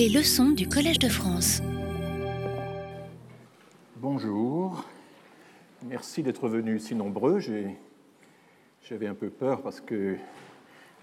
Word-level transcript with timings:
Les 0.00 0.08
leçons 0.08 0.52
du 0.52 0.66
Collège 0.66 0.98
de 0.98 1.10
France. 1.10 1.60
Bonjour. 3.96 4.82
Merci 5.82 6.22
d'être 6.22 6.48
venus 6.48 6.84
si 6.84 6.94
nombreux. 6.94 7.38
J'avais 8.88 9.06
un 9.06 9.14
peu 9.14 9.28
peur 9.28 9.60
parce 9.60 9.82
que 9.82 10.16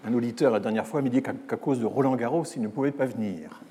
un 0.04 0.12
auditeur 0.14 0.50
la 0.50 0.58
dernière 0.58 0.84
fois 0.84 1.00
m'a 1.00 1.10
dit 1.10 1.22
qu'à 1.22 1.56
cause 1.56 1.78
de 1.78 1.86
Roland 1.86 2.16
Garros, 2.16 2.42
il 2.56 2.60
ne 2.60 2.66
pouvait 2.66 2.90
pas 2.90 3.06
venir. 3.06 3.62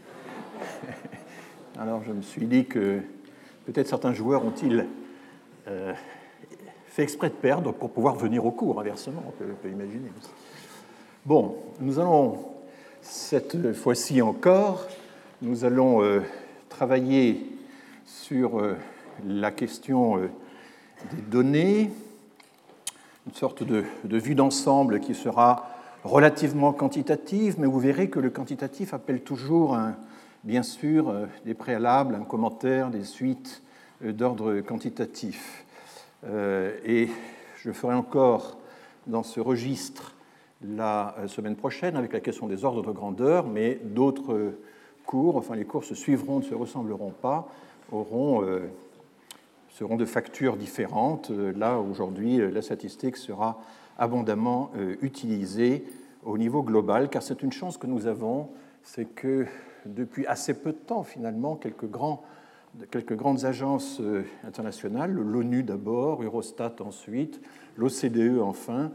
Alors 1.78 2.06
je 2.06 2.14
me 2.14 2.22
suis 2.22 2.46
dit 2.46 2.64
que 2.64 3.02
peut-être 3.66 3.90
certains 3.90 4.14
joueurs 4.14 4.46
ont-ils 4.46 4.86
euh, 5.68 5.94
fait 6.86 7.04
exprès 7.04 7.28
de 7.28 7.36
perdre 7.36 7.74
pour 7.74 7.92
pouvoir 7.92 8.16
venir 8.16 8.46
au 8.46 8.52
cours, 8.52 8.80
inversement, 8.80 9.24
on 9.28 9.32
peut, 9.32 9.70
imaginer. 9.70 10.08
Bon, 11.26 11.58
nous 11.82 12.00
allons, 12.00 12.46
cette 13.02 13.74
fois-ci 13.74 14.22
encore, 14.22 14.88
nous 15.44 15.66
allons 15.66 16.02
euh, 16.02 16.22
travailler 16.68 17.46
sur 18.06 18.60
euh, 18.60 18.76
la 19.24 19.52
question 19.52 20.18
euh, 20.18 20.30
des 21.14 21.22
données, 21.22 21.92
une 23.28 23.34
sorte 23.34 23.64
de, 23.64 23.84
vue 24.04 24.34
d'ensemble 24.34 25.00
qui 25.00 25.14
sera 25.14 25.70
relativement 26.04 26.74
quantitative, 26.74 27.56
mais 27.60 27.68
vous 27.68 27.80
verrez 27.80 28.10
que 28.10 28.20
le 28.20 28.32
quantitatif 28.32 28.96
appelle 28.96 29.22
toujours, 29.22 29.78
bien 30.46 30.64
sûr, 30.64 31.14
des 31.46 31.54
préalables, 31.54 32.16
un 32.16 32.24
commentaire, 32.24 32.90
des 32.90 33.04
suites 33.04 33.62
d'ordre 34.02 34.62
quantitatif. 34.62 35.66
Et 36.86 37.10
je 37.58 37.72
ferai 37.74 37.96
encore 37.96 38.58
dans 39.08 39.24
ce 39.24 39.42
registre 39.42 40.16
la 40.66 41.14
semaine 41.28 41.58
prochaine 41.58 41.98
avec 41.98 42.14
la 42.14 42.22
question 42.22 42.48
des 42.48 42.64
ordres 42.64 42.84
de 42.84 42.92
grandeur, 42.92 43.46
mais 43.46 43.78
d'autres 43.84 44.54
enfin 45.14 45.56
les 45.56 45.66
cours 45.66 45.84
se 45.84 45.96
suivront, 45.96 46.40
ne 46.40 46.44
se 46.44 46.54
ressembleront 46.54 47.12
pas, 47.12 47.48
auront, 47.92 48.44
euh, 48.44 48.70
seront 49.70 49.96
de 49.96 50.06
factures 50.06 50.58
différentes. 50.58 51.30
Là, 51.30 51.80
aujourd'hui, 51.80 52.38
la 52.38 52.62
statistique 52.62 53.18
sera 53.18 53.60
abondamment 53.98 54.72
utilisée 55.02 55.86
au 56.24 56.38
niveau 56.38 56.64
global, 56.64 57.10
car 57.10 57.24
c'est 57.24 57.42
une 57.42 57.52
chance 57.52 57.78
que 57.78 57.88
nous 57.88 58.08
avons, 58.08 58.50
c'est 58.84 59.06
que 59.06 59.46
depuis 59.86 60.26
assez 60.28 60.54
peu 60.54 60.72
de 60.72 60.78
temps, 60.78 61.04
finalement, 61.04 61.56
quelques 61.56 61.90
grands 61.90 62.24
quelques 62.92 63.16
grandes 63.16 63.46
agences 63.46 64.00
euh, 64.00 64.24
internationales, 64.46 65.12
l'ONU 65.12 65.64
d'abord, 65.64 66.24
Eurostat 66.24 66.76
ensuite, 66.80 67.42
l'OCDE 67.76 68.40
enfin, 68.42 68.92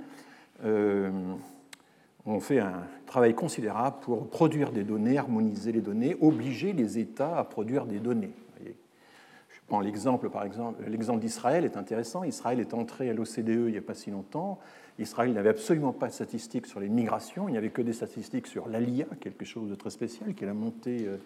ont 2.26 2.40
fait 2.40 2.60
un 2.60 2.84
travail 3.06 3.34
considérable 3.34 3.96
pour 4.00 4.28
produire 4.28 4.70
des 4.70 4.84
données, 4.84 5.18
harmoniser 5.18 5.72
les 5.72 5.80
données, 5.80 6.16
obliger 6.20 6.72
les 6.72 6.98
États 6.98 7.36
à 7.36 7.44
produire 7.44 7.86
des 7.86 7.98
données. 7.98 8.32
Je 8.64 9.60
prends 9.66 9.80
l'exemple, 9.80 10.30
par 10.30 10.44
exemple, 10.44 10.82
l'exemple 10.86 11.20
d'Israël 11.20 11.64
est 11.64 11.76
intéressant. 11.76 12.24
Israël 12.24 12.60
est 12.60 12.74
entré 12.74 13.10
à 13.10 13.12
l'OCDE 13.12 13.48
il 13.48 13.72
n'y 13.72 13.78
a 13.78 13.82
pas 13.82 13.94
si 13.94 14.10
longtemps. 14.10 14.58
Israël 14.98 15.32
n'avait 15.32 15.48
absolument 15.48 15.92
pas 15.92 16.08
de 16.08 16.12
statistiques 16.12 16.66
sur 16.66 16.78
les 16.78 16.88
migrations, 16.88 17.48
il 17.48 17.52
n'y 17.52 17.58
avait 17.58 17.70
que 17.70 17.82
des 17.82 17.94
statistiques 17.94 18.46
sur 18.46 18.68
l'ALIA, 18.68 19.06
quelque 19.20 19.44
chose 19.44 19.70
de 19.70 19.74
très 19.74 19.90
spécial, 19.90 20.34
qui 20.34 20.44
est 20.44 20.46
la 20.46 20.54
montée 20.54 21.06
euh, 21.06 21.16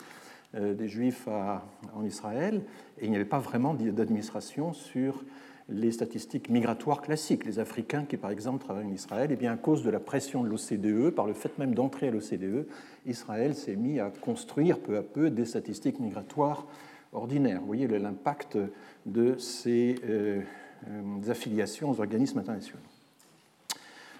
euh, 0.54 0.74
des 0.74 0.88
Juifs 0.88 1.26
en 1.26 2.04
Israël, 2.04 2.62
et 3.00 3.06
il 3.06 3.10
n'y 3.10 3.16
avait 3.16 3.24
pas 3.24 3.40
vraiment 3.40 3.74
d'administration 3.74 4.72
sur 4.72 5.24
les 5.68 5.90
statistiques 5.90 6.48
migratoires 6.48 7.02
classiques. 7.02 7.44
Les 7.44 7.58
Africains 7.58 8.04
qui, 8.04 8.16
par 8.16 8.30
exemple, 8.30 8.64
travaillent 8.64 8.86
en 8.86 8.92
Israël, 8.92 9.30
et 9.30 9.34
eh 9.34 9.36
bien, 9.36 9.52
à 9.52 9.56
cause 9.56 9.82
de 9.82 9.90
la 9.90 10.00
pression 10.00 10.44
de 10.44 10.48
l'OCDE, 10.48 11.10
par 11.10 11.26
le 11.26 11.34
fait 11.34 11.58
même 11.58 11.74
d'entrer 11.74 12.08
à 12.08 12.10
l'OCDE, 12.10 12.66
Israël 13.06 13.54
s'est 13.54 13.76
mis 13.76 13.98
à 14.00 14.10
construire 14.20 14.78
peu 14.78 14.96
à 14.96 15.02
peu 15.02 15.30
des 15.30 15.44
statistiques 15.44 15.98
migratoires 15.98 16.66
ordinaires. 17.12 17.60
Vous 17.60 17.66
voyez 17.66 17.86
l'impact 17.86 18.58
de 19.06 19.36
ces 19.38 19.96
euh, 20.08 20.40
euh, 20.88 21.30
affiliations 21.30 21.90
aux 21.90 22.00
organismes 22.00 22.38
internationaux. 22.38 22.80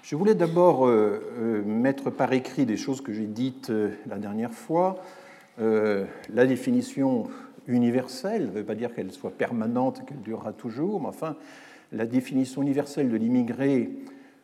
Je 0.02 0.14
voulais 0.14 0.36
d'abord 0.36 0.86
mettre 1.66 2.10
par 2.10 2.32
écrit 2.32 2.64
des 2.64 2.76
choses 2.76 3.00
que 3.00 3.12
j'ai 3.12 3.26
dites 3.26 3.72
la 4.06 4.18
dernière 4.18 4.52
fois. 4.52 5.02
Euh, 5.58 6.04
la 6.34 6.44
définition 6.44 7.28
universelle, 7.66 8.46
ne 8.46 8.50
veut 8.50 8.64
pas 8.64 8.74
dire 8.74 8.94
qu'elle 8.94 9.12
soit 9.12 9.30
permanente, 9.30 10.04
qu'elle 10.06 10.20
durera 10.20 10.52
toujours, 10.52 11.00
mais 11.00 11.08
enfin, 11.08 11.36
la 11.92 12.06
définition 12.06 12.62
universelle 12.62 13.10
de 13.10 13.16
l'immigré 13.16 13.90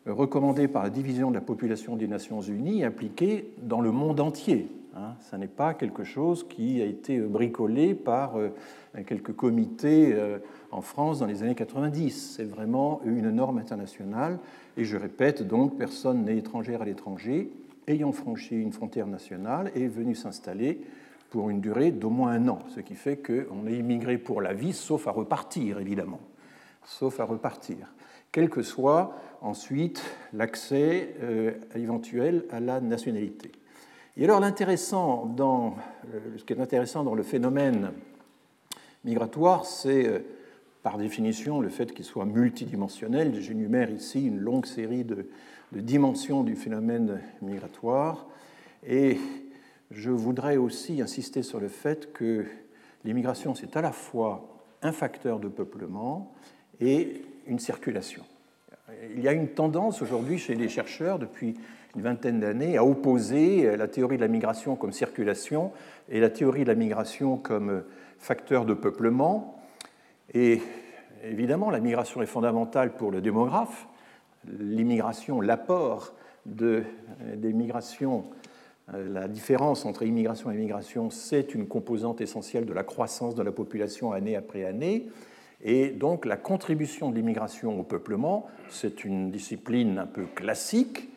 recommandée 0.05 0.67
par 0.67 0.83
la 0.83 0.89
division 0.89 1.29
de 1.29 1.35
la 1.35 1.41
population 1.41 1.95
des 1.95 2.07
Nations 2.07 2.41
Unies 2.41 2.83
appliquée 2.83 3.53
dans 3.61 3.81
le 3.81 3.91
monde 3.91 4.19
entier. 4.19 4.67
Hein. 4.95 5.15
Ce 5.31 5.35
n'est 5.35 5.47
pas 5.47 5.73
quelque 5.73 6.03
chose 6.03 6.45
qui 6.47 6.81
a 6.81 6.85
été 6.85 7.19
bricolé 7.19 7.93
par 7.93 8.37
euh, 8.37 8.49
quelques 9.05 9.33
comités 9.33 10.13
euh, 10.13 10.39
en 10.71 10.81
France 10.81 11.19
dans 11.19 11.25
les 11.25 11.43
années 11.43 11.55
90. 11.55 12.35
C'est 12.35 12.43
vraiment 12.43 13.01
une 13.05 13.29
norme 13.31 13.57
internationale. 13.57 14.39
Et 14.77 14.85
je 14.85 14.97
répète, 14.97 15.47
donc, 15.47 15.77
personne 15.77 16.25
n'est 16.25 16.37
étrangère 16.37 16.81
à 16.81 16.85
l'étranger 16.85 17.49
ayant 17.87 18.11
franchi 18.11 18.55
une 18.55 18.71
frontière 18.71 19.07
nationale 19.07 19.71
et 19.75 19.87
venu 19.87 20.15
s'installer 20.15 20.79
pour 21.33 21.49
une 21.49 21.61
durée 21.61 21.89
d'au 21.89 22.11
moins 22.11 22.33
un 22.33 22.47
an, 22.47 22.59
ce 22.75 22.79
qui 22.79 22.93
fait 22.93 23.17
qu'on 23.17 23.65
est 23.65 23.73
immigré 23.73 24.19
pour 24.19 24.39
la 24.39 24.53
vie, 24.53 24.71
sauf 24.71 25.07
à 25.07 25.11
repartir, 25.11 25.79
évidemment, 25.79 26.19
sauf 26.85 27.19
à 27.19 27.23
repartir, 27.23 27.91
quel 28.31 28.51
que 28.51 28.61
soit 28.61 29.15
ensuite 29.41 30.03
l'accès 30.33 31.15
euh, 31.23 31.53
éventuel 31.73 32.45
à 32.51 32.59
la 32.59 32.79
nationalité. 32.81 33.51
Et 34.15 34.25
alors 34.25 34.41
l'intéressant 34.41 35.25
dans, 35.25 35.75
euh, 36.13 36.19
ce 36.37 36.43
qui 36.43 36.53
est 36.53 36.61
intéressant 36.61 37.03
dans 37.03 37.15
le 37.15 37.23
phénomène 37.23 37.93
migratoire, 39.03 39.65
c'est 39.65 40.05
euh, 40.05 40.19
par 40.83 40.99
définition 40.99 41.61
le 41.61 41.69
fait 41.69 41.95
qu'il 41.95 42.05
soit 42.05 42.25
multidimensionnel. 42.25 43.41
J'énumère 43.41 43.89
ici 43.89 44.27
une 44.27 44.37
longue 44.37 44.67
série 44.67 45.03
de, 45.03 45.25
de 45.71 45.79
dimensions 45.79 46.43
du 46.43 46.55
phénomène 46.55 47.21
migratoire 47.41 48.27
et 48.85 49.17
je 49.93 50.09
voudrais 50.09 50.57
aussi 50.57 51.01
insister 51.01 51.43
sur 51.43 51.59
le 51.59 51.67
fait 51.67 52.11
que 52.13 52.45
l'immigration, 53.05 53.55
c'est 53.55 53.77
à 53.77 53.81
la 53.81 53.91
fois 53.91 54.47
un 54.81 54.91
facteur 54.91 55.39
de 55.39 55.47
peuplement 55.47 56.33
et 56.79 57.21
une 57.47 57.59
circulation. 57.59 58.23
Il 59.15 59.21
y 59.21 59.27
a 59.27 59.33
une 59.33 59.49
tendance 59.49 60.01
aujourd'hui 60.01 60.37
chez 60.37 60.55
les 60.55 60.67
chercheurs 60.67 61.19
depuis 61.19 61.55
une 61.95 62.01
vingtaine 62.01 62.39
d'années 62.39 62.77
à 62.77 62.83
opposer 62.83 63.77
la 63.77 63.87
théorie 63.87 64.17
de 64.17 64.21
la 64.21 64.27
migration 64.27 64.75
comme 64.75 64.91
circulation 64.91 65.71
et 66.09 66.19
la 66.19 66.29
théorie 66.29 66.63
de 66.63 66.69
la 66.69 66.75
migration 66.75 67.37
comme 67.37 67.83
facteur 68.17 68.65
de 68.65 68.73
peuplement. 68.73 69.61
Et 70.33 70.61
évidemment, 71.23 71.69
la 71.69 71.79
migration 71.79 72.21
est 72.21 72.27
fondamentale 72.27 72.95
pour 72.95 73.11
le 73.11 73.21
démographe. 73.21 73.87
L'immigration, 74.59 75.39
l'apport 75.39 76.13
de, 76.45 76.83
des 77.35 77.53
migrations 77.53 78.25
la 78.91 79.27
différence 79.27 79.85
entre 79.85 80.03
immigration 80.03 80.51
et 80.51 80.55
immigration, 80.55 81.09
c'est 81.09 81.55
une 81.55 81.67
composante 81.67 82.19
essentielle 82.19 82.65
de 82.65 82.73
la 82.73 82.83
croissance 82.83 83.33
de 83.33 83.41
la 83.41 83.51
population 83.51 84.11
année 84.11 84.35
après 84.35 84.65
année. 84.65 85.07
Et 85.63 85.89
donc 85.89 86.25
la 86.25 86.35
contribution 86.35 87.09
de 87.09 87.15
l'immigration 87.15 87.79
au 87.79 87.83
peuplement, 87.83 88.47
c'est 88.69 89.05
une 89.05 89.31
discipline 89.31 89.97
un 89.97 90.05
peu 90.05 90.25
classique, 90.25 91.09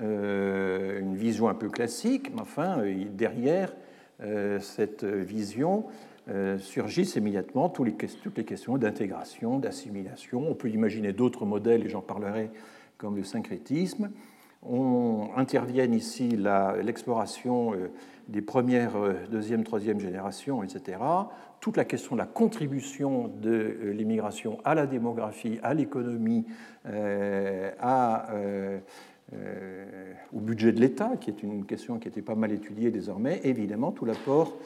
euh, 0.00 1.00
une 1.00 1.16
vision 1.16 1.48
un 1.48 1.54
peu 1.54 1.68
classique, 1.68 2.30
mais 2.32 2.40
enfin, 2.40 2.78
euh, 2.80 3.04
derrière 3.12 3.72
cette 4.60 5.04
vision 5.04 5.84
surgissent 6.58 7.14
immédiatement 7.14 7.68
toutes 7.68 7.86
les 8.36 8.44
questions 8.44 8.76
d'intégration, 8.76 9.60
d'assimilation. 9.60 10.44
On 10.50 10.54
peut 10.54 10.70
imaginer 10.70 11.12
d'autres 11.12 11.46
modèles, 11.46 11.86
et 11.86 11.88
j'en 11.88 12.00
parlerai, 12.00 12.50
comme 12.96 13.14
le 13.14 13.22
syncrétisme 13.22 14.10
on 14.62 15.28
intervienne 15.36 15.94
ici 15.94 16.36
l'exploration 16.82 17.74
euh, 17.74 17.90
des 18.28 18.42
premières, 18.42 18.96
euh, 18.96 19.14
deuxième, 19.30 19.64
troisième 19.64 20.00
générations, 20.00 20.62
etc. 20.62 20.98
Toute 21.60 21.76
la 21.76 21.84
question 21.84 22.14
de 22.14 22.20
la 22.20 22.26
contribution 22.26 23.28
de 23.28 23.50
euh, 23.50 23.92
l'immigration 23.92 24.58
à 24.64 24.74
la 24.74 24.86
démographie, 24.86 25.58
à 25.62 25.74
l'économie, 25.74 26.46
au 30.32 30.40
budget 30.40 30.72
de 30.72 30.80
l'État, 30.80 31.12
qui 31.20 31.30
est 31.30 31.42
une 31.42 31.66
question 31.66 31.98
qui 31.98 32.08
était 32.08 32.22
pas 32.22 32.34
mal 32.34 32.50
étudiée 32.50 32.90
désormais, 32.90 33.40
évidemment 33.44 33.92
tout 33.92 34.06
l'apport 34.06 34.56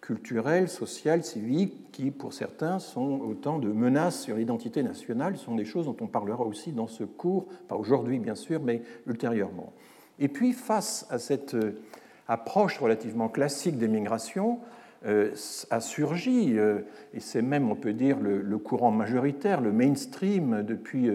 culturelles, 0.00 0.68
sociales, 0.68 1.24
civiques, 1.24 1.90
qui 1.92 2.10
pour 2.10 2.32
certains 2.32 2.78
sont 2.78 3.20
autant 3.20 3.58
de 3.58 3.68
menaces 3.68 4.22
sur 4.22 4.36
l'identité 4.36 4.82
nationale, 4.82 5.36
sont 5.36 5.56
des 5.56 5.64
choses 5.64 5.86
dont 5.86 5.96
on 6.00 6.06
parlera 6.06 6.44
aussi 6.44 6.72
dans 6.72 6.86
ce 6.86 7.04
cours, 7.04 7.46
pas 7.66 7.76
aujourd'hui 7.76 8.18
bien 8.18 8.34
sûr, 8.34 8.62
mais 8.62 8.82
ultérieurement. 9.06 9.72
Et 10.18 10.28
puis 10.28 10.52
face 10.52 11.06
à 11.10 11.18
cette 11.18 11.54
euh, 11.54 11.80
approche 12.26 12.78
relativement 12.78 13.28
classique 13.28 13.78
des 13.78 13.88
migrations, 13.88 14.60
euh, 15.06 15.32
a 15.70 15.80
surgi, 15.80 16.58
euh, 16.58 16.80
et 17.14 17.20
c'est 17.20 17.42
même, 17.42 17.70
on 17.70 17.76
peut 17.76 17.92
dire, 17.92 18.18
le, 18.18 18.58
courant 18.58 18.90
majoritaire, 18.90 19.60
le 19.60 19.72
mainstream 19.72 20.62
depuis 20.62 21.08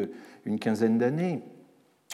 une 0.45 0.59
quinzaine 0.59 0.97
d'années, 0.97 1.41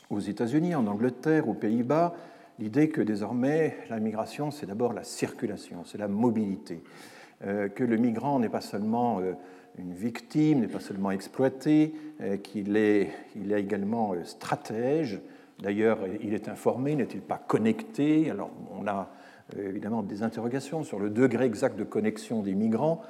aux 0.10 0.20
États-Unis, 0.20 0.74
en 0.74 0.88
Angleterre, 0.88 1.48
aux 1.48 1.54
Pays-Bas, 1.54 2.16
l'idée 2.60 2.90
que 2.90 3.02
désormais 3.02 3.78
la 3.90 4.00
migration, 4.00 4.52
c'est 4.52 4.66
d'abord 4.66 4.94
la 4.94 5.04
circulation, 5.04 5.84
c'est 5.86 5.98
la 5.98 6.08
mobilité, 6.08 6.84
que 7.42 7.84
le 7.84 7.98
migrant 7.98 8.40
n'est 8.40 8.50
pas 8.50 8.62
seulement 8.62 9.22
une 9.78 9.94
victime, 9.94 10.60
n'est 10.60 10.68
pas 10.68 10.82
seulement 10.82 11.12
exploité, 11.12 11.94
qu'il 12.44 12.76
est, 12.76 13.10
il 13.36 13.54
est 13.54 13.62
également 13.62 14.14
stratège. 14.26 15.22
D'ailleurs, 15.60 16.00
il 16.22 16.34
est 16.34 16.50
informé, 16.50 16.96
n'est-il 16.96 17.22
pas 17.22 17.38
connecté? 17.38 18.30
Alors, 18.30 18.52
on 18.78 18.88
a 18.88 19.10
évidemment 19.58 20.04
des 20.04 20.22
interrogations 20.22 20.84
sur 20.84 21.00
le 21.00 21.10
degré 21.10 21.46
exact 21.46 21.78
de 21.80 21.84
connexion 21.86 22.42
des 22.42 22.56
migrants, 22.56 23.02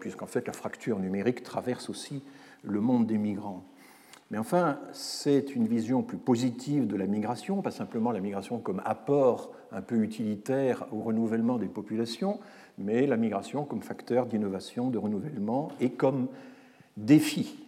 puisqu'en 0.00 0.26
fait 0.26 0.46
la 0.46 0.52
fracture 0.52 0.98
numérique 0.98 1.42
traverse 1.42 1.88
aussi 1.88 2.22
le 2.62 2.80
monde 2.80 3.06
des 3.06 3.18
migrants. 3.18 3.64
Mais 4.30 4.38
enfin, 4.38 4.78
c'est 4.92 5.54
une 5.54 5.66
vision 5.66 6.02
plus 6.02 6.18
positive 6.18 6.86
de 6.86 6.96
la 6.96 7.06
migration, 7.06 7.62
pas 7.62 7.70
simplement 7.70 8.12
la 8.12 8.20
migration 8.20 8.58
comme 8.58 8.82
apport 8.84 9.52
un 9.72 9.80
peu 9.80 9.96
utilitaire 10.02 10.86
au 10.92 11.00
renouvellement 11.00 11.56
des 11.56 11.66
populations, 11.66 12.38
mais 12.76 13.06
la 13.06 13.16
migration 13.16 13.64
comme 13.64 13.82
facteur 13.82 14.26
d'innovation, 14.26 14.90
de 14.90 14.98
renouvellement 14.98 15.68
et 15.80 15.90
comme 15.90 16.28
défi. 16.96 17.58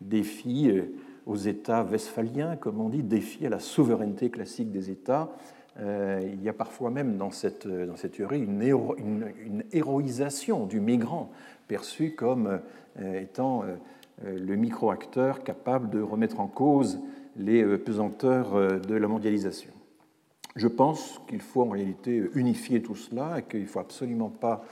Défi 0.00 0.70
euh, 0.70 0.92
aux 1.26 1.36
États 1.36 1.84
westphaliens, 1.84 2.56
comme 2.56 2.80
on 2.80 2.88
dit, 2.88 3.02
défi 3.02 3.46
à 3.46 3.50
la 3.50 3.60
souveraineté 3.60 4.30
classique 4.30 4.72
des 4.72 4.90
États. 4.90 5.30
Euh, 5.78 6.20
il 6.32 6.42
y 6.42 6.48
a 6.48 6.52
parfois 6.52 6.90
même 6.90 7.16
dans 7.16 7.30
cette, 7.30 7.66
dans 7.66 7.96
cette 7.96 8.12
théorie 8.12 8.40
une, 8.40 9.62
héroïsation 9.72 10.66
du 10.66 10.80
migrant 10.80 11.30
perçu 11.68 12.14
comme 12.14 12.60
euh, 13.00 13.20
étant 13.20 13.62
euh, 13.62 13.76
le 14.24 14.56
micro-acteur 14.56 15.42
capable 15.42 15.90
de 15.90 16.00
remettre 16.00 16.40
en 16.40 16.46
cause 16.46 17.00
les 17.36 17.62
euh, 17.62 17.78
pesanteurs 17.78 18.54
euh, 18.54 18.78
de 18.78 18.94
la 18.94 19.08
mondialisation. 19.08 19.70
Je 20.56 20.68
pense 20.68 21.20
qu'il 21.28 21.40
faut 21.40 21.62
en 21.62 21.70
réalité 21.70 22.28
unifier 22.34 22.82
tout 22.82 22.96
cela 22.96 23.38
et 23.38 23.42
qu'il 23.42 23.62
ne 23.62 23.66
faut 23.66 23.78
absolument 23.78 24.30
pas 24.30 24.64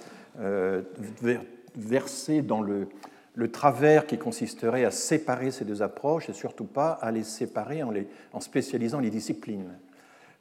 verser 1.77 2.43
dans 2.43 2.61
le, 2.61 2.89
le, 3.35 3.51
travers 3.51 4.07
qui 4.07 4.19
consisterait 4.19 4.85
à 4.85 4.91
séparer 4.91 5.53
ces 5.53 5.65
deux 5.65 5.83
approches 5.83 6.29
et 6.29 6.33
surtout 6.33 6.65
pas 6.65 6.91
à 6.93 7.13
les 7.13 7.23
séparer 7.23 7.85
en, 7.85 7.93
les, 7.93 8.09
en 8.33 8.41
spécialisant 8.41 8.99
les 8.99 9.11
disciplines. 9.11 9.79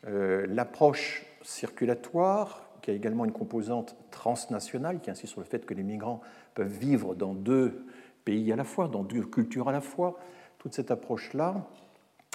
L'approche 0.04 1.26
circulatoire, 1.44 2.68
qui 2.82 2.92
a 2.92 2.94
également 2.94 3.26
une 3.26 3.32
composante 3.32 3.96
transnationale, 4.12 5.00
qui 5.00 5.12
insiste 5.12 5.34
sur 5.34 5.42
le 5.42 5.48
fait 5.48 5.66
que 5.66 5.74
les 5.74 5.84
migrants 5.84 6.22
peuvent 6.56 6.68
vivre 6.68 7.16
dans 7.16 7.34
deux 7.34 7.86
pays 8.28 8.52
à 8.52 8.58
la 8.58 8.66
fois, 8.66 8.90
dans 8.90 9.04
deux 9.04 9.22
cultures 9.22 9.70
à 9.70 9.72
la 9.72 9.80
fois. 9.80 10.20
Toute 10.58 10.74
cette 10.74 10.92
approche-là 10.92 11.66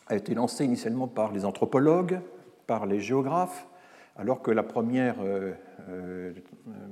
a 0.07 0.17
été 0.17 0.35
lancée 0.35 0.65
initialement 0.65 1.07
par 1.07 1.33
les 1.33 1.45
anthropologues, 1.45 2.21
par 2.67 2.87
les 2.87 2.99
géographes, 2.99 3.69
alors 4.17 4.41
que 4.41 4.51
la 4.51 4.63
première, 4.63 5.17
euh, 5.21 5.53
euh, 5.91 6.33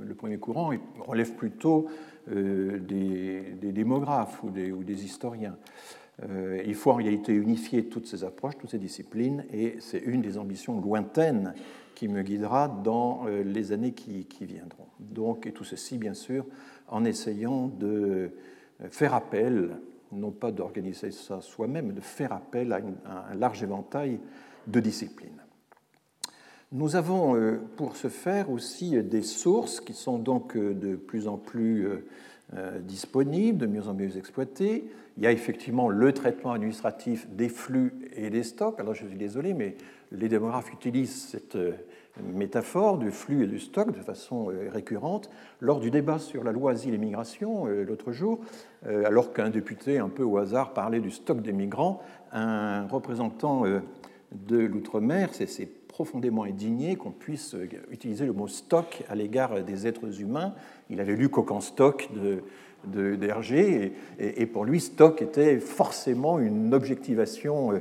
le 0.02 0.14
premier 0.14 0.37
courant 0.37 0.73
relève 0.99 1.32
plutôt 1.32 1.87
euh, 2.31 2.79
des, 2.79 3.73
démographes 3.73 4.43
ou 4.43 4.50
des, 4.50 5.05
historiens. 5.05 5.56
il 6.67 6.75
faut 6.75 6.91
en 6.91 6.97
réalité 6.97 7.32
unifier 7.32 7.87
toutes 7.87 8.06
ces 8.06 8.23
approches, 8.23 8.58
toutes 8.58 8.70
ces 8.70 8.79
disciplines, 8.79 9.47
et 9.50 9.76
c'est 9.81 10.00
une 10.00 10.20
des 10.20 10.37
ambitions 10.37 10.79
lointaines 10.79 11.55
qui 11.94 12.06
me 12.08 12.23
guidera 12.23 12.69
dans 12.69 13.25
les 13.26 13.73
années 13.73 13.93
qui, 13.93 14.26
qui 14.26 14.44
viendront. 14.44 14.88
Donc, 14.99 15.47
et 15.47 15.52
tout 15.52 15.64
ceci, 15.64 15.97
bien 15.97 16.14
sûr, 16.14 16.44
en 16.88 17.06
essayant 17.06 17.69
de 17.69 18.32
faire 18.88 19.15
appel, 19.15 19.77
non 20.12 20.31
pas 20.31 20.50
d'organiser 20.50 21.11
ça 21.11 21.41
soi-même, 21.41 21.88
mais 21.88 21.93
de 21.93 22.00
faire 22.00 22.32
appel 22.32 22.73
à, 22.73 22.81
un 23.31 23.35
large 23.35 23.62
éventail 23.62 24.19
de 24.67 24.81
disciplines. 24.81 25.43
Nous 26.73 26.94
avons 26.94 27.35
euh, 27.35 27.61
pour 27.77 27.97
ce 27.97 28.09
faire 28.09 28.50
aussi 28.50 29.03
des 29.03 29.23
sources 29.23 29.81
qui 29.81 29.93
sont 29.93 30.19
donc 30.19 30.56
euh, 30.56 30.73
de 30.73 30.94
plus 30.94 31.27
en 31.27 31.37
plus 31.37 31.88
euh, 32.55 32.79
disponibles, 32.81 33.59
de 33.59 33.67
mieux 33.67 33.88
en 33.88 33.94
mieux 33.94 34.17
exploitées. 34.17 34.85
Il 35.17 35.25
y 35.25 35.26
a 35.26 35.33
effectivement 35.33 35.88
le 35.88 36.12
traitement 36.12 36.53
administratif 36.53 37.29
des 37.29 37.49
flux 37.49 37.93
et 38.15 38.31
des 38.31 38.44
stocks. 38.44 38.79
Alors 38.79 38.94
je 38.94 39.06
suis 39.06 39.17
désolé, 39.17 39.53
mais 39.53 39.76
les 40.12 40.29
démographes 40.29 40.73
utilisent 40.73 41.29
cette 41.29 41.59
métaphore 42.22 42.99
du 42.99 43.11
flux 43.11 43.44
et 43.44 43.46
du 43.46 43.58
stock 43.58 43.93
de 43.93 44.00
façon 44.00 44.50
euh, 44.50 44.69
récurrente. 44.70 45.31
Lors 45.61 45.81
du 45.81 45.90
débat 45.90 46.19
sur 46.19 46.44
la 46.44 46.52
loi 46.52 46.72
asile 46.72 46.94
et 46.94 46.99
migration 46.99 47.67
euh, 47.67 47.84
l'autre 47.84 48.12
jour, 48.12 48.40
euh, 48.87 49.05
alors 49.05 49.32
qu'un 49.32 49.50
député 49.50 49.99
un 49.99 50.08
peu 50.08 50.22
au 50.22 50.38
hasard 50.38 50.72
parlait 50.72 51.00
du 51.00 51.11
stock 51.11 51.43
des 51.43 51.52
migrants, 51.52 52.02
un 52.32 52.87
représentant 52.87 53.64
de 54.32 54.58
l'outre-mer 54.58 55.34
s'est 55.34 55.69
profondément 55.88 56.44
indigné 56.44 56.94
qu'on 56.94 57.11
puisse 57.11 57.56
utiliser 57.90 58.25
le 58.25 58.32
mot 58.32 58.46
stock 58.46 59.02
à 59.08 59.16
l'égard 59.16 59.64
des 59.64 59.88
êtres 59.88 60.20
humains. 60.20 60.55
Il 60.88 61.00
avait 61.00 61.16
lu 61.16 61.28
Coq 61.28 61.50
stock 61.61 62.08
de, 62.14 63.16
d'Hergé, 63.16 63.94
et, 64.20 64.46
pour 64.46 64.64
lui, 64.64 64.78
stock 64.81 65.20
était 65.20 65.58
forcément 65.58 66.38
une 66.38 66.73
objectivation 66.73 67.73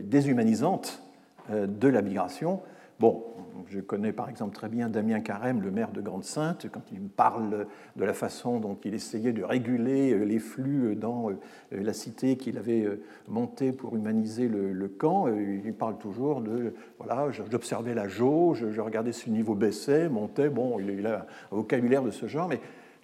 déshumanisante 0.00 1.02
de 1.50 1.88
la 1.88 2.02
migration. 2.02 2.60
Bon, 3.00 3.24
je 3.68 3.80
connais 3.80 4.12
par 4.12 4.28
exemple 4.28 4.54
très 4.54 4.68
bien 4.68 4.88
Damien 4.88 5.20
Carême, 5.20 5.60
le 5.60 5.70
maire 5.70 5.90
de 5.90 6.00
Grande-Sainte, 6.00 6.68
quand 6.70 6.82
il 6.92 7.00
me 7.00 7.08
parle 7.08 7.66
de 7.96 8.04
la 8.04 8.14
façon 8.14 8.60
dont 8.60 8.76
il 8.84 8.94
essayait 8.94 9.32
de 9.32 9.42
réguler 9.42 10.12
euh, 10.12 10.24
les 10.24 10.38
flux 10.38 10.94
dans 10.94 11.30
euh, 11.30 11.34
la 11.72 11.92
cité 11.94 12.36
qu'il 12.36 12.58
avait 12.58 12.86
montée 13.26 13.72
pour 13.72 13.96
humaniser 13.96 14.46
le, 14.46 14.86
camp. 14.88 15.26
Il 15.26 15.72
parle 15.74 15.98
toujours 15.98 16.42
de 16.42 16.74
voilà, 16.98 17.30
j'observais 17.30 17.94
la 17.94 18.06
jauge, 18.06 18.66
je 18.70 18.80
regardais 18.80 19.12
si 19.12 19.30
le 19.30 19.36
niveau 19.36 19.54
baissait, 19.54 20.08
montait. 20.08 20.48
Bon, 20.48 20.78
il 20.78 21.06
a 21.06 21.26
un 21.50 21.56
vocabulaire 21.56 22.02
de 22.02 22.10
ce 22.10 22.26
genre, 22.26 22.48
mais 22.48 22.60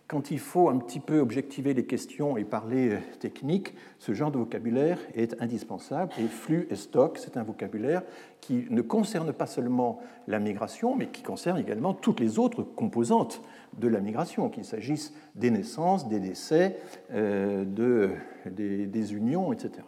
quand 0.09 0.31
il 0.31 0.39
faut 0.39 0.71
un 0.71 0.79
petit 0.79 1.01
peu 1.01 1.21
objectiver 1.21 1.75
les 1.75 1.85
questions 1.85 2.39
et 2.39 2.45
parler 2.45 2.93
euh, 2.93 2.99
technique, 3.21 3.75
ce 3.99 4.15
genre 4.15 4.31
de 4.31 4.39
vocabulaire 4.39 4.99
est 5.15 5.41
indispensable. 5.41 6.13
Et 6.19 6.27
flux 6.27 6.67
et 6.71 6.77
stock, 6.77 7.19
c'est 7.19 7.37
un 7.37 7.43
vocabulaire 7.43 8.03
qui 8.41 8.67
ne 8.71 8.81
concerne 8.81 9.35
pas 9.35 9.47
seulement 9.47 10.01
la 10.27 10.39
migration, 10.39 10.97
mais 10.97 11.09
qui 11.09 11.23
concerne 11.23 11.59
également 11.59 11.93
toutes 11.93 12.21
les 12.21 12.39
autres 12.39 12.63
composantes 12.63 13.43
de 13.77 13.87
la 13.87 14.01
migration, 14.01 14.49
qu'il 14.49 14.65
s'agisse 14.65 15.13
des 15.35 15.51
naissances, 15.51 16.09
des 16.09 16.21
décès, 16.21 16.79
euh, 17.13 17.67
de, 17.67 18.13
des, 18.47 19.15
unions, 19.15 19.53
etc. 19.53 19.85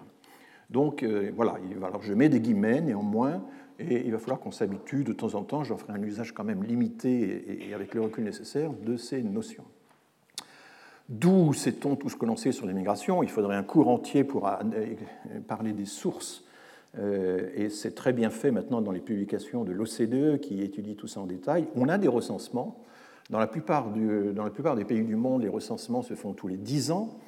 Donc 0.69 1.03
euh, 1.03 1.33
voilà, 1.35 1.57
alors 1.83 2.03
je 2.03 2.13
mets 2.13 2.29
des 2.29 2.41
guillemets 2.41 2.83
néanmoins, 2.83 3.43
et 3.79 4.05
il 4.05 4.13
va 4.13 4.19
falloir 4.19 4.39
qu'on 4.39 4.51
s'habitue 4.51 5.03
de 5.03 5.15
temps 5.15 5.35
en 5.35 5.45
temps, 5.45 5.65
j'en 5.65 5.79
ferai 5.79 5.95
un 5.95 6.03
usage 6.03 6.33
quand 6.33 6.45
même 6.45 6.63
limité 6.63 7.67
et 7.67 7.73
avec 7.73 7.95
le 7.95 8.03
recul 8.03 8.25
nécessaire 8.25 8.71
de 8.71 8.99
ces 8.99 9.23
notions. 9.23 9.65
D'où 11.11 11.52
sait-on 11.52 11.97
tout 11.97 12.09
ce 12.09 12.14
que 12.14 12.25
l'on 12.25 12.37
sait 12.37 12.52
sur 12.52 12.67
l'immigration? 12.67 13.25
Il 13.25 13.29
faudrait 13.29 13.57
un 13.57 13.64
cours 13.64 13.88
entier 13.88 14.23
pour 14.23 14.47
euh, 14.47 14.55
parler 15.49 15.73
des 15.73 15.85
sources. 15.85 16.45
Euh, 16.99 17.50
et 17.57 17.69
c'est 17.69 17.97
très 17.97 18.12
bien 18.12 18.31
fait 18.31 18.52
maintenant 18.52 18.81
dans 18.81 18.93
les 18.93 19.00
publications 19.00 19.64
de 19.64 19.73
l'OCDE 19.73 20.40
qui 20.40 20.62
étudie 20.62 20.95
tout 20.95 21.09
ça 21.09 21.21
en 21.21 21.26
détail. 21.26 21.67
On 21.75 21.88
a 21.88 21.99
des 21.99 22.07
recensements. 22.07 22.85
Dans 23.29 23.40
la, 23.40 23.49
plupart 23.49 23.90
des 23.90 24.85
pays 24.85 25.02
du 25.02 25.17
monde, 25.17 25.43
les 25.43 25.49
recensements 25.49 26.02
se 26.02 26.14
font 26.14 26.33
tous 26.33 26.47
les 26.47 26.57
10 26.57 26.93
ans. 26.93 27.19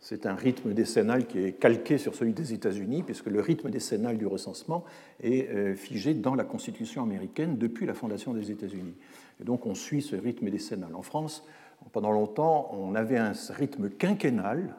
C'est 0.00 0.24
un 0.24 0.34
rythme 0.34 0.72
décennal 0.72 1.26
qui 1.26 1.38
est 1.38 1.52
calqué 1.52 1.98
sur 1.98 2.14
celui 2.14 2.32
des 2.32 2.54
États-Unis, 2.54 3.02
puisque 3.02 3.26
le 3.26 3.40
rythme 3.40 3.70
décennal 3.70 4.18
du 4.18 4.26
recensement 4.26 4.84
est 5.22 5.50
euh, 5.50 5.74
figé 5.74 6.12
dans 6.12 6.34
la 6.34 6.44
Constitution 6.44 7.02
américaine 7.02 7.56
depuis 7.56 7.86
la 7.86 7.92
fondation 7.94 8.34
des 8.34 8.50
États-Unis. 8.50 8.94
Et 9.40 9.44
donc 9.44 9.64
on 9.66 9.74
suit 9.74 10.02
ce 10.02 10.16
rythme 10.16 10.48
décennal. 10.48 10.94
En 10.94 11.02
France, 11.02 11.44
pendant 11.92 12.12
longtemps, 12.12 12.70
on 12.72 12.94
avait 12.94 13.18
un 13.18 13.32
rythme 13.50 13.88
quinquennal, 13.90 14.74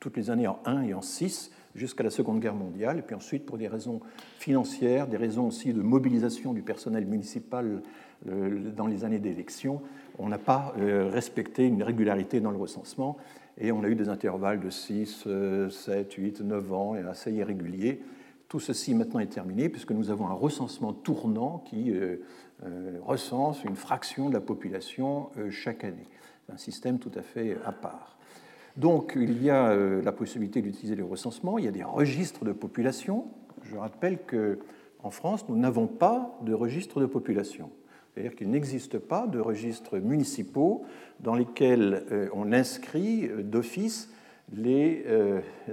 toutes 0.00 0.16
les 0.16 0.30
années 0.30 0.46
en 0.46 0.58
1 0.64 0.82
et 0.82 0.94
en 0.94 1.02
6, 1.02 1.50
jusqu'à 1.74 2.02
la 2.02 2.10
Seconde 2.10 2.40
Guerre 2.40 2.54
mondiale. 2.54 2.98
Et 2.98 3.02
puis 3.02 3.14
ensuite, 3.14 3.46
pour 3.46 3.58
des 3.58 3.68
raisons 3.68 4.00
financières, 4.38 5.06
des 5.06 5.16
raisons 5.16 5.46
aussi 5.46 5.72
de 5.72 5.82
mobilisation 5.82 6.52
du 6.52 6.62
personnel 6.62 7.06
municipal 7.06 7.82
euh, 8.28 8.70
dans 8.70 8.86
les 8.86 9.04
années 9.04 9.18
d'élection, 9.18 9.82
on 10.18 10.28
n'a 10.28 10.38
pas 10.38 10.74
euh, 10.78 11.08
respecté 11.12 11.66
une 11.66 11.82
régularité 11.82 12.40
dans 12.40 12.50
le 12.50 12.56
recensement. 12.56 13.16
Et 13.58 13.72
on 13.72 13.84
a 13.84 13.88
eu 13.88 13.94
des 13.94 14.08
intervalles 14.08 14.60
de 14.60 14.70
6, 14.70 15.28
7, 15.70 16.12
8, 16.12 16.40
9 16.42 16.72
ans, 16.72 16.94
assez 17.08 17.32
irréguliers. 17.32 18.02
Tout 18.48 18.60
ceci 18.60 18.94
maintenant 18.94 19.20
est 19.20 19.26
terminé 19.26 19.68
puisque 19.68 19.92
nous 19.92 20.10
avons 20.10 20.28
un 20.28 20.34
recensement 20.34 20.92
tournant 20.92 21.64
qui 21.66 21.90
euh, 21.90 22.18
recense 23.02 23.64
une 23.64 23.76
fraction 23.76 24.28
de 24.28 24.34
la 24.34 24.40
population 24.40 25.30
chaque 25.50 25.84
année 25.84 26.06
un 26.52 26.56
système 26.56 26.98
tout 26.98 27.12
à 27.14 27.22
fait 27.22 27.56
à 27.64 27.72
part. 27.72 28.16
Donc 28.76 29.14
il 29.16 29.42
y 29.42 29.50
a 29.50 29.70
euh, 29.70 30.02
la 30.02 30.12
possibilité 30.12 30.60
d'utiliser 30.60 30.96
les 30.96 31.02
recensements, 31.02 31.58
il 31.58 31.64
y 31.64 31.68
a 31.68 31.72
des 31.72 31.82
registres 31.82 32.44
de 32.44 32.52
population. 32.52 33.28
Je 33.62 33.76
rappelle 33.76 34.18
qu'en 34.18 35.10
France, 35.10 35.48
nous 35.48 35.56
n'avons 35.56 35.86
pas 35.86 36.38
de 36.42 36.52
registre 36.52 37.00
de 37.00 37.06
population. 37.06 37.70
C'est-à-dire 38.12 38.36
qu'il 38.36 38.50
n'existe 38.50 38.98
pas 38.98 39.26
de 39.26 39.40
registres 39.40 39.98
municipaux 39.98 40.84
dans 41.20 41.34
lesquels 41.34 42.04
euh, 42.12 42.28
on 42.34 42.52
inscrit 42.52 43.26
euh, 43.26 43.42
d'office 43.42 44.10
les 44.54 45.04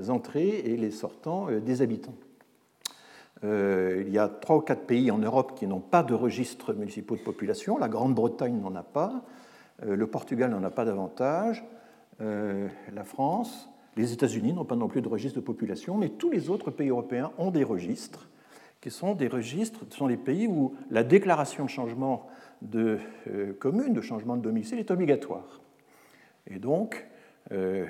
entrées 0.09 0.63
et 0.65 0.77
les 0.77 0.89
sortants 0.89 1.45
des 1.63 1.83
habitants. 1.83 2.15
il 3.43 4.09
y 4.09 4.17
a 4.17 4.27
trois 4.27 4.57
ou 4.57 4.61
quatre 4.61 4.87
pays 4.87 5.11
en 5.11 5.19
Europe 5.19 5.53
qui 5.55 5.67
n'ont 5.67 5.79
pas 5.79 6.01
de 6.01 6.15
registres 6.15 6.73
municipaux 6.73 7.15
de 7.15 7.21
population. 7.21 7.77
La 7.77 7.87
Grande-Bretagne 7.87 8.59
n'en 8.59 8.73
a 8.73 8.81
pas, 8.81 9.23
le 9.81 10.07
Portugal 10.07 10.51
n'en 10.51 10.63
a 10.63 10.69
pas 10.69 10.85
davantage, 10.85 11.63
la 12.19 13.03
France, 13.03 13.69
les 13.97 14.13
États-Unis 14.13 14.53
n'ont 14.53 14.65
pas 14.65 14.75
non 14.75 14.87
plus 14.87 15.01
de 15.01 15.07
registre 15.07 15.39
de 15.39 15.45
population, 15.45 15.97
mais 15.97 16.09
tous 16.09 16.29
les 16.29 16.49
autres 16.49 16.71
pays 16.71 16.89
européens 16.89 17.31
ont 17.37 17.51
des 17.51 17.63
registres 17.63 18.29
qui 18.83 18.91
sont 18.91 19.15
des 19.15 19.29
registres, 19.29 19.79
ce 19.89 19.97
sont 19.97 20.07
les 20.07 20.17
pays 20.17 20.45
où 20.45 20.75
la 20.91 21.05
déclaration 21.05 21.63
de 21.63 21.69
changement 21.69 22.27
de 22.61 22.99
euh, 23.29 23.53
commune, 23.53 23.93
de 23.93 24.01
changement 24.01 24.35
de 24.35 24.41
domicile 24.41 24.77
est 24.77 24.91
obligatoire. 24.91 25.61
Et 26.47 26.59
donc, 26.59 27.07
euh, 27.53 27.85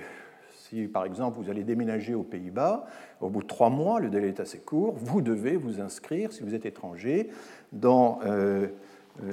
si 0.52 0.84
par 0.84 1.06
exemple 1.06 1.40
vous 1.40 1.50
allez 1.50 1.64
déménager 1.64 2.14
aux 2.14 2.22
Pays-Bas, 2.22 2.86
au 3.22 3.30
bout 3.30 3.42
de 3.42 3.48
trois 3.48 3.72
mois, 3.72 4.00
le 4.00 4.12
délai 4.12 4.28
est 4.28 4.40
assez 4.40 4.60
court, 4.60 4.94
vous 4.96 5.22
devez 5.22 5.56
vous 5.56 5.82
inscrire, 5.82 6.32
si 6.32 6.44
vous 6.44 6.54
êtes 6.54 6.68
étranger, 6.68 7.32
euh, 7.84 8.68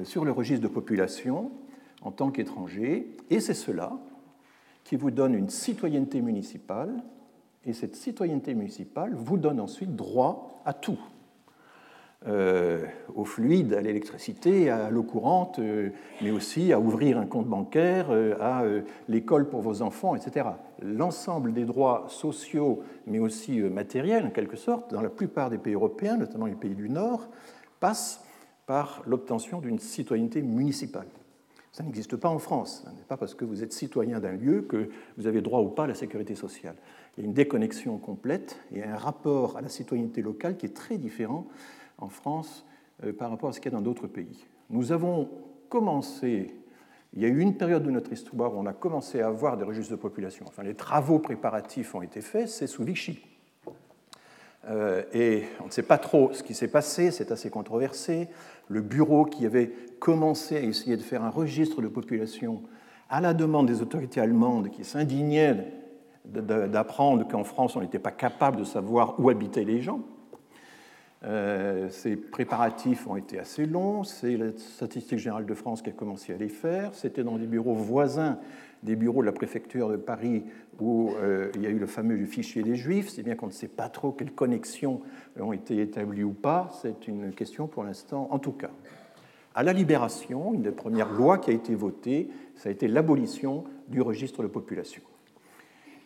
sur 0.04 0.24
le 0.24 0.32
registre 0.32 0.62
de 0.62 0.72
population 0.72 1.50
en 2.02 2.10
tant 2.10 2.30
qu'étranger, 2.30 3.14
et 3.30 3.40
c'est 3.40 3.54
cela 3.54 3.92
qui 4.84 4.96
vous 4.96 5.10
donne 5.10 5.34
une 5.34 5.50
citoyenneté 5.50 6.20
municipale, 6.20 7.02
et 7.64 7.72
cette 7.72 7.96
citoyenneté 7.96 8.54
municipale 8.54 9.14
vous 9.14 9.36
donne 9.36 9.60
ensuite 9.60 9.94
droit 9.94 10.62
à 10.64 10.72
tout. 10.72 10.98
Euh, 12.26 12.84
au 13.14 13.24
fluide, 13.24 13.72
à 13.72 13.80
l'électricité, 13.80 14.68
à 14.68 14.90
l'eau 14.90 15.02
courante, 15.02 15.58
euh, 15.58 15.88
mais 16.20 16.30
aussi 16.30 16.70
à 16.70 16.78
ouvrir 16.78 17.16
un 17.16 17.24
compte 17.24 17.46
bancaire, 17.46 18.08
euh, 18.10 18.34
à 18.40 18.62
l'école 19.08 19.48
pour 19.48 19.62
vos 19.62 19.80
enfants, 19.80 20.14
etc. 20.14 20.48
L'ensemble 20.82 21.54
des 21.54 21.64
droits 21.64 22.04
sociaux, 22.08 22.82
mais 23.06 23.18
aussi 23.18 23.60
matériels, 23.60 24.26
en 24.26 24.30
quelque 24.30 24.58
sorte, 24.58 24.92
dans 24.92 25.00
la 25.00 25.08
plupart 25.08 25.48
des 25.48 25.56
pays 25.56 25.72
européens, 25.72 26.18
notamment 26.18 26.44
les 26.44 26.54
pays 26.54 26.74
du 26.74 26.90
Nord, 26.90 27.26
passent 27.80 28.22
par 28.66 29.02
l'obtention 29.06 29.60
d'une 29.60 29.78
citoyenneté 29.78 30.42
municipale. 30.42 31.06
Ça 31.72 31.84
n'existe 31.84 32.16
pas 32.16 32.28
en 32.28 32.38
France. 32.38 32.82
Ce 32.84 32.90
n'est 32.90 33.04
pas 33.06 33.16
parce 33.16 33.34
que 33.34 33.44
vous 33.44 33.62
êtes 33.62 33.72
citoyen 33.72 34.18
d'un 34.18 34.32
lieu 34.32 34.62
que 34.62 34.90
vous 35.16 35.26
avez 35.26 35.40
droit 35.40 35.60
ou 35.60 35.68
pas 35.68 35.84
à 35.84 35.86
la 35.86 35.94
sécurité 35.94 36.34
sociale. 36.34 36.74
Il 37.16 37.20
y 37.20 37.22
a 37.24 37.26
une 37.26 37.34
déconnexion 37.34 37.98
complète 37.98 38.58
et 38.72 38.82
un 38.82 38.96
rapport 38.96 39.56
à 39.56 39.60
la 39.60 39.68
citoyenneté 39.68 40.22
locale 40.22 40.56
qui 40.56 40.66
est 40.66 40.74
très 40.74 40.98
différent 40.98 41.46
en 41.98 42.08
France 42.08 42.66
euh, 43.04 43.12
par 43.12 43.30
rapport 43.30 43.50
à 43.50 43.52
ce 43.52 43.60
qu'il 43.60 43.70
y 43.70 43.74
a 43.74 43.78
dans 43.78 43.84
d'autres 43.84 44.08
pays. 44.08 44.46
Nous 44.68 44.90
avons 44.92 45.28
commencé, 45.68 46.54
il 47.12 47.22
y 47.22 47.24
a 47.24 47.28
eu 47.28 47.38
une 47.38 47.56
période 47.56 47.84
de 47.84 47.90
notre 47.90 48.12
histoire 48.12 48.54
où 48.54 48.58
on 48.58 48.66
a 48.66 48.72
commencé 48.72 49.20
à 49.20 49.28
avoir 49.28 49.56
des 49.56 49.64
registres 49.64 49.92
de 49.92 50.00
population. 50.00 50.46
Enfin, 50.48 50.64
les 50.64 50.74
travaux 50.74 51.20
préparatifs 51.20 51.94
ont 51.94 52.02
été 52.02 52.20
faits, 52.20 52.48
c'est 52.48 52.66
sous 52.66 52.82
Vichy. 52.82 53.20
Euh, 54.68 55.02
et 55.12 55.44
on 55.62 55.66
ne 55.66 55.70
sait 55.70 55.82
pas 55.82 55.98
trop 55.98 56.32
ce 56.32 56.42
qui 56.42 56.54
s'est 56.54 56.68
passé, 56.68 57.10
c'est 57.10 57.32
assez 57.32 57.48
controversé. 57.48 58.28
Le 58.70 58.80
bureau 58.80 59.24
qui 59.24 59.44
avait 59.44 59.72
commencé 59.98 60.56
à 60.56 60.60
essayer 60.60 60.96
de 60.96 61.02
faire 61.02 61.24
un 61.24 61.28
registre 61.28 61.82
de 61.82 61.88
population 61.88 62.62
à 63.08 63.20
la 63.20 63.34
demande 63.34 63.66
des 63.66 63.82
autorités 63.82 64.20
allemandes 64.20 64.70
qui 64.70 64.84
s'indignaient 64.84 65.72
d'apprendre 66.24 67.26
qu'en 67.26 67.42
France 67.44 67.74
on 67.74 67.80
n'était 67.80 67.98
pas 67.98 68.12
capable 68.12 68.58
de 68.58 68.64
savoir 68.64 69.18
où 69.18 69.28
habitaient 69.28 69.64
les 69.64 69.80
gens, 69.80 70.00
euh, 71.24 71.90
ces 71.90 72.16
préparatifs 72.16 73.06
ont 73.06 73.16
été 73.16 73.38
assez 73.38 73.66
longs. 73.66 74.04
C'est 74.04 74.36
la 74.36 74.56
Statistique 74.56 75.18
générale 75.18 75.44
de 75.44 75.54
France 75.54 75.82
qui 75.82 75.90
a 75.90 75.92
commencé 75.92 76.32
à 76.32 76.36
les 76.36 76.48
faire. 76.48 76.94
C'était 76.94 77.24
dans 77.24 77.36
des 77.36 77.46
bureaux 77.46 77.74
voisins 77.74 78.38
des 78.82 78.96
bureaux 78.96 79.20
de 79.20 79.26
la 79.26 79.32
préfecture 79.32 79.88
de 79.88 79.96
Paris 79.96 80.44
où 80.80 81.12
euh, 81.16 81.50
il 81.54 81.62
y 81.62 81.66
a 81.66 81.70
eu 81.70 81.78
le 81.78 81.86
fameux 81.86 82.24
fichier 82.24 82.62
des 82.62 82.76
Juifs. 82.76 83.10
C'est 83.10 83.22
bien 83.22 83.34
qu'on 83.34 83.46
ne 83.46 83.52
sait 83.52 83.68
pas 83.68 83.88
trop 83.88 84.12
quelles 84.12 84.32
connexions 84.32 85.02
ont 85.38 85.52
été 85.52 85.80
établies 85.80 86.24
ou 86.24 86.32
pas. 86.32 86.70
C'est 86.80 87.06
une 87.06 87.32
question 87.32 87.66
pour 87.66 87.84
l'instant, 87.84 88.28
en 88.30 88.38
tout 88.38 88.52
cas. 88.52 88.70
À 89.54 89.62
la 89.62 89.72
Libération, 89.72 90.54
une 90.54 90.62
des 90.62 90.70
premières 90.70 91.12
lois 91.12 91.38
qui 91.38 91.50
a 91.50 91.52
été 91.52 91.74
votée, 91.74 92.28
ça 92.56 92.68
a 92.68 92.72
été 92.72 92.88
l'abolition 92.88 93.64
du 93.88 94.00
registre 94.00 94.42
de 94.42 94.48
population. 94.48 95.02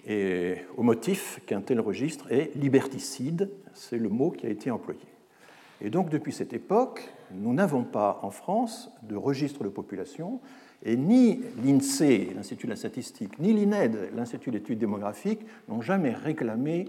Et 0.07 0.57
au 0.77 0.83
motif 0.83 1.41
qu'un 1.47 1.61
tel 1.61 1.81
registre 1.81 2.31
est 2.31 2.55
liberticide, 2.57 3.51
c'est 3.73 3.99
le 3.99 4.09
mot 4.09 4.31
qui 4.31 4.47
a 4.47 4.51
été 4.51 4.71
employé. 4.71 5.01
Et 5.81 5.91
donc 5.91 6.11
depuis 6.11 6.33
cette 6.33 6.53
époque, 6.53 7.09
nous 7.33 7.53
n'avons 7.53 7.85
pas 7.85 8.21
en 8.23 8.31
France 8.31 8.91
de 9.03 9.17
registre 9.17 9.65
de 9.65 9.69
population, 9.69 10.41
et 10.85 10.97
ni 10.97 11.43
l'INSEE, 11.65 12.33
l'Institut 12.35 12.67
de 12.67 12.73
la 12.73 12.77
statistique, 12.77 13.39
ni 13.39 13.53
l'INED, 13.53 14.11
l'Institut 14.15 14.51
d'études 14.51 14.79
démographiques, 14.79 15.45
n'ont 15.69 15.81
jamais 15.81 16.13
réclamé 16.13 16.87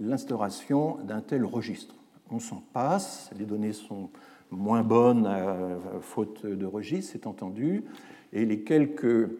l'instauration 0.00 0.98
d'un 1.04 1.20
tel 1.20 1.44
registre. 1.44 1.94
On 2.30 2.40
s'en 2.40 2.62
passe, 2.72 3.30
les 3.38 3.46
données 3.46 3.72
sont 3.72 4.10
moins 4.50 4.82
bonnes 4.82 5.26
euh, 5.26 5.78
faute 6.00 6.44
de 6.44 6.66
registre, 6.66 7.12
c'est 7.12 7.26
entendu, 7.26 7.84
et 8.32 8.44
les 8.44 8.60
quelques 8.60 9.30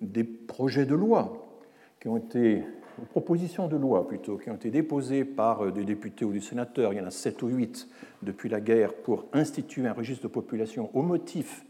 des 0.00 0.24
projets 0.24 0.86
de 0.86 0.94
loi 0.94 1.48
qui 2.00 2.08
ont 2.08 2.16
été 2.16 2.64
propositions 3.06 3.68
de 3.68 3.76
loi 3.76 4.06
plutôt 4.06 4.36
qui 4.38 4.50
ont 4.50 4.54
été 4.54 4.70
déposées 4.70 5.24
par 5.24 5.64
euh, 5.64 5.70
des 5.70 5.84
députés 5.84 6.24
ou 6.24 6.32
des 6.32 6.40
sénateurs, 6.40 6.92
il 6.92 6.96
y 6.96 7.00
en 7.00 7.06
a 7.06 7.10
sept 7.10 7.42
ou 7.42 7.48
huit 7.48 7.88
depuis 8.22 8.48
la 8.48 8.60
guerre, 8.60 8.94
pour 8.94 9.26
instituer 9.32 9.86
un 9.86 9.92
registre 9.92 10.24
de 10.24 10.28
population 10.28 10.90
au 10.94 11.02
motif 11.02 11.64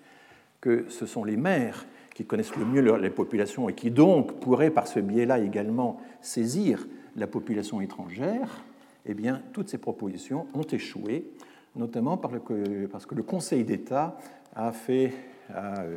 que 0.61 0.87
ce 0.89 1.07
sont 1.07 1.25
les 1.25 1.37
maires 1.37 1.87
qui 2.15 2.25
connaissent 2.25 2.57
le 2.57 2.65
mieux 2.65 2.97
les 2.97 3.11
populations 3.11 3.69
et 3.69 3.75
qui 3.75 3.91
donc 3.91 4.41
pourraient 4.41 4.71
par 4.71 4.89
ce 4.89 4.99
biais-là 4.99 5.39
également 5.39 6.01
saisir 6.21 6.87
la 7.17 7.27
population 7.27 7.81
étrangère, 7.81 8.65
eh 9.07 9.15
bien, 9.15 9.43
toutes 9.53 9.69
ces 9.69 9.79
propositions 9.79 10.47
ont 10.55 10.63
échoué, 10.63 11.31
notamment 11.77 12.17
parce 12.17 13.07
que 13.07 13.15
le 13.15 13.23
Conseil 13.23 13.65
d'État 13.65 14.19
a 14.55 14.73
fait, 14.73 15.13
euh, 15.55 15.97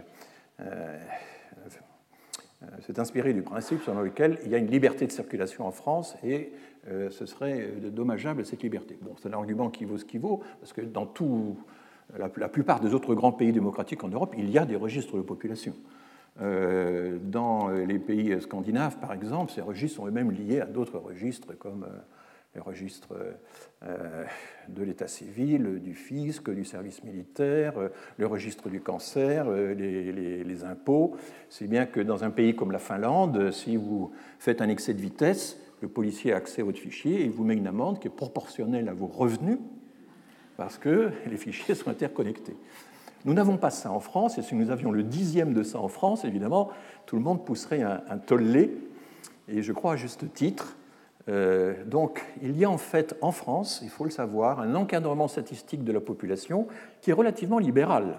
s'est 2.79 2.97
euh, 2.97 3.01
inspiré 3.01 3.33
du 3.33 3.41
principe 3.41 3.81
selon 3.83 4.01
lequel 4.01 4.37
il 4.45 4.51
y 4.51 4.55
a 4.55 4.57
une 4.57 4.69
liberté 4.69 5.07
de 5.07 5.11
circulation 5.11 5.65
en 5.65 5.71
France 5.71 6.15
et 6.23 6.51
euh, 6.87 7.09
ce 7.09 7.25
serait 7.25 7.69
dommageable 7.91 8.45
cette 8.45 8.63
liberté. 8.63 8.97
Bon, 9.01 9.15
c'est 9.21 9.29
un 9.29 9.33
argument 9.33 9.69
qui 9.69 9.85
vaut 9.85 9.97
ce 9.97 10.05
qui 10.05 10.17
vaut, 10.19 10.41
parce 10.59 10.73
que 10.73 10.81
dans 10.81 11.05
tout, 11.05 11.57
la, 12.17 12.49
plupart 12.49 12.79
des 12.79 12.93
autres 12.93 13.15
grands 13.15 13.31
pays 13.31 13.51
démocratiques 13.51 14.03
en 14.03 14.09
Europe, 14.09 14.33
il 14.37 14.49
y 14.49 14.57
a 14.57 14.65
des 14.65 14.75
registres 14.75 15.17
de 15.17 15.21
population. 15.21 15.73
dans 16.39 17.69
les 17.69 17.99
pays 17.99 18.41
scandinaves, 18.41 18.97
par 18.97 19.13
exemple, 19.13 19.51
ces 19.51 19.61
registres 19.61 19.97
sont 19.97 20.07
eux-mêmes 20.07 20.31
liés 20.31 20.61
à 20.61 20.65
d'autres 20.65 20.97
registres 20.97 21.57
comme 21.57 21.85
les 22.55 22.61
registres 22.61 23.13
euh, 23.83 24.25
de 24.67 24.83
l'état 24.83 25.07
civil, 25.07 25.79
du 25.81 25.93
fisc, 25.93 26.49
du 26.49 26.65
service 26.65 27.03
militaire, 27.03 27.77
euh, 27.77 27.89
le 28.17 28.27
registre 28.27 28.69
du 28.69 28.81
cancer, 28.81 29.45
euh, 29.47 29.73
les, 29.73 30.63
impôts. 30.63 31.15
C'est 31.49 31.67
bien 31.67 31.85
que 31.85 31.99
dans 31.99 32.23
un 32.23 32.29
pays 32.29 32.55
comme 32.55 32.71
la 32.71 32.79
Finlande, 32.79 33.51
si 33.51 33.77
vous 33.77 34.11
faites 34.37 34.61
un 34.61 34.69
excès 34.69 34.93
de 34.93 35.01
vitesse, 35.01 35.59
le 35.81 35.87
policier 35.87 36.33
a 36.33 36.37
accès 36.37 36.61
à 36.61 36.65
votre 36.65 36.77
fichier 36.77 37.21
et 37.21 37.23
il 37.23 37.31
vous 37.31 37.43
met 37.43 37.55
une 37.55 37.65
amende 37.65 37.99
qui 37.99 38.07
est 38.07 38.15
proportionnelle 38.15 38.89
à 38.89 38.93
vos 38.93 39.07
revenus 39.07 39.57
parce 40.57 40.77
que 40.77 41.11
les 41.27 41.37
fichiers 41.37 41.75
sont 41.75 41.89
interconnectés. 41.89 42.55
Nous 43.25 43.33
n'avons 43.33 43.57
pas 43.57 43.69
ça 43.69 43.91
en 43.91 43.99
France, 43.99 44.37
et 44.37 44.41
si 44.41 44.55
nous 44.55 44.71
avions 44.71 44.91
le 44.91 45.03
dixième 45.03 45.53
de 45.53 45.63
ça 45.63 45.79
en 45.79 45.87
France, 45.87 46.25
évidemment, 46.25 46.69
tout 47.05 47.15
le 47.15 47.21
monde 47.21 47.45
pousserait 47.45 47.81
un, 47.83 48.17
tollé, 48.17 48.75
et 49.47 49.61
je 49.61 49.73
crois 49.73 49.93
à 49.93 49.95
juste 49.95 50.33
titre, 50.33 50.75
euh, 51.29 51.85
donc, 51.85 52.23
il 52.41 52.57
y 52.57 52.65
a 52.65 52.69
en 52.69 52.79
fait 52.79 53.15
en 53.21 53.31
France, 53.31 53.81
il 53.83 53.89
faut 53.89 54.05
le 54.05 54.09
savoir, 54.09 54.59
un 54.59 54.73
encadrement 54.73 55.27
statistique 55.27 55.83
de 55.83 55.91
la 55.91 55.99
population 55.99 56.67
qui 57.01 57.11
est 57.11 57.13
relativement 57.13 57.59
libéral 57.59 58.17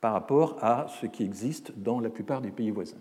par 0.00 0.12
rapport 0.12 0.56
à 0.62 0.86
ce 1.00 1.06
qui 1.06 1.24
existe 1.24 1.72
dans 1.76 1.98
la 1.98 2.10
plupart 2.10 2.40
des 2.40 2.52
pays 2.52 2.70
voisins. 2.70 2.96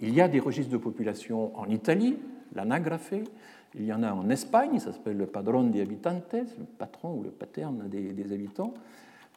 Il 0.00 0.14
y 0.14 0.20
a 0.22 0.28
des 0.28 0.40
registres 0.40 0.72
de 0.72 0.78
population 0.78 1.56
en 1.58 1.68
Italie, 1.68 2.16
l'anagrafe, 2.54 3.12
il 3.74 3.84
y 3.84 3.92
en 3.92 4.02
a 4.02 4.12
en 4.12 4.28
Espagne, 4.30 4.78
ça 4.78 4.92
s'appelle 4.92 5.16
le 5.16 5.26
padron 5.26 5.64
de 5.64 5.80
habitantes, 5.80 6.32
le 6.32 6.64
patron 6.78 7.14
ou 7.14 7.22
le 7.22 7.30
paterne 7.30 7.88
des 7.88 8.32
habitants, 8.32 8.74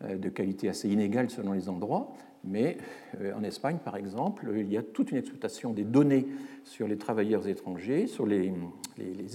euh, 0.03 0.17
de 0.17 0.29
qualité 0.29 0.69
assez 0.69 0.89
inégale 0.89 1.29
selon 1.29 1.53
les 1.53 1.69
endroits, 1.69 2.11
mais 2.43 2.77
euh, 3.19 3.33
en 3.35 3.43
Espagne, 3.43 3.77
par 3.83 3.97
exemple, 3.97 4.51
il 4.55 4.71
y 4.71 4.77
a 4.77 4.81
toute 4.81 5.11
une 5.11 5.17
exploitation 5.17 5.73
des 5.73 5.83
données 5.83 6.25
sur 6.63 6.87
les 6.87 6.97
travailleurs 6.97 7.47
étrangers, 7.47 8.07
sur 8.07 8.25
les, 8.25 8.51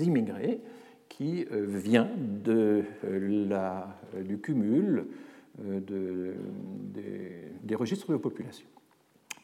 immigrés, 0.00 0.60
qui 1.08 1.46
euh, 1.52 1.64
vient 1.68 2.08
de 2.18 2.84
la, 3.04 3.96
du 4.24 4.38
cumul 4.38 5.06
de, 5.58 6.34
des 7.62 7.74
registres 7.74 8.10
de 8.10 8.16
population. 8.16 8.66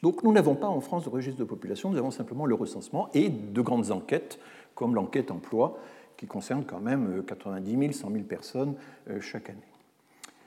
Donc 0.01 0.23
nous 0.23 0.33
n'avons 0.33 0.55
pas 0.55 0.67
en 0.67 0.81
France 0.81 1.05
de 1.05 1.09
registre 1.09 1.39
de 1.39 1.45
population, 1.45 1.89
nous 1.89 1.97
avons 1.97 2.11
simplement 2.11 2.45
le 2.45 2.55
recensement 2.55 3.09
et 3.13 3.29
de 3.29 3.61
grandes 3.61 3.91
enquêtes, 3.91 4.37
comme 4.75 4.95
l'enquête 4.95 5.31
emploi, 5.31 5.77
qui 6.17 6.27
concerne 6.27 6.63
quand 6.65 6.79
même 6.79 7.23
90 7.25 7.71
000, 7.71 7.91
100 7.91 8.11
000 8.11 8.23
personnes 8.23 8.75
chaque 9.19 9.49
année. 9.49 9.73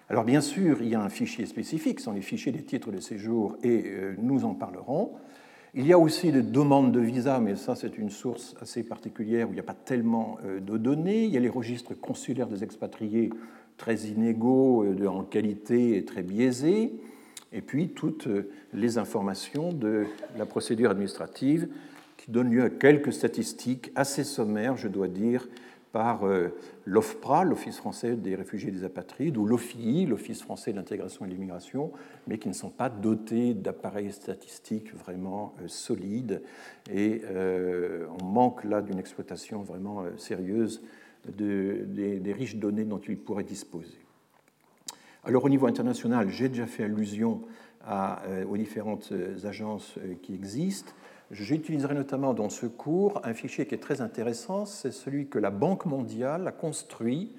Alors 0.09 0.23
bien 0.23 0.40
sûr, 0.40 0.78
il 0.83 0.88
y 0.88 0.95
a 0.95 1.02
un 1.02 1.09
fichier 1.09 1.47
spécifique, 1.47 1.99
ce 1.99 2.04
sont 2.04 2.12
les 2.12 2.23
fichiers 2.23 2.52
des 2.52 2.62
titres 2.62 2.92
de 2.92 3.00
séjour, 3.00 3.56
et 3.64 3.83
euh, 3.87 4.14
nous 4.18 4.45
en 4.45 4.54
parlerons. 4.54 5.11
Il 5.75 5.85
y 5.85 5.92
a 5.92 5.99
aussi 5.99 6.30
des 6.30 6.42
demandes 6.42 6.92
de 6.92 7.00
visa, 7.00 7.40
mais 7.40 7.56
ça 7.56 7.75
c'est 7.75 7.99
une 7.99 8.11
source 8.11 8.54
assez 8.61 8.85
particulière 8.85 9.49
où 9.49 9.50
il 9.50 9.54
n'y 9.54 9.61
a 9.61 9.64
pas 9.64 9.75
tellement 9.75 10.38
euh, 10.45 10.61
de 10.61 10.78
données. 10.78 11.25
Il 11.25 11.30
y 11.30 11.37
a 11.37 11.40
les 11.40 11.49
registres 11.49 11.95
consulaires 11.95 12.47
des 12.47 12.62
expatriés 12.62 13.30
très 13.78 13.97
inégaux 13.97 14.87
en 15.06 15.25
qualité 15.25 15.97
et 15.97 16.04
très 16.04 16.23
biaisés, 16.23 16.95
et 17.52 17.61
puis 17.61 17.88
toutes 17.88 18.28
les 18.73 18.99
informations 18.99 19.73
de 19.73 20.06
la 20.38 20.47
procédure 20.47 20.90
administrative 20.90 21.68
qui 22.26 22.33
donnent 22.33 22.50
lieu 22.50 22.64
à 22.64 22.71
quelques 22.71 23.12
statistiques 23.12 23.92
assez 23.95 24.25
sommaires, 24.25 24.76
je 24.76 24.88
dois 24.88 25.09
dire, 25.09 25.49
par 25.92 26.26
euh, 26.26 26.49
l'OFPRA, 26.85 27.45
l'Office 27.45 27.78
français 27.78 28.16
des 28.16 28.35
réfugiés 28.35 28.68
et 28.68 28.73
des 28.73 28.85
apatrides, 28.85 29.37
ou 29.37 29.47
l'OFII, 29.47 30.04
l'Office 30.06 30.42
français 30.42 30.73
de 30.73 30.76
l'intégration 30.76 31.25
et 31.25 31.28
de 31.28 31.33
l'immigration, 31.33 31.92
mais 32.26 32.38
qui 32.38 32.49
ne 32.49 32.52
sont 32.52 32.68
pas 32.68 32.90
dotés 32.90 33.54
d'appareils 33.54 34.12
statistiques 34.12 34.92
vraiment 34.95 35.54
euh, 35.62 35.68
solides. 35.68 36.42
Et 36.92 37.23
euh, 37.25 38.06
on 38.21 38.25
manque 38.25 38.64
là 38.64 38.83
d'une 38.83 38.99
exploitation 38.99 39.62
vraiment 39.62 40.04
sérieuse 40.18 40.83
des, 41.28 42.33
riches 42.37 42.56
données 42.56 42.85
dont 42.85 42.99
ils 42.99 43.16
pourraient 43.16 43.45
disposer. 43.45 43.99
Alors 45.25 45.45
au 45.45 45.49
niveau 45.49 45.66
international, 45.66 46.28
j'ai 46.28 46.49
déjà 46.49 46.66
fait 46.66 46.85
allusion 46.85 47.42
aux 48.49 48.56
différentes 48.56 49.12
agences 49.45 49.97
qui 50.23 50.35
existent. 50.35 50.92
J'utiliserai 51.30 51.95
notamment 51.95 52.35
dans 52.35 52.49
ce 52.49 52.66
cours 52.66 53.21
un 53.25 53.35
fichier 53.35 53.66
qui 53.66 53.75
est 53.75 53.78
très 53.78 54.00
intéressant, 54.00 54.64
c'est 54.64 54.92
celui 54.92 55.26
que 55.26 55.38
la 55.38 55.50
Banque 55.50 55.87
mondiale 55.87 56.47
a 56.47 56.52
construit 56.52 57.35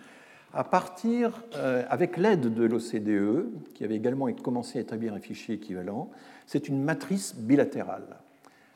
à 0.54 0.64
partir, 0.64 1.44
euh, 1.56 1.84
avec 1.90 2.18
l'aide 2.18 2.54
de 2.54 2.64
l'OCDE, 2.64 3.46
qui 3.74 3.84
avait 3.84 3.96
également 3.96 4.32
commencé 4.34 4.80
à 4.80 4.82
établir 4.82 5.14
un 5.14 5.20
fichier 5.20 5.56
équivalent, 5.56 6.10
c'est 6.46 6.68
une 6.68 6.84
matrice 6.84 7.36
bilatérale. 7.36 8.18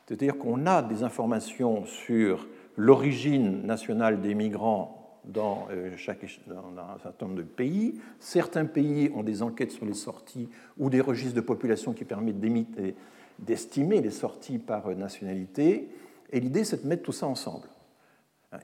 C'est-à-dire 0.06 0.38
qu'on 0.38 0.66
a 0.66 0.82
des 0.82 1.02
informations 1.02 1.84
sur 1.84 2.46
l'origine 2.76 3.66
nationale 3.66 4.20
des 4.20 4.34
migrants 4.34 5.20
dans, 5.24 5.68
euh, 5.70 5.90
dans 6.46 6.82
un 6.82 6.98
certain 7.02 7.26
nombre 7.26 7.38
de 7.38 7.42
pays. 7.42 8.00
Certains 8.18 8.64
pays 8.64 9.10
ont 9.14 9.22
des 9.22 9.42
enquêtes 9.42 9.72
sur 9.72 9.86
les 9.86 9.94
sorties 9.94 10.48
ou 10.78 10.90
des 10.90 11.00
registres 11.00 11.36
de 11.36 11.40
population 11.40 11.92
qui 11.92 12.04
permettent 12.04 12.40
d'émiter 12.40 12.94
d'estimer 13.38 14.00
les 14.00 14.10
sorties 14.10 14.58
par 14.58 14.88
nationalité. 14.96 15.88
Et 16.30 16.40
l'idée, 16.40 16.64
c'est 16.64 16.82
de 16.82 16.88
mettre 16.88 17.02
tout 17.02 17.12
ça 17.12 17.26
ensemble. 17.26 17.66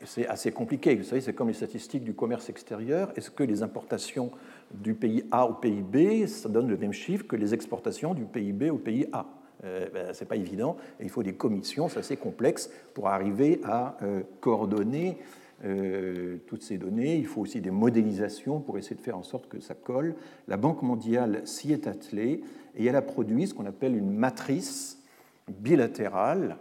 C'est 0.04 0.26
assez 0.26 0.52
compliqué. 0.52 0.94
Vous 0.96 1.04
savez, 1.04 1.22
c'est 1.22 1.32
comme 1.32 1.48
les 1.48 1.54
statistiques 1.54 2.04
du 2.04 2.12
commerce 2.12 2.50
extérieur. 2.50 3.10
Est-ce 3.16 3.30
que 3.30 3.42
les 3.42 3.62
importations 3.62 4.30
du 4.72 4.94
pays 4.94 5.25
A 5.30 5.46
au 5.46 5.54
pays 5.54 5.80
B, 5.80 6.26
ça 6.26 6.50
donne 6.50 6.68
le 6.68 6.76
même 6.76 6.92
chiffre 6.92 7.26
que 7.26 7.37
les 7.37 7.54
exportations 7.54 8.12
du 8.12 8.25
pays 8.25 8.52
B 8.52 8.64
au 8.70 8.76
pays 8.76 9.06
A? 9.12 9.25
Euh, 9.64 9.88
ben, 9.92 10.12
Ce 10.12 10.20
n'est 10.20 10.28
pas 10.28 10.37
évident. 10.37 10.76
il 11.00 11.08
faut 11.08 11.22
des 11.22 11.32
commissions, 11.32 11.88
c'est 11.88 12.00
assez 12.00 12.18
complexe, 12.18 12.70
pour 12.92 13.08
arriver 13.08 13.60
à 13.64 13.96
euh, 14.02 14.22
coordonner 14.40 15.16
euh, 15.64 16.37
toutes 16.46 16.62
ces 16.62 16.76
données. 16.76 17.16
Il 17.16 17.26
faut 17.26 17.40
aussi 17.40 17.60
des 17.60 17.70
modélisations 17.70 18.60
pour 18.60 18.76
essayer 18.78 18.94
de 18.94 19.00
faire 19.00 19.16
en 19.16 19.22
sorte 19.22 19.48
que 19.48 19.58
ça 19.58 19.75
colle. 19.75 20.14
La 20.48 20.58
Banque 20.58 20.82
mondiale 20.82 21.40
s'y 21.44 21.72
est 21.72 21.87
attelée 21.87 22.42
et 22.78 22.87
elle 22.87 22.97
a 22.97 23.02
produit 23.02 23.47
ce 23.47 23.54
qu'on 23.54 23.66
appelle 23.66 23.97
une 23.97 24.11
matrice 24.11 25.02
bilatérale 25.49 26.56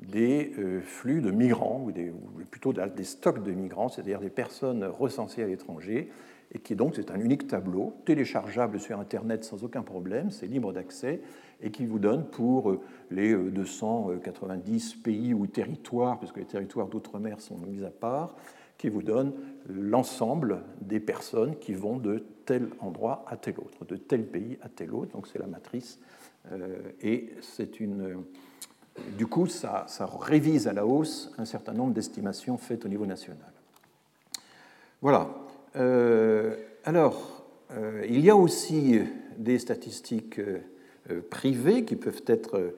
des 0.00 0.52
euh, 0.58 0.80
flux 0.80 1.20
de 1.20 1.30
migrants, 1.30 1.86
ou, 1.86 1.92
plutôt 2.50 2.72
des 2.72 3.04
stocks 3.04 3.42
de 3.42 3.52
migrants, 3.52 3.88
c'est-à-dire 3.88 4.20
des 4.20 4.30
personnes 4.30 4.84
recensées 4.84 5.42
à 5.42 5.46
l'étranger, 5.46 6.10
et 6.52 6.58
qui 6.58 6.74
donc 6.74 6.96
c'est 6.96 7.10
un 7.10 7.20
unique 7.20 7.46
tableau 7.46 7.94
téléchargeable 8.04 8.80
sur 8.80 8.98
Internet 8.98 9.44
sans 9.44 9.62
aucun 9.62 9.82
problème, 9.82 10.30
c'est 10.30 10.46
libre 10.46 10.72
d'accès, 10.72 11.20
et 11.62 11.70
qui 11.70 11.86
vous 11.86 11.98
donne 11.98 12.24
pour 12.24 12.70
euh, 12.70 12.80
les 13.10 13.34
290 13.34 14.94
euh, 14.96 15.02
pays 15.02 15.34
ou 15.34 15.46
territoires, 15.46 16.18
puisque 16.18 16.38
les 16.38 16.46
territoires 16.46 16.88
d'outre-mer 16.88 17.40
sont 17.40 17.58
mis 17.58 17.84
à 17.84 17.90
part, 17.90 18.34
qui 18.78 18.88
vous 18.88 19.02
donne 19.02 19.34
l'ensemble 19.68 20.62
des 20.80 21.00
personnes 21.00 21.56
qui 21.56 21.74
vont 21.74 21.98
de 21.98 22.24
tel 22.50 22.68
endroit 22.80 23.24
à 23.28 23.36
tel 23.36 23.54
autre, 23.58 23.84
de 23.84 23.94
tel 23.94 24.26
pays 24.26 24.58
à 24.60 24.68
tel 24.68 24.92
autre. 24.92 25.12
Donc 25.12 25.28
c'est 25.28 25.38
la 25.38 25.46
matrice. 25.46 26.00
Euh, 26.50 26.80
et 27.00 27.32
c'est 27.42 27.78
une. 27.78 28.24
Du 29.16 29.28
coup, 29.28 29.46
ça, 29.46 29.86
révise 30.20 30.66
à 30.66 30.72
la 30.72 30.84
hausse 30.84 31.32
un 31.38 31.44
certain 31.44 31.72
nombre 31.72 31.94
d'estimations 31.94 32.58
faites 32.58 32.84
au 32.84 32.88
niveau 32.88 33.06
national. 33.06 33.52
Voilà. 35.00 35.30
Euh, 35.76 36.56
alors, 36.84 37.44
euh, 37.70 38.04
il 38.08 38.18
y 38.20 38.30
a 38.30 38.36
aussi 38.36 38.98
des 39.38 39.60
statistiques 39.60 40.40
privées 41.30 41.84
qui 41.84 41.94
peuvent 41.94 42.24
être 42.26 42.74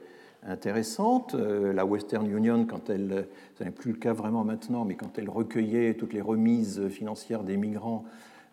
intéressante. 0.47 1.35
Euh, 1.35 1.73
la 1.73 1.87
Western 1.87 2.27
Union, 2.27 2.67
quand 2.67 2.91
elle, 2.91 3.27
ce 3.59 3.65
n'est 3.65 3.71
plus 3.71 3.93
le 3.93 3.99
cas 3.99 4.13
vraiment 4.13 4.45
maintenant, 4.45 4.85
mais 4.85 4.95
quand 4.95 5.19
elle 5.19 5.31
recueillait 5.31 5.95
toutes 5.95 6.13
les 6.13 6.21
remises 6.21 6.89
financières 6.89 7.43
des 7.43 7.57
migrants, 7.57 8.05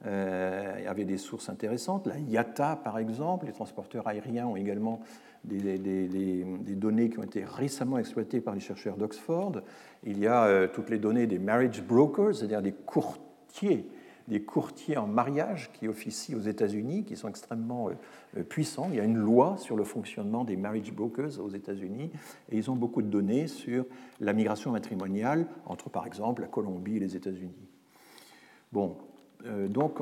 euh, 0.05 0.89
avait 0.89 1.05
des 1.05 1.17
sources 1.17 1.49
intéressantes. 1.49 2.07
La 2.07 2.17
IATA, 2.17 2.77
par 2.83 2.97
exemple, 2.97 3.45
les 3.45 3.51
transporteurs 3.51 4.07
aériens 4.07 4.47
ont 4.47 4.55
également 4.55 5.01
des, 5.43 5.77
des, 5.77 6.75
données 6.75 7.09
qui 7.09 7.19
ont 7.19 7.23
été 7.23 7.43
récemment 7.45 7.97
exploitées 7.97 8.41
par 8.41 8.53
les 8.53 8.59
chercheurs 8.59 8.97
d'Oxford. 8.97 9.61
Il 10.03 10.19
y 10.19 10.27
a 10.27 10.45
euh, 10.45 10.67
toutes 10.67 10.89
les 10.89 10.99
données 10.99 11.27
des 11.27 11.39
marriage 11.39 11.81
brokers, 11.81 12.35
c'est-à-dire 12.35 12.61
des 12.61 12.73
courtiers 12.73 13.89
des 14.29 14.43
courtiers 14.43 14.95
en 14.95 15.07
mariage 15.07 15.71
qui 15.73 15.87
officient 15.87 16.37
aux 16.37 16.41
États-Unis, 16.41 17.03
qui 17.03 17.15
sont 17.15 17.27
extrêmement 17.27 17.89
euh, 17.89 18.43
puissants. 18.43 18.87
Il 18.91 18.97
y 18.97 18.99
a 18.99 19.03
une 19.03 19.17
loi 19.17 19.57
sur 19.57 19.75
le 19.75 19.83
fonctionnement 19.83 20.43
des 20.43 20.55
marriage 20.55 20.93
brokers 20.93 21.39
aux 21.43 21.49
États-Unis, 21.49 22.11
et 22.51 22.57
ils 22.57 22.69
ont 22.69 22.75
beaucoup 22.75 23.01
de 23.01 23.07
données 23.07 23.47
sur 23.47 23.85
la 24.21 24.33
migration 24.33 24.71
matrimoniale 24.71 25.47
entre, 25.65 25.89
par 25.89 26.05
exemple, 26.05 26.43
la 26.43 26.47
Colombie 26.47 26.97
et 26.97 26.99
les 26.99 27.15
États-Unis. 27.15 27.67
Bon, 28.71 28.97
euh, 29.45 29.67
donc 29.67 29.99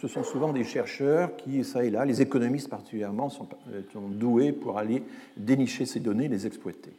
ce 0.00 0.08
sont 0.08 0.24
souvent 0.24 0.52
des 0.52 0.64
chercheurs 0.64 1.36
qui, 1.36 1.62
ça 1.62 1.84
et 1.84 1.90
là, 1.90 2.04
les 2.04 2.22
économistes 2.22 2.68
particulièrement, 2.68 3.28
sont, 3.28 3.46
euh, 3.72 3.82
sont 3.92 4.08
doués 4.08 4.52
pour 4.52 4.78
aller 4.78 5.04
dénicher 5.36 5.86
ces 5.86 6.00
données, 6.00 6.26
les 6.26 6.46
exploiter. 6.46 6.92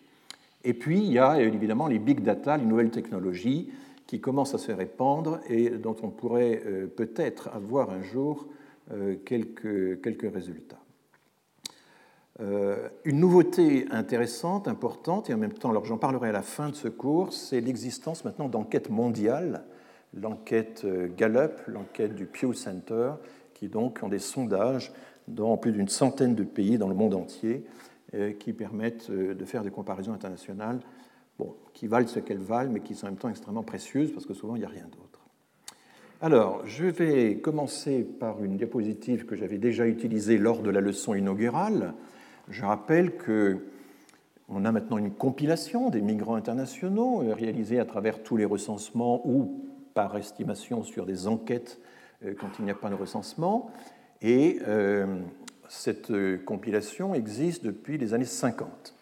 Et 0.63 0.73
puis, 0.73 0.99
il 0.99 1.12
y 1.12 1.19
a 1.19 1.41
évidemment 1.41 1.88
les 1.88 1.99
big 1.99 2.21
data, 2.21 2.56
les 2.56 2.65
nouvelles 2.65 2.91
technologies, 2.91 3.71
qui 4.08 4.21
commence 4.21 4.54
à 4.54 4.58
se 4.58 4.71
répandre 4.71 5.39
et 5.49 5.69
dont 5.69 5.95
on 6.01 6.10
pourrait 6.10 6.62
euh, 6.65 6.88
peut-être 6.88 7.49
avoir 7.54 7.89
un 7.89 8.04
jour 8.04 8.47
quelques, 9.23 10.01
quelques 10.01 10.34
résultats. 10.34 10.80
Une 13.06 13.19
nouveauté 13.19 13.86
intéressante, 13.89 14.67
importante, 14.67 15.30
et 15.30 15.34
en 15.34 15.38
même 15.38 15.54
temps, 15.54 15.69
alors 15.69 15.86
j'en 15.86 15.97
parlerai 15.97 16.30
à 16.30 16.32
la 16.34 16.41
fin 16.41 16.67
de 16.67 16.75
ce 16.75 16.89
cours, 16.89 17.32
c'est 17.32 17.62
l'existence 17.62 18.25
maintenant 18.25 18.49
d'enquêtes 18.49 18.89
mondiales, 18.89 19.63
l'enquête 20.13 20.86
Gallup, 21.15 21.62
l'enquête 21.67 22.15
du 22.15 22.26
Pew 22.26 22.54
Center, 22.54 23.13
qui 23.54 23.67
donc 23.67 24.00
ont 24.04 24.10
des 24.10 24.19
sondages 24.19 24.91
dans 25.28 25.58
plus 25.58 25.71
d'une 25.71 25.88
centaine 25.88 26.36
de 26.36 26.43
pays 26.43 26.78
dans 26.78 26.89
le 26.89 26.95
monde 26.95 27.13
entier, 27.13 27.65
qui 28.39 28.52
permettent 28.52 29.10
de 29.10 29.45
faire 29.45 29.63
des 29.63 29.71
comparaisons 29.71 30.12
internationales 30.12 30.82
qui 31.74 31.88
valent 31.88 32.08
ce 32.08 32.19
qu'elles 32.19 32.38
valent, 32.38 32.71
mais 32.71 32.80
qui 32.82 32.95
sont 32.95 33.08
en 33.08 33.10
même 33.10 33.17
temps 33.17 33.30
extrêmement 33.30 33.63
précieuses, 33.63 34.12
parce 34.12 34.26
que 34.26 34.34
souvent, 34.34 34.56
il 34.56 34.60
n'y 34.60 34.65
a 34.65 34.69
rien 34.69 34.86
d'autre. 34.86 35.19
Alors, 36.21 36.62
je 36.65 36.86
vais 36.86 37.38
commencer 37.38 38.04
par 38.04 38.43
une 38.43 38.58
diapositive 38.58 39.26
que 39.26 39.36
j'avais 39.36 39.58
déjà 39.58 39.88
utilisée 39.88 40.38
lors 40.38 40.62
de 40.62 40.69
la 40.69 40.82
leçon 40.82 41.15
inaugurale. 41.15 41.93
Je 42.50 42.63
rappelle 42.63 43.15
que 43.15 43.65
on 44.54 44.65
a 44.65 44.71
maintenant 44.71 44.97
une 44.97 45.12
compilation 45.12 45.89
des 45.89 46.02
migrants 46.02 46.36
internationaux 46.36 47.24
euh, 47.24 47.34
réalisée 47.34 47.80
à 47.80 47.86
travers 47.86 48.21
tous 48.21 48.36
les 48.36 48.43
recensements 48.43 49.26
ou 49.26 49.63
par 49.93 50.17
estimation 50.17 50.84
sur 50.84 51.06
des 51.06 51.27
enquêtes 51.27 51.80
euh, 52.25 52.34
quand 52.39 52.49
il 52.60 52.65
n'y 52.65 52.71
a 52.71 52.75
pas 52.75 52.89
de 52.89 52.95
recensement. 52.95 53.71
Et 54.21 54.60
euh, 54.67 55.21
cette 55.69 56.12
compilation 56.45 57.13
existe 57.13 57.63
depuis 57.63 57.97
les 57.97 58.13
années 58.13 58.25
50. 58.25 58.93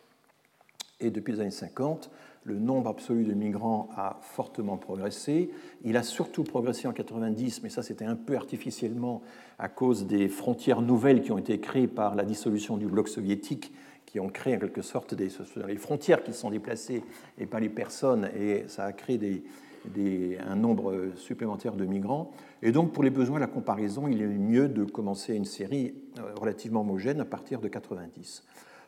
Et 1.01 1.11
depuis 1.11 1.33
les 1.33 1.41
années 1.41 1.51
50, 1.51 2.09
le 2.43 2.57
nombre 2.57 2.89
absolu 2.89 3.25
de 3.25 3.33
migrants 3.33 3.89
a 3.95 4.17
fortement 4.21 4.77
progressé. 4.77 5.51
Il 5.83 5.97
a 5.97 6.03
surtout 6.03 6.43
progressé 6.43 6.87
en 6.87 6.93
90, 6.93 7.63
mais 7.63 7.69
ça 7.69 7.83
c'était 7.83 8.05
un 8.05 8.15
peu 8.15 8.35
artificiellement 8.35 9.21
à 9.57 9.69
cause 9.69 10.07
des 10.07 10.29
frontières 10.29 10.81
nouvelles 10.81 11.21
qui 11.21 11.31
ont 11.31 11.37
été 11.37 11.59
créées 11.59 11.87
par 11.87 12.15
la 12.15 12.23
dissolution 12.23 12.77
du 12.77 12.87
bloc 12.87 13.07
soviétique, 13.07 13.73
qui 14.05 14.19
ont 14.19 14.29
créé 14.29 14.55
en 14.55 14.59
quelque 14.59 14.81
sorte 14.81 15.13
des, 15.13 15.29
les 15.67 15.77
frontières 15.77 16.23
qui 16.23 16.33
se 16.33 16.39
sont 16.39 16.49
déplacées 16.49 17.03
et 17.37 17.45
pas 17.45 17.59
les 17.59 17.69
personnes, 17.69 18.29
et 18.35 18.63
ça 18.67 18.85
a 18.85 18.93
créé 18.93 19.17
des, 19.17 19.43
un 19.85 20.55
nombre 20.55 21.09
supplémentaire 21.15 21.75
de 21.75 21.85
migrants. 21.85 22.31
Et 22.61 22.71
donc, 22.71 22.91
pour 22.91 23.03
les 23.03 23.09
besoins 23.09 23.35
de 23.35 23.41
la 23.41 23.47
comparaison, 23.47 24.07
il 24.07 24.21
est 24.21 24.27
mieux 24.27 24.67
de 24.67 24.83
commencer 24.83 25.35
une 25.35 25.45
série 25.45 25.93
euh, 26.19 26.33
relativement 26.35 26.81
homogène 26.81 27.21
à 27.21 27.25
partir 27.25 27.59
de 27.59 27.67
90. 27.67 28.43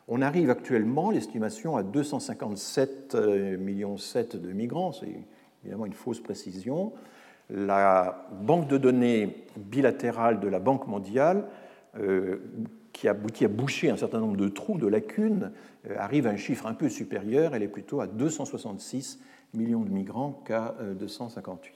On 0.08 0.20
arrive 0.20 0.50
actuellement, 0.50 1.10
l'estimation, 1.10 1.76
à 1.76 1.82
257 1.82 3.14
euh, 3.14 3.56
millions 3.56 3.96
de 3.96 4.52
migrants. 4.52 4.92
C'est 4.92 5.24
évidemment 5.64 5.86
une 5.86 5.92
fausse 5.92 6.20
précision. 6.20 6.92
La 7.50 8.28
banque 8.42 8.68
de 8.68 8.78
données 8.78 9.44
bilatérale 9.56 10.40
de 10.40 10.48
la 10.48 10.58
Banque 10.58 10.86
mondiale, 10.86 11.46
euh, 11.98 12.38
qui 12.92 13.08
aboutit 13.08 13.44
à 13.44 13.48
boucher 13.48 13.90
un 13.90 13.96
certain 13.96 14.20
nombre 14.20 14.36
de 14.36 14.48
trous, 14.48 14.78
de 14.78 14.86
lacunes, 14.86 15.50
arrive 15.96 16.26
à 16.26 16.30
un 16.30 16.36
chiffre 16.36 16.66
un 16.66 16.74
peu 16.74 16.88
supérieur. 16.88 17.54
Elle 17.54 17.62
est 17.62 17.68
plutôt 17.68 18.00
à 18.00 18.06
266 18.06 19.18
millions 19.54 19.82
de 19.82 19.90
migrants 19.90 20.42
qu'à 20.44 20.74
258. 20.98 21.74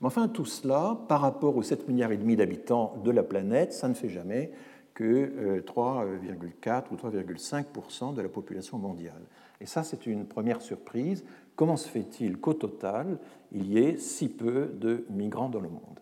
Mais 0.00 0.06
enfin, 0.06 0.28
tout 0.28 0.44
cela, 0.44 0.98
par 1.08 1.22
rapport 1.22 1.56
aux 1.56 1.62
7 1.62 1.88
milliards 1.88 2.12
et 2.12 2.18
demi 2.18 2.36
d'habitants 2.36 2.96
de 3.02 3.10
la 3.10 3.22
planète, 3.22 3.72
ça 3.72 3.88
ne 3.88 3.94
fait 3.94 4.10
jamais 4.10 4.50
que 4.94 5.60
3,4 5.60 6.84
ou 6.90 6.96
3,5% 6.96 8.14
de 8.14 8.22
la 8.22 8.28
population 8.28 8.78
mondiale. 8.78 9.22
Et 9.60 9.66
ça, 9.66 9.82
c'est 9.82 10.06
une 10.06 10.26
première 10.26 10.60
surprise. 10.60 11.24
Comment 11.54 11.76
se 11.76 11.88
fait-il 11.88 12.36
qu'au 12.38 12.54
total, 12.54 13.18
il 13.52 13.66
y 13.72 13.78
ait 13.78 13.96
si 13.96 14.28
peu 14.28 14.70
de 14.74 15.06
migrants 15.08 15.48
dans 15.48 15.60
le 15.60 15.70
monde? 15.70 16.00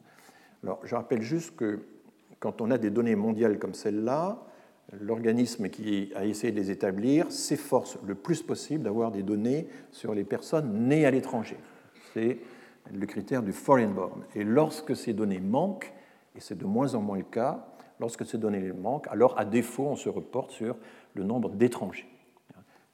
Alors, 0.65 0.81
je 0.85 0.95
rappelle 0.95 1.23
juste 1.23 1.55
que 1.55 1.81
quand 2.41 2.61
on 2.61 2.71
a 2.71 2.79
des 2.79 2.91
données 2.91 3.15
mondiales 3.15 3.59
comme 3.59 3.75
celle-là, 3.75 4.45
l'organisme 4.93 5.69
qui 5.69 6.13
a 6.15 6.25
essayé 6.25 6.53
de 6.53 6.59
les 6.59 6.71
établir 6.71 7.31
s'efforce 7.31 7.99
le 8.07 8.15
plus 8.15 8.43
possible 8.43 8.85
d'avoir 8.85 9.11
des 9.11 9.23
données 9.23 9.69
sur 9.91 10.15
les 10.15 10.25
personnes 10.25 10.89
nées 10.89 11.07
à 11.07 11.11
l'étranger. 11.11 11.57
C'est 12.13 12.39
le 12.93 13.07
critère 13.07 13.43
du 13.43 13.53
foreign 13.53 13.93
born. 13.93 14.25
Et 14.35 14.45
lorsque 14.45 14.95
ces 14.95 15.13
données 15.13 15.41
manquent, 15.41 15.93
et 16.37 16.41
c'est 16.41 16.59
de 16.59 16.65
moins 16.65 16.95
en 16.95 17.01
moins 17.01 17.19
le 17.19 17.25
cas, 17.25 17.67
lorsque 18.01 18.27
ces 18.27 18.39
données 18.39 18.73
manquent, 18.73 19.09
alors 19.09 19.39
à 19.39 19.45
défaut, 19.45 19.87
on 19.87 19.97
se 19.97 20.09
reporte 20.09 20.51
sur 20.51 20.77
le 21.15 21.25
nombre 21.25 21.51
d'étrangers. 21.51 22.09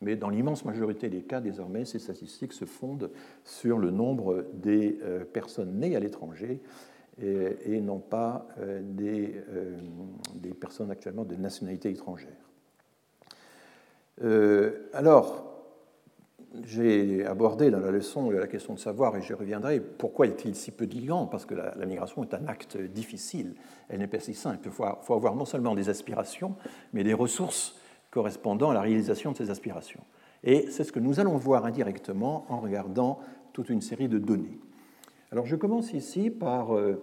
Mais 0.03 0.17
dans 0.17 0.31
l'immense 0.31 0.65
majorité 0.65 1.11
des 1.11 1.23
cas, 1.23 1.41
désormais, 1.41 1.85
ces 1.85 1.99
statistiques 1.99 2.55
se 2.55 2.65
fondent 2.65 3.11
sur 3.45 3.79
le 3.79 3.91
nombre 3.91 4.47
des 4.55 4.99
euh, 5.03 5.25
personnes 5.25 5.79
nées 5.79 5.95
à 5.95 6.01
l'étranger 6.01 6.63
et, 7.21 7.81
non 7.81 7.99
pas 7.99 8.47
euh, 8.59 8.81
des, 8.83 9.35
euh, 9.51 9.77
des, 10.35 10.55
personnes 10.55 10.91
actuellement 10.91 11.25
de 11.25 11.37
nationalité 11.37 11.91
étrangère. 11.91 12.29
alors, 14.93 15.47
j'ai 16.65 17.25
abordé 17.25 17.71
dans 17.71 17.79
la 17.79 17.91
leçon 17.91 18.31
la 18.31 18.47
question 18.47 18.75
de 18.75 18.79
savoir, 18.79 19.17
et 19.17 19.23
je 19.23 19.35
reviendrai, 19.35 19.81
pourquoi 19.81 20.27
y 20.27 20.31
a-t-il 20.31 20.55
si 20.55 20.73
peu 20.73 20.87
de 20.87 21.27
Parce 21.31 21.47
que 21.47 21.55
la, 21.55 21.87
migration 21.87 22.23
est 22.23 22.35
un 22.35 22.47
acte 22.47 22.77
difficile, 22.77 23.55
elle 23.89 24.01
n'est 24.01 24.09
pas 24.09 24.21
si 24.21 24.35
simple. 24.35 24.59
Il 24.65 24.71
faut, 24.73 25.15
avoir 25.15 25.37
non 25.37 25.45
seulement 25.45 25.75
des 25.75 25.89
aspirations, 25.89 26.57
mais 26.93 27.05
des 27.05 27.15
ressources 27.15 27.77
correspondant 28.11 28.71
à 28.71 28.75
la 28.75 28.81
réalisation 28.81 29.33
de 29.33 29.37
ces 29.37 29.51
aspirations. 29.51 30.03
Et 30.43 30.67
c'est 30.71 30.85
ce 30.85 30.93
que 30.93 31.01
nous 31.01 31.21
allons 31.21 31.37
voir 31.37 31.65
indirectement 31.65 32.47
en 32.49 32.59
regardant 32.59 33.21
toute 33.53 33.71
une 33.71 33.81
série 33.81 34.09
de 34.09 34.19
données. 34.19 34.59
Alors 35.33 35.47
je 35.47 35.55
commence 35.55 35.93
ici 35.93 36.31
par 36.31 36.75
euh, 36.75 37.03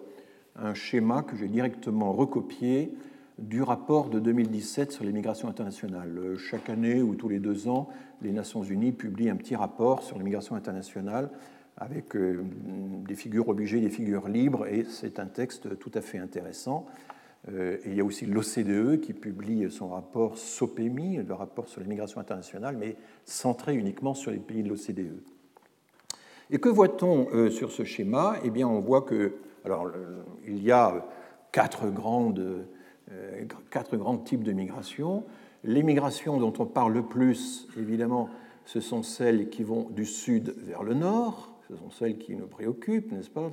un 0.57 0.73
schéma 0.73 1.23
que 1.23 1.35
j'ai 1.35 1.47
directement 1.47 2.13
recopié 2.13 2.91
du 3.37 3.61
rapport 3.61 4.09
de 4.09 4.19
2017 4.19 4.91
sur 4.91 5.03
les 5.03 5.11
migrations 5.11 5.47
internationales. 5.47 6.17
Euh, 6.17 6.37
chaque 6.37 6.69
année 6.69 7.01
ou 7.01 7.15
tous 7.15 7.29
les 7.29 7.39
deux 7.39 7.67
ans, 7.67 7.87
les 8.21 8.31
Nations 8.31 8.63
Unies 8.63 8.91
publient 8.91 9.29
un 9.29 9.35
petit 9.35 9.55
rapport 9.55 10.01
sur 10.01 10.17
les 10.17 10.23
migrations 10.23 10.55
internationales 10.55 11.29
avec 11.77 12.15
euh, 12.15 12.43
des 13.07 13.13
figures 13.13 13.47
obligées, 13.47 13.79
des 13.79 13.91
figures 13.91 14.27
libres, 14.27 14.65
et 14.65 14.83
c'est 14.89 15.19
un 15.19 15.27
texte 15.27 15.77
tout 15.77 15.91
à 15.93 16.01
fait 16.01 16.17
intéressant. 16.17 16.87
Euh, 17.51 17.77
il 17.85 17.93
y 17.93 18.01
a 18.01 18.03
aussi 18.03 18.25
l'OCDE 18.25 18.99
qui 18.99 19.13
publie 19.13 19.69
son 19.69 19.89
rapport 19.89 20.39
SOPEMI, 20.39 21.17
le 21.17 21.33
rapport 21.35 21.67
sur 21.67 21.79
les 21.79 21.87
migrations 21.87 22.19
internationales, 22.19 22.75
mais 22.79 22.95
centré 23.25 23.75
uniquement 23.75 24.15
sur 24.15 24.31
les 24.31 24.39
pays 24.39 24.63
de 24.63 24.69
l'OCDE. 24.69 25.21
Et 26.49 26.57
que 26.57 26.69
voit-on 26.69 27.49
sur 27.51 27.71
ce 27.71 27.83
schéma? 27.83 28.37
Eh 28.43 28.49
bien, 28.49 28.67
on 28.67 28.79
voit 28.79 29.01
que, 29.01 29.35
alors, 29.65 29.91
il 30.45 30.63
y 30.63 30.71
a 30.71 31.05
quatre 31.51 31.89
grandes 31.89 32.65
euh, 33.11 33.45
quatre 33.71 33.95
grands 33.95 34.17
types 34.17 34.43
de 34.43 34.51
migration. 34.51 35.23
Les 35.63 35.81
migrations 35.81 36.39
dont 36.39 36.53
on 36.59 36.65
parle 36.65 36.93
le 36.93 37.03
plus, 37.03 37.67
évidemment, 37.77 38.29
ce 38.65 38.81
sont 38.81 39.01
celles 39.01 39.49
qui 39.49 39.63
vont 39.63 39.89
du 39.91 40.05
sud 40.05 40.53
vers 40.57 40.83
le 40.83 40.93
nord, 40.93 41.53
ce 41.69 41.77
sont 41.77 41.89
celles 41.89 42.17
qui 42.17 42.35
nous 42.35 42.47
préoccupent, 42.47 43.13
n'est-ce 43.13 43.29
pas? 43.29 43.49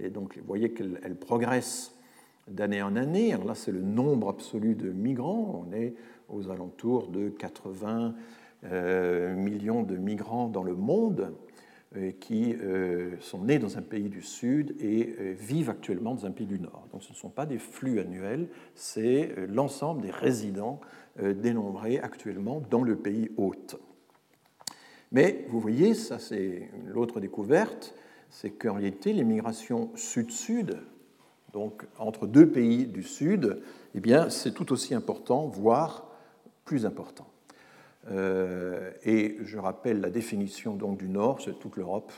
Et 0.00 0.10
donc, 0.10 0.36
vous 0.36 0.46
voyez 0.46 0.72
qu'elles 0.72 1.16
progressent 1.16 1.94
d'année 2.48 2.82
en 2.82 2.96
année. 2.96 3.32
Alors 3.32 3.46
là, 3.46 3.54
c'est 3.54 3.70
le 3.70 3.82
nombre 3.82 4.28
absolu 4.28 4.74
de 4.74 4.90
migrants. 4.90 5.64
On 5.64 5.72
est 5.72 5.94
aux 6.28 6.50
alentours 6.50 7.08
de 7.08 7.28
80 7.28 8.14
euh, 8.64 9.34
millions 9.36 9.84
de 9.84 9.96
migrants 9.96 10.48
dans 10.48 10.64
le 10.64 10.74
monde. 10.74 11.32
Euh, 11.96 12.10
qui 12.20 12.54
euh, 12.54 13.12
sont 13.20 13.44
nés 13.44 13.58
dans 13.58 13.78
un 13.78 13.82
pays 13.82 14.08
du 14.08 14.20
Sud 14.20 14.74
et 14.80 15.14
euh, 15.18 15.34
vivent 15.38 15.70
actuellement 15.70 16.14
dans 16.14 16.26
un 16.26 16.30
pays 16.30 16.46
du 16.46 16.58
Nord. 16.58 16.88
Donc 16.92 17.02
ce 17.02 17.10
ne 17.10 17.16
sont 17.16 17.30
pas 17.30 17.46
des 17.46 17.58
flux 17.58 18.00
annuels, 18.00 18.48
c'est 18.74 19.34
l'ensemble 19.48 20.02
des 20.02 20.10
résidents 20.10 20.80
dénombrés 21.18 21.98
actuellement 21.98 22.60
dans 22.70 22.82
le 22.82 22.96
pays 22.96 23.30
hôte. 23.38 23.80
Mais 25.12 25.46
vous 25.48 25.60
voyez, 25.60 25.94
ça 25.94 26.18
c'est 26.18 26.68
l'autre 26.86 27.20
découverte, 27.20 27.94
c'est 28.28 28.50
qu'en 28.50 28.74
réalité 28.74 29.14
les 29.14 29.24
migrations 29.24 29.90
sud-sud, 29.94 30.76
donc 31.54 31.86
entre 31.98 32.26
deux 32.26 32.50
pays 32.50 32.86
du 32.86 33.02
Sud, 33.02 33.62
eh 33.94 34.00
bien 34.00 34.28
c'est 34.28 34.52
tout 34.52 34.72
aussi 34.72 34.94
important, 34.94 35.46
voire 35.46 36.10
plus 36.64 36.84
important. 36.84 37.26
Euh, 38.10 38.92
et 39.04 39.36
je 39.42 39.58
rappelle 39.58 40.00
la 40.00 40.10
définition 40.10 40.74
donc 40.74 40.98
du 40.98 41.08
Nord, 41.08 41.40
c'est 41.40 41.58
toute 41.58 41.76
l'Europe, 41.76 42.12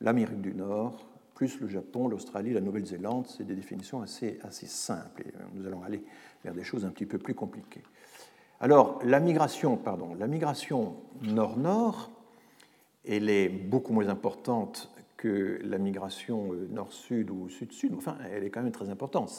l'Amérique 0.00 0.40
du 0.40 0.54
Nord, 0.54 1.06
plus 1.34 1.60
le 1.60 1.68
Japon, 1.68 2.08
l'Australie, 2.08 2.52
la 2.52 2.60
Nouvelle-Zélande, 2.60 3.26
c'est 3.26 3.44
des 3.44 3.54
définitions 3.54 4.00
assez, 4.00 4.38
assez 4.42 4.66
simples. 4.66 5.22
Et 5.22 5.32
nous 5.54 5.66
allons 5.66 5.82
aller 5.82 6.02
vers 6.44 6.54
des 6.54 6.64
choses 6.64 6.84
un 6.84 6.90
petit 6.90 7.06
peu 7.06 7.18
plus 7.18 7.34
compliquées. 7.34 7.82
Alors, 8.60 8.98
la 9.04 9.20
migration, 9.20 9.76
pardon, 9.76 10.14
la 10.14 10.26
migration 10.26 10.96
nord-nord, 11.22 12.10
elle 13.06 13.30
est 13.30 13.48
beaucoup 13.48 13.92
moins 13.92 14.08
importante 14.08 14.90
que 15.16 15.60
la 15.64 15.78
migration 15.78 16.52
euh, 16.52 16.68
nord-sud 16.70 17.30
ou 17.30 17.48
sud-sud. 17.48 17.94
Enfin, 17.96 18.16
elle 18.32 18.44
est 18.44 18.50
quand 18.50 18.62
même 18.62 18.72
très 18.72 18.88
importante. 18.88 19.32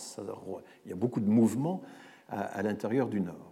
Il 0.85 0.89
y 0.89 0.93
a 0.93 0.95
beaucoup 0.95 1.19
de 1.19 1.29
mouvements 1.29 1.81
à 2.29 2.61
l'intérieur 2.61 3.07
du 3.07 3.21
Nord. 3.21 3.48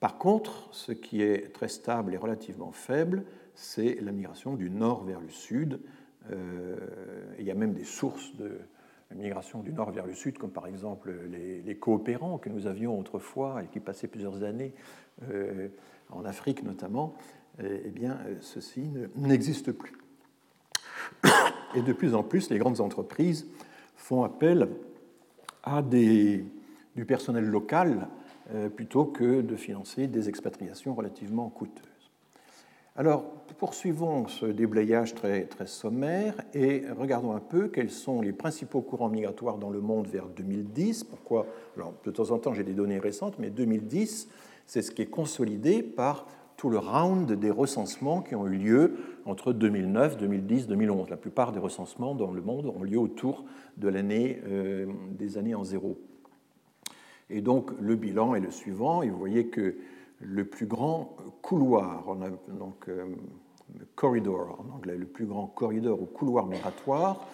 Par 0.00 0.18
contre, 0.18 0.68
ce 0.72 0.92
qui 0.92 1.22
est 1.22 1.52
très 1.52 1.68
stable 1.68 2.14
et 2.14 2.16
relativement 2.16 2.72
faible, 2.72 3.24
c'est 3.54 3.98
la 4.00 4.12
migration 4.12 4.54
du 4.54 4.70
nord 4.70 5.04
vers 5.04 5.20
le 5.20 5.28
sud. 5.28 5.80
Euh, 6.30 6.76
il 7.38 7.44
y 7.44 7.50
a 7.50 7.54
même 7.54 7.72
des 7.72 7.84
sources 7.84 8.34
de 8.36 8.58
migration 9.14 9.62
du 9.62 9.72
nord 9.72 9.90
vers 9.90 10.06
le 10.06 10.14
sud, 10.14 10.38
comme 10.38 10.50
par 10.50 10.66
exemple 10.66 11.12
les, 11.30 11.76
coopérants 11.76 12.38
que 12.38 12.50
nous 12.50 12.66
avions 12.66 12.98
autrefois 12.98 13.62
et 13.64 13.66
qui 13.66 13.80
passaient 13.80 14.06
plusieurs 14.06 14.42
années 14.42 14.74
euh, 15.30 15.68
en 16.10 16.24
Afrique 16.24 16.62
notamment. 16.62 17.14
Eh 17.60 17.90
bien, 17.90 18.18
ceci 18.40 18.88
n'existe 19.16 19.72
plus. 19.72 19.98
Et 21.74 21.82
de 21.82 21.92
plus 21.92 22.14
en 22.14 22.22
plus, 22.22 22.50
les 22.50 22.58
grandes 22.58 22.80
entreprises 22.80 23.48
font 23.96 24.22
appel 24.22 24.68
à 25.64 25.82
du 25.82 27.04
personnel 27.06 27.44
local 27.44 28.08
euh, 28.08 28.17
plutôt 28.74 29.04
que 29.04 29.40
de 29.42 29.56
financer 29.56 30.06
des 30.06 30.28
expatriations 30.28 30.94
relativement 30.94 31.48
coûteuses. 31.50 31.98
Alors, 32.98 33.30
poursuivons 33.58 34.26
ce 34.26 34.44
déblayage 34.46 35.14
très, 35.14 35.44
très 35.44 35.68
sommaire 35.68 36.34
et 36.52 36.82
regardons 36.98 37.30
un 37.30 37.38
peu 37.38 37.68
quels 37.68 37.92
sont 37.92 38.20
les 38.20 38.32
principaux 38.32 38.80
courants 38.80 39.08
migratoires 39.08 39.58
dans 39.58 39.70
le 39.70 39.80
monde 39.80 40.08
vers 40.08 40.26
2010. 40.26 41.04
Pourquoi? 41.04 41.46
Alors, 41.76 41.94
de 42.04 42.10
temps 42.10 42.32
en 42.32 42.38
temps, 42.40 42.54
j'ai 42.54 42.64
des 42.64 42.74
données 42.74 42.98
récentes, 42.98 43.38
mais 43.38 43.50
2010, 43.50 44.28
c'est 44.66 44.82
ce 44.82 44.90
qui 44.90 45.02
est 45.02 45.06
consolidé 45.06 45.84
par 45.84 46.26
tout 46.56 46.70
le 46.70 46.78
round 46.78 47.30
des 47.30 47.50
recensements 47.52 48.20
qui 48.20 48.34
ont 48.34 48.48
eu 48.48 48.56
lieu 48.56 48.96
entre 49.26 49.52
2009, 49.52 50.16
2010, 50.16 50.66
2011. 50.66 51.08
La 51.08 51.16
plupart 51.16 51.52
des 51.52 51.60
recensements 51.60 52.16
dans 52.16 52.32
le 52.32 52.42
monde 52.42 52.66
ont 52.66 52.82
lieu 52.82 52.98
autour 52.98 53.44
de 53.76 53.86
l'année 53.86 54.42
euh, 54.48 54.86
des 55.12 55.38
années 55.38 55.54
en 55.54 55.62
zéro. 55.62 56.00
Et 57.30 57.40
donc 57.40 57.70
le 57.80 57.96
bilan 57.96 58.34
est 58.34 58.40
le 58.40 58.50
suivant, 58.50 59.02
et 59.02 59.10
vous 59.10 59.18
voyez 59.18 59.48
que 59.48 59.76
le 60.20 60.44
plus 60.44 60.66
grand 60.66 61.16
couloir, 61.42 62.04
donc 62.48 62.88
euh, 62.88 63.06
corridor 63.94 64.58
en 64.60 64.76
anglais, 64.76 64.96
le 64.96 65.06
plus 65.06 65.26
grand 65.26 65.46
corridor 65.46 66.00
ou 66.00 66.06
couloir 66.06 66.46
migratoire 66.46 67.26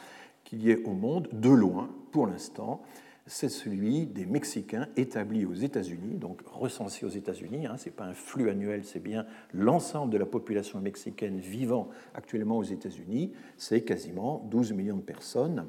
qu'il 0.44 0.62
y 0.62 0.70
ait 0.70 0.84
au 0.84 0.92
monde, 0.92 1.28
de 1.32 1.48
loin, 1.48 1.88
pour 2.12 2.26
l'instant, 2.26 2.82
c'est 3.26 3.48
celui 3.48 4.04
des 4.04 4.26
Mexicains 4.26 4.88
établis 4.96 5.46
aux 5.46 5.54
États-Unis, 5.54 6.16
donc 6.16 6.42
recensés 6.46 7.06
aux 7.06 7.10
États-Unis. 7.10 7.66
Hein, 7.66 7.78
ce 7.78 7.86
n'est 7.86 7.94
pas 7.94 8.04
un 8.04 8.12
flux 8.12 8.50
annuel, 8.50 8.84
c'est 8.84 9.02
bien 9.02 9.24
l'ensemble 9.54 10.12
de 10.12 10.18
la 10.18 10.26
population 10.26 10.78
mexicaine 10.80 11.38
vivant 11.38 11.88
actuellement 12.14 12.58
aux 12.58 12.64
États-Unis. 12.64 13.32
C'est 13.56 13.82
quasiment 13.82 14.46
12 14.50 14.72
millions 14.72 14.96
de 14.96 15.02
personnes. 15.02 15.66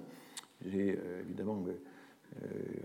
J'ai 0.65 0.99
euh, 0.99 1.21
évidemment 1.21 1.63
euh, 1.67 1.71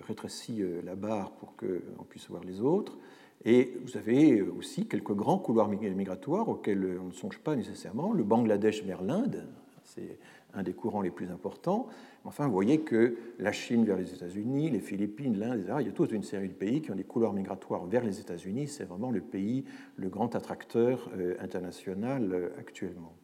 rétrécit 0.07 0.63
euh, 0.63 0.81
la 0.85 0.95
barre 0.95 1.33
pour 1.33 1.57
qu'on 1.57 2.05
puisse 2.09 2.29
voir 2.29 2.45
les 2.45 2.61
autres. 2.61 2.99
Et 3.45 3.73
vous 3.85 3.97
avez 3.97 4.43
aussi 4.43 4.87
quelques 4.87 5.15
grands 5.15 5.39
couloirs 5.39 5.69
migratoires 5.69 6.49
auxquels 6.49 6.99
on 7.01 7.07
ne 7.07 7.13
songe 7.13 7.39
pas 7.39 7.57
nécessairement. 7.57 8.13
Le 8.13 8.23
Bangladesh 8.23 8.83
vers 8.85 9.03
l'Inde, 9.03 9.47
c'est 9.85 10.19
un 10.53 10.63
des 10.63 10.75
courants 10.75 11.01
les 11.01 11.11
plus 11.11 11.31
importants. 11.31 11.87
Enfin, 12.25 12.47
vous 12.47 12.53
voyez 12.53 12.81
que 12.81 13.17
la 13.39 13.51
Chine 13.51 13.87
vers 13.87 13.97
les 13.97 14.13
États-Unis, 14.13 14.69
les 14.69 14.81
Philippines, 14.81 15.39
l'Inde, 15.39 15.61
etc., 15.61 15.77
il 15.81 15.87
y 15.87 15.89
a 15.89 15.93
toute 15.93 16.13
une 16.13 16.23
série 16.23 16.49
de 16.49 16.55
pays 16.55 16.83
qui 16.83 16.91
ont 16.91 16.97
des 16.97 17.05
couloirs 17.05 17.33
migratoires 17.33 17.87
vers 17.87 18.05
les 18.05 18.21
États-Unis. 18.21 18.69
C'est 18.69 18.85
vraiment 18.85 19.11
le 19.11 19.23
pays, 19.23 19.65
le 19.97 20.11
grand 20.11 20.35
attracteur 20.35 21.09
euh, 21.17 21.35
international 21.41 22.53
actuellement. 22.59 23.15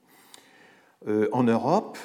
En 1.33 1.43
Europe, 1.43 1.99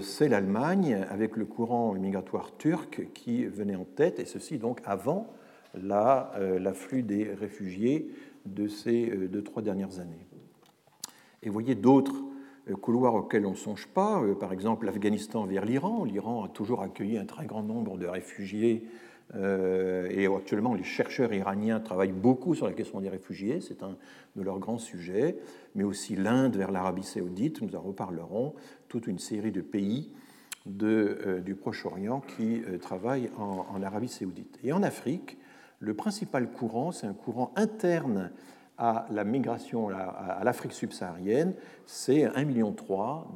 c'est 0.00 0.28
l'Allemagne 0.28 1.06
avec 1.10 1.36
le 1.36 1.44
courant 1.44 1.92
migratoire 1.94 2.56
turc 2.56 3.08
qui 3.14 3.44
venait 3.44 3.76
en 3.76 3.84
tête, 3.84 4.18
et 4.18 4.24
ceci 4.24 4.58
donc 4.58 4.80
avant 4.84 5.32
l'afflux 5.74 7.02
des 7.02 7.32
réfugiés 7.34 8.10
de 8.46 8.66
ces 8.66 9.06
deux, 9.28 9.42
trois 9.42 9.62
dernières 9.62 10.00
années. 10.00 10.26
Et 11.42 11.50
voyez 11.50 11.74
d'autres 11.74 12.24
couloirs 12.76 13.14
auxquels 13.14 13.46
on 13.46 13.50
ne 13.50 13.56
songe 13.56 13.86
pas, 13.88 14.22
par 14.38 14.52
exemple 14.52 14.86
l'Afghanistan 14.86 15.44
vers 15.44 15.64
l'Iran. 15.64 16.04
L'Iran 16.04 16.44
a 16.44 16.48
toujours 16.48 16.82
accueilli 16.82 17.18
un 17.18 17.26
très 17.26 17.46
grand 17.46 17.62
nombre 17.62 17.96
de 17.98 18.06
réfugiés 18.06 18.84
euh, 18.84 19.07
et 19.34 20.26
actuellement, 20.26 20.74
les 20.74 20.84
chercheurs 20.84 21.32
iraniens 21.34 21.80
travaillent 21.80 22.12
beaucoup 22.12 22.54
sur 22.54 22.66
la 22.66 22.72
question 22.72 23.00
des 23.00 23.10
réfugiés, 23.10 23.60
c'est 23.60 23.82
un 23.82 23.96
de 24.36 24.42
leurs 24.42 24.58
grands 24.58 24.78
sujets, 24.78 25.36
mais 25.74 25.84
aussi 25.84 26.16
l'Inde 26.16 26.56
vers 26.56 26.70
l'Arabie 26.70 27.02
saoudite, 27.02 27.60
nous 27.60 27.74
en 27.76 27.80
reparlerons, 27.80 28.54
toute 28.88 29.06
une 29.06 29.18
série 29.18 29.52
de 29.52 29.60
pays 29.60 30.10
euh, 30.82 31.40
du 31.40 31.54
Proche-Orient 31.54 32.20
qui 32.36 32.62
euh, 32.62 32.78
travaillent 32.78 33.30
en, 33.38 33.82
Arabie 33.82 34.08
saoudite. 34.08 34.58
Et 34.62 34.72
en 34.72 34.82
Afrique, 34.82 35.38
le 35.78 35.94
principal 35.94 36.50
courant, 36.50 36.92
c'est 36.92 37.06
un 37.06 37.14
courant 37.14 37.52
interne 37.56 38.30
à 38.76 39.06
la 39.10 39.24
migration 39.24 39.88
à 39.88 40.40
l'Afrique 40.44 40.72
subsaharienne, 40.72 41.52
c'est 41.84 42.24
1,3 42.26 42.44
million 42.46 42.76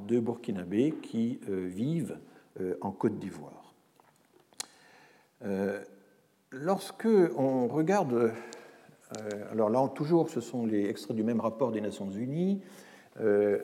de 0.06 0.20
Burkinabés 0.20 0.94
qui 1.02 1.40
vivent 1.48 2.16
en 2.80 2.92
Côte 2.92 3.18
d'Ivoire. 3.18 3.61
Euh, 5.44 5.80
lorsque 6.50 7.08
on 7.36 7.66
regarde, 7.66 8.12
euh, 8.12 9.30
alors 9.50 9.70
là 9.70 9.88
toujours 9.94 10.28
ce 10.30 10.40
sont 10.40 10.66
les 10.66 10.88
extraits 10.88 11.16
du 11.16 11.24
même 11.24 11.40
rapport 11.40 11.72
des 11.72 11.80
Nations 11.80 12.10
Unies, 12.10 12.60
euh, 13.20 13.58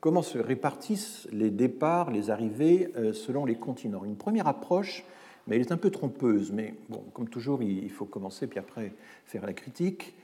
comment 0.00 0.22
se 0.22 0.38
répartissent 0.38 1.26
les 1.32 1.50
départs, 1.50 2.10
les 2.10 2.30
arrivées 2.30 2.92
selon 3.12 3.44
les 3.44 3.56
continents? 3.56 4.04
Une 4.04 4.16
première 4.16 4.46
approche, 4.46 5.04
mais 5.46 5.56
elle 5.56 5.62
est 5.62 5.72
un 5.72 5.76
peu 5.76 5.90
trompeuse, 5.90 6.52
mais 6.52 6.74
bon, 6.88 7.02
comme 7.12 7.28
toujours, 7.28 7.62
il 7.62 7.90
faut 7.90 8.04
commencer 8.04 8.46
puis 8.46 8.58
après 8.58 8.92
faire 9.24 9.44
la 9.46 9.52
critique. 9.52 10.14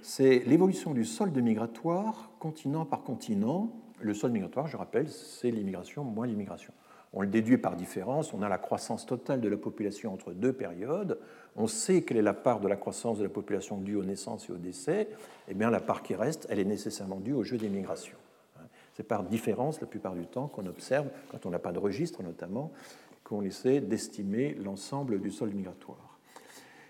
C'est 0.00 0.40
l'évolution 0.40 0.92
du 0.92 1.04
solde 1.04 1.36
migratoire, 1.38 2.30
continent 2.40 2.84
par 2.84 3.02
continent. 3.02 3.70
Le 4.00 4.14
solde 4.14 4.32
migratoire, 4.32 4.66
je 4.66 4.76
rappelle, 4.76 5.08
c'est 5.08 5.50
l'immigration 5.50 6.02
moins 6.02 6.26
l'immigration. 6.26 6.72
On 7.12 7.20
le 7.20 7.26
déduit 7.26 7.58
par 7.58 7.76
différence. 7.76 8.32
On 8.32 8.42
a 8.42 8.48
la 8.48 8.58
croissance 8.58 9.04
totale 9.04 9.40
de 9.40 9.48
la 9.48 9.56
population 9.56 10.12
entre 10.12 10.32
deux 10.32 10.52
périodes. 10.52 11.18
On 11.56 11.66
sait 11.66 12.02
quelle 12.02 12.16
est 12.16 12.22
la 12.22 12.34
part 12.34 12.60
de 12.60 12.68
la 12.68 12.76
croissance 12.76 13.18
de 13.18 13.24
la 13.24 13.28
population 13.28 13.76
due 13.76 13.96
aux 13.96 14.04
naissances 14.04 14.48
et 14.48 14.52
aux 14.52 14.58
décès. 14.58 15.08
Eh 15.48 15.54
bien, 15.54 15.70
la 15.70 15.80
part 15.80 16.02
qui 16.02 16.14
reste, 16.14 16.46
elle 16.48 16.58
est 16.58 16.64
nécessairement 16.64 17.20
due 17.20 17.34
au 17.34 17.42
jeu 17.42 17.58
des 17.58 17.68
migrations. 17.68 18.16
C'est 18.94 19.02
par 19.02 19.24
différence, 19.24 19.80
la 19.80 19.86
plupart 19.86 20.14
du 20.14 20.26
temps, 20.26 20.48
qu'on 20.48 20.66
observe, 20.66 21.08
quand 21.30 21.46
on 21.46 21.50
n'a 21.50 21.58
pas 21.58 21.72
de 21.72 21.78
registre 21.78 22.22
notamment, 22.22 22.72
qu'on 23.24 23.42
essaie 23.42 23.80
d'estimer 23.80 24.54
l'ensemble 24.54 25.20
du 25.20 25.30
solde 25.30 25.54
migratoire. 25.54 26.18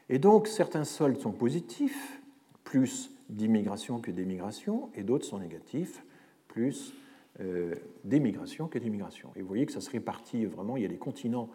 Et 0.08 0.18
donc, 0.18 0.48
certains 0.48 0.84
soldes 0.84 1.20
sont 1.20 1.32
positifs, 1.32 2.20
plus 2.64 3.10
d'immigration 3.28 4.00
que 4.00 4.10
d'émigration, 4.10 4.90
et 4.94 5.02
d'autres 5.02 5.24
sont 5.24 5.38
négatifs, 5.38 6.04
plus 6.48 6.92
euh, 7.40 7.74
d'émigration 8.04 8.68
que 8.68 8.78
d'immigration. 8.78 9.30
Et 9.36 9.40
vous 9.40 9.48
voyez 9.48 9.64
que 9.64 9.72
ça 9.72 9.80
se 9.80 9.88
répartit 9.88 10.44
vraiment, 10.44 10.76
il 10.76 10.82
y 10.82 10.86
a 10.86 10.88
des 10.88 10.98
continents 10.98 11.48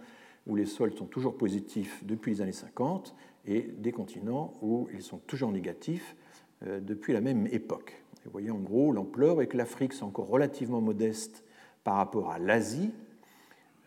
où 0.47 0.55
les 0.55 0.65
soldes 0.65 0.97
sont 0.97 1.05
toujours 1.05 1.37
positifs 1.37 2.03
depuis 2.03 2.31
les 2.31 2.41
années 2.41 2.51
50 2.51 3.13
et 3.45 3.61
des 3.61 3.91
continents 3.91 4.55
où 4.63 4.89
ils 4.91 5.03
sont 5.03 5.19
toujours 5.19 5.51
négatifs 5.51 6.15
euh, 6.65 6.79
depuis 6.79 7.13
la 7.13 7.21
même 7.21 7.45
époque. 7.51 8.01
vous 8.25 8.31
voyez 8.31 8.49
en 8.49 8.57
gros 8.57 8.91
l'ampleur 8.91 9.33
avec 9.33 9.53
l'Afrique, 9.53 9.93
c'est 9.93 10.01
encore 10.01 10.29
relativement 10.29 10.81
modeste 10.81 11.43
par 11.83 11.97
rapport 11.97 12.31
à 12.31 12.39
l'Asie, 12.39 12.91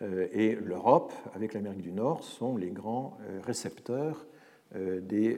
euh, 0.00 0.28
et 0.32 0.54
l'Europe, 0.54 1.12
avec 1.34 1.54
l'Amérique 1.54 1.82
du 1.82 1.92
Nord, 1.92 2.22
sont 2.22 2.56
les 2.56 2.70
grands 2.70 3.18
récepteurs 3.42 4.26
des 4.72 5.36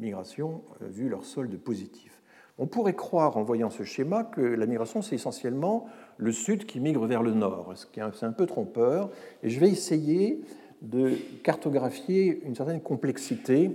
migrations 0.00 0.62
vu 0.80 1.10
leur 1.10 1.26
solde 1.26 1.54
positif. 1.58 2.13
On 2.58 2.66
pourrait 2.66 2.94
croire, 2.94 3.36
en 3.36 3.42
voyant 3.42 3.70
ce 3.70 3.82
schéma, 3.82 4.22
que 4.22 4.40
la 4.40 4.66
migration, 4.66 5.02
c'est 5.02 5.16
essentiellement 5.16 5.86
le 6.18 6.30
sud 6.30 6.66
qui 6.66 6.78
migre 6.78 7.04
vers 7.06 7.22
le 7.22 7.32
nord, 7.32 7.72
ce 7.74 7.86
qui 7.86 7.98
est 7.98 8.02
un 8.02 8.32
peu 8.32 8.46
trompeur. 8.46 9.10
Et 9.42 9.50
je 9.50 9.58
vais 9.58 9.68
essayer 9.68 10.40
de 10.82 11.12
cartographier 11.42 12.42
une 12.44 12.54
certaine 12.54 12.80
complexité 12.80 13.72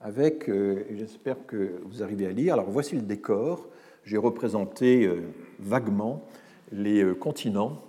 avec, 0.00 0.48
euh, 0.48 0.84
j'espère 0.94 1.44
que 1.46 1.80
vous 1.84 2.02
arrivez 2.02 2.26
à 2.26 2.32
lire. 2.32 2.54
Alors 2.54 2.70
voici 2.70 2.94
le 2.94 3.02
décor. 3.02 3.68
J'ai 4.04 4.16
représenté 4.16 5.04
euh, 5.04 5.22
vaguement 5.58 6.22
les 6.72 7.02
euh, 7.02 7.14
continents. 7.14 7.82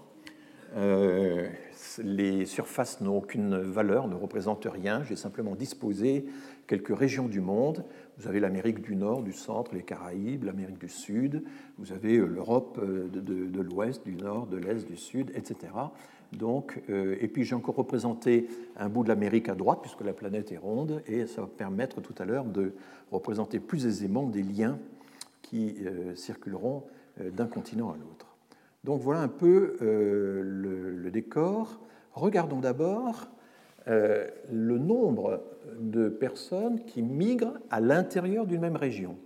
les 2.03 2.45
surfaces 2.45 3.01
n'ont 3.01 3.17
aucune 3.17 3.57
valeur, 3.57 4.07
ne 4.07 4.15
représentent 4.15 4.67
rien. 4.69 5.03
J'ai 5.03 5.15
simplement 5.15 5.55
disposé 5.55 6.25
quelques 6.67 6.97
régions 6.97 7.27
du 7.27 7.41
monde 7.41 7.83
vous 8.21 8.27
avez 8.27 8.39
l'Amérique 8.39 8.81
du 8.81 8.95
Nord, 8.95 9.23
du 9.23 9.33
Centre, 9.33 9.73
les 9.73 9.81
Caraïbes, 9.81 10.43
l'Amérique 10.43 10.77
du 10.77 10.89
Sud, 10.89 11.43
vous 11.79 11.91
avez 11.91 12.17
euh, 12.17 12.27
l'Europe 12.27 12.79
euh, 12.79 13.07
de, 13.09 13.61
l'Ouest, 13.61 14.05
du 14.05 14.15
Nord, 14.15 14.45
de 14.45 14.57
l'Est, 14.57 14.85
du 14.85 14.95
Sud, 14.95 15.31
etc. 15.33 15.73
Donc, 16.31 16.79
euh, 16.89 17.17
et 17.19 17.27
puis 17.27 17.43
j'ai 17.45 17.55
encore 17.55 17.75
représenté 17.75 18.47
un 18.77 18.89
bout 18.89 19.03
de 19.03 19.09
l'Amérique 19.09 19.49
à 19.49 19.55
droite, 19.55 19.79
puisque 19.81 20.01
la 20.01 20.13
planète 20.13 20.51
est 20.51 20.57
ronde, 20.57 21.01
et 21.07 21.25
ça 21.25 21.41
va 21.41 21.47
permettre 21.47 21.99
tout 21.99 22.13
à 22.19 22.25
l'heure 22.25 22.45
de 22.45 22.73
représenter 23.11 23.59
plus 23.59 23.87
aisément 23.87 24.27
des 24.27 24.43
liens 24.43 24.77
qui 25.41 25.75
circuleront 26.15 26.83
d'un 27.19 27.47
continent 27.47 27.89
à 27.89 27.97
l'autre. 27.97 28.37
Donc 28.83 29.01
voilà 29.01 29.21
un 29.21 29.27
peu 29.27 29.75
le 29.81 31.09
décor. 31.11 31.81
Regardons 32.13 32.59
d'abord 32.59 33.27
euh, 33.87 34.27
le 34.51 34.77
nombre 34.77 35.41
de 35.79 36.09
personnes 36.09 36.83
qui 36.85 37.01
migrent 37.01 37.57
à 37.69 37.79
l'intérieur 37.79 38.45
d'une 38.45 38.61
même 38.61 38.75
région. 38.75 39.17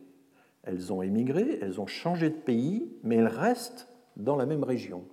Elles 0.64 0.92
ont 0.94 1.02
émigré, 1.02 1.60
elles 1.62 1.80
ont 1.80 1.88
changé 1.88 2.30
de 2.30 2.36
pays, 2.36 2.90
mais 3.04 3.18
elles 3.18 3.28
restent 3.28 3.88
dans 4.18 4.36
la 4.36 4.46
même 4.46 4.64
région. 4.64 5.04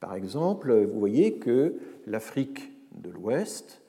Par 0.00 0.14
exemple, 0.14 0.72
vous 0.84 0.98
voyez 0.98 1.34
que 1.34 1.74
l'Afrique 2.06 2.72
de 2.92 3.10
l'Ouest, 3.10 3.82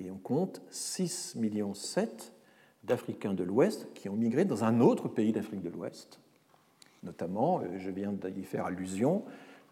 et 0.00 0.10
on 0.10 0.16
compte 0.16 0.62
6,7 0.70 1.38
millions 1.38 1.72
d'Africains 2.84 3.34
de 3.34 3.44
l'Ouest 3.44 3.88
qui 3.94 4.08
ont 4.08 4.16
migré 4.16 4.44
dans 4.44 4.64
un 4.64 4.80
autre 4.80 5.08
pays 5.08 5.32
d'Afrique 5.32 5.62
de 5.62 5.70
l'Ouest, 5.70 6.20
notamment, 7.02 7.60
euh, 7.60 7.78
je 7.78 7.90
viens 7.90 8.12
d'y 8.12 8.44
faire 8.44 8.66
allusion, 8.66 9.24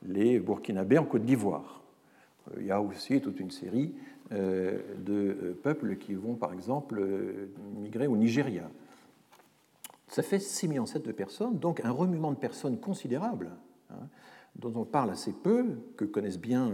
les 0.03 0.39
Burkinabés 0.39 0.99
en 0.99 1.05
Côte 1.05 1.25
d'Ivoire. 1.25 1.83
Euh, 2.51 2.61
il 2.61 2.67
y 2.67 2.71
a 2.71 2.81
aussi 2.81 3.21
toute 3.21 3.41
une 3.41 3.51
série 3.51 3.95
de 4.31 4.37
euh, 5.11 5.59
peuples 5.63 5.97
qui 5.97 6.15
vont, 6.15 6.35
par 6.35 6.53
exemple, 6.53 6.99
euh, 6.99 7.49
migrer 7.77 8.07
au 8.07 8.17
Nigeria. 8.17 8.71
Ça 10.09 10.23
fait 10.23 10.39
6,7 10.39 10.69
millions 10.69 10.85
de 10.85 11.13
personnes, 11.13 11.59
donc 11.59 11.81
un 11.85 11.91
remuement 11.91 12.31
de 12.31 12.37
personnes 12.37 12.79
considérable, 12.79 13.51
hein, 13.91 14.07
dont 14.57 14.73
on 14.77 14.85
parle 14.85 15.11
assez 15.11 15.33
peu, 15.33 15.67
que 15.97 16.05
connaissent 16.05 16.39
bien 16.39 16.71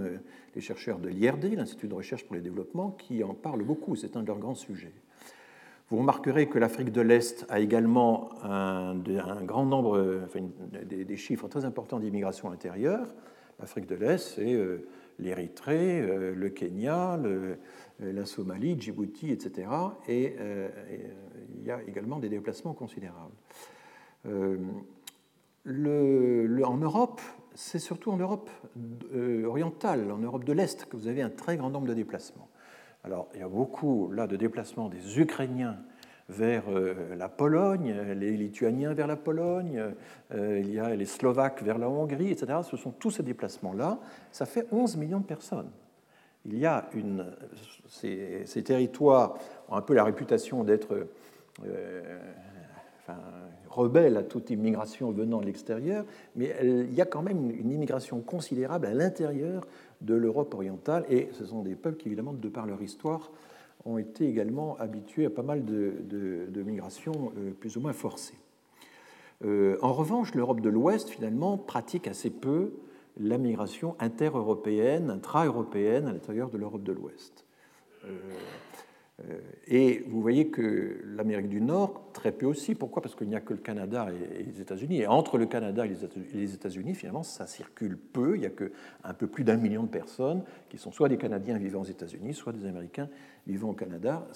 les 0.55 0.61
chercheurs 0.61 0.99
de 0.99 1.09
l'IRD, 1.09 1.57
l'Institut 1.57 1.89
de 1.89 1.95
recherche 1.95 2.25
pour 2.25 2.35
le 2.35 2.43
développement, 2.43 2.91
qui 2.91 3.25
en 3.25 3.33
parlent 3.33 3.63
beaucoup, 3.63 3.97
c'est 3.97 4.17
un 4.17 4.23
de 4.23 4.27
leurs 4.27 4.39
grands 4.39 4.55
sujets. 4.55 4.93
Vous 5.89 5.97
remarquerez 5.97 6.49
que 6.49 6.59
l'Afrique 6.59 6.93
de 6.93 7.01
l'Est 7.01 7.47
a 7.49 7.61
également 7.61 8.31
un, 8.45 8.95
grand 8.95 9.65
nombre, 9.65 10.23
enfin, 10.25 10.47
des, 10.85 11.07
des, 11.07 11.17
chiffres 11.17 11.49
très 11.49 11.65
importants 11.65 11.99
d'immigration 11.99 12.51
intérieure. 12.53 13.09
L'Afrique 13.59 13.87
de 13.87 13.95
l'Est, 13.95 14.19
c'est 14.19 14.55
l'Érythrée, 15.21 16.01
euh, 16.01 16.35
le 16.35 16.51
Kenya, 16.51 17.17
euh, 17.17 17.57
la 18.01 18.25
Somalie, 18.25 18.81
Djibouti, 18.81 19.31
etc. 19.31 19.69
Et, 20.09 20.37
euh, 20.39 20.69
il 21.57 21.67
y 21.67 21.71
a 21.71 21.83
également 21.83 22.19
des 22.19 22.29
déplacements 22.29 22.73
considérables. 22.73 23.35
en 26.65 26.77
Europe, 26.77 27.21
c'est 27.55 27.79
surtout 27.79 28.11
en 28.11 28.17
Europe 28.17 28.51
orientale, 29.45 30.11
en 30.11 30.19
Europe 30.19 30.45
de 30.45 30.53
l'Est, 30.53 30.87
que 30.87 30.97
vous 30.97 31.07
avez 31.07 31.21
un 31.21 31.29
très 31.29 31.57
grand 31.59 31.69
nombre 31.69 31.87
de 31.87 31.95
déplacements. 31.95 32.49
Alors, 33.05 33.29
il 33.35 33.41
y 33.41 33.43
a 33.43 33.49
beaucoup 33.49 34.11
là 34.11 34.27
de 34.27 34.37
déplacements 34.37 34.89
des 34.89 35.19
Ukrainiens 35.19 35.79
vers 36.31 36.65
euh, 36.69 37.17
la 37.17 37.29
Pologne, 37.29 37.95
les 38.15 38.37
Lituaniens 38.37 38.95
vers 38.95 39.07
la 39.07 39.17
Pologne, 39.17 39.83
euh, 40.33 40.61
il 40.61 40.73
y 40.73 40.79
a 40.79 40.95
les 40.95 41.05
Slovaques 41.05 41.63
vers 41.63 41.77
la 41.77 41.89
Hongrie, 41.89 42.31
etc. 42.31 42.61
Ce 42.63 42.77
sont 42.77 42.93
tous 42.93 43.11
ces 43.11 43.23
déplacements-là. 43.23 43.99
Ça 44.31 44.47
fait 44.47 44.67
11 44.71 44.97
millions 44.97 45.21
de 45.21 45.25
personnes. 45.25 45.71
Il 46.47 46.59
y 46.59 46.67
a 46.67 46.89
ces, 47.89 48.63
territoires 48.65 49.35
ont 49.69 49.75
un 49.75 49.83
peu 49.83 49.93
la 49.93 50.05
réputation 50.05 50.65
d'être 50.65 51.09
euh, 51.67 52.19
rebelles 53.69 54.17
à 54.17 54.23
toute 54.23 54.49
immigration 54.51 55.11
venant 55.11 55.41
de 55.41 55.47
l'extérieur, 55.47 56.07
mais 56.37 56.55
il 56.63 56.95
y 56.95 57.03
a 57.03 57.07
quand 57.07 57.23
même 57.23 57.51
une 57.51 57.71
immigration 57.71 58.21
considérable 58.21 58.87
à 58.87 58.95
l'intérieur 58.95 59.67
de 60.01 60.15
l'Europe 60.15 60.55
orientale, 60.55 61.05
et 61.11 61.29
ce 61.33 61.45
sont 61.45 61.63
des 61.63 61.75
peuples 61.75 61.99
qui, 61.99 62.09
évidemment, 62.09 62.33
de 62.33 62.49
par 62.49 62.67
leur 62.67 62.81
histoire, 62.81 63.31
ont 63.85 63.99
été 63.99 64.29
également 64.29 64.77
habitués 64.79 65.27
à 65.27 65.31
pas 65.31 65.43
mal 65.43 65.65
de, 65.65 66.63
migrations 66.65 67.33
euh, 67.37 67.53
plus 67.53 67.77
ou 67.77 67.81
moins 67.81 67.93
forcées. 67.93 68.39
Euh, 69.45 69.79
en 69.81 69.93
revanche, 69.93 70.35
l'Europe 70.35 70.61
de 70.61 70.69
l'Ouest, 70.69 71.09
finalement, 71.09 71.57
pratique 71.57 72.07
assez 72.07 72.31
peu 72.31 72.73
la 73.19 73.39
migration 73.39 73.97
inter-européenne, 73.99 75.11
intra-européenne 75.11 76.07
à 76.07 76.13
l'intérieur 76.13 76.51
de 76.51 76.59
l'Europe 76.59 76.83
de 76.83 76.93
l'Ouest. 76.93 77.45
Euh, 79.29 79.39
et 79.67 80.05
vous 80.09 80.21
voyez 80.21 80.49
que 80.49 81.01
l'Amérique 81.05 81.49
du 81.49 81.61
Nord, 81.61 82.11
très 82.13 82.33
peu 82.33 82.47
aussi. 82.47 82.75
Pourquoi? 82.75 83.03
Parce 83.03 83.15
qu'il 83.15 83.29
n'y 83.29 83.37
a 83.37 83.41
que 83.41 83.53
le 83.53 83.61
Canada 83.61 84.09
et 84.39 84.43
les 84.43 84.61
États-Unis. 84.61 85.01
Et 85.01 85.07
entre 85.07 85.39
le 85.39 85.47
Canada 85.47 85.85
et 85.85 85.91
les 86.35 86.55
États-Unis, 86.55 86.95
finalement, 86.95 87.23
ça 87.23 87.47
circule 87.47 87.97
peu. 87.97 88.37
Il 88.37 88.41
n'y 88.41 88.47
a 88.47 88.51
qu'un 88.51 89.15
peu 89.15 89.27
plus 89.27 89.45
d'un 89.45 89.57
million 89.57 89.83
de 89.83 89.89
personnes 89.89 90.43
qui 90.69 90.79
sont 90.79 90.93
soit 90.93 91.09
des 91.09 91.19
Canadiens 91.19 91.59
vivant 91.59 91.83
aux 91.83 91.85
États-Unis, 91.85 92.35
soit 92.35 92.53
des 92.53 92.67
Américains 92.67 93.09
vivant 93.47 93.71
au 93.71 93.75
Canada. 93.75 94.27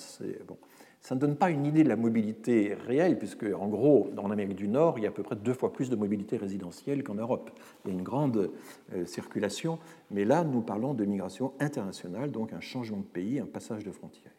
Bon. 0.46 0.56
Ça 1.00 1.14
ne 1.14 1.20
donne 1.20 1.36
pas 1.36 1.50
une 1.50 1.66
idée 1.66 1.84
de 1.84 1.90
la 1.90 1.96
mobilité 1.96 2.72
réelle, 2.86 3.18
puisque, 3.18 3.44
en 3.44 3.68
gros, 3.68 4.08
dans 4.16 4.26
l'Amérique 4.26 4.56
du 4.56 4.68
Nord, 4.68 4.98
il 4.98 5.02
y 5.02 5.06
a 5.06 5.10
à 5.10 5.12
peu 5.12 5.22
près 5.22 5.36
deux 5.36 5.52
fois 5.52 5.70
plus 5.70 5.90
de 5.90 5.96
mobilité 5.96 6.38
résidentielle 6.38 7.02
qu'en 7.02 7.16
Europe. 7.16 7.50
Il 7.84 7.88
y 7.88 7.90
a 7.90 7.98
une 7.98 8.02
grande 8.02 8.50
euh, 8.94 9.04
circulation. 9.04 9.78
Mais 10.10 10.24
là, 10.24 10.44
nous 10.44 10.62
parlons 10.62 10.94
de 10.94 11.04
migration 11.04 11.52
internationale, 11.60 12.30
donc 12.30 12.54
un 12.54 12.60
changement 12.60 12.96
de 12.96 13.02
pays, 13.02 13.38
un 13.38 13.44
passage 13.44 13.84
de 13.84 13.90
frontières. 13.90 14.32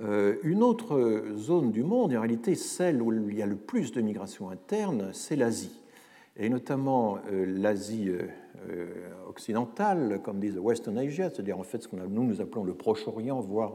Euh, 0.00 0.36
une 0.42 0.62
autre 0.62 1.22
zone 1.36 1.70
du 1.70 1.82
monde, 1.82 2.14
en 2.14 2.20
réalité 2.20 2.54
celle 2.54 3.02
où 3.02 3.12
il 3.28 3.36
y 3.36 3.42
a 3.42 3.46
le 3.46 3.56
plus 3.56 3.92
de 3.92 4.00
migration 4.00 4.48
interne, 4.48 5.10
c'est 5.12 5.36
l'Asie, 5.36 5.80
et 6.36 6.48
notamment 6.48 7.18
euh, 7.30 7.44
l'Asie 7.46 8.08
euh, 8.08 8.86
occidentale, 9.28 10.20
comme 10.22 10.40
disent 10.40 10.58
Western 10.58 10.96
Asia, 10.96 11.28
c'est-à-dire 11.28 11.58
en 11.58 11.62
fait 11.62 11.82
ce 11.82 11.88
que 11.88 11.96
nous 11.96 12.24
nous 12.24 12.40
appelons 12.40 12.64
le 12.64 12.74
Proche-Orient, 12.74 13.40
voire 13.40 13.74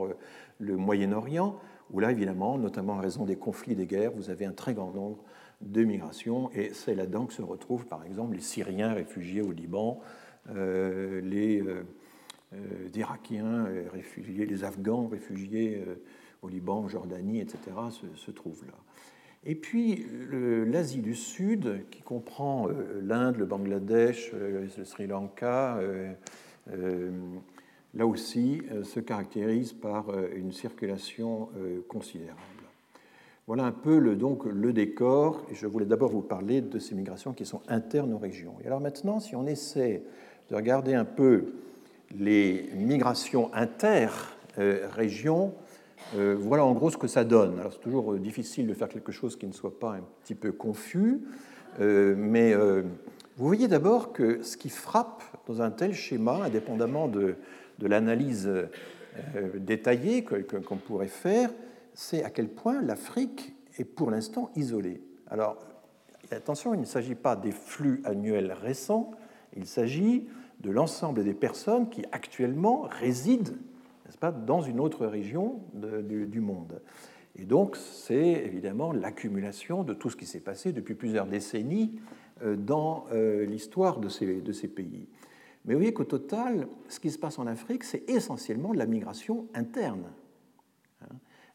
le 0.60 0.76
Moyen-Orient, 0.76 1.56
où 1.92 2.00
là 2.00 2.12
évidemment, 2.12 2.58
notamment 2.58 2.94
en 2.94 3.02
raison 3.02 3.26
des 3.26 3.36
conflits, 3.36 3.76
des 3.76 3.86
guerres, 3.86 4.12
vous 4.16 4.32
avez 4.32 4.46
un 4.46 4.54
très 4.54 4.74
grand 4.74 4.92
nombre 4.92 5.20
de 5.62 5.84
migrations, 5.84 6.50
et 6.54 6.72
c'est 6.74 6.96
là-dedans 6.96 7.26
que 7.28 7.34
se 7.34 7.44
retrouvent 7.44 7.86
par 7.86 8.04
exemple 8.06 8.36
les 8.36 8.42
Syriens 8.42 8.94
réfugiés 8.94 9.42
au 9.42 9.52
Liban, 9.52 10.00
les 10.56 11.64
d'Irakiens 12.92 13.66
euh, 13.66 13.84
réfugiés, 13.92 14.46
les 14.46 14.64
Afghans 14.64 15.08
réfugiés 15.08 15.84
euh, 15.86 15.96
au 16.42 16.48
Liban, 16.48 16.80
en 16.80 16.88
Jordanie, 16.88 17.40
etc., 17.40 17.60
se, 18.16 18.32
trouvent 18.32 18.64
là. 18.66 18.74
Et 19.46 19.56
puis 19.56 20.06
l'Asie 20.32 21.02
du 21.02 21.16
Sud, 21.16 21.86
qui 21.90 22.02
comprend 22.02 22.68
l'Inde, 23.02 23.38
le 23.38 23.46
Bangladesh, 23.46 24.34
le 24.34 24.68
Sri 24.84 25.08
Lanka, 25.08 25.80
là 27.94 28.06
aussi 28.06 28.62
se 28.84 29.00
caractérise 29.00 29.72
par 29.74 30.08
une 30.36 30.52
circulation 30.52 31.50
considérable. 31.88 32.42
Voilà 33.48 33.64
un 33.64 33.72
peu 33.72 34.00
le, 34.00 34.18
donc, 34.18 34.44
le 34.44 34.74
décor, 34.74 35.46
je 35.54 35.66
voulais 35.66 35.86
d'abord 35.86 36.10
vous 36.10 36.22
parler 36.22 36.60
de 36.60 36.80
ces 36.80 36.94
migrations 36.94 37.32
qui 37.32 37.46
sont 37.46 37.62
internes 37.70 38.14
aux 38.14 38.18
régions. 38.18 38.56
Et 38.64 38.68
alors 38.68 38.82
maintenant, 38.82 39.22
si 39.22 39.36
on 39.36 39.48
essaie 39.48 40.04
de 40.50 40.56
regarder 40.56 40.94
un 40.94 41.06
peu 41.06 41.54
les 42.16 42.70
migrations 42.76 43.52
inter-régions, 43.54 45.54
euh, 46.16 46.38
voilà 46.40 46.64
en 46.64 46.74
gros 46.74 46.90
ce 46.90 46.98
que 46.98 47.08
ça 47.08 47.24
donne. 47.24 47.60
Alors 47.60 47.74
c'est 47.74 47.82
toujours 47.82 48.14
euh, 48.14 48.20
difficile 48.20 48.68
de 48.68 48.74
faire 48.74 48.88
quelque 48.88 49.12
chose 49.12 49.38
qui 49.38 49.48
ne 49.48 49.52
soit 49.52 49.78
pas 49.78 49.94
un 49.94 50.04
petit 50.24 50.36
peu 50.36 50.52
confus, 50.52 51.22
euh, 51.80 52.16
mais 52.18 52.56
vous 52.56 53.46
voyez 53.46 53.68
d'abord 53.68 54.14
que 54.14 54.42
ce 54.42 54.58
qui 54.58 54.70
frappe 54.70 55.22
dans 55.46 55.62
un 55.62 55.70
tel 55.70 55.94
schéma, 55.94 56.44
indépendamment 56.44 57.08
de, 57.08 57.36
de 57.78 57.88
l'analyse 57.88 58.50
détaillée 59.56 60.24
qu'on 60.24 60.78
pourrait 60.78 61.08
faire, 61.08 61.52
c'est 61.94 62.24
à 62.24 62.32
quel 62.32 62.48
point 62.48 62.82
l'Afrique 62.82 63.54
est 63.78 63.84
pour 63.84 64.10
l'instant 64.10 64.50
isolée. 64.56 65.02
Alors 65.30 65.58
attention, 66.32 66.74
il 66.74 66.80
ne 66.80 66.86
s'agit 66.86 67.16
pas 67.16 67.36
des 67.36 67.52
flux 67.52 68.02
annuels 68.06 68.52
récents, 68.52 69.12
il 69.56 69.68
s'agit 69.68 70.28
de 70.62 70.72
l'ensemble 70.72 71.24
des 71.24 71.34
personnes 71.34 71.90
qui 71.90 72.04
actuellement 72.12 72.82
résident 72.90 73.54
pas, 74.20 74.32
dans 74.32 74.62
une 74.62 74.80
autre 74.80 75.06
région 75.06 75.62
du, 75.74 76.40
monde. 76.40 76.82
Et 77.36 77.46
donc, 77.46 77.76
c'est 77.76 78.46
évidemment 78.46 78.92
l'accumulation 78.92 79.84
de 79.84 79.94
tout 79.94 80.10
ce 80.10 80.16
qui 80.16 80.26
s'est 80.26 80.40
passé 80.40 80.72
depuis 80.72 80.96
plusieurs 80.96 81.28
décennies 81.28 82.00
euh, 82.44 82.56
dans 82.56 83.06
euh, 83.12 83.46
l'histoire 83.46 84.00
de 84.00 84.10
ces, 84.10 84.42
de 84.42 84.52
ces 84.52 84.68
pays. 84.68 85.08
Mais 85.66 85.74
vous 85.74 85.80
voyez 85.80 85.94
qu'au 85.94 86.06
total, 86.06 86.68
ce 86.88 87.00
qui 87.00 87.12
se 87.12 87.20
passe 87.20 87.38
en 87.38 87.46
Afrique, 87.46 87.84
c'est 87.84 88.10
essentiellement 88.10 88.74
de 88.74 88.78
la 88.78 88.86
migration 88.86 89.48
interne 89.54 90.06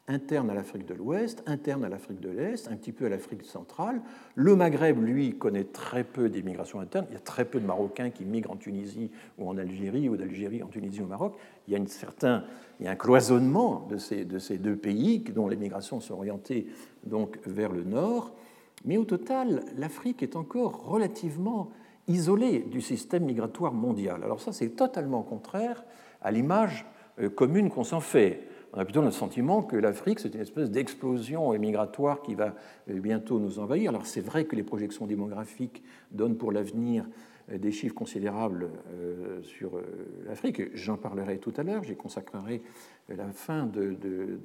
interne 0.07 0.49
à 0.49 0.53
l'Afrique 0.53 0.85
de 0.85 0.93
l'Ouest, 0.93 1.43
interne 1.45 1.85
à 1.85 1.89
l'Afrique 1.89 2.19
de 2.19 2.29
l'Est, 2.29 2.67
un 2.69 2.75
petit 2.75 2.91
peu 2.91 3.05
à 3.05 3.09
l'Afrique 3.09 3.43
centrale. 3.43 4.01
Le 4.35 4.55
Maghreb, 4.55 5.01
lui, 5.01 5.37
connaît 5.37 5.63
très 5.63 6.03
peu 6.03 6.29
d'immigration 6.29 6.81
interne. 6.81 7.05
Il 7.09 7.13
y 7.13 7.17
a 7.17 7.21
très 7.21 7.45
peu 7.45 7.59
de 7.59 7.65
Marocains 7.65 8.09
qui 8.09 8.25
migrent 8.25 8.51
en 8.51 8.57
Tunisie 8.57 9.11
ou 9.37 9.49
en 9.49 9.57
Algérie, 9.57 10.09
ou 10.09 10.17
d'Algérie 10.17 10.61
en 10.61 10.67
Tunisie 10.67 11.01
ou 11.01 11.05
au 11.05 11.07
Maroc. 11.07 11.35
Il 11.67 11.73
y 11.73 11.77
a, 11.77 11.87
certain, 11.87 12.43
un 12.83 12.95
cloisonnement 12.95 13.87
de 13.89 13.97
ces, 13.97 14.25
de 14.25 14.39
ces 14.39 14.57
deux 14.57 14.75
pays 14.75 15.19
dont 15.19 15.47
les 15.47 15.55
migrations 15.55 16.01
sont 16.01 16.15
orientées 16.15 16.67
donc 17.05 17.39
vers 17.45 17.71
le 17.71 17.83
nord. 17.83 18.35
Mais 18.83 18.97
au 18.97 19.05
total, 19.05 19.63
l'Afrique 19.77 20.21
est 20.21 20.35
encore 20.35 20.85
relativement 20.85 21.71
isolée 22.09 22.59
du 22.59 22.81
système 22.81 23.23
migratoire 23.23 23.73
mondial. 23.73 24.21
Alors 24.23 24.41
ça, 24.41 24.51
c'est 24.51 24.75
totalement 24.75 25.23
contraire 25.23 25.85
à 26.21 26.31
l'image 26.31 26.85
euh, 27.19 27.29
commune 27.29 27.69
qu'on 27.69 27.85
s'en 27.85 28.01
fait 28.01 28.41
on 28.73 28.79
a 28.79 28.85
plutôt 28.85 29.03
le 29.03 29.11
sentiment 29.11 29.61
que 29.61 29.75
l'Afrique, 29.75 30.19
c'est 30.19 30.33
une 30.33 30.41
espèce 30.41 30.71
d'explosion 30.71 31.53
migratoire 31.59 32.23
qui 32.23 32.33
va 32.33 32.55
euh, 32.89 32.99
bientôt 32.99 33.39
nous 33.39 33.59
envahir. 33.59 33.89
Alors 33.89 34.07
c'est 34.07 34.21
vrai 34.21 34.45
que 34.45 34.55
les 34.55 34.63
projections 34.63 35.05
démographiques 35.05 35.83
donnent 36.11 36.37
pour 36.37 36.51
l'avenir 36.51 37.05
euh, 37.51 37.59
des 37.59 37.71
chiffres 37.71 37.93
considérables 37.93 38.71
euh, 38.91 39.43
sur 39.43 39.79
l'Afrique. 40.25 40.75
J'en 40.75 40.97
parlerai 40.97 41.37
tout 41.37 41.53
à 41.55 41.61
l'heure, 41.61 41.83
j'y 41.83 41.95
consacrerai 41.95 42.63
la 43.09 43.27
fin 43.27 43.67
de, 43.67 43.95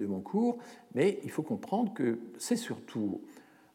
mon 0.06 0.20
cours, 0.20 0.58
mais 0.94 1.20
il 1.24 1.30
faut 1.30 1.42
comprendre 1.42 1.94
que 1.94 2.18
c'est 2.36 2.56
surtout 2.56 3.22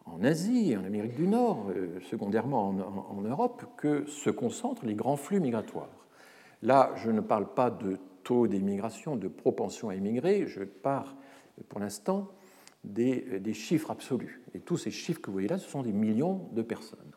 en 0.05 0.23
Asie, 0.23 0.75
en 0.77 0.83
Amérique 0.83 1.15
du 1.15 1.25
Nord, 1.25 1.71
secondairement 2.01 2.67
en, 2.67 3.17
en 3.17 3.21
Europe, 3.21 3.63
que 3.77 4.05
se 4.05 4.29
concentrent 4.29 4.85
les 4.85 4.95
grands 4.95 5.15
flux 5.15 5.39
migratoires. 5.39 5.87
Là, 6.61 6.91
je 6.97 7.09
ne 7.09 7.21
parle 7.21 7.53
pas 7.53 7.69
de 7.69 7.97
taux 8.23 8.47
d'émigration, 8.47 9.15
de 9.15 9.27
propension 9.27 9.89
à 9.89 9.95
émigrer, 9.95 10.47
je 10.47 10.63
pars 10.63 11.15
pour 11.69 11.79
l'instant 11.79 12.29
des, 12.83 13.39
des, 13.39 13.53
chiffres 13.53 13.91
absolus. 13.91 14.41
Et 14.53 14.59
tous 14.59 14.77
ces 14.77 14.91
chiffres 14.91 15.21
que 15.21 15.27
vous 15.27 15.33
voyez 15.33 15.47
là, 15.47 15.57
ce 15.57 15.69
sont 15.69 15.83
des 15.83 15.93
millions 15.93 16.49
de 16.51 16.61
personnes. 16.61 17.13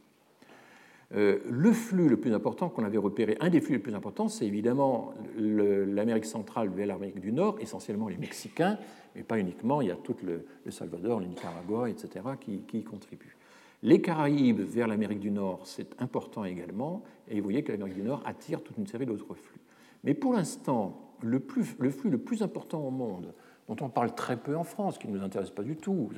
Euh, 1.15 1.39
le 1.49 1.73
flux 1.73 2.09
le 2.09 2.17
plus 2.17 2.35
important 2.35 2.69
qu'on 2.69 2.85
avait 2.85 2.99
repéré, 2.99 3.37
un 3.41 3.49
des 3.49 3.61
flux 3.61 3.75
les 3.75 3.81
plus 3.81 3.95
importants, 3.95 4.29
c'est 4.29 4.47
évidemment 4.47 5.15
l'Amérique 5.39 6.25
centrale 6.25 6.69
vers 6.69 6.87
l'Amérique 6.87 7.21
du 7.21 7.33
Nord, 7.33 7.59
essentiellement 7.61 8.09
les 8.09 8.17
Mexicains, 8.17 8.79
mais 9.15 9.23
pas 9.23 9.39
uniquement, 9.39 9.81
il 9.81 9.89
y 9.89 9.91
a 9.93 9.97
tout 9.97 10.17
le, 10.25 10.45
Salvador, 10.71 11.21
le 11.21 11.27
Nicaragua, 11.27 11.89
etc., 11.89 12.25
qui, 12.41 12.63
qui 12.63 12.79
y 12.79 12.85
contribuent. 12.85 13.37
Les 13.83 14.01
Caraïbes 14.01 14.61
vers 14.61 14.89
l'Amérique 14.89 15.21
du 15.21 15.31
Nord, 15.31 15.61
c'est 15.65 16.01
important 16.01 16.45
également, 16.45 17.05
et 17.29 17.37
vous 17.37 17.45
voyez 17.45 17.63
que 17.63 17.71
l'Amérique 17.71 17.95
du 17.95 18.03
Nord 18.03 18.23
attire 18.25 18.63
toute 18.63 18.77
une 18.77 18.87
série 18.87 19.07
d'autres 19.07 19.35
flux. 19.35 19.61
Mais 20.07 20.15
pour 20.15 20.33
l'instant, 20.33 21.17
le, 21.21 21.41
flux 21.41 22.11
le 22.11 22.19
plus 22.19 22.43
important 22.43 22.81
au 22.81 22.91
monde, 22.91 23.35
dont 23.69 23.77
on 23.81 23.89
parle 23.89 24.15
très 24.15 24.37
peu 24.37 24.57
en 24.57 24.63
France, 24.63 24.99
qui 24.99 25.09
ne 25.09 25.19
nous 25.19 25.25
intéresse 25.25 25.51
pas 25.51 25.65
du 25.65 25.77
tout, 25.77 26.09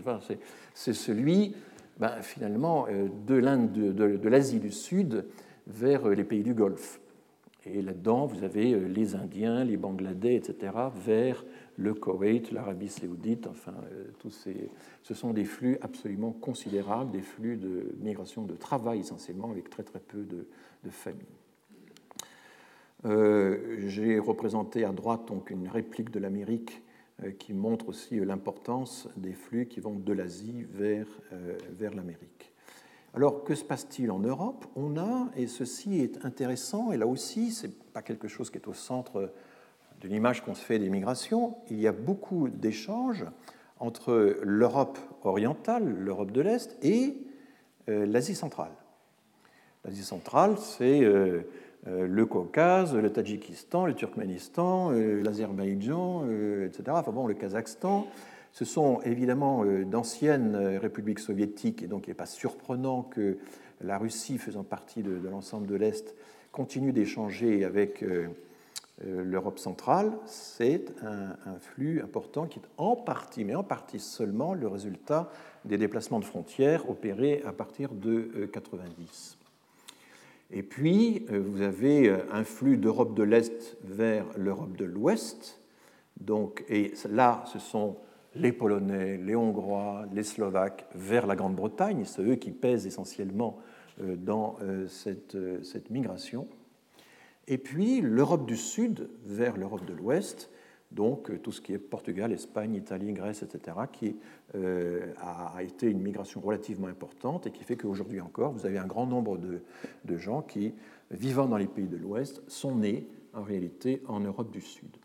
c'est 0.75 0.93
celui 0.93 1.57
ben, 1.99 2.21
finalement 2.21 2.87
euh, 2.89 3.09
de, 3.27 3.41
de, 3.41 4.17
de 4.17 4.29
l'Asie 4.29 4.61
du 4.61 4.71
Sud 4.71 5.25
vers 5.67 6.07
euh, 6.07 6.15
les 6.15 6.25
pays 6.25 6.43
du 6.43 6.53
Golfe. 6.53 7.01
Et 7.65 7.81
là-dedans, 7.81 8.27
vous 8.27 8.45
avez 8.45 8.75
euh, 8.75 8.87
les 8.87 9.15
Indiens, 9.15 9.65
les 9.65 9.79
Bangladais, 9.79 10.35
etc., 10.35 10.73
vers 10.95 11.45
le 11.77 11.95
Koweït, 11.95 12.53
l'Arabie 12.53 12.89
saoudite, 12.89 13.47
enfin, 13.47 13.75
tous 14.19 14.31
ces, 14.31 14.69
ce 15.03 15.15
sont 15.15 15.33
des 15.33 15.45
flux 15.45 15.79
absolument 15.81 16.33
considérables, 16.33 17.13
des 17.13 17.23
flux 17.23 17.57
de 17.57 17.95
migration 18.01 18.43
de 18.43 18.55
travail 18.55 19.01
essentiellement, 19.01 19.51
avec 19.51 19.71
très 19.71 19.85
très 19.85 20.01
peu 20.01 20.25
de, 20.25 20.47
de 20.85 20.91
familles. 20.91 21.38
Euh, 23.05 23.77
j'ai 23.87 24.19
représenté 24.19 24.85
à 24.85 24.91
droite 24.91 25.27
donc 25.29 25.51
une 25.51 25.69
réplique 25.69 26.11
de 26.11 26.19
l'Amérique 26.19 26.83
euh, 27.23 27.31
qui 27.31 27.53
montre 27.53 27.89
aussi 27.89 28.19
l'importance 28.19 29.09
des 29.17 29.35
flux 29.35 29.67
qui 29.67 29.79
vont 29.79 29.95
de 29.95 30.13
l'Asie 30.13 30.65
vers, 30.73 31.07
euh, 31.33 31.57
vers 31.79 31.95
l'Amérique. 31.95 32.53
Alors, 33.15 33.45
que 33.45 33.55
se 33.55 33.65
passe-t-il 33.65 34.11
en 34.11 34.19
Europe? 34.19 34.67
On 34.77 34.97
a, 34.99 35.29
et 35.37 35.47
ceci 35.47 36.01
est 36.01 36.25
intéressant, 36.25 36.93
et 36.93 36.97
là 36.97 37.07
aussi, 37.07 37.53
ce 37.53 37.67
n'est 37.67 37.73
pas 37.93 38.03
quelque 38.03 38.29
chose 38.29 38.51
qui 38.51 38.59
est 38.59 38.69
au 38.69 38.75
centre 38.75 39.33
de 40.01 40.09
l'image 40.09 40.45
qu'on 40.45 40.55
se 40.55 40.65
fait 40.65 40.79
des 40.79 40.91
migrations, 40.91 41.57
il 41.71 41.81
y 41.81 41.87
a 41.87 41.93
beaucoup 41.93 42.49
d'échanges 42.49 43.25
entre 43.81 44.39
l'Europe 44.43 44.99
orientale, 45.23 45.89
l'Europe 45.89 46.33
de 46.33 46.41
l'Est, 46.41 46.77
et 46.83 47.17
l'Asie 47.89 48.35
centrale. 48.35 48.73
L'Asie 49.85 50.05
centrale, 50.05 50.59
c'est 50.59 51.03
euh, 51.03 51.43
le 51.87 52.27
Caucase, 52.27 52.95
le 52.95 53.11
Tadjikistan, 53.11 53.87
le 53.87 53.95
Turkménistan, 53.95 54.91
euh, 54.93 55.23
l'Azerbaïdjan, 55.23 56.25
euh, 56.25 56.67
etc. 56.67 56.85
Enfin 56.91 57.13
bon, 57.13 57.27
le 57.27 57.35
Kazakhstan, 57.35 58.07
Ce 58.53 58.65
sont 58.65 59.01
évidemment 59.03 59.65
d'anciennes 59.65 60.57
républiques 60.79 61.21
soviétiques, 61.21 61.83
et 61.83 61.87
donc 61.87 62.07
il 62.07 62.11
n'est 62.11 62.15
pas 62.15 62.27
surprenant 62.27 63.03
que 63.03 63.39
la 63.81 63.99
Russie, 63.99 64.39
faisant 64.39 64.65
partie 64.65 65.03
de, 65.03 65.29
l'ensemble 65.29 65.67
de 65.67 65.77
l'Est, 65.77 66.15
continue 66.51 66.93
d'échanger 66.93 67.65
avec 67.65 68.05
l'Europe 69.05 69.61
centrale. 69.61 70.11
C'est 70.27 70.87
un, 71.03 71.37
un, 71.47 71.59
flux 71.61 72.03
important 72.03 72.47
qui 72.47 72.59
est 72.59 72.69
en 72.79 72.97
partie, 72.97 73.45
mais 73.45 73.55
en 73.55 73.63
partie 73.63 74.01
seulement, 74.01 74.55
le 74.55 74.67
résultat 74.67 75.31
des 75.65 75.79
déplacements 75.79 76.19
de 76.19 76.25
frontières 76.25 76.91
opérés 76.91 77.43
à 77.47 77.53
partir 77.53 77.93
de 77.93 78.49
90. 78.53 79.38
Et 80.51 80.63
puis, 80.63 81.27
euh, 81.31 81.41
vous 81.41 81.61
avez 81.61 82.09
euh, 82.09 82.19
un 82.33 82.45
flux 82.45 82.79
d'Europe 82.79 83.15
de 83.15 83.23
l'Est 83.23 83.77
vers 83.85 84.25
l'Europe 84.37 84.77
de 84.77 84.85
l'Ouest. 84.85 85.61
Et 86.69 86.93
là, 87.11 87.45
ce 87.53 87.59
sont 87.59 87.99
les 88.35 88.53
Polonais, 88.53 89.19
les 89.19 89.37
Hongrois, 89.37 90.07
les 90.13 90.23
Slovaques 90.23 90.87
vers 90.95 91.27
la 91.27 91.37
Grande-Bretagne. 91.37 92.05
C'est 92.05 92.23
eux 92.23 92.37
qui 92.37 92.51
pèsent 92.51 92.87
essentiellement 92.87 93.59
euh, 94.01 94.17
dans 94.17 94.57
cette 94.89 95.91
migration. 95.91 96.49
Et 97.47 97.59
puis, 97.59 98.01
l'Europe 98.01 98.47
du 98.47 98.57
Sud 98.57 99.11
vers 99.25 99.57
l'Europe 99.57 99.85
de 99.85 99.95
l'Ouest 99.95 100.51
donc 100.91 101.43
tout 101.43 101.53
ce 101.53 101.61
qui 101.61 101.75
est 101.75 101.79
Portugal, 101.79 102.33
Espagne, 102.33 102.75
Italie, 102.75 103.13
Grèce, 103.13 103.43
etc., 103.43 103.77
qui 103.93 104.17
euh, 104.55 105.13
a 105.21 105.63
été 105.63 105.87
une 105.87 106.01
migration 106.01 106.41
relativement 106.41 106.89
importante 106.89 107.47
et 107.47 107.51
qui 107.51 107.63
fait 107.65 107.77
qu'aujourd'hui 107.77 108.21
encore, 108.21 108.53
vous 108.53 108.65
avez 108.65 108.79
un 108.79 108.87
grand 108.87 109.07
nombre 109.07 109.39
de, 109.39 110.17
gens 110.17 110.41
qui, 110.41 110.75
vivant 111.11 111.47
dans 111.47 111.59
les 111.59 111.67
pays 111.67 111.89
de 111.89 111.97
l'Ouest, 111.97 112.43
sont 112.49 112.77
nés 112.77 113.07
en 113.35 113.43
réalité 113.43 114.03
en 114.09 114.21
Europe 114.21 114.51
du 114.51 114.63
Sud. 114.63 114.97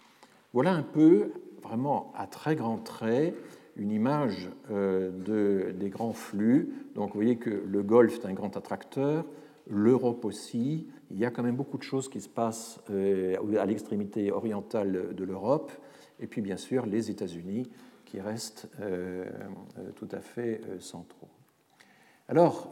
Voilà 0.54 0.72
un 0.74 0.84
peu, 0.84 1.32
vraiment 1.62 2.14
à 2.16 2.28
très 2.28 2.56
grands 2.56 2.78
traits, 2.78 3.36
une 3.76 3.92
image 3.92 4.50
euh, 4.72 5.12
de, 5.12 5.72
des 5.72 5.90
grands 5.90 6.14
flux. 6.14 6.74
Donc 6.96 7.10
vous 7.10 7.16
voyez 7.16 7.38
que 7.38 7.50
le 7.50 7.84
Golfe 7.84 8.20
est 8.20 8.28
un 8.28 8.34
grand 8.34 8.56
attracteur, 8.56 9.26
l'Europe 9.68 10.26
aussi, 10.26 10.88
il 11.12 11.20
y 11.20 11.26
a 11.26 11.32
quand 11.32 11.44
même 11.44 11.56
beaucoup 11.56 11.78
de 11.78 11.84
choses 11.84 12.10
qui 12.10 12.22
se 12.22 12.30
passent 12.30 12.80
euh, 12.90 13.36
à 13.60 13.66
l'extrémité 13.66 14.32
orientale 14.32 15.14
de 15.16 15.24
l'Europe, 15.24 15.72
et 16.20 16.28
puis 16.28 16.42
bien 16.42 16.58
sûr 16.58 16.86
les 16.86 17.10
États-Unis 17.10 17.70
qui 18.06 18.20
restent 18.20 18.70
euh, 18.82 19.26
euh, 19.78 19.92
tout 19.96 20.10
à 20.12 20.20
fait 20.20 20.62
centraux. 20.80 21.30
Alors, 22.30 22.72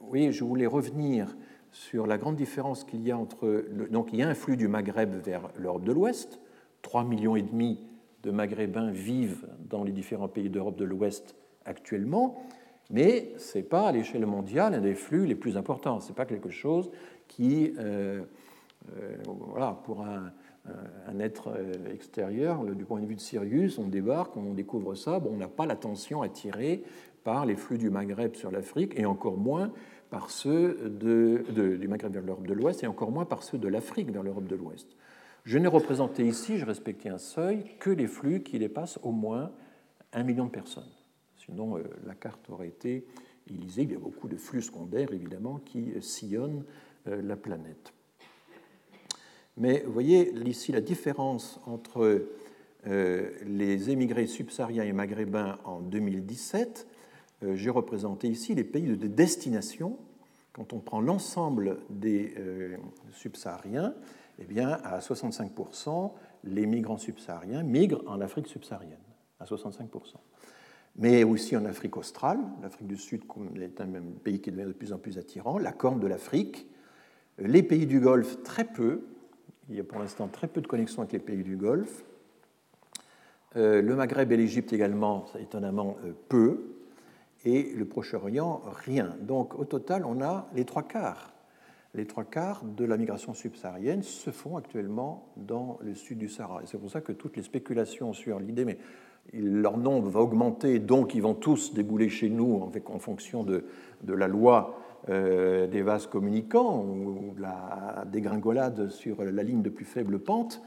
oui, 0.00 0.30
je 0.30 0.44
voulais 0.44 0.66
revenir 0.66 1.36
sur 1.72 2.06
la 2.06 2.18
grande 2.18 2.36
différence 2.36 2.84
qu'il 2.84 3.02
y 3.02 3.10
a 3.10 3.18
entre. 3.18 3.64
donc, 3.90 4.10
il 4.12 4.20
y 4.20 4.22
a 4.22 4.28
un 4.28 4.34
flux 4.34 4.56
du 4.56 4.68
Maghreb 4.68 5.12
vers 5.14 5.50
l'Europe 5.56 5.84
de 5.84 5.92
l'Ouest. 5.92 6.40
3 6.82 7.04
millions 7.04 7.34
de 7.34 8.30
Maghrébins 8.30 8.92
vivent 8.92 9.48
dans 9.68 9.82
les 9.82 9.92
différents 9.92 10.28
pays 10.28 10.48
d'Europe 10.48 10.76
de 10.76 10.84
l'Ouest 10.84 11.34
actuellement, 11.64 12.42
mais 12.90 13.32
ce 13.38 13.58
n'est 13.58 13.64
pas 13.64 13.88
à 13.88 13.92
l'échelle 13.92 14.26
mondiale 14.26 14.74
un 14.74 14.80
des 14.80 14.94
flux 14.94 15.26
les 15.26 15.36
plus 15.36 15.56
importants. 15.56 16.00
Ce 16.00 16.08
n'est 16.08 16.14
pas 16.14 16.26
quelque 16.26 16.50
chose 16.50 16.90
qui, 17.28 17.72
euh, 17.78 18.22
euh, 18.98 19.16
voilà, 19.26 19.80
pour 19.84 20.02
un, 20.02 20.32
être 21.18 21.50
euh, 21.56 21.92
extérieur, 21.92 22.64
du 22.64 22.84
point 22.84 23.00
de 23.00 23.06
vue 23.06 23.14
de 23.14 23.20
Sirius, 23.20 23.78
on 23.78 23.88
débarque, 23.88 24.36
on 24.36 24.54
découvre 24.54 24.94
ça, 24.94 25.18
bon, 25.18 25.30
on 25.34 25.36
n'a 25.36 25.48
pas 25.48 25.66
l'attention 25.66 26.22
attirée 26.22 26.82
par 27.24 27.44
les 27.46 27.56
flux 27.56 27.78
du 27.78 27.90
Maghreb 27.90 28.34
sur 28.34 28.50
l'Afrique, 28.50 28.98
et 28.98 29.04
encore 29.04 29.36
moins 29.36 29.72
par 30.10 30.30
ceux 30.30 30.90
du 30.90 31.88
Maghreb 31.88 32.12
vers 32.12 32.22
l'Europe 32.22 32.46
de 32.46 32.54
l'Ouest, 32.54 32.82
et 32.82 32.86
encore 32.86 33.10
moins 33.10 33.24
par 33.24 33.42
ceux 33.42 33.58
de 33.58 33.68
l'Afrique 33.68 34.10
vers 34.10 34.22
l'Europe 34.22 34.46
de 34.46 34.56
l'Ouest. 34.56 34.88
Je 35.44 35.58
n'ai 35.58 35.68
représenté 35.68 36.26
ici, 36.26 36.58
je 36.58 36.66
respectais 36.66 37.08
un 37.08 37.18
seuil, 37.18 37.64
que 37.78 37.90
les 37.90 38.06
flux 38.06 38.42
qui 38.42 38.58
dépassent 38.58 38.98
au 39.02 39.12
moins 39.12 39.50
un 40.12 40.22
million 40.22 40.44
de 40.44 40.50
personnes. 40.50 40.84
Sinon, 41.50 41.78
la 42.06 42.14
carte 42.14 42.48
aurait 42.48 42.68
été 42.68 43.04
illisible. 43.48 43.92
Il 43.92 43.94
y 43.94 43.96
a 43.96 44.00
beaucoup 44.00 44.28
de 44.28 44.36
flux 44.36 44.62
secondaires, 44.62 45.12
évidemment, 45.12 45.60
qui 45.64 45.92
sillonnent 46.00 46.64
euh, 47.08 47.20
la 47.22 47.36
planète. 47.36 47.92
Mais 49.56 49.82
vous 49.84 49.92
voyez 49.92 50.32
ici 50.46 50.72
la 50.72 50.80
différence 50.80 51.60
entre 51.66 52.26
euh, 52.86 53.30
les 53.44 53.90
émigrés 53.90 54.26
subsahariens 54.26 54.84
et 54.84 54.92
maghrébins 54.92 55.58
en 55.64 55.80
2017. 55.80 56.86
Euh, 57.42 57.56
j'ai 57.56 57.70
représenté 57.70 58.28
ici 58.28 58.54
les 58.54 58.64
pays 58.64 58.96
de 58.96 59.06
destination. 59.06 59.98
Quand 60.52 60.72
on 60.72 60.78
prend 60.78 61.00
l'ensemble 61.00 61.78
des 61.90 62.34
subsahariens, 63.12 63.94
eh 64.40 64.44
bien, 64.44 64.70
à 64.82 64.98
65%, 64.98 66.10
les 66.42 66.66
migrants 66.66 66.98
subsahariens 66.98 67.62
migrent 67.62 68.02
en 68.08 68.20
Afrique 68.20 68.48
subsaharienne, 68.48 68.98
à 69.38 69.44
65%. 69.44 70.16
Mais 70.96 71.24
aussi 71.24 71.56
en 71.56 71.64
Afrique 71.64 71.96
australe, 71.96 72.38
l'Afrique 72.62 72.88
du 72.88 72.96
Sud 72.96 73.22
est 73.60 73.80
un 73.80 73.88
pays 74.22 74.40
qui 74.40 74.50
devient 74.50 74.66
de 74.66 74.72
plus 74.72 74.92
en 74.92 74.98
plus 74.98 75.18
attirant, 75.18 75.58
la 75.58 75.72
Corne 75.72 76.00
de 76.00 76.06
l'Afrique, 76.06 76.66
les 77.38 77.62
pays 77.62 77.86
du 77.86 78.00
Golfe, 78.00 78.42
très 78.42 78.64
peu. 78.64 79.02
Il 79.68 79.76
y 79.76 79.80
a 79.80 79.84
pour 79.84 79.98
l'instant 79.98 80.28
très 80.28 80.46
peu 80.46 80.60
de 80.60 80.66
connexions 80.66 81.02
avec 81.02 81.12
les 81.12 81.18
pays 81.20 81.42
du 81.42 81.56
Golfe. 81.56 82.04
Euh, 83.56 83.82
le 83.82 83.96
Maghreb 83.96 84.30
et 84.30 84.36
l'Égypte 84.36 84.72
également, 84.72 85.26
étonnamment, 85.38 85.96
euh, 86.04 86.12
peu. 86.28 86.76
Et 87.44 87.72
le 87.74 87.84
Proche-Orient, 87.84 88.62
rien. 88.84 89.16
Donc 89.22 89.58
au 89.58 89.64
total, 89.64 90.04
on 90.04 90.20
a 90.20 90.48
les 90.54 90.64
trois 90.64 90.82
quarts. 90.82 91.32
Les 91.94 92.06
trois 92.06 92.24
quarts 92.24 92.62
de 92.64 92.84
la 92.84 92.96
migration 92.96 93.34
subsaharienne 93.34 94.02
se 94.02 94.30
font 94.30 94.56
actuellement 94.56 95.32
dans 95.36 95.78
le 95.82 95.94
sud 95.94 96.18
du 96.18 96.28
Sahara. 96.28 96.62
Et 96.62 96.66
c'est 96.66 96.78
pour 96.78 96.90
ça 96.90 97.00
que 97.00 97.12
toutes 97.12 97.36
les 97.36 97.42
spéculations 97.42 98.12
sur 98.12 98.38
l'idée, 98.38 98.64
mais 98.64 98.78
leur 99.32 99.76
nombre 99.78 100.08
va 100.08 100.20
augmenter, 100.20 100.78
donc 100.78 101.14
ils 101.14 101.22
vont 101.22 101.34
tous 101.34 101.72
débouler 101.72 102.08
chez 102.08 102.28
nous 102.28 102.70
en 102.86 102.98
fonction 102.98 103.44
de, 103.44 103.64
de 104.02 104.12
la 104.12 104.28
loi 104.28 104.78
euh, 105.08 105.66
des 105.66 105.80
vases 105.80 106.06
communicants 106.06 106.84
ou 106.84 107.34
la 107.38 108.04
dégringolade 108.10 108.90
sur 108.90 109.24
la 109.24 109.42
ligne 109.42 109.62
de 109.62 109.70
plus 109.70 109.86
faible 109.86 110.18
pente. 110.18 110.60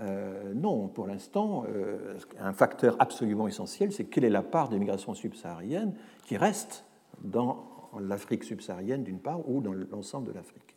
Euh, 0.00 0.52
non, 0.54 0.88
pour 0.88 1.06
l'instant, 1.06 1.64
euh, 1.68 2.18
un 2.38 2.52
facteur 2.52 2.96
absolument 2.98 3.48
essentiel, 3.48 3.90
c'est 3.92 4.04
quelle 4.04 4.24
est 4.24 4.30
la 4.30 4.42
part 4.42 4.68
des 4.68 4.78
migrations 4.78 5.14
subsahariennes 5.14 5.94
qui 6.26 6.36
reste 6.36 6.84
dans 7.22 7.64
l'Afrique 7.98 8.44
subsaharienne 8.44 9.02
d'une 9.02 9.18
part 9.18 9.48
ou 9.48 9.60
dans 9.62 9.72
l'ensemble 9.72 10.28
de 10.28 10.32
l'Afrique. 10.32 10.76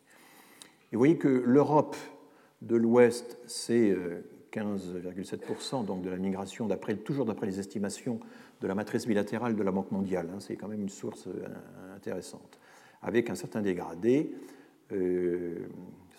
Et 0.90 0.96
vous 0.96 0.98
voyez 0.98 1.18
que 1.18 1.28
l'Europe 1.28 1.96
de 2.62 2.76
l'Ouest, 2.76 3.38
c'est 3.46 3.94
15,7% 4.54 5.84
donc 5.84 6.02
de 6.02 6.10
la 6.10 6.16
migration, 6.16 6.68
toujours 7.04 7.24
d'après 7.24 7.46
les 7.46 7.58
estimations 7.58 8.20
de 8.60 8.66
la 8.66 8.74
matrice 8.74 9.06
bilatérale 9.06 9.56
de 9.56 9.62
la 9.62 9.72
Banque 9.72 9.90
mondiale. 9.90 10.28
Hein, 10.32 10.38
c'est 10.40 10.56
quand 10.56 10.68
même 10.68 10.82
une 10.82 10.88
source 10.88 11.28
intéressante 11.94 12.58
avec 13.04 13.30
un 13.30 13.34
certain 13.34 13.60
dégradé 13.60 14.32
euh, 14.92 15.66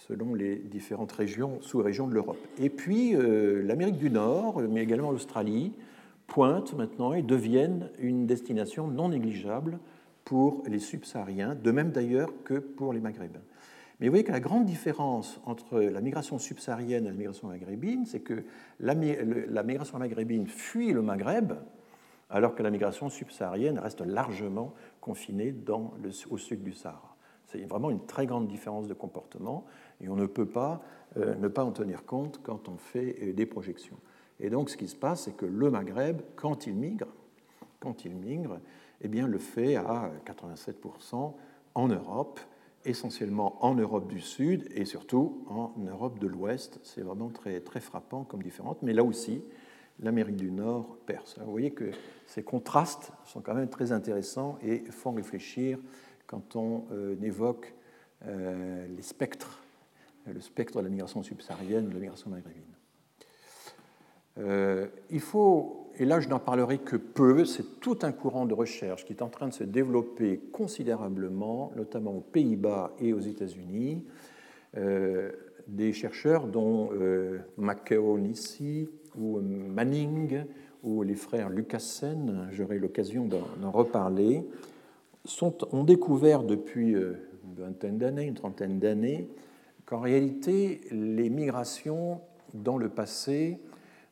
selon 0.08 0.36
les 0.36 0.56
différentes 0.56 1.12
régions, 1.12 1.60
sous-régions 1.62 2.08
de 2.08 2.14
l'Europe. 2.14 2.38
Et 2.60 2.70
puis 2.70 3.16
euh, 3.16 3.64
l'Amérique 3.64 3.98
du 3.98 4.12
Nord, 4.12 4.62
mais 4.62 4.84
également 4.84 5.12
l'Australie, 5.12 5.74
pointent 6.28 6.74
maintenant 6.74 7.14
et 7.14 7.22
deviennent 7.22 7.90
une 8.00 8.26
destination 8.26 8.88
non 8.88 9.10
négligeable 9.10 9.80
pour 10.24 10.64
les 10.68 10.80
subsahariens, 10.80 11.56
de 11.56 11.72
même 11.72 11.92
d'ailleurs 11.92 12.32
que 12.44 12.56
pour 12.56 12.94
les 12.94 13.00
maghrébins. 13.00 13.40
Mais 14.00 14.08
vous 14.08 14.12
voyez 14.12 14.24
que 14.24 14.32
la 14.32 14.42
grande 14.42 14.66
différence 14.66 15.40
entre 15.46 15.80
la 15.80 16.02
migration 16.02 16.38
subsaharienne 16.38 17.06
et 17.06 17.10
la 17.10 17.16
migration 17.16 17.48
maghrébine, 17.48 18.06
c'est 18.06 18.20
que 18.20 18.44
la, 18.80 18.94
migration 18.94 19.98
maghrébine 19.98 20.48
fuit 20.48 20.92
le 20.92 21.02
Maghreb, 21.02 21.54
alors 22.30 22.56
que 22.56 22.64
la 22.64 22.72
migration 22.72 23.10
subsaharienne 23.10 23.80
reste 23.80 24.02
largement 24.02 24.74
le, 25.08 26.10
au 26.30 26.38
sud 26.38 26.64
du 26.64 26.74
Sahara. 26.74 27.16
C'est 27.46 27.64
vraiment 27.66 27.90
une 27.90 28.06
très 28.06 28.26
grande 28.26 28.48
différence 28.48 28.88
de 28.88 28.94
comportement 28.94 29.66
et 30.02 30.10
on 30.10 30.16
ne 30.16 30.26
peut 30.26 30.48
pas 30.48 30.82
euh, 31.18 31.36
ne 31.36 31.48
pas 31.48 31.64
en 31.64 31.72
tenir 31.72 32.06
compte 32.06 32.42
quand 32.44 32.68
on 32.68 32.76
fait 32.76 33.16
euh, 33.22 33.34
des 33.34 33.46
projections. 33.46 33.98
Et 34.40 34.50
donc 34.50 34.70
ce 34.70 34.76
qui 34.76 34.88
se 34.88 34.96
passe, 34.96 35.24
c'est 35.24 35.38
que 35.38 35.46
le 35.46 35.70
Maghreb, 35.70 36.22
quand 36.36 36.68
il 36.68 36.74
migre, 36.74 37.08
quand 37.80 38.04
il 38.04 38.16
migre, 38.16 38.60
eh 39.02 39.08
bien, 39.08 39.28
le 39.28 39.38
fait 39.38 39.76
à 39.76 40.12
87% 40.26 41.34
en 41.76 41.88
Europe, 41.88 42.40
essentiellement 42.86 43.64
en 43.66 43.76
Europe 43.76 44.08
du 44.08 44.20
Sud 44.20 44.68
et 44.74 44.86
surtout 44.86 45.44
en 45.48 45.74
Europe 45.78 46.20
de 46.20 46.28
l'Ouest. 46.28 46.80
C'est 46.84 47.02
vraiment 47.02 47.30
très, 47.30 47.62
frappant 47.80 48.24
comme 48.24 48.44
différence. 48.44 48.78
Mais 48.82 48.94
là 48.94 49.04
aussi, 49.04 49.44
l'Amérique 50.00 50.36
du 50.36 50.52
Nord 50.52 50.98
perce. 51.06 51.38
Vous 51.40 51.52
voyez 51.52 51.72
que 51.72 51.92
ces 52.28 52.44
contrastes 52.44 53.12
sont 53.26 53.42
quand 53.42 53.54
même 53.54 53.70
très 53.70 53.92
intéressants 53.92 54.58
et 54.62 54.80
font 54.92 55.14
réfléchir 55.14 55.80
quand 56.28 56.56
on 56.56 56.86
euh, 56.92 57.16
évoque 57.22 57.74
euh, 58.28 58.88
les 58.88 59.04
spectres, 59.04 59.62
le 60.26 60.42
spectre 60.42 60.80
de 60.80 60.84
la 60.84 60.90
migration 60.90 61.22
subsaharienne, 61.22 61.88
de 61.88 61.94
la 61.94 62.00
migration 62.00 62.30
maghrébine. 62.30 62.64
Euh, 64.38 64.88
il 65.10 65.20
faut, 65.20 65.85
et 65.98 66.06
là 66.06 66.20
je 66.20 66.30
n'en 66.30 66.40
parlerai 66.40 66.78
que 66.80 66.96
peu, 66.96 67.46
c'est 67.46 67.80
tout 67.80 68.00
un 68.02 68.12
courant 68.12 68.46
de 68.46 68.54
recherche 68.54 69.06
qui 69.06 69.14
est 69.14 69.22
en 69.22 69.30
train 69.30 69.48
de 69.48 69.54
se 69.54 69.64
développer 69.64 70.40
considérablement, 70.52 71.72
notamment 71.76 72.12
aux 72.12 72.22
Pays-Bas 72.22 72.94
et 73.00 73.14
aux 73.14 73.20
États-Unis, 73.20 74.04
des 75.68 75.94
chercheurs 75.94 76.48
dont 76.48 76.90
McKeown 77.58 78.26
ici, 78.26 78.90
ou 79.18 79.40
Manning, 79.40 80.44
où 80.84 81.02
les 81.04 81.16
frères 81.16 81.50
Lucassen, 81.50 82.48
j'aurai 82.52 82.78
l'occasion 82.78 83.28
d'en 83.62 83.72
reparler, 83.72 84.46
ont 85.72 85.84
découvert 85.84 86.44
depuis 86.44 86.92
une 86.92 87.16
vingtaine 87.58 87.98
d'années, 87.98 88.26
une 88.26 88.36
trentaine 88.36 88.80
d'années, 88.80 89.28
qu'en 89.86 90.00
réalité, 90.00 90.82
les 90.92 91.30
migrations 91.30 92.22
dans 92.54 92.78
le 92.78 92.90
passé, 92.90 93.60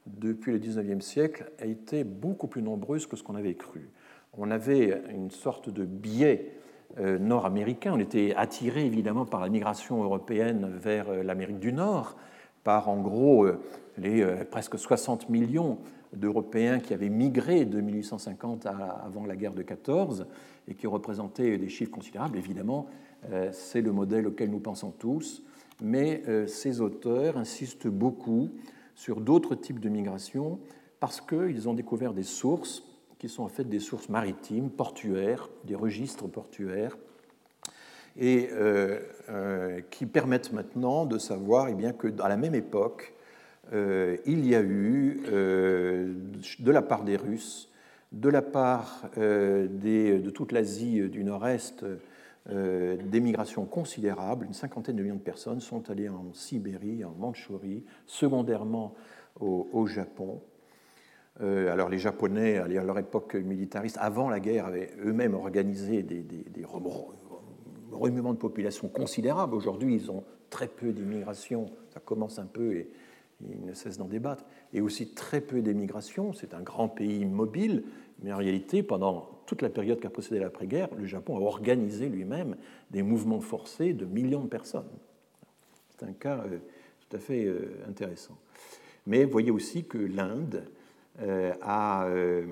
depuis 0.05 0.51
le 0.51 0.59
XIXe 0.59 1.03
siècle, 1.03 1.51
a 1.59 1.65
été 1.65 2.03
beaucoup 2.03 2.47
plus 2.47 2.61
nombreuses 2.61 3.07
que 3.07 3.15
ce 3.15 3.23
qu'on 3.23 3.35
avait 3.35 3.55
cru. 3.55 3.89
On 4.37 4.51
avait 4.51 5.01
une 5.13 5.29
sorte 5.29 5.69
de 5.69 5.85
biais 5.85 6.57
euh, 6.99 7.17
nord-américain. 7.17 7.91
On 7.95 7.99
était 7.99 8.35
attiré 8.35 8.85
évidemment 8.85 9.25
par 9.25 9.41
la 9.41 9.49
migration 9.49 10.03
européenne 10.03 10.69
vers 10.77 11.09
euh, 11.09 11.23
l'Amérique 11.23 11.57
du 11.57 11.73
Nord, 11.73 12.15
par 12.63 12.87
en 12.87 13.01
gros 13.01 13.45
euh, 13.45 13.59
les 13.97 14.23
presque 14.51 14.77
60 14.77 15.29
millions 15.29 15.79
d'Européens 16.13 16.79
qui 16.79 16.93
avaient 16.93 17.09
migré 17.09 17.65
de 17.65 17.81
1850 17.81 18.67
avant 18.67 19.25
la 19.25 19.35
guerre 19.35 19.53
de 19.53 19.63
14 19.63 20.27
et 20.67 20.75
qui 20.75 20.85
représentaient 20.85 21.57
des 21.57 21.69
chiffres 21.69 21.91
considérables. 21.91 22.37
Évidemment, 22.37 22.87
c'est 23.51 23.81
le 23.81 23.91
modèle 23.91 24.25
auquel 24.25 24.49
nous 24.49 24.59
pensons 24.59 24.89
tous, 24.91 25.43
mais 25.81 26.23
ces 26.47 26.81
auteurs 26.81 27.37
insistent 27.37 27.87
beaucoup 27.87 28.49
sur 28.95 29.21
d'autres 29.21 29.55
types 29.55 29.79
de 29.79 29.89
migration 29.89 30.59
parce 30.99 31.21
qu'ils 31.21 31.67
ont 31.67 31.73
découvert 31.73 32.13
des 32.13 32.23
sources 32.23 32.83
qui 33.19 33.29
sont 33.29 33.43
en 33.43 33.49
fait 33.49 33.63
des 33.63 33.79
sources 33.79 34.09
maritimes, 34.09 34.69
portuaires, 34.69 35.49
des 35.63 35.75
registres 35.75 36.27
portuaires, 36.27 36.97
et 38.17 38.49
euh, 38.51 38.99
euh, 39.29 39.81
qui 39.89 40.05
permettent 40.05 40.53
maintenant 40.53 41.05
de 41.05 41.17
savoir 41.17 41.69
eh 41.69 41.73
bien, 41.73 41.93
que 41.93 42.07
à 42.21 42.29
la 42.29 42.37
même 42.37 42.55
époque, 42.55 43.13
euh, 43.73 44.17
il 44.25 44.45
y 44.45 44.55
a 44.55 44.61
eu, 44.61 45.23
de 45.25 46.71
la 46.71 46.81
part 46.81 47.03
des 47.03 47.15
Russes, 47.15 47.69
de 48.11 48.29
la 48.29 48.41
part 48.41 49.09
de 49.17 50.29
toute 50.29 50.51
l'Asie 50.51 51.07
du 51.09 51.23
Nord-Est, 51.23 51.85
des 52.49 53.19
migrations 53.21 53.65
considérables. 53.65 54.45
Une 54.45 54.53
cinquantaine 54.53 54.97
de 54.97 55.03
millions 55.03 55.15
de 55.15 55.21
personnes 55.21 55.61
sont 55.61 55.89
allées 55.89 56.09
en 56.09 56.33
Sibérie, 56.33 57.05
en 57.05 57.13
Mandchourie, 57.17 57.85
secondairement 58.05 58.95
au, 59.39 59.85
Japon. 59.87 60.41
alors 61.39 61.87
les 61.87 61.99
Japonais, 61.99 62.57
à 62.57 62.67
leur 62.67 62.99
époque 62.99 63.35
militariste, 63.35 63.97
avant 64.01 64.29
la 64.29 64.41
guerre, 64.41 64.65
avaient 64.65 64.91
eux-mêmes 65.05 65.35
organisé 65.35 66.03
des, 66.03 66.21
des, 66.21 66.43
des 66.49 66.65
remuement 67.93 68.33
de 68.33 68.37
population 68.37 68.87
considérable. 68.87 69.55
Aujourd'hui, 69.55 69.95
ils 69.95 70.11
ont 70.11 70.23
très 70.49 70.67
peu 70.67 70.91
d'immigration, 70.91 71.67
ça 71.93 71.99
commence 71.99 72.39
un 72.39 72.45
peu 72.45 72.73
et 72.73 72.91
ils 73.41 73.65
ne 73.65 73.73
cessent 73.73 73.97
d'en 73.97 74.07
débattre, 74.07 74.45
et 74.73 74.81
aussi 74.81 75.13
très 75.13 75.41
peu 75.41 75.61
d'émigration. 75.61 76.33
C'est 76.33 76.53
un 76.53 76.61
grand 76.61 76.87
pays 76.87 77.25
mobile, 77.25 77.83
mais 78.21 78.31
en 78.31 78.37
réalité, 78.37 78.83
pendant 78.83 79.32
toute 79.45 79.61
la 79.61 79.69
période 79.69 79.99
qui 79.99 80.07
a 80.07 80.09
précédé 80.09 80.39
l'après-guerre, 80.39 80.89
le 80.97 81.05
Japon 81.05 81.37
a 81.37 81.41
organisé 81.41 82.09
lui-même 82.09 82.55
des 82.91 83.03
mouvements 83.03 83.41
forcés 83.41 83.93
de 83.93 84.05
millions 84.05 84.43
de 84.43 84.47
personnes. 84.47 84.89
C'est 85.89 86.05
un 86.05 86.13
cas 86.13 86.43
euh, 86.45 86.57
tout 87.07 87.15
à 87.15 87.19
fait 87.19 87.45
euh, 87.45 87.83
intéressant. 87.87 88.37
Mais 89.05 89.25
voyez 89.25 89.51
aussi 89.51 89.83
que 89.83 89.97
l'Inde 89.97 90.63
euh, 91.21 92.45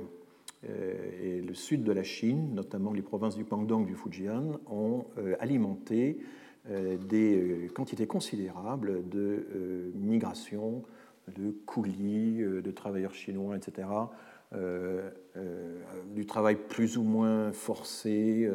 et 0.64 1.42
le 1.42 1.54
sud 1.56 1.84
de 1.84 1.92
la 1.92 2.04
Chine, 2.04 2.54
notamment 2.54 2.94
les 2.94 3.02
provinces 3.02 3.36
du 3.36 3.44
Guangdong, 3.44 3.86
du 3.86 3.96
Fujian, 3.96 4.60
ont 4.70 5.06
alimenté 5.40 6.20
des 6.70 7.72
quantités 7.74 8.06
considérables 8.06 9.10
de 9.10 9.92
migration, 9.96 10.84
de 11.36 11.56
coulis, 11.66 12.44
de 12.44 12.72
travailleurs 12.72 13.16
chinois, 13.16 13.58
etc., 13.58 13.88
du 14.54 16.26
travail 16.26 16.58
plus 16.68 16.98
ou 16.98 17.04
moins 17.04 17.54
forcé, 17.54 18.50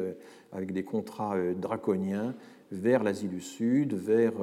avec 0.51 0.71
des 0.71 0.83
contrats 0.83 1.35
draconiens, 1.55 2.35
vers 2.71 3.03
l'Asie 3.03 3.29
du 3.29 3.41
Sud, 3.41 3.93
vers 3.93 4.33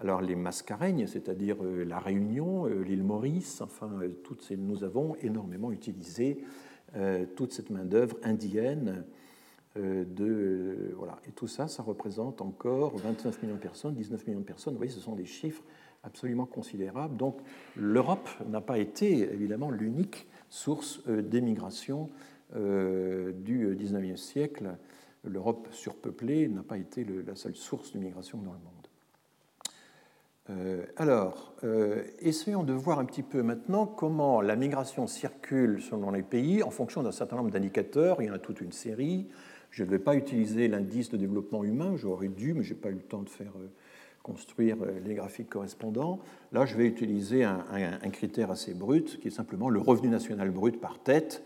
alors 0.00 0.22
les 0.22 0.34
Mascareignes, 0.34 1.06
c'est-à-dire 1.06 1.56
la 1.62 1.98
Réunion, 1.98 2.66
l'île 2.66 3.04
Maurice, 3.04 3.60
enfin, 3.60 3.90
toutes 4.24 4.42
ces, 4.42 4.56
nous 4.56 4.82
avons 4.82 5.14
énormément 5.22 5.70
utilisé 5.70 6.42
euh, 6.96 7.26
toute 7.36 7.52
cette 7.52 7.68
main-d'œuvre 7.68 8.16
indienne. 8.22 9.04
Euh, 9.76 10.04
de, 10.06 10.94
voilà. 10.96 11.18
Et 11.28 11.32
tout 11.32 11.46
ça, 11.46 11.68
ça 11.68 11.82
représente 11.82 12.40
encore 12.40 12.96
29 12.96 13.42
millions 13.42 13.56
de 13.56 13.60
personnes, 13.60 13.94
19 13.94 14.26
millions 14.26 14.40
de 14.40 14.44
personnes. 14.44 14.72
Vous 14.72 14.78
voyez, 14.78 14.92
ce 14.92 15.00
sont 15.00 15.14
des 15.14 15.26
chiffres 15.26 15.62
absolument 16.02 16.46
considérables. 16.46 17.16
Donc 17.16 17.40
l'Europe 17.76 18.28
n'a 18.48 18.62
pas 18.62 18.78
été 18.78 19.30
évidemment 19.30 19.70
l'unique 19.70 20.26
source 20.48 21.00
euh, 21.08 21.22
d'émigration 21.22 22.10
du 22.54 23.76
19e 23.76 24.16
siècle. 24.16 24.78
L'Europe 25.22 25.68
surpeuplée 25.70 26.48
n'a 26.48 26.62
pas 26.62 26.78
été 26.78 27.04
la 27.26 27.34
seule 27.34 27.54
source 27.54 27.92
d'immigration 27.92 28.38
dans 28.38 28.54
le 28.54 28.58
monde. 28.58 28.78
Euh, 30.50 30.84
alors, 30.96 31.52
euh, 31.62 32.04
essayons 32.20 32.62
de 32.62 32.72
voir 32.72 32.98
un 32.98 33.04
petit 33.04 33.22
peu 33.22 33.42
maintenant 33.42 33.86
comment 33.86 34.40
la 34.40 34.56
migration 34.56 35.06
circule 35.06 35.82
selon 35.82 36.10
les 36.10 36.22
pays 36.22 36.62
en 36.62 36.70
fonction 36.70 37.02
d'un 37.02 37.12
certain 37.12 37.36
nombre 37.36 37.50
d'indicateurs. 37.50 38.22
Il 38.22 38.28
y 38.28 38.30
en 38.30 38.34
a 38.34 38.38
toute 38.38 38.60
une 38.60 38.72
série. 38.72 39.28
Je 39.70 39.84
ne 39.84 39.90
vais 39.90 39.98
pas 39.98 40.14
utiliser 40.14 40.66
l'indice 40.68 41.10
de 41.10 41.18
développement 41.18 41.62
humain, 41.64 41.94
j'aurais 41.96 42.28
dû, 42.28 42.54
mais 42.54 42.62
je 42.62 42.72
n'ai 42.72 42.80
pas 42.80 42.88
eu 42.88 42.94
le 42.94 43.00
temps 43.00 43.22
de 43.22 43.28
faire 43.28 43.52
euh, 43.58 43.68
construire 44.22 44.76
les 45.04 45.14
graphiques 45.14 45.48
correspondants. 45.48 46.18
Là, 46.52 46.66
je 46.66 46.76
vais 46.76 46.86
utiliser 46.86 47.44
un, 47.44 48.10
critère 48.12 48.50
assez 48.50 48.74
brut, 48.74 49.18
qui 49.20 49.28
est 49.28 49.32
simplement 49.32 49.70
le 49.70 49.80
revenu 49.80 50.08
national 50.08 50.50
brut 50.50 50.80
par 50.80 50.98
tête. 50.98 51.42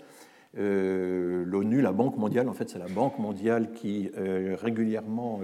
L'ONU, 0.55 1.81
la 1.81 1.93
Banque 1.93 2.17
mondiale, 2.17 2.49
en 2.49 2.53
fait, 2.53 2.71
c'est 2.71 2.79
la 2.79 2.89
Banque 2.89 3.19
mondiale 3.19 3.73
qui 3.73 4.11
régulièrement 4.17 5.41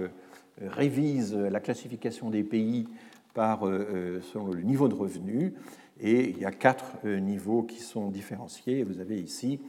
révise 0.61 1.33
la 1.35 1.59
classification 1.59 2.29
des 2.29 2.43
pays 2.43 2.87
par, 3.33 3.67
euh, 3.67 3.87
euh, 3.93 4.21
selon 4.21 4.47
le 4.47 4.61
niveau 4.61 4.87
de 4.87 4.95
revenu. 4.95 5.53
Et 6.01 6.29
il 6.29 6.37
y 6.39 6.45
a 6.45 6.51
quatre 6.51 6.97
euh, 7.05 7.19
niveaux 7.19 7.63
qui 7.63 7.79
sont 7.79 8.09
différenciés. 8.09 8.83
Vous 8.83 8.99
avez 8.99 9.17
ici 9.17 9.59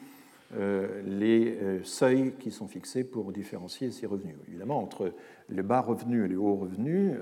les 0.53 1.81
seuils 1.85 2.33
qui 2.39 2.51
sont 2.51 2.67
fixés 2.67 3.05
pour 3.05 3.33
différencier 3.33 3.91
ces 3.91 4.07
revenus. 4.07 4.35
Évidemment, 4.49 4.79
entre 4.79 5.13
les 5.49 5.63
bas 5.63 5.81
revenus 5.81 6.25
et 6.25 6.29
les 6.29 6.37
hauts 6.37 6.57
revenus, 6.57 7.13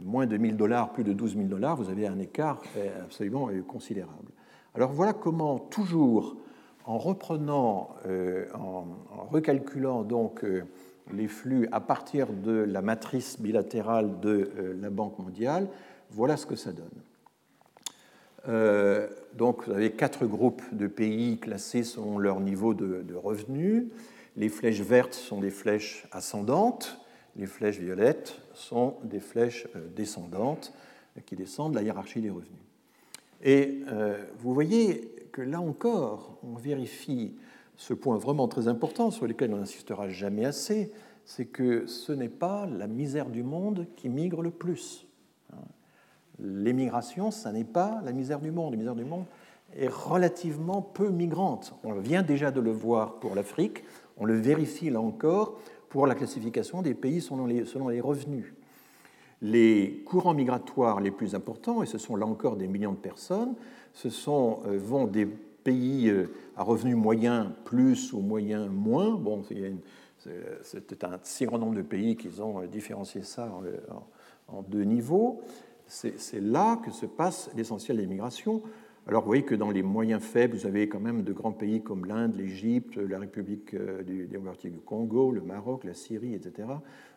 moins 0.00 0.26
de 0.26 0.36
1000 0.36 0.56
dollars, 0.56 0.92
plus 0.92 1.02
de 1.02 1.12
12 1.12 1.36
000 1.36 1.48
dollars, 1.48 1.76
vous 1.76 1.90
avez 1.90 2.06
un 2.06 2.18
écart 2.18 2.62
absolument 3.02 3.48
considérable. 3.66 4.30
Alors 4.74 4.92
voilà 4.92 5.12
comment, 5.12 5.58
toujours 5.58 6.36
en 6.84 6.98
reprenant, 6.98 7.96
en, 8.54 8.84
recalculant 9.30 10.04
donc 10.04 10.44
les 11.12 11.28
flux 11.28 11.68
à 11.72 11.80
partir 11.80 12.32
de 12.32 12.52
la 12.52 12.82
matrice 12.82 13.40
bilatérale 13.40 14.20
de 14.20 14.50
euh, 14.58 14.74
la 14.80 14.90
Banque 14.90 15.18
mondiale, 15.18 15.68
voilà 16.10 16.36
ce 16.36 16.46
que 16.46 16.56
ça 16.56 16.72
donne. 16.72 16.86
Euh, 18.48 19.08
donc 19.34 19.66
vous 19.66 19.72
avez 19.72 19.92
quatre 19.92 20.26
groupes 20.26 20.62
de 20.72 20.86
pays 20.86 21.38
classés 21.38 21.82
selon 21.82 22.18
leur 22.18 22.40
niveau 22.40 22.74
de, 22.74 23.14
revenus. 23.14 23.84
Les 24.36 24.48
flèches 24.48 24.80
vertes 24.80 25.14
sont 25.14 25.40
des 25.40 25.50
flèches 25.50 26.06
ascendantes, 26.12 27.00
les 27.36 27.46
flèches 27.46 27.78
violettes 27.78 28.40
sont 28.54 28.96
des 29.02 29.20
flèches 29.20 29.66
euh, 29.74 29.88
descendantes 29.94 30.72
qui 31.24 31.34
descendent 31.34 31.72
de 31.72 31.76
la 31.76 31.82
hiérarchie 31.82 32.20
des 32.20 32.30
revenus. 32.30 32.60
Et 33.42 33.82
vous 34.38 34.54
voyez 34.54 35.12
que 35.32 35.42
là 35.42 35.60
encore, 35.60 36.38
on 36.42 36.54
vérifie 36.54 37.34
ce 37.76 37.94
point 37.94 38.16
vraiment 38.18 38.48
très 38.48 38.68
important 38.68 39.10
sur 39.10 39.26
lequel 39.26 39.52
on 39.52 39.58
n'insistera 39.58 40.08
jamais 40.08 40.44
assez, 40.44 40.90
c'est 41.24 41.46
que 41.46 41.86
ce 41.86 42.12
n'est 42.12 42.28
pas 42.28 42.66
la 42.66 42.86
misère 42.86 43.28
du 43.28 43.42
monde 43.42 43.86
qui 43.96 44.08
migre 44.08 44.42
le 44.42 44.50
plus. 44.50 45.05
L'émigration, 46.38 47.30
ce 47.30 47.48
n'est 47.48 47.64
pas 47.64 48.00
la 48.04 48.12
misère 48.12 48.40
du 48.40 48.50
monde. 48.50 48.72
La 48.72 48.78
misère 48.78 48.94
du 48.94 49.04
monde 49.04 49.24
est 49.74 49.88
relativement 49.88 50.82
peu 50.82 51.10
migrante. 51.10 51.74
On 51.84 51.94
vient 51.94 52.22
déjà 52.22 52.50
de 52.50 52.60
le 52.60 52.70
voir 52.70 53.14
pour 53.14 53.34
l'Afrique, 53.34 53.84
on 54.16 54.24
le 54.24 54.34
vérifie 54.34 54.90
là 54.90 55.00
encore 55.00 55.58
pour 55.88 56.06
la 56.06 56.14
classification 56.14 56.82
des 56.82 56.94
pays 56.94 57.20
selon 57.20 57.46
les, 57.46 58.00
revenus. 58.00 58.52
Les 59.42 60.02
courants 60.06 60.34
migratoires 60.34 61.00
les 61.00 61.10
plus 61.10 61.34
importants, 61.34 61.82
et 61.82 61.86
ce 61.86 61.98
sont 61.98 62.16
là 62.16 62.26
encore 62.26 62.56
des 62.56 62.68
millions 62.68 62.92
de 62.92 62.98
personnes, 62.98 63.54
ce 63.92 64.10
sont, 64.10 64.60
euh, 64.66 64.78
vont 64.78 65.06
des 65.06 65.26
pays 65.26 66.08
euh, 66.08 66.30
à 66.56 66.62
revenus 66.62 66.96
moyens 66.96 67.48
plus 67.64 68.12
ou 68.12 68.20
moyens 68.20 68.68
moins. 68.70 69.14
Bon, 69.14 69.42
c'était 70.62 71.04
un 71.04 71.18
si 71.22 71.44
grand 71.44 71.58
nombre 71.58 71.74
de 71.74 71.82
pays 71.82 72.16
qu'ils 72.16 72.42
ont 72.42 72.62
euh, 72.62 72.66
différencié 72.66 73.22
ça 73.22 73.50
en, 74.48 74.62
deux 74.62 74.84
niveaux. 74.84 75.40
C'est 75.86 76.40
là 76.40 76.76
que 76.84 76.90
se 76.90 77.06
passe 77.06 77.50
l'essentiel 77.56 77.98
des 77.98 78.06
migrations. 78.06 78.62
Alors 79.06 79.22
vous 79.22 79.28
voyez 79.28 79.44
que 79.44 79.54
dans 79.54 79.70
les 79.70 79.84
moyens 79.84 80.20
faibles, 80.20 80.56
vous 80.56 80.66
avez 80.66 80.88
quand 80.88 80.98
même 80.98 81.22
de 81.22 81.32
grands 81.32 81.52
pays 81.52 81.80
comme 81.80 82.06
l'Inde, 82.06 82.34
l'Égypte, 82.34 82.96
la 82.96 83.20
République 83.20 83.72
euh, 83.74 84.02
démocratique 84.02 84.72
du 84.72 84.80
Congo, 84.80 85.30
le 85.30 85.42
Maroc, 85.42 85.84
la 85.84 85.94
Syrie, 85.94 86.34
etc. 86.34 86.68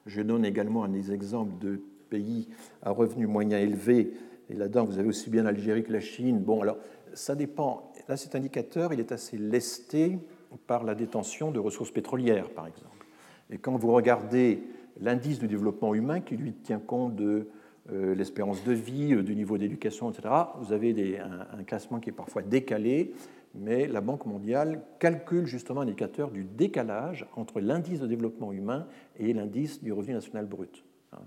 Je 0.05 0.21
donne 0.21 0.45
également 0.45 0.87
des 0.87 1.11
exemples 1.11 1.57
de 1.59 1.81
pays 2.11 2.47
à 2.83 2.91
revenus 2.91 3.27
moyens 3.27 3.63
élevés. 3.63 4.13
Et 4.51 4.53
là-dedans, 4.53 4.85
vous 4.85 4.99
avez 4.99 5.07
aussi 5.07 5.31
bien 5.31 5.41
l'Algérie 5.41 5.83
que 5.83 5.91
la 5.91 5.99
Chine. 5.99 6.39
Bon, 6.39 6.61
alors 6.61 6.77
ça 7.13 7.33
dépend 7.33 7.91
là, 8.09 8.17
cet 8.17 8.35
indicateur, 8.35 8.91
il 8.91 8.99
est 8.99 9.11
assez 9.11 9.37
lesté 9.37 10.19
par 10.67 10.83
la 10.83 10.95
détention 10.95 11.51
de 11.51 11.59
ressources 11.59 11.91
pétrolières, 11.91 12.49
par 12.49 12.67
exemple. 12.67 13.05
Et 13.51 13.57
quand 13.57 13.77
vous 13.77 13.93
regardez 13.93 14.63
l'indice 14.99 15.39
du 15.39 15.47
développement 15.47 15.93
humain, 15.93 16.19
qui 16.19 16.35
lui 16.35 16.53
tient 16.53 16.79
compte 16.79 17.15
de 17.15 17.47
l'espérance 17.91 18.63
de 18.63 18.73
vie, 18.73 19.13
euh, 19.13 19.23
du 19.23 19.35
niveau 19.35 19.57
d'éducation, 19.57 20.11
etc., 20.11 20.29
vous 20.59 20.73
avez 20.73 21.19
un, 21.19 21.63
classement 21.63 21.99
qui 21.99 22.09
est 22.09 22.13
parfois 22.13 22.41
décalé, 22.41 23.13
mais 23.55 23.87
la 23.87 24.01
Banque 24.01 24.25
mondiale 24.25 24.81
calcule 24.99 25.45
justement 25.45 25.81
un 25.81 25.83
indicateur 25.83 26.31
du 26.31 26.43
décalage 26.43 27.25
entre 27.35 27.59
l'indice 27.59 27.99
de 27.99 28.07
développement 28.07 28.51
humain 28.51 28.87
et 29.17 29.33
l'indice 29.33 29.83
du 29.83 29.91
revenu 29.91 30.13
national 30.13 30.45
brut. 30.45 30.83
Hein. 31.13 31.21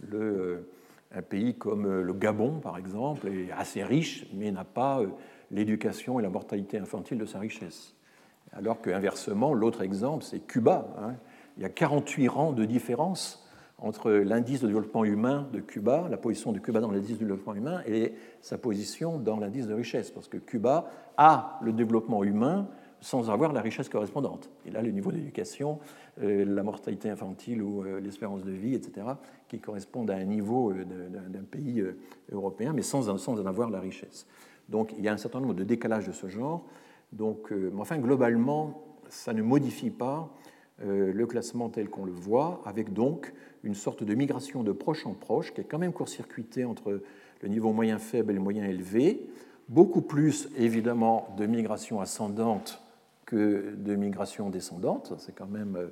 Le, 0.00 0.68
un 1.14 1.22
pays 1.22 1.54
comme 1.54 2.00
le 2.00 2.12
Gabon, 2.12 2.60
par 2.60 2.78
exemple, 2.78 3.28
est 3.28 3.50
assez 3.52 3.82
riche, 3.82 4.26
mais 4.32 4.50
n'a 4.50 4.64
pas 4.64 5.02
l'éducation 5.50 6.20
et 6.20 6.22
la 6.22 6.30
mortalité 6.30 6.78
infantile 6.78 7.18
de 7.18 7.26
sa 7.26 7.38
richesse. 7.40 7.94
Alors 8.52 8.80
qu'inversement, 8.80 9.52
l'autre 9.52 9.82
exemple, 9.82 10.24
c'est 10.24 10.40
Cuba. 10.40 10.94
Hein. 10.98 11.14
Il 11.56 11.62
y 11.62 11.66
a 11.66 11.68
48 11.68 12.28
rangs 12.28 12.52
de 12.52 12.64
différence 12.64 13.46
entre 13.80 14.10
l'indice 14.10 14.60
de 14.60 14.66
développement 14.66 15.04
humain 15.04 15.48
de 15.52 15.60
Cuba, 15.60 16.06
la 16.10 16.16
position 16.16 16.52
de 16.52 16.58
Cuba 16.58 16.80
dans 16.80 16.90
l'indice 16.90 17.18
de 17.18 17.24
développement 17.24 17.54
humain, 17.54 17.82
et 17.86 18.14
sa 18.42 18.58
position 18.58 19.18
dans 19.18 19.38
l'indice 19.38 19.66
de 19.66 19.74
richesse, 19.74 20.10
parce 20.10 20.28
que 20.28 20.36
Cuba 20.36 20.90
a 21.16 21.58
le 21.62 21.72
développement 21.72 22.22
humain 22.22 22.68
sans 23.00 23.30
avoir 23.30 23.52
la 23.52 23.62
richesse 23.62 23.88
correspondante. 23.88 24.50
Il 24.66 24.76
a 24.76 24.82
le 24.82 24.90
niveau 24.90 25.10
d'éducation, 25.10 25.78
euh, 26.22 26.44
la 26.44 26.62
mortalité 26.62 27.08
infantile 27.08 27.62
ou 27.62 27.82
euh, 27.82 28.00
l'espérance 28.00 28.44
de 28.44 28.50
vie, 28.50 28.74
etc., 28.74 29.06
qui 29.48 29.58
correspondent 29.58 30.10
à 30.10 30.16
un 30.16 30.24
niveau 30.24 30.70
euh, 30.70 30.84
d'un 30.84 31.42
pays 31.42 31.82
européen, 32.30 32.72
mais 32.74 32.82
sans, 32.82 33.08
en 33.08 33.46
avoir 33.46 33.70
la 33.70 33.80
richesse. 33.80 34.26
Donc 34.68 34.94
il 34.96 35.04
y 35.04 35.08
a 35.08 35.12
un 35.12 35.16
certain 35.16 35.40
nombre 35.40 35.54
de 35.54 35.64
décalages 35.64 36.06
de 36.06 36.12
ce 36.12 36.28
genre. 36.28 36.64
Donc, 37.12 37.52
enfin, 37.76 37.98
globalement, 37.98 38.84
ça 39.08 39.32
ne 39.32 39.42
modifie 39.42 39.90
pas 39.90 40.28
le 40.78 41.26
classement 41.26 41.68
tel 41.68 41.90
qu'on 41.90 42.04
le 42.04 42.12
voit, 42.12 42.62
avec 42.64 42.92
donc 42.92 43.32
une 43.62 43.74
sorte 43.74 44.04
de 44.04 44.14
migration 44.14 44.62
de 44.62 44.72
proche 44.72 45.06
en 45.06 45.14
proche, 45.14 45.52
qui 45.52 45.60
est 45.60 45.64
quand 45.64 45.78
même 45.78 45.92
court-circuitée 45.92 46.64
entre 46.64 47.00
le 47.42 47.48
niveau 47.48 47.72
moyen 47.72 47.98
faible 47.98 48.32
et 48.32 48.34
le 48.34 48.40
moyen 48.40 48.64
élevé, 48.64 49.26
beaucoup 49.68 50.02
plus 50.02 50.48
évidemment 50.56 51.34
de 51.38 51.46
migration 51.46 52.00
ascendante 52.00 52.82
que 53.26 53.74
de 53.76 53.94
migration 53.94 54.50
descendante, 54.50 55.14
c'est 55.18 55.34
quand 55.34 55.46
même 55.46 55.76
euh, 55.76 55.88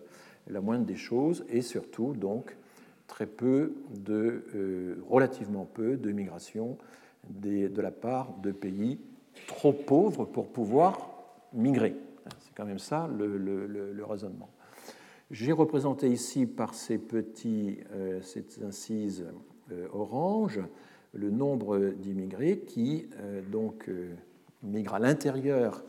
la 0.49 0.61
moindre 0.61 0.87
des 0.87 0.97
choses, 0.97 1.45
et 1.49 1.63
surtout 1.63 2.15
donc 2.15 2.57
très 3.07 3.27
peu 3.27 3.75
de, 3.95 4.99
relativement 5.09 5.65
peu 5.65 5.97
de 5.97 6.13
migration 6.13 6.77
de 7.31 7.81
la 7.81 7.91
part 7.91 8.35
de 8.43 8.53
pays 8.53 8.99
trop 9.47 9.73
pauvres 9.73 10.25
pour 10.25 10.49
pouvoir 10.49 11.11
migrer. 11.53 11.95
C'est 12.41 12.55
quand 12.55 12.67
même 12.67 12.79
ça 12.79 13.09
le, 13.09 14.05
raisonnement. 14.05 14.49
J'ai 15.31 15.53
représenté 15.53 16.09
ici 16.09 16.47
par 16.47 16.75
ces 16.75 16.97
petits, 16.97 17.79
euh, 17.93 18.21
incises 18.65 19.27
euh, 19.71 19.87
orange 19.93 20.61
le 21.13 21.31
nombre 21.31 21.93
d'immigrés 21.99 22.61
qui 22.61 23.09
euh, 23.21 23.43
donc 23.51 23.91
migrent 24.63 24.95
à 24.95 24.99
l'intérieur 24.99 25.85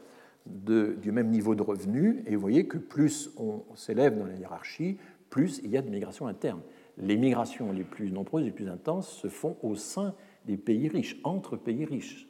du 0.45 1.11
même 1.11 1.29
niveau 1.29 1.55
de 1.55 1.61
revenu. 1.61 2.23
Et 2.25 2.35
vous 2.35 2.41
voyez 2.41 2.67
que 2.67 2.77
plus 2.77 3.31
on 3.37 3.63
s'élève 3.75 4.17
dans 4.17 4.25
la 4.25 4.35
hiérarchie, 4.35 4.97
plus 5.29 5.61
il 5.63 5.69
y 5.69 5.77
a 5.77 5.81
de 5.81 5.89
migration 5.89 6.27
interne. 6.27 6.61
Les 6.97 7.15
migrations 7.15 7.71
les 7.71 7.83
plus 7.83 8.11
nombreuses 8.11 8.43
et 8.43 8.47
les 8.47 8.51
plus 8.51 8.67
intenses 8.67 9.09
se 9.09 9.27
font 9.27 9.57
au 9.61 9.75
sein 9.75 10.15
des 10.45 10.57
pays 10.57 10.89
riches, 10.89 11.17
entre 11.23 11.55
pays 11.55 11.85
riches. 11.85 12.27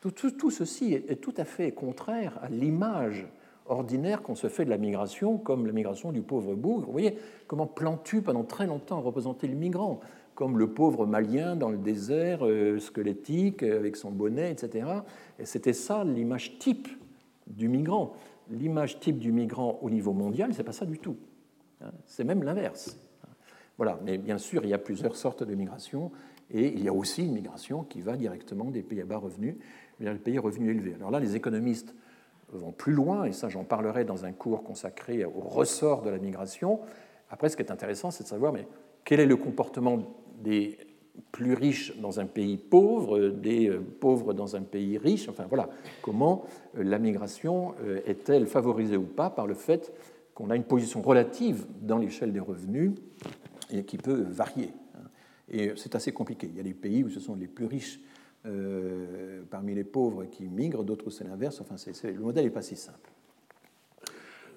Tout, 0.00 0.50
ceci 0.50 0.92
est, 0.92 1.20
tout 1.20 1.34
à 1.36 1.44
fait 1.44 1.72
contraire 1.72 2.38
à 2.42 2.48
l'image 2.48 3.26
ordinaire 3.68 4.22
qu'on 4.22 4.34
se 4.34 4.48
fait 4.48 4.64
de 4.64 4.70
la 4.70 4.78
migration 4.78 5.38
comme 5.38 5.66
la 5.66 5.72
migration 5.72 6.12
du 6.12 6.22
pauvre 6.22 6.54
bougre. 6.54 6.86
Vous 6.86 6.92
voyez 6.92 7.18
comment 7.46 7.66
Plantu, 7.66 8.22
pendant 8.22 8.44
très 8.44 8.66
longtemps, 8.66 9.00
représentait 9.00 9.46
le 9.46 9.54
migrant, 9.54 10.00
comme 10.34 10.58
le 10.58 10.68
pauvre 10.68 11.06
malien 11.06 11.56
dans 11.56 11.70
le 11.70 11.78
désert, 11.78 12.46
euh, 12.46 12.78
squelettique, 12.78 13.62
avec 13.62 13.96
son 13.96 14.10
bonnet, 14.10 14.50
etc. 14.50 14.88
Et 15.38 15.46
c'était 15.46 15.72
ça 15.72 16.04
l'image 16.04 16.58
type 16.58 16.88
du 17.46 17.68
migrant. 17.68 18.12
L'image 18.50 19.00
type 19.00 19.18
du 19.18 19.32
migrant 19.32 19.78
au 19.82 19.90
niveau 19.90 20.12
mondial, 20.12 20.52
c'est 20.54 20.64
pas 20.64 20.72
ça 20.72 20.86
du 20.86 20.98
tout. 20.98 21.16
Hein. 21.80 21.90
C'est 22.06 22.24
même 22.24 22.42
l'inverse. 22.42 22.98
Voilà, 23.76 23.98
mais 24.04 24.18
bien 24.18 24.38
sûr, 24.38 24.64
il 24.64 24.70
y 24.70 24.74
a 24.74 24.78
plusieurs 24.78 25.16
sortes 25.16 25.42
de 25.42 25.54
migration, 25.54 26.10
et 26.50 26.68
il 26.68 26.82
y 26.82 26.88
a 26.88 26.92
aussi 26.92 27.24
une 27.24 27.34
migration 27.34 27.82
qui 27.82 28.00
va 28.00 28.16
directement 28.16 28.70
des 28.70 28.82
pays 28.82 29.00
à 29.00 29.04
bas 29.04 29.18
revenus 29.18 29.56
vers 30.00 30.12
les 30.12 30.18
pays 30.18 30.38
à 30.38 30.40
revenus 30.40 30.70
élevés. 30.70 30.94
Alors 30.94 31.10
là, 31.10 31.20
les 31.20 31.34
économistes 31.34 31.94
vont 32.52 32.72
plus 32.72 32.92
loin, 32.92 33.24
et 33.24 33.32
ça 33.32 33.48
j'en 33.48 33.64
parlerai 33.64 34.04
dans 34.04 34.24
un 34.24 34.32
cours 34.32 34.62
consacré 34.62 35.24
au 35.24 35.40
ressort 35.40 36.02
de 36.02 36.10
la 36.10 36.18
migration. 36.18 36.80
Après, 37.30 37.48
ce 37.48 37.56
qui 37.56 37.62
est 37.62 37.72
intéressant, 37.72 38.10
c'est 38.10 38.24
de 38.24 38.28
savoir 38.28 38.52
mais, 38.52 38.66
quel 39.04 39.20
est 39.20 39.26
le 39.26 39.36
comportement 39.36 39.98
des 40.42 40.78
plus 41.32 41.54
riches 41.54 41.96
dans 41.98 42.20
un 42.20 42.26
pays 42.26 42.56
pauvre, 42.56 43.28
des 43.28 43.68
euh, 43.68 43.80
pauvres 43.80 44.34
dans 44.34 44.56
un 44.56 44.62
pays 44.62 44.98
riche? 44.98 45.28
Enfin 45.28 45.46
voilà, 45.48 45.68
comment 46.02 46.44
euh, 46.76 46.82
la 46.84 46.98
migration 46.98 47.74
euh, 47.82 48.00
est-elle 48.06 48.46
favorisée 48.46 48.96
ou 48.96 49.04
pas 49.04 49.30
par 49.30 49.46
le 49.46 49.54
fait 49.54 49.92
qu'on 50.34 50.50
a 50.50 50.56
une 50.56 50.64
position 50.64 51.00
relative 51.02 51.66
dans 51.80 51.98
l'échelle 51.98 52.32
des 52.32 52.40
revenus 52.40 52.92
et 53.72 53.84
qui 53.84 53.96
peut 53.96 54.26
varier. 54.28 54.70
Et 55.50 55.72
c'est 55.76 55.94
assez 55.94 56.12
compliqué. 56.12 56.48
Il 56.50 56.56
y 56.56 56.60
a 56.60 56.64
des 56.64 56.74
pays 56.74 57.04
où 57.04 57.08
ce 57.08 57.20
sont 57.20 57.36
les 57.36 57.46
plus 57.46 57.64
riches 57.64 58.00
euh, 58.46 59.42
parmi 59.50 59.74
les 59.74 59.84
pauvres 59.84 60.24
qui 60.24 60.44
migrent, 60.44 60.84
d'autres 60.84 61.10
c'est 61.10 61.24
l'inverse. 61.24 61.60
Enfin, 61.60 61.76
le 62.04 62.20
modèle 62.20 62.44
n'est 62.44 62.50
pas 62.50 62.62
si 62.62 62.76
simple. 62.76 63.10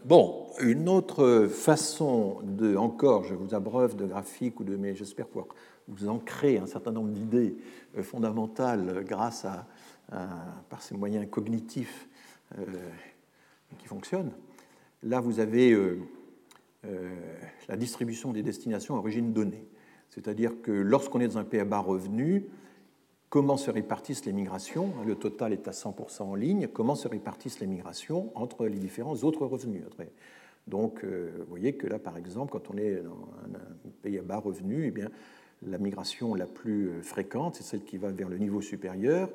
Bon, 0.05 0.47
une 0.61 0.87
autre 0.87 1.47
façon 1.47 2.39
de, 2.43 2.75
encore, 2.75 3.23
je 3.23 3.33
vous 3.33 3.53
abreuve 3.53 3.95
de 3.95 4.05
graphiques 4.05 4.59
ou 4.59 4.63
de, 4.63 4.75
mais 4.77 4.95
j'espère 4.95 5.27
pouvoir 5.27 5.47
vous 5.87 6.07
ancrer 6.07 6.57
un 6.57 6.67
certain 6.67 6.91
nombre 6.91 7.09
d'idées 7.09 7.57
euh, 7.97 8.03
fondamentales 8.03 9.03
grâce 9.05 9.45
à, 9.45 9.67
par 10.69 10.81
ces 10.81 10.95
moyens 10.95 11.27
cognitifs 11.29 12.07
euh, 12.57 12.65
qui 13.77 13.87
fonctionnent. 13.87 14.31
Là, 15.03 15.19
vous 15.19 15.39
avez 15.39 15.77
la 17.67 17.77
distribution 17.77 18.33
des 18.33 18.41
destinations 18.41 18.95
à 18.95 18.97
origine 18.97 19.33
donnée. 19.33 19.67
C'est-à-dire 20.09 20.61
que 20.61 20.71
lorsqu'on 20.71 21.19
est 21.19 21.27
dans 21.27 21.37
un 21.37 21.43
pays 21.43 21.59
à 21.59 21.65
bas 21.65 21.79
revenu, 21.79 22.47
comment 23.29 23.57
se 23.57 23.71
répartissent 23.71 24.25
les 24.25 24.33
migrations? 24.33 24.91
Le 25.05 25.15
total 25.15 25.53
est 25.53 25.67
à 25.67 25.71
100% 25.71 26.23
en 26.23 26.35
ligne. 26.35 26.67
Comment 26.67 26.95
se 26.95 27.07
répartissent 27.07 27.59
les 27.59 27.67
migrations 27.67 28.31
entre 28.35 28.67
les 28.67 28.77
différents 28.77 29.15
autres 29.23 29.45
revenus? 29.45 29.83
Donc, 30.67 31.03
euh, 31.03 31.31
vous 31.39 31.49
voyez 31.49 31.73
que 31.73 31.87
là, 31.87 31.99
par 31.99 32.17
exemple, 32.17 32.51
quand 32.51 32.73
on 32.73 32.77
est 32.77 33.01
dans 33.01 33.29
un 33.55 33.89
pays 34.01 34.19
à 34.19 34.21
bas 34.21 34.37
revenu, 34.37 34.85
eh 34.85 34.91
bien, 34.91 35.09
la 35.65 35.77
migration 35.77 36.35
la 36.35 36.45
plus 36.45 36.89
euh, 36.89 37.01
fréquente, 37.01 37.55
c'est 37.55 37.63
celle 37.63 37.83
qui 37.83 37.97
va 37.97 38.11
vers 38.11 38.29
le 38.29 38.37
niveau 38.37 38.61
supérieur, 38.61 39.29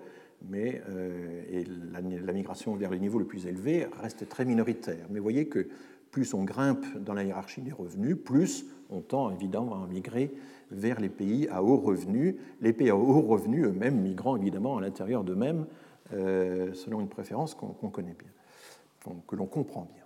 mais 0.49 0.81
euh, 0.89 1.43
et 1.51 1.65
la, 1.93 2.01
la, 2.01 2.33
migration 2.33 2.75
vers 2.77 2.91
le 2.91 2.99
niveau 2.99 3.19
le 3.19 3.25
plus 3.25 3.47
élevé 3.47 3.87
reste 4.01 4.29
très 4.29 4.45
minoritaire. 4.45 5.07
Mais 5.11 5.19
vous 5.19 5.25
voyez 5.25 5.49
que 5.49 5.69
plus 6.11 6.35
on 6.35 6.45
grimpe 6.45 6.85
dans 6.99 7.15
la 7.15 7.25
hiérarchie 7.25 7.63
des 7.63 7.73
revenus, 7.73 8.17
plus 8.23 8.67
on 8.91 9.01
tend 9.01 9.33
évidemment 9.33 9.83
à 9.83 9.87
migrer 9.87 10.31
vers 10.75 11.01
les 11.01 11.09
pays 11.09 11.49
à 11.49 11.63
haut 11.63 11.77
revenu, 11.77 12.37
les 12.61 12.73
pays 12.73 12.91
à 12.91 12.97
haut 12.97 13.21
revenu 13.21 13.65
eux-mêmes 13.65 14.01
migrant 14.01 14.37
évidemment 14.37 14.77
à 14.77 14.81
l'intérieur 14.81 15.25
d'eux-mêmes 15.25 15.67
euh, 16.13 16.73
selon 16.75 17.01
une 17.01 17.09
préférence 17.09 17.55
qu'on 17.55 17.91
connaît 17.91 18.15
bien, 18.15 19.15
que 19.27 19.37
l'on 19.37 19.47
comprend 19.47 19.89
bien. 19.95 20.05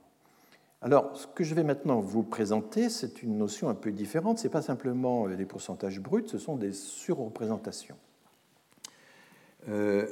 Alors, 0.80 1.16
ce 1.16 1.26
que 1.26 1.42
je 1.42 1.56
vais 1.56 1.64
maintenant 1.64 1.98
vous 1.98 2.22
présenter, 2.22 2.88
c'est 2.88 3.24
une 3.24 3.36
notion 3.36 3.68
un 3.68 3.74
peu 3.74 3.90
différente. 3.90 4.38
Ce 4.38 4.44
n'est 4.44 4.52
pas 4.52 4.62
simplement 4.62 5.26
euh, 5.26 5.34
des 5.34 5.44
pourcentages 5.44 5.98
bruts, 5.98 6.28
ce 6.28 6.38
sont 6.38 6.56
des 6.56 6.72
surreprésentations. 6.72 7.96
Euh, 9.68 10.06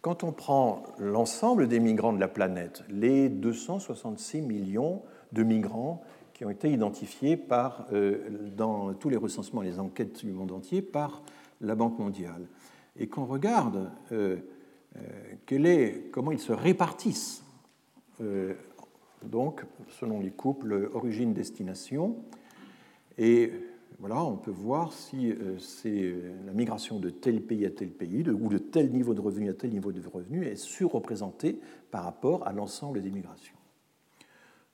quand 0.00 0.22
on 0.22 0.30
prend 0.32 0.84
l'ensemble 0.98 1.66
des 1.66 1.80
migrants 1.80 2.12
de 2.12 2.20
la 2.20 2.28
planète, 2.28 2.84
les 2.88 3.28
266 3.28 4.42
millions 4.42 5.02
de 5.32 5.42
migrants 5.42 6.02
qui 6.40 6.46
ont 6.46 6.50
été 6.50 6.72
identifiés 6.72 7.36
par, 7.36 7.86
euh, 7.92 8.48
dans 8.56 8.94
tous 8.94 9.10
les 9.10 9.18
recensements, 9.18 9.60
les 9.60 9.78
enquêtes 9.78 10.24
du 10.24 10.32
monde 10.32 10.52
entier 10.52 10.80
par 10.80 11.22
la 11.60 11.74
Banque 11.74 11.98
mondiale, 11.98 12.46
et 12.98 13.08
qu'on 13.08 13.26
regarde 13.26 13.90
euh, 14.10 14.38
euh, 14.96 15.66
est, 15.66 16.10
comment 16.10 16.32
ils 16.32 16.38
se 16.38 16.54
répartissent, 16.54 17.44
donc 19.22 19.66
selon 20.00 20.20
les 20.20 20.30
couples 20.30 20.88
origine-destination, 20.94 22.16
et 23.18 23.52
voilà, 23.98 24.24
on 24.24 24.38
peut 24.38 24.50
voir 24.50 24.94
si 24.94 25.34
c'est 25.58 26.14
la 26.46 26.54
migration 26.54 26.98
de 27.00 27.10
tel 27.10 27.42
pays 27.42 27.66
à 27.66 27.70
tel 27.70 27.90
pays, 27.90 28.26
ou 28.30 28.48
de 28.48 28.56
tel 28.56 28.90
niveau 28.90 29.12
de 29.12 29.20
revenu 29.20 29.50
à 29.50 29.54
tel 29.54 29.72
niveau 29.72 29.92
de 29.92 30.00
revenu, 30.08 30.46
est 30.46 30.56
surreprésentée 30.56 31.60
par 31.90 32.04
rapport 32.04 32.46
à 32.46 32.54
l'ensemble 32.54 33.02
des 33.02 33.10
migrations. 33.10 33.59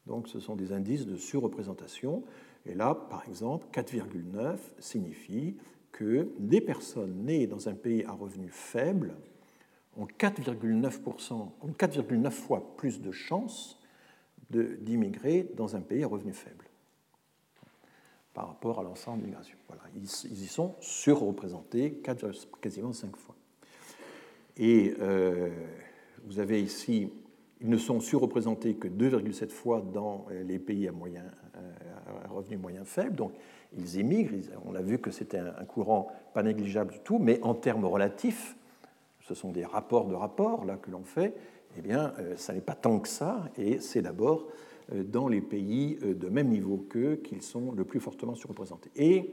Donc 0.06 0.28
ce 0.28 0.40
sont 0.40 0.56
des 0.56 0.72
indices 0.72 1.06
de 1.06 1.16
surreprésentation. 1.16 2.22
Et 2.64 2.74
là, 2.74 2.94
par 2.94 3.24
exemple, 3.28 3.66
4,9 3.72 4.56
signifie 4.78 5.56
que 5.92 6.28
des 6.38 6.60
personnes 6.60 7.24
nées 7.24 7.46
dans 7.46 7.68
un 7.68 7.74
pays 7.74 8.04
à 8.04 8.12
revenu 8.12 8.48
faible 8.50 9.14
ont 9.96 10.06
4,9 10.06 12.30
fois 12.30 12.76
plus 12.76 13.00
de 13.00 13.12
chances 13.12 13.80
d'immigrer 14.50 15.50
dans 15.56 15.74
un 15.74 15.80
pays 15.80 16.04
à 16.04 16.06
revenu 16.06 16.32
faible 16.32 16.66
par 18.34 18.48
rapport 18.48 18.78
à 18.78 18.82
l'ensemble 18.82 19.20
de 19.20 19.22
l'immigration. 19.22 19.56
Voilà, 19.66 19.82
ils, 19.94 20.04
y 20.04 20.46
sont 20.46 20.74
surreprésentés 20.80 22.02
quasiment 22.60 22.92
5 22.92 23.16
fois. 23.16 23.34
Et 24.58 24.94
euh, 25.00 25.48
vous 26.24 26.38
avez 26.38 26.62
ici, 26.62 27.10
ils 27.60 27.68
ne 27.68 27.78
sont 27.78 28.00
surreprésentés 28.00 28.74
que 28.74 28.88
2,7 28.88 29.48
fois 29.48 29.80
dans 29.80 30.26
euh, 30.30 30.42
les 30.42 30.58
pays 30.58 30.88
à, 30.88 30.92
moyen, 30.92 31.24
euh, 31.56 32.24
à 32.24 32.28
revenu 32.28 32.56
moyen 32.56 32.84
faible. 32.84 33.16
Donc 33.16 33.32
ils 33.76 33.98
émigrent. 33.98 34.34
On 34.64 34.74
a 34.74 34.82
vu 34.82 34.98
que 34.98 35.10
c'était 35.10 35.38
un 35.38 35.64
courant 35.64 36.08
pas 36.34 36.42
négligeable 36.42 36.92
du 36.92 37.00
tout, 37.00 37.18
mais 37.18 37.40
en 37.42 37.54
termes 37.54 37.84
relatifs, 37.84 38.56
ce 39.20 39.34
sont 39.34 39.50
des 39.50 39.64
rapports 39.64 40.06
de 40.06 40.14
rapports 40.14 40.64
là 40.64 40.76
que 40.76 40.90
l'on 40.90 41.04
fait. 41.04 41.34
Eh 41.78 41.82
bien, 41.82 42.14
ça 42.36 42.54
n'est 42.54 42.62
pas 42.62 42.74
tant 42.74 43.00
que 43.00 43.08
ça, 43.08 43.50
et 43.58 43.80
c'est 43.80 44.00
d'abord 44.00 44.46
euh, 44.92 45.02
dans 45.02 45.26
les 45.26 45.40
pays 45.40 45.98
euh, 46.02 46.14
de 46.14 46.28
même 46.28 46.48
niveau 46.48 46.86
qu'eux 46.88 47.16
qu'ils 47.16 47.42
sont 47.42 47.72
le 47.72 47.84
plus 47.84 47.98
fortement 47.98 48.34
surreprésentés. 48.34 48.90
Et 48.94 49.32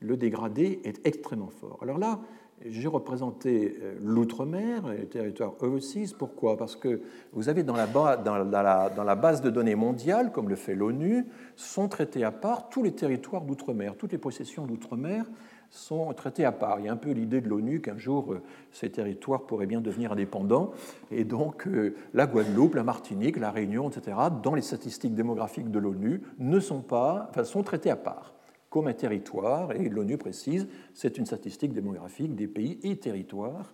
le 0.00 0.16
dégradé 0.16 0.80
est 0.84 1.06
extrêmement 1.06 1.50
fort. 1.50 1.78
Alors 1.82 1.98
là, 1.98 2.20
j'ai 2.64 2.88
représenté 2.88 3.78
euh, 3.82 3.94
l'outre-mer, 4.02 4.88
les 4.88 5.06
territoires 5.06 5.54
overseas. 5.60 6.14
Pourquoi? 6.18 6.56
Parce 6.56 6.74
que 6.76 7.02
vous 7.32 7.48
avez 7.48 7.62
dans 7.62 7.76
la, 7.76 9.14
base 9.14 9.42
de 9.42 9.50
données 9.50 9.74
mondiale, 9.74 10.32
comme 10.32 10.48
le 10.48 10.56
fait 10.56 10.74
l'ONU, 10.74 11.26
sont 11.54 11.88
traités 11.88 12.24
à 12.24 12.32
part 12.32 12.68
tous 12.68 12.82
les 12.82 12.92
territoires 12.92 13.42
d'outre-mer, 13.42 13.96
toutes 13.96 14.12
les 14.12 14.18
possessions 14.18 14.66
d'outre-mer 14.66 15.26
sont 15.68 16.12
traités 16.14 16.44
à 16.44 16.52
part. 16.52 16.78
Il 16.78 16.86
y 16.86 16.88
a 16.88 16.92
un 16.92 16.96
peu 16.96 17.10
l'idée 17.10 17.40
de 17.40 17.48
l'ONU 17.48 17.80
qu'un 17.80 17.98
jour 17.98 18.32
euh, 18.32 18.42
ces 18.70 18.90
territoires 18.90 19.42
pourraient 19.42 19.66
bien 19.66 19.80
devenir 19.80 20.12
indépendants, 20.12 20.70
et 21.10 21.24
donc 21.24 21.66
euh, 21.66 21.94
la 22.14 22.26
Guadeloupe, 22.26 22.76
la 22.76 22.84
Martinique, 22.84 23.36
la 23.36 23.50
Réunion, 23.50 23.90
etc., 23.90 24.16
dans 24.42 24.54
les 24.54 24.62
statistiques 24.62 25.14
démographiques 25.14 25.70
de 25.70 25.78
l'ONU, 25.78 26.22
ne 26.38 26.60
sont 26.60 26.82
pas, 26.82 27.30
sont 27.44 27.64
traités 27.64 27.90
à 27.90 27.96
part 27.96 28.35
comme 28.76 28.88
un 28.88 28.92
territoire, 28.92 29.72
et 29.72 29.88
l'ONU 29.88 30.18
précise, 30.18 30.68
c'est 30.92 31.16
une 31.16 31.24
statistique 31.24 31.72
démographique 31.72 32.34
des 32.34 32.46
pays 32.46 32.78
et 32.82 32.98
territoires 32.98 33.72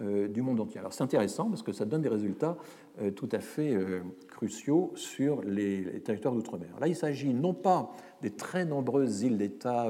euh, 0.00 0.28
du 0.28 0.42
monde 0.42 0.60
entier. 0.60 0.78
Alors 0.78 0.92
c'est 0.92 1.02
intéressant 1.02 1.50
parce 1.50 1.64
que 1.64 1.72
ça 1.72 1.84
donne 1.84 2.02
des 2.02 2.08
résultats 2.08 2.56
euh, 3.02 3.10
tout 3.10 3.28
à 3.32 3.40
fait 3.40 3.74
euh, 3.74 4.02
cruciaux 4.28 4.92
sur 4.94 5.42
les, 5.42 6.00
territoires 6.02 6.34
d'outre-mer. 6.34 6.68
Là, 6.80 6.86
il 6.86 6.94
s'agit 6.94 7.34
non 7.34 7.52
pas 7.52 7.90
des 8.22 8.30
très 8.30 8.64
nombreuses 8.64 9.22
îles 9.22 9.38
d'État 9.38 9.88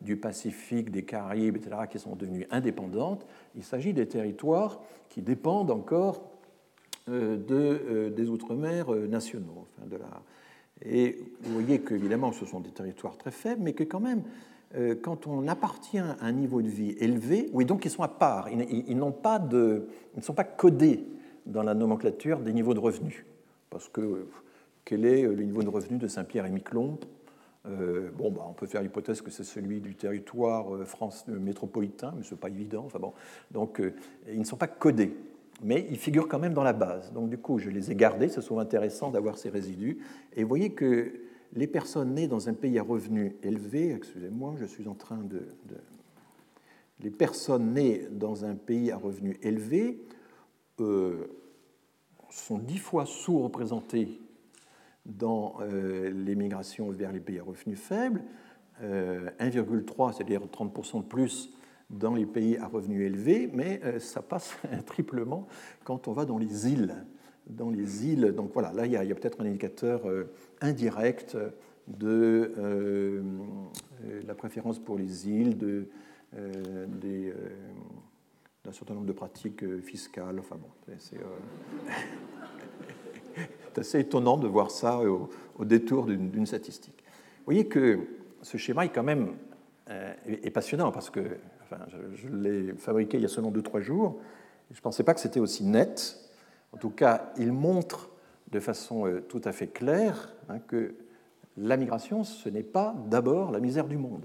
du 0.00 0.16
Pacifique, 0.16 0.92
des 0.92 1.02
Caraïbes, 1.02 1.56
etc., 1.56 1.74
qui 1.90 1.98
sont 1.98 2.14
devenues 2.14 2.46
indépendantes, 2.52 3.26
il 3.56 3.64
s'agit 3.64 3.92
des 3.92 4.06
territoires 4.06 4.80
qui 5.08 5.22
dépendent 5.22 5.72
encore 5.72 6.22
de, 7.08 8.12
des 8.14 8.30
outre-mer 8.30 8.92
nationaux. 9.08 9.66
Et 10.82 11.18
vous 11.42 11.52
voyez 11.54 11.80
qu'évidemment, 11.80 12.32
ce 12.32 12.46
sont 12.46 12.60
des 12.60 12.70
territoires 12.70 13.16
très 13.16 13.30
faibles, 13.30 13.62
mais 13.62 13.72
que 13.72 13.84
quand 13.84 14.00
même, 14.00 14.22
euh, 14.76 14.94
quand 15.00 15.26
on 15.26 15.46
appartient 15.46 15.98
à 15.98 16.16
un 16.20 16.32
niveau 16.32 16.60
de 16.60 16.68
vie 16.68 16.96
élevé, 16.98 17.48
oui, 17.52 17.64
donc 17.64 17.84
ils 17.84 17.90
sont 17.90 18.02
à 18.02 18.08
part, 18.08 18.48
ils, 18.50 18.96
n'ont 18.96 19.12
pas 19.12 19.40
ils 19.52 19.82
ne 20.16 20.22
sont 20.22 20.34
pas 20.34 20.44
codés 20.44 21.04
dans 21.46 21.62
la 21.62 21.74
nomenclature 21.74 22.40
des 22.40 22.52
niveaux 22.52 22.74
de 22.74 22.80
revenus. 22.80 23.24
Parce 23.70 23.88
que 23.88 24.26
quel 24.84 25.04
est 25.04 25.22
le 25.22 25.42
niveau 25.44 25.62
de 25.62 25.68
revenus 25.68 26.00
de 26.00 26.08
Saint-Pierre 26.08 26.46
et 26.46 26.50
Miquelon? 26.50 26.98
Euh, 27.66 28.10
bon, 28.10 28.30
bah, 28.30 28.44
on 28.48 28.52
peut 28.52 28.66
faire 28.66 28.82
l'hypothèse 28.82 29.22
que 29.22 29.30
c'est 29.30 29.44
celui 29.44 29.80
du 29.80 29.94
territoire 29.94 30.74
euh, 30.74 30.84
France 30.84 31.26
métropolitain, 31.28 32.12
mais 32.16 32.22
ce 32.22 32.34
n'est 32.34 32.40
pas 32.40 32.48
évident. 32.48 32.84
Enfin, 32.84 32.98
bon. 32.98 33.14
Donc, 33.52 33.80
ils 34.28 34.38
ne 34.38 34.44
sont 34.44 34.56
pas 34.56 34.66
codés, 34.66 35.16
mais 35.62 35.86
ils 35.90 35.98
figurent 35.98 36.28
quand 36.28 36.38
même 36.38 36.54
dans 36.54 36.62
la 36.62 36.72
base. 36.72 37.12
Donc, 37.12 37.30
du 37.30 37.38
coup, 37.38 37.58
je 37.58 37.70
les 37.70 37.90
ai 37.90 37.94
gardés. 37.94 38.28
C'est 38.28 38.40
souvent 38.40 38.60
intéressant 38.60 39.10
d'avoir 39.10 39.38
ces 39.38 39.48
résidus. 39.48 39.98
Et 40.34 40.42
vous 40.42 40.48
voyez 40.48 40.72
que 40.72 41.12
les 41.54 41.66
personnes 41.66 42.14
nées 42.14 42.26
dans 42.26 42.48
un 42.48 42.54
pays 42.54 42.78
à 42.78 42.82
revenus 42.82 43.32
élevés, 43.42 43.92
excusez-moi, 43.92 44.54
je 44.58 44.64
suis 44.64 44.88
en 44.88 44.94
train 44.94 45.18
de, 45.18 45.46
Les 47.00 47.10
personnes 47.10 47.74
nées 47.74 48.06
dans 48.10 48.44
un 48.44 48.54
pays 48.54 48.90
à 48.90 48.96
revenus 48.96 49.36
élevés 49.42 50.00
euh, 50.80 51.26
sont 52.30 52.58
dix 52.58 52.78
fois 52.78 53.06
sous-représentées 53.06 54.20
dans 55.06 55.58
euh, 55.60 56.10
l'émigration 56.10 56.90
vers 56.90 57.12
les 57.12 57.20
pays 57.20 57.38
à 57.38 57.44
revenus 57.44 57.78
faibles, 57.78 58.22
1,3, 58.82 58.82
euh, 58.82 60.12
c'est-à-dire 60.12 60.40
30% 60.40 61.02
de 61.02 61.06
plus 61.06 61.54
dans 61.98 62.14
les 62.14 62.26
pays 62.26 62.56
à 62.58 62.66
revenus 62.66 63.06
élevés, 63.06 63.50
mais 63.52 63.80
ça 64.00 64.22
passe 64.22 64.56
triplement 64.86 65.46
quand 65.84 66.08
on 66.08 66.12
va 66.12 66.24
dans 66.24 66.38
les 66.38 66.68
îles 66.68 66.94
dans 67.46 67.70
les 67.70 68.06
îles. 68.06 68.32
Donc 68.32 68.52
voilà, 68.52 68.72
là, 68.72 68.86
il 68.86 68.92
y 68.92 68.96
a, 68.96 69.14
peut-être 69.14 69.40
un 69.40 69.46
indicateur 69.46 70.08
euh, 70.08 70.30
indirect 70.60 71.36
de 71.86 72.52
euh, 72.58 73.22
la 74.26 74.34
préférence 74.34 74.78
pour 74.78 74.96
les 74.96 75.28
îles, 75.28 75.86
euh, 76.36 76.86
d'un 78.64 78.72
certain 78.72 78.94
nombre 78.94 79.06
de 79.06 79.12
pratiques 79.12 79.64
fiscales. 79.82 80.38
Enfin 80.38 80.56
bon, 80.56 80.68
c'est, 80.98 81.18
assez 83.76 84.00
étonnant 84.00 84.36
de 84.38 84.46
voir 84.46 84.70
ça 84.70 85.00
au, 85.00 85.28
détour 85.64 86.06
d'une, 86.06 86.46
statistique. 86.46 87.04
Vous 87.38 87.44
voyez 87.46 87.66
que 87.66 87.98
ce 88.42 88.56
schéma 88.56 88.84
est 88.86 88.90
quand 88.90 89.02
même 89.02 89.34
est 90.26 90.50
passionnant 90.50 90.90
parce 90.92 91.10
que 91.10 91.20
je, 92.14 92.28
l'ai 92.28 92.72
fabriqué 92.74 93.18
il 93.18 93.22
y 93.22 93.26
a 93.26 93.28
seulement 93.28 93.52
2-3 93.52 93.80
jours. 93.80 94.20
Je 94.70 94.78
ne 94.78 94.82
pensais 94.82 95.02
pas 95.02 95.14
que 95.14 95.20
c'était 95.20 95.40
aussi 95.40 95.64
net 95.64 96.24
en 96.74 96.76
tout 96.76 96.90
cas, 96.90 97.32
il 97.38 97.52
montre 97.52 98.10
de 98.50 98.58
façon 98.58 99.06
euh, 99.06 99.20
tout 99.20 99.40
à 99.44 99.52
fait 99.52 99.68
claire 99.68 100.34
hein, 100.48 100.58
que 100.58 100.96
la 101.56 101.76
migration, 101.76 102.24
ce 102.24 102.48
n'est 102.48 102.64
pas 102.64 102.96
d'abord 103.08 103.52
la 103.52 103.60
misère 103.60 103.86
du 103.86 103.96
monde. 103.96 104.24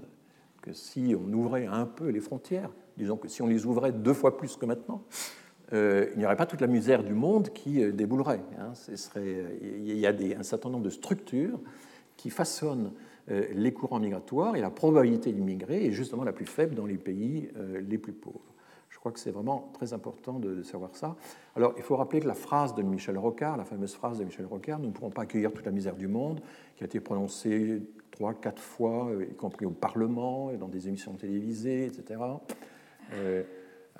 Que 0.60 0.72
si 0.72 1.14
on 1.16 1.32
ouvrait 1.32 1.66
un 1.66 1.86
peu 1.86 2.08
les 2.08 2.18
frontières, 2.18 2.70
disons 2.96 3.16
que 3.16 3.28
si 3.28 3.40
on 3.40 3.46
les 3.46 3.66
ouvrait 3.66 3.92
deux 3.92 4.14
fois 4.14 4.36
plus 4.36 4.56
que 4.56 4.66
maintenant, 4.66 5.04
euh, 5.72 6.08
il 6.14 6.18
n'y 6.18 6.26
aurait 6.26 6.36
pas 6.36 6.46
toute 6.46 6.60
la 6.60 6.66
misère 6.66 7.04
du 7.04 7.14
monde 7.14 7.50
qui 7.50 7.84
euh, 7.84 7.92
déboulerait. 7.92 8.42
Hein. 8.58 8.72
Il 9.16 9.96
y 9.96 10.04
a 10.04 10.12
un 10.36 10.42
certain 10.42 10.70
nombre 10.70 10.84
de 10.84 10.90
structures 10.90 11.60
qui 12.16 12.30
façonnent 12.30 12.92
les 13.30 13.72
courants 13.72 14.00
migratoires 14.00 14.56
et 14.56 14.60
la 14.60 14.70
probabilité 14.70 15.32
d'immigrer 15.32 15.86
est 15.86 15.92
justement 15.92 16.24
la 16.24 16.32
plus 16.32 16.46
faible 16.46 16.74
dans 16.74 16.86
les 16.86 16.98
pays 16.98 17.48
les 17.88 17.98
plus 17.98 18.12
pauvres. 18.12 18.50
Je 18.90 18.98
crois 18.98 19.12
que 19.12 19.20
c'est 19.20 19.30
vraiment 19.30 19.70
très 19.72 19.92
important 19.94 20.38
de, 20.38 20.62
savoir 20.62 20.94
ça. 20.94 21.16
Alors, 21.56 21.74
il 21.76 21.82
faut 21.82 21.96
rappeler 21.96 22.20
que 22.20 22.26
la 22.26 22.34
phrase 22.34 22.74
de 22.74 22.82
Michel 22.82 23.16
Rocard, 23.16 23.56
la 23.56 23.64
fameuse 23.64 23.94
phrase 23.94 24.18
de 24.18 24.24
Michel 24.24 24.46
Rocard, 24.46 24.80
nous 24.80 24.88
ne 24.88 24.92
pourrons 24.92 25.10
pas 25.10 25.22
accueillir 25.22 25.52
toute 25.52 25.64
la 25.64 25.72
misère 25.72 25.96
du 25.96 26.08
monde, 26.08 26.40
qui 26.76 26.82
a 26.82 26.86
été 26.86 27.00
prononcée 27.00 27.82
trois, 28.10 28.34
quatre 28.34 28.60
fois, 28.60 29.08
euh, 29.08 29.24
y 29.30 29.34
compris 29.34 29.64
au 29.64 29.70
Parlement 29.70 30.52
dans 30.52 30.68
des 30.68 30.88
émissions 30.88 31.14
télévisées, 31.14 31.86
etc., 31.86 32.20
euh, 33.14 33.42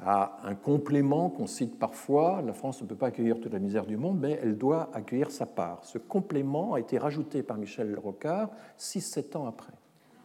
a 0.05 0.40
un 0.44 0.55
complément 0.55 1.28
qu'on 1.28 1.46
cite 1.46 1.78
parfois. 1.78 2.42
La 2.44 2.53
France 2.53 2.82
ne 2.82 2.86
peut 2.86 2.94
pas 2.94 3.09
accueillir 3.09 3.40
toute 3.40 3.53
la 3.53 3.59
misère 3.59 3.86
du 3.86 3.96
monde, 3.96 4.18
mais 4.20 4.38
elle 4.42 4.57
doit 4.57 4.90
accueillir 4.94 5.30
sa 5.30 5.46
part. 5.46 5.84
Ce 5.84 5.98
complément 5.98 6.74
a 6.74 6.80
été 6.80 6.98
rajouté 6.98 7.42
par 7.42 7.59
Michel 7.59 7.98
Rocard 7.98 8.51
6-7 8.78 9.36
ans 9.36 9.46
après. 9.46 9.72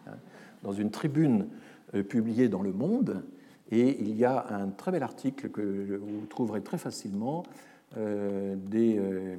Hein, 0.07 0.17
dans 0.63 0.71
une 0.71 0.91
tribune 0.91 1.47
euh, 1.93 2.03
publiée 2.03 2.49
dans 2.49 2.61
Le 2.61 2.71
Monde, 2.71 3.23
et 3.71 3.99
il 4.01 4.15
y 4.15 4.25
a 4.25 4.45
un 4.49 4.69
très 4.69 4.91
bel 4.91 5.03
article 5.03 5.49
que 5.49 5.97
vous 5.97 6.25
trouverez 6.27 6.61
très 6.61 6.77
facilement 6.77 7.43
euh, 7.97 8.55
euh, 8.73 9.37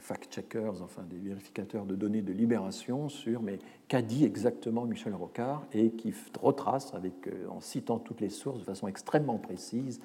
fact-checkers, 0.00 0.82
enfin 0.82 1.02
des 1.02 1.16
vérificateurs 1.16 1.86
de 1.86 1.94
données 1.94 2.20
de 2.20 2.32
libération 2.32 3.08
sur 3.08 3.42
mais 3.42 3.58
qu'a 3.88 4.02
dit 4.02 4.24
exactement 4.24 4.84
Michel 4.84 5.14
Rocard 5.14 5.66
et 5.72 5.92
qui 5.92 6.12
retrace 6.38 6.92
avec, 6.94 7.30
en 7.48 7.60
citant 7.60 7.98
toutes 7.98 8.20
les 8.20 8.28
sources 8.28 8.58
de 8.58 8.64
façon 8.64 8.86
extrêmement 8.86 9.38
précise 9.38 10.00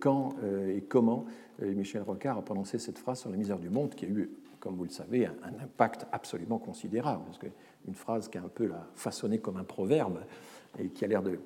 quand 0.00 0.34
et 0.68 0.82
comment 0.82 1.24
Michel 1.60 2.02
Rocard 2.02 2.36
a 2.36 2.42
prononcé 2.42 2.78
cette 2.78 2.98
phrase 2.98 3.20
sur 3.20 3.30
la 3.30 3.36
misère 3.36 3.60
du 3.60 3.70
monde 3.70 3.94
qui 3.94 4.06
a 4.06 4.08
eu, 4.08 4.28
comme 4.58 4.74
vous 4.74 4.84
le 4.84 4.90
savez, 4.90 5.26
un, 5.26 5.62
impact 5.62 6.06
absolument 6.10 6.58
considérable. 6.58 7.22
Parce 7.24 7.38
qu'une 7.38 7.94
phrase 7.94 8.28
qui 8.28 8.38
est 8.38 8.40
un 8.40 8.48
peu 8.48 8.66
la, 8.66 8.86
façonnée 8.96 9.38
comme 9.38 9.56
un 9.56 9.64
proverbe 9.64 10.24
et 10.78 10.88
qui 10.88 11.04
a 11.04 11.08
l'air 11.08 11.22
de, 11.22 11.38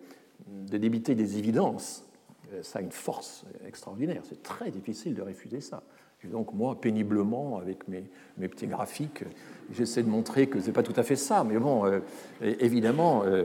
de 0.48 0.78
débiter 0.78 1.14
des 1.14 1.38
évidences, 1.38 2.06
euh, 2.52 2.62
ça 2.62 2.78
a 2.78 2.82
une 2.82 2.92
force 2.92 3.44
extraordinaire. 3.66 4.22
C'est 4.24 4.42
très 4.42 4.70
difficile 4.70 5.14
de 5.14 5.22
refuser 5.22 5.60
ça. 5.60 5.82
Et 6.24 6.28
donc 6.28 6.52
moi, 6.54 6.80
péniblement, 6.80 7.58
avec 7.58 7.86
mes, 7.88 8.04
petits 8.48 8.66
graphiques, 8.66 9.24
j'essaie 9.72 10.02
de 10.02 10.08
montrer 10.08 10.48
que 10.48 10.60
ce 10.60 10.66
n'est 10.66 10.72
pas 10.72 10.82
tout 10.82 10.94
à 10.96 11.02
fait 11.02 11.16
ça. 11.16 11.44
Mais 11.44 11.58
bon, 11.58 11.84
euh, 11.84 12.00
évidemment, 12.40 13.22
euh, 13.24 13.44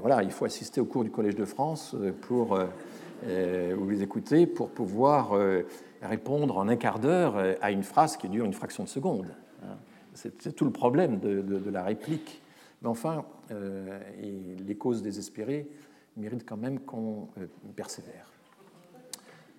voilà, 0.00 0.22
il 0.22 0.30
faut 0.30 0.44
assister 0.44 0.80
au 0.80 0.84
cours 0.84 1.04
du 1.04 1.10
Collège 1.10 1.34
de 1.34 1.44
France 1.44 1.96
pour 2.22 2.58
vous 3.24 3.90
les 3.90 4.02
écouter 4.02 4.46
pour 4.46 4.70
pouvoir 4.70 5.38
répondre 6.00 6.56
en 6.58 6.66
un 6.66 6.76
quart 6.76 6.98
d'heure 6.98 7.36
à 7.60 7.70
une 7.70 7.84
phrase 7.84 8.16
qui 8.16 8.28
dure 8.28 8.44
une 8.44 8.52
fraction 8.52 8.82
de 8.82 8.88
seconde. 8.88 9.34
Hein. 9.62 9.76
C'est 10.14 10.56
tout 10.56 10.64
le 10.64 10.72
problème 10.72 11.20
de, 11.20 11.70
la 11.70 11.84
réplique. 11.84 12.42
Mais 12.80 12.88
enfin, 12.88 13.24
les 13.50 14.74
causes 14.76 15.02
désespérées 15.02 15.68
mérite 16.16 16.44
quand 16.46 16.56
même 16.56 16.80
qu'on 16.80 17.28
euh, 17.38 17.46
persévère. 17.74 18.31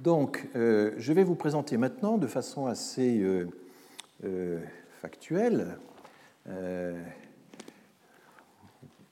Donc, 0.04 0.48
je 0.54 1.14
vais 1.14 1.24
vous 1.24 1.36
présenter 1.36 1.78
maintenant 1.78 2.18
de 2.18 2.28
façon 2.28 2.66
assez 2.66 3.26
factuelle 5.02 5.78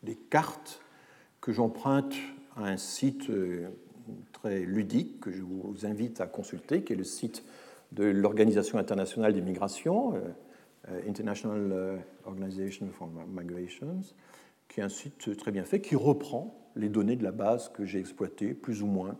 des 0.03 0.15
cartes 0.29 0.81
que 1.39 1.53
j'emprunte 1.53 2.13
à 2.57 2.65
un 2.65 2.77
site 2.77 3.31
très 4.33 4.59
ludique 4.59 5.19
que 5.19 5.31
je 5.31 5.41
vous 5.41 5.85
invite 5.85 6.21
à 6.21 6.27
consulter, 6.27 6.83
qui 6.83 6.93
est 6.93 6.97
le 6.97 7.03
site 7.03 7.43
de 7.91 8.05
l'Organisation 8.05 8.77
internationale 8.77 9.33
des 9.33 9.41
migrations, 9.41 10.15
euh, 10.15 10.19
euh, 10.89 11.09
International 11.09 11.71
euh, 11.71 11.97
Organization 12.25 12.87
for 12.91 13.09
Migrations, 13.27 14.01
qui 14.67 14.79
est 14.79 14.83
un 14.83 14.89
site 14.89 15.37
très 15.37 15.51
bien 15.51 15.63
fait, 15.63 15.81
qui 15.81 15.95
reprend 15.95 16.57
les 16.75 16.89
données 16.89 17.17
de 17.17 17.23
la 17.23 17.31
base 17.31 17.69
que 17.69 17.85
j'ai 17.85 17.99
exploitées, 17.99 18.53
plus 18.53 18.81
ou 18.81 18.87
moins, 18.87 19.17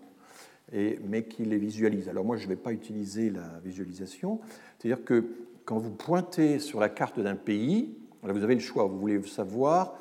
mais 0.72 1.24
qui 1.24 1.44
les 1.44 1.58
visualise. 1.58 2.08
Alors 2.10 2.24
moi, 2.24 2.38
je 2.38 2.46
ne 2.46 2.50
vais 2.50 2.56
pas 2.56 2.72
utiliser 2.72 3.30
la 3.30 3.60
visualisation, 3.64 4.40
c'est-à-dire 4.78 5.04
que 5.04 5.26
quand 5.66 5.78
vous 5.78 5.92
pointez 5.92 6.60
sur 6.60 6.80
la 6.80 6.90
carte 6.90 7.20
d'un 7.20 7.36
pays, 7.36 7.94
vous 8.24 8.44
avez 8.44 8.56
le 8.56 8.62
choix, 8.62 8.86
vous 8.86 9.00
voulez 9.00 9.22
savoir 9.24 9.96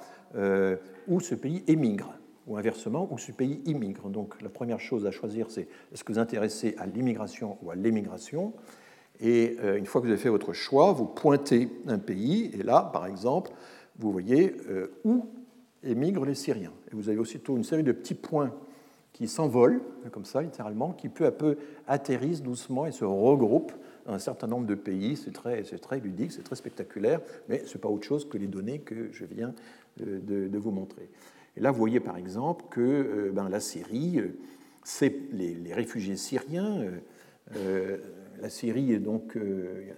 où 1.08 1.20
ce 1.20 1.34
pays 1.34 1.64
émigre 1.66 2.14
ou 2.46 2.56
inversement, 2.56 3.08
où 3.10 3.18
ce 3.18 3.32
pays 3.32 3.60
immigre. 3.66 4.08
Donc 4.08 4.40
la 4.42 4.48
première 4.48 4.80
chose 4.80 5.06
à 5.06 5.10
choisir, 5.10 5.50
c'est 5.50 5.68
est-ce 5.92 6.04
que 6.04 6.12
vous 6.12 6.18
intéressez 6.18 6.74
à 6.78 6.86
l'immigration 6.86 7.58
ou 7.62 7.70
à 7.70 7.74
l'émigration? 7.74 8.52
Et 9.20 9.56
euh, 9.60 9.76
une 9.76 9.86
fois 9.86 10.00
que 10.00 10.06
vous 10.06 10.12
avez 10.12 10.20
fait 10.20 10.30
votre 10.30 10.52
choix, 10.52 10.92
vous 10.92 11.06
pointez 11.06 11.68
un 11.86 11.98
pays, 11.98 12.50
et 12.58 12.62
là, 12.62 12.88
par 12.92 13.06
exemple, 13.06 13.52
vous 13.98 14.10
voyez 14.10 14.56
euh, 14.68 14.88
où 15.04 15.26
émigrent 15.84 16.24
les 16.24 16.34
Syriens. 16.34 16.72
Et 16.90 16.96
vous 16.96 17.08
avez 17.08 17.18
aussitôt 17.18 17.56
une 17.56 17.64
série 17.64 17.82
de 17.82 17.92
petits 17.92 18.14
points 18.14 18.52
qui 19.12 19.28
s'envolent, 19.28 19.82
comme 20.12 20.24
ça, 20.24 20.42
littéralement, 20.42 20.92
qui 20.92 21.08
peu 21.08 21.26
à 21.26 21.32
peu 21.32 21.56
atterrissent 21.86 22.42
doucement 22.42 22.86
et 22.86 22.92
se 22.92 23.04
regroupent 23.04 23.72
dans 24.06 24.12
un 24.12 24.18
certain 24.18 24.46
nombre 24.46 24.66
de 24.66 24.74
pays. 24.74 25.16
C'est 25.16 25.32
très, 25.32 25.62
très 25.62 26.00
ludique, 26.00 26.32
c'est 26.32 26.42
très 26.42 26.56
spectaculaire, 26.56 27.20
mais 27.48 27.64
ce 27.66 27.74
n'est 27.74 27.80
pas 27.80 27.88
autre 27.88 28.06
chose 28.06 28.28
que 28.28 28.38
les 28.38 28.46
données 28.46 28.78
que 28.78 29.12
je 29.12 29.24
viens 29.24 29.54
de, 29.98 30.48
de 30.48 30.58
vous 30.58 30.70
montrer. 30.70 31.10
Et 31.56 31.60
là, 31.60 31.70
vous 31.70 31.78
voyez 31.78 32.00
par 32.00 32.16
exemple 32.16 32.64
que 32.70 32.80
euh, 32.80 33.30
ben, 33.32 33.48
la 33.48 33.60
Syrie, 33.60 34.18
euh, 34.18 34.38
c'est 34.84 35.14
les, 35.32 35.74
réfugiés 35.74 36.16
syriens. 36.16 36.84
Euh, 37.56 37.98
la 38.40 38.48
Syrie, 38.48 38.98
donc, 38.98 39.36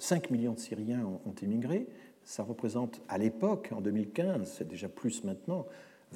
5 0.00 0.30
millions 0.30 0.54
de 0.54 0.58
Syriens 0.58 1.04
ont, 1.04 1.34
émigré. 1.42 1.86
Ça 2.24 2.42
représente 2.42 3.00
à 3.08 3.16
l'époque, 3.16 3.68
en 3.72 3.80
2015, 3.80 4.50
c'est 4.58 4.66
déjà 4.66 4.88
plus 4.88 5.22
maintenant, 5.22 5.66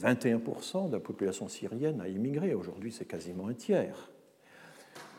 21% 0.01 0.88
de 0.88 0.92
la 0.94 1.01
population 1.01 1.49
syrienne 1.49 2.01
a 2.01 2.09
émigré. 2.09 2.55
Aujourd'hui, 2.55 2.92
c'est 2.92 3.05
quasiment 3.05 3.49
un 3.49 3.55
tiers. 3.55 4.11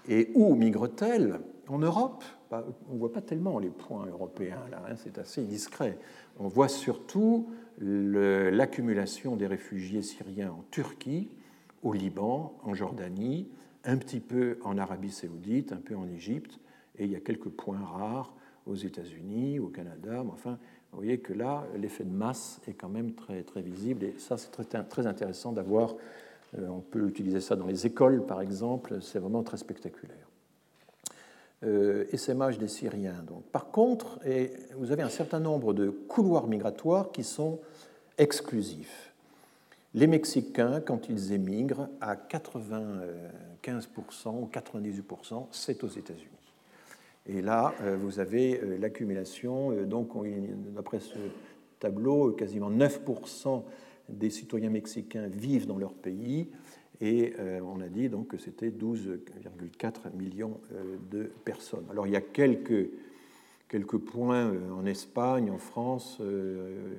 Et 0.08 0.32
où 0.36 0.56
migre-t-elle 0.56 1.40
En 1.68 1.80
Europe? 1.80 2.24
Bah, 2.50 2.66
On 2.90 2.94
ne 2.94 3.00
voit 3.00 3.12
pas 3.12 3.22
tellement 3.22 3.60
les 3.60 3.70
points 3.70 4.06
européens, 4.06 4.64
là, 4.72 4.82
hein, 4.90 4.96
c'est 4.96 5.18
assez 5.18 5.44
discret. 5.44 5.98
On 6.40 6.48
voit 6.48 6.70
surtout 6.70 7.50
l'accumulation 7.80 9.36
des 9.36 9.48
réfugiés 9.48 10.02
syriens 10.02 10.52
en 10.52 10.64
Turquie, 10.72 11.30
au 11.84 11.94
Liban, 11.94 12.58
en 12.64 12.74
Jordanie, 12.74 13.50
un 13.84 13.98
petit 13.98 14.20
peu 14.20 14.58
en 14.64 14.78
Arabie 14.78 15.12
saoudite, 15.12 15.74
un 15.74 15.78
peu 15.78 15.96
en 15.96 16.08
Égypte, 16.08 16.60
et 16.98 17.06
il 17.06 17.12
y 17.12 17.16
a 17.16 17.20
quelques 17.20 17.50
points 17.50 17.80
rares 17.80 18.34
aux 18.66 18.76
États-Unis, 18.76 19.60
au 19.60 19.68
Canada. 19.68 20.24
Mais 20.24 20.32
enfin, 20.32 20.58
vous 20.92 20.98
voyez 20.98 21.20
que 21.20 21.34
là, 21.34 21.64
l'effet 21.78 22.04
de 22.04 22.14
masse 22.14 22.60
est 22.68 22.74
quand 22.74 22.90
même 22.90 23.14
très, 23.14 23.44
très 23.44 23.62
visible, 23.62 24.06
et 24.06 24.16
ça, 24.18 24.38
c'est 24.38 24.52
très, 24.52 25.08
intéressant 25.08 25.52
d'avoir. 25.52 25.96
Euh, 26.58 26.68
on 26.68 26.80
peut 26.80 27.08
utiliser 27.08 27.42
ça 27.42 27.56
dans 27.56 27.68
les 27.68 27.86
écoles, 27.86 28.26
par 28.26 28.42
exemple, 28.42 29.02
c'est 29.02 29.20
vraiment 29.20 29.44
très 29.44 29.58
spectaculaire. 29.58 30.16
Euh, 31.64 32.06
essaimage 32.12 32.58
des 32.58 32.68
Syriens. 32.68 33.24
Donc. 33.28 33.44
Par 33.46 33.72
contre, 33.72 34.20
vous 34.76 34.92
avez 34.92 35.02
un 35.02 35.10
certain 35.10 35.40
nombre 35.40 35.74
de 35.74 35.90
couloirs 35.90 36.48
migratoires 36.48 37.12
qui 37.12 37.24
sont 37.24 37.60
exclusifs. 38.18 39.14
Les 39.94 40.08
Mexicains, 40.08 40.82
quand 40.82 41.10
ils 41.10 41.34
émigrent, 41.34 41.90
à 42.02 42.16
95% 42.16 44.30
ou 44.30 44.50
98%, 44.54 45.48
c'est 45.52 45.84
aux 45.84 45.88
États-Unis. 45.88 46.37
Et 47.28 47.42
là, 47.42 47.76
euh, 47.82 47.98
vous 48.00 48.20
avez 48.20 48.60
euh, 48.62 48.78
l'accumulation. 48.78 49.72
Donc, 49.84 50.12
d'après 50.76 51.00
ce 51.00 51.18
tableau, 51.80 52.32
quasiment 52.32 52.72
9% 52.72 53.64
des 54.10 54.30
citoyens 54.30 54.70
mexicains 54.70 55.28
vivent 55.28 55.68
dans 55.68 55.78
leur 55.78 55.94
pays 55.94 56.50
et 57.00 57.34
euh, 57.40 57.60
on 57.62 57.80
a 57.82 57.88
dit 57.88 58.10
donc 58.10 58.30
que 58.30 58.38
c'était 58.38 58.70
12,4 58.70 60.16
millions 60.16 60.60
euh, 60.74 60.98
de 61.12 61.24
personnes. 61.46 61.86
Alors 61.92 62.08
il 62.08 62.14
y 62.14 62.16
a 62.16 62.22
quelques, 62.22 62.90
quelques 63.68 63.98
points 63.98 64.52
euh, 64.52 64.72
en 64.72 64.86
Espagne, 64.86 65.52
en 65.52 65.60
France, 65.60 66.22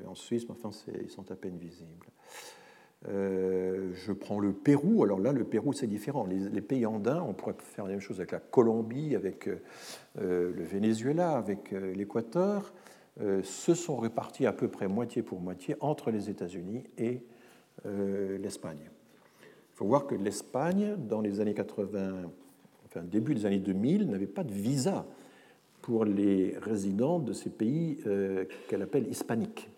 en 0.06 0.14
Suisse, 0.14 0.48
mais 0.48 0.54
enfin 0.62 0.70
ils 1.02 1.10
sont 1.10 1.30
à 1.30 1.36
peine 1.36 1.58
visibles. 1.58 2.06
Je 3.06 4.12
prends 4.12 4.38
le 4.38 4.52
Pérou. 4.52 5.04
Alors 5.04 5.20
là, 5.20 5.32
le 5.32 5.44
Pérou, 5.44 5.72
c'est 5.72 5.86
différent. 5.86 6.26
Les, 6.26 6.60
pays 6.60 6.84
andins, 6.86 7.24
on 7.26 7.32
pourrait 7.32 7.54
faire 7.58 7.84
la 7.84 7.92
même 7.92 8.00
chose 8.00 8.18
avec 8.18 8.32
la 8.32 8.40
Colombie, 8.40 9.14
avec 9.14 9.48
le 10.16 10.64
Venezuela, 10.64 11.36
avec 11.36 11.70
l'Équateur, 11.70 12.72
se 13.42 13.74
sont 13.74 13.96
répartis 13.96 14.46
à 14.46 14.52
peu 14.52 14.68
près 14.68 14.88
moitié 14.88 15.22
pour 15.22 15.40
moitié 15.40 15.76
entre 15.80 16.10
les 16.10 16.28
États-Unis 16.28 16.84
et 16.98 17.22
l'Espagne. 17.84 18.90
Il 19.42 19.76
faut 19.78 19.86
voir 19.86 20.08
que 20.08 20.16
l'Espagne, 20.16 20.96
dans 20.96 21.20
les 21.20 21.38
années 21.38 21.54
80, 21.54 22.22
enfin 22.86 23.02
début 23.04 23.36
des 23.36 23.46
années 23.46 23.60
2000, 23.60 24.10
n'avait 24.10 24.26
pas 24.26 24.42
de 24.42 24.52
visa 24.52 25.06
pour 25.82 26.04
les 26.04 26.56
résidents 26.60 27.18
de 27.18 27.32
ces 27.32 27.48
pays 27.48 27.98
euh, 28.06 28.44
qu'elle 28.68 28.82
appelle 28.82 29.06
hispaniques. 29.08 29.70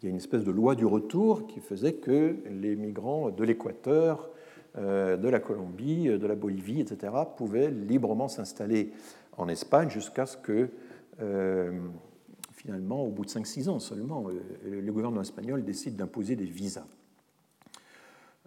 Il 0.00 0.04
y 0.04 0.08
a 0.08 0.10
une 0.10 0.16
espèce 0.16 0.44
de 0.44 0.52
loi 0.52 0.76
du 0.76 0.86
retour 0.86 1.46
qui 1.48 1.60
faisait 1.60 1.94
que 1.94 2.36
les 2.50 2.76
migrants 2.76 3.30
de 3.30 3.42
l'Équateur, 3.42 4.30
euh, 4.76 5.16
de 5.16 5.28
la 5.28 5.40
Colombie, 5.40 6.06
de 6.06 6.26
la 6.26 6.36
Bolivie, 6.36 6.80
etc., 6.80 7.12
pouvaient 7.36 7.70
librement 7.70 8.28
s'installer 8.28 8.92
en 9.36 9.48
Espagne 9.48 9.90
jusqu'à 9.90 10.26
ce 10.26 10.36
que, 10.36 10.68
euh, 11.20 11.72
finalement, 12.52 13.02
au 13.02 13.10
bout 13.10 13.24
de 13.24 13.30
5-6 13.30 13.68
ans 13.68 13.80
seulement, 13.80 14.26
le 14.64 14.92
gouvernement 14.92 15.22
espagnol 15.22 15.64
décide 15.64 15.96
d'imposer 15.96 16.36
des 16.36 16.44
visas. 16.44 16.86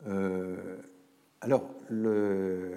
Euh, 0.08 0.78
alors, 1.41 1.70
le, 1.89 2.72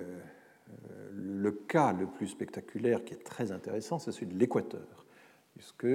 le, 1.13 1.51
cas 1.53 1.93
le 1.93 2.07
plus 2.07 2.27
spectaculaire 2.27 3.05
qui 3.05 3.15
est 3.15 3.25
très 3.25 3.53
intéressant, 3.53 3.99
c'est 3.99 4.11
celui 4.11 4.27
de 4.27 4.39
l'Équateur, 4.39 5.07
puisque 5.55 5.87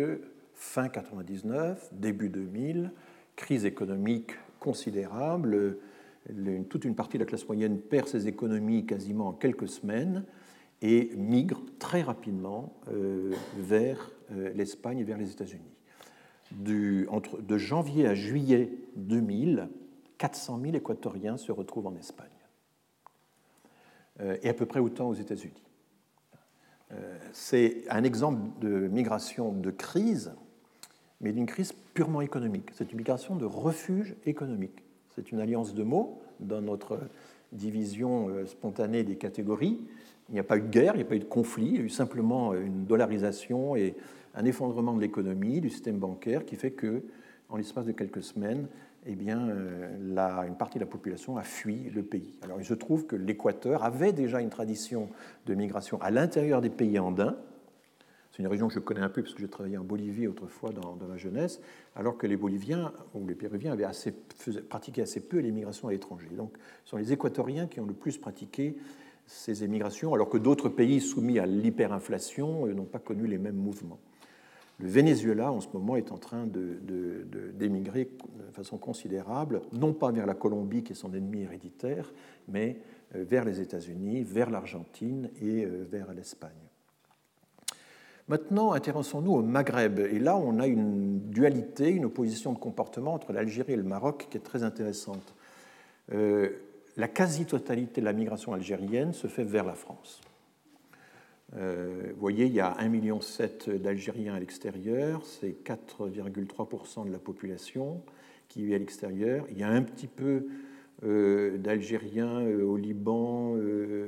fin 0.59 0.89
99, 0.89 1.89
début 1.93 2.27
2000, 2.27 2.91
crise 3.37 3.63
économique 3.63 4.33
considérable, 4.59 5.77
toute 6.69 6.83
une 6.83 6.95
partie 6.95 7.17
de 7.17 7.23
la 7.23 7.25
classe 7.25 7.47
moyenne 7.47 7.79
perd 7.79 8.09
ses 8.09 8.27
économies 8.27 8.85
quasiment 8.85 9.29
en 9.29 9.33
quelques 9.33 9.69
semaines 9.69 10.25
et 10.81 11.11
migre 11.15 11.61
très 11.79 12.01
rapidement 12.01 12.73
euh, 12.91 13.33
vers 13.57 14.11
euh, 14.31 14.51
l'Espagne 14.53 14.99
et 14.99 15.03
vers 15.05 15.17
les 15.17 15.31
États-Unis. 15.31 15.63
De 16.51 17.57
janvier 17.57 18.05
à 18.05 18.13
juillet 18.13 18.69
2000, 18.97 19.69
400 20.17 20.59
000 20.61 20.75
équatoriens 20.75 21.37
se 21.37 21.53
retrouvent 21.53 21.87
en 21.87 21.95
Espagne, 21.95 22.27
euh, 24.19 24.35
et 24.43 24.49
à 24.49 24.53
peu 24.53 24.65
près 24.65 24.81
autant 24.81 25.07
aux 25.07 25.15
États-Unis. 25.15 25.63
C'est 27.33 27.83
un 27.91 28.03
exemple 28.03 28.41
de 28.61 28.87
migration 28.87 29.53
de 29.53 29.69
crise, 29.69 30.33
mais 31.21 31.31
d'une 31.31 31.45
crise 31.45 31.73
purement 31.93 32.21
économique. 32.21 32.69
C'est 32.73 32.91
une 32.91 32.97
migration 32.97 33.35
de 33.35 33.45
refuge 33.45 34.15
économique. 34.25 34.83
C'est 35.15 35.31
une 35.31 35.39
alliance 35.39 35.73
de 35.73 35.83
mots 35.83 36.21
dans 36.39 36.61
notre 36.61 36.99
division 37.51 38.29
euh, 38.29 38.45
spontanée 38.45 39.03
des 39.03 39.15
catégories. 39.15 39.81
Il 40.29 40.33
n'y 40.33 40.39
a 40.39 40.43
pas 40.43 40.57
eu 40.57 40.61
de 40.61 40.67
guerre, 40.67 40.93
il 40.93 40.97
n'y 40.97 41.03
a 41.03 41.07
pas 41.07 41.15
eu 41.15 41.19
de 41.19 41.25
conflit, 41.25 41.65
il 41.65 41.75
y 41.75 41.79
a 41.79 41.83
eu 41.83 41.89
simplement 41.89 42.53
une 42.53 42.85
dollarisation 42.85 43.75
et 43.75 43.95
un 44.35 44.45
effondrement 44.45 44.93
de 44.93 45.01
l'économie, 45.01 45.59
du 45.59 45.69
système 45.69 45.97
bancaire, 45.97 46.45
qui 46.45 46.55
fait 46.55 46.71
que, 46.71 47.03
en 47.49 47.57
l'espace 47.57 47.85
de 47.85 47.91
quelques 47.91 48.21
semaines, 48.21 48.67
eh 49.05 49.15
bien, 49.15 49.49
euh, 49.49 50.45
une 50.47 50.55
partie 50.55 50.77
de 50.77 50.83
la 50.83 50.89
population 50.89 51.37
a 51.37 51.43
fui 51.43 51.89
le 51.89 52.03
pays. 52.03 52.37
Alors 52.43 52.59
il 52.59 52.65
se 52.65 52.73
trouve 52.73 53.05
que 53.05 53.15
l'Équateur 53.15 53.83
avait 53.83 54.13
déjà 54.13 54.41
une 54.41 54.49
tradition 54.49 55.09
de 55.45 55.55
migration 55.55 56.01
à 56.01 56.11
l'intérieur 56.11 56.61
des 56.61 56.69
pays 56.69 56.99
andins. 56.99 57.37
C'est 58.31 58.43
une 58.43 58.47
région 58.47 58.67
que 58.67 58.73
je 58.73 58.79
connais 58.79 59.01
un 59.01 59.09
peu 59.09 59.23
parce 59.23 59.33
que 59.33 59.41
j'ai 59.41 59.47
travaillé 59.47 59.77
en 59.77 59.83
Bolivie 59.83 60.27
autrefois 60.27 60.71
dans, 60.71 60.95
ma 61.07 61.17
jeunesse, 61.17 61.59
alors 61.95 62.17
que 62.17 62.27
les 62.27 62.37
Boliviens 62.37 62.93
ou 63.15 63.25
les 63.27 63.35
Péruviens 63.35 63.73
avaient 63.73 63.85
assez, 63.85 64.11
pratiqué 64.69 65.01
assez 65.01 65.19
peu 65.19 65.39
l'émigration 65.39 65.87
à 65.87 65.91
l'étranger. 65.91 66.29
Donc 66.35 66.53
ce 66.83 66.91
sont 66.91 66.97
les 66.97 67.11
Équatoriens 67.11 67.67
qui 67.67 67.79
ont 67.79 67.85
le 67.85 67.93
plus 67.93 68.17
pratiqué 68.17 68.77
ces 69.25 69.63
émigrations, 69.63 70.13
alors 70.13 70.29
que 70.29 70.37
d'autres 70.37 70.69
pays 70.69 71.01
soumis 71.01 71.37
à 71.37 71.45
l'hyperinflation 71.45 72.65
euh, 72.65 72.73
n'ont 72.73 72.85
pas 72.85 72.99
connu 72.99 73.27
les 73.27 73.37
mêmes 73.37 73.55
mouvements. 73.55 73.99
Le 74.79 74.87
Venezuela, 74.87 75.51
en 75.51 75.59
ce 75.59 75.67
moment, 75.73 75.97
est 75.97 76.11
en 76.11 76.17
train 76.17 76.47
d'émigrer 76.47 78.05
de, 78.05 78.51
façon 78.53 78.77
considérable, 78.77 79.61
non 79.73 79.93
pas 79.93 80.11
vers 80.11 80.25
la 80.25 80.35
Colombie, 80.35 80.83
qui 80.83 80.93
est 80.93 80.95
son 80.95 81.13
ennemi 81.13 81.41
héréditaire, 81.41 82.13
mais 82.47 82.79
vers 83.13 83.43
les 83.43 83.59
États-Unis, 83.59 84.23
vers 84.23 84.49
l'Argentine 84.49 85.29
et 85.41 85.65
vers 85.65 86.13
l'Espagne. 86.13 86.68
Maintenant, 88.29 88.73
intéressons-nous 88.73 89.33
au 89.33 89.41
Maghreb. 89.41 89.99
Et 89.99 90.19
là, 90.19 90.37
on 90.37 90.59
a 90.59 90.67
une 90.67 91.19
dualité, 91.31 91.89
une 91.89 92.05
opposition 92.05 92.53
de 92.53 92.59
comportement 92.59 93.15
entre 93.15 93.33
l'Algérie 93.33 93.73
et 93.73 93.75
le 93.75 93.83
Maroc 93.83 94.27
qui 94.29 94.37
est 94.37 94.41
très 94.41 94.63
intéressante. 94.63 95.33
la 96.11 97.07
quasi-totalité 97.07 98.01
de 98.01 98.05
la 98.05 98.13
migration 98.13 98.53
algérienne 98.53 99.13
se 99.13 99.27
fait 99.27 99.43
vers 99.43 99.65
la 99.65 99.73
France. 99.73 100.21
Euh, 101.55 102.11
vous 102.13 102.19
voyez, 102.19 102.45
il 102.45 102.53
y 102.53 102.59
a 102.59 102.75
1,7 102.79 102.89
million 102.89 103.19
d'Algériens 103.79 104.35
à 104.35 104.39
l'extérieur, 104.39 105.25
c'est 105.25 105.63
4,3% 105.63 107.07
de 107.07 107.11
la 107.11 107.19
population 107.19 108.01
qui 108.47 108.65
vit 108.65 108.75
à 108.75 108.77
l'extérieur. 108.77 109.45
Il 109.49 109.57
y 109.57 109.63
a 109.63 109.69
un 109.69 109.81
petit 109.81 110.07
peu 110.07 110.25
euh, 110.25 110.47
d'Algériens 111.01 112.41
euh, 112.41 112.63
au 112.63 112.75
Liban, 112.75 113.55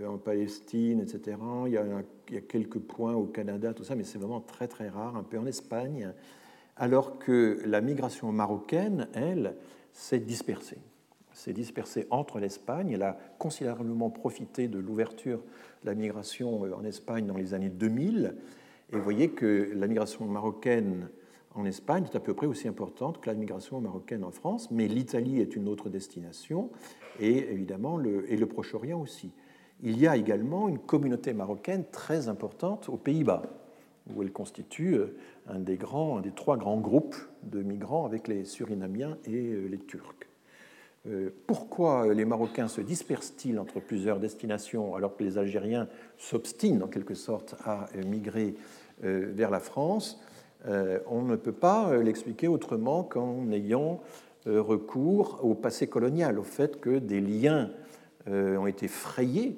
en 0.07 0.17
Palestine, 0.17 0.99
etc. 0.99 1.37
Il 1.65 1.73
y, 1.73 1.77
a, 1.77 2.41
quelques 2.41 2.79
points 2.79 3.13
au 3.13 3.25
Canada, 3.25 3.73
tout 3.73 3.83
ça, 3.83 3.95
mais 3.95 4.03
c'est 4.03 4.17
vraiment 4.17 4.41
très 4.41 4.67
très 4.67 4.89
rare, 4.89 5.15
un 5.15 5.23
peu 5.23 5.37
en 5.37 5.45
Espagne, 5.45 6.13
alors 6.77 7.19
que 7.19 7.61
la 7.65 7.81
migration 7.81 8.31
marocaine, 8.31 9.07
elle, 9.13 9.55
s'est 9.93 10.19
dispersée. 10.19 10.77
S'est 11.33 11.53
dispersée 11.53 12.07
entre 12.09 12.39
l'Espagne, 12.39 12.91
elle 12.91 13.03
a 13.03 13.17
considérablement 13.39 14.09
profité 14.09 14.67
de 14.67 14.79
l'ouverture 14.79 15.41
la 15.83 15.95
migration 15.95 16.65
euh, 16.65 16.73
en 16.73 16.83
Espagne 16.83 17.25
dans 17.25 17.37
les 17.37 17.53
années 17.53 17.69
2000. 17.69 18.35
Et 18.91 18.95
vous 18.95 19.01
voyez 19.01 19.29
que 19.29 19.71
la 19.73 19.87
migration 19.87 20.25
marocaine 20.25 21.09
en 21.55 21.65
Espagne 21.65 22.05
est 22.05 22.15
à 22.15 22.19
peu 22.19 22.33
près 22.33 22.47
aussi 22.47 22.67
importante 22.67 23.19
que 23.19 23.29
la 23.29 23.35
migration 23.35 23.79
marocaine 23.81 24.23
en 24.23 24.31
France, 24.31 24.71
mais 24.71 24.87
l'Italie 24.87 25.39
est 25.39 25.55
une 25.55 25.67
autre 25.67 25.89
destination, 25.89 26.69
et 27.19 27.51
évidemment 27.51 27.97
le, 27.97 28.31
et 28.31 28.37
le 28.37 28.45
Proche-Orient 28.45 28.99
aussi. 29.01 29.31
Il 29.83 29.99
y 29.99 30.07
a 30.07 30.15
également 30.15 30.69
une 30.69 30.79
communauté 30.79 31.33
marocaine 31.33 31.85
très 31.91 32.27
importante 32.27 32.87
aux 32.89 32.97
Pays-Bas, 32.97 33.41
où 34.13 34.21
elle 34.21 34.31
constitue 34.31 34.95
euh, 34.95 35.17
un 35.47 35.59
des, 35.59 35.77
grands, 35.77 36.17
un 36.17 36.21
des 36.21 36.31
trois 36.31 36.57
grands 36.57 36.79
groupes 36.79 37.15
de 37.43 37.61
migrants 37.61 38.05
avec 38.05 38.27
les 38.27 38.45
Surinamiens 38.45 39.17
et 39.25 39.51
euh, 39.51 39.67
les 39.67 39.79
Turcs. 39.79 40.27
Euh, 41.07 41.31
pourquoi 41.47 42.13
les 42.13 42.25
Marocains 42.25 42.67
se 42.67 42.79
dispersent-ils 42.79 43.57
entre 43.59 43.79
plusieurs 43.79 44.19
destinations 44.19 44.95
alors 44.95 45.17
que 45.17 45.23
les 45.23 45.39
Algériens 45.39 45.87
s'obstinent 46.17 46.83
en 46.83 46.87
quelque 46.87 47.15
sorte 47.15 47.55
à 47.65 47.87
migrer 48.05 48.53
vers 48.99 49.49
la 49.49 49.59
France? 49.59 50.21
On 50.65 51.23
ne 51.23 51.35
peut 51.35 51.51
pas 51.51 51.97
l'expliquer 51.97 52.47
autrement 52.47 53.03
qu'en 53.03 53.49
ayant 53.51 54.01
recours 54.45 55.39
au 55.43 55.55
passé 55.55 55.87
colonial, 55.87 56.37
au 56.37 56.43
fait 56.43 56.79
que 56.79 56.99
des 56.99 57.19
liens 57.19 57.71
ont 58.27 58.67
été 58.67 58.87
frayés, 58.87 59.57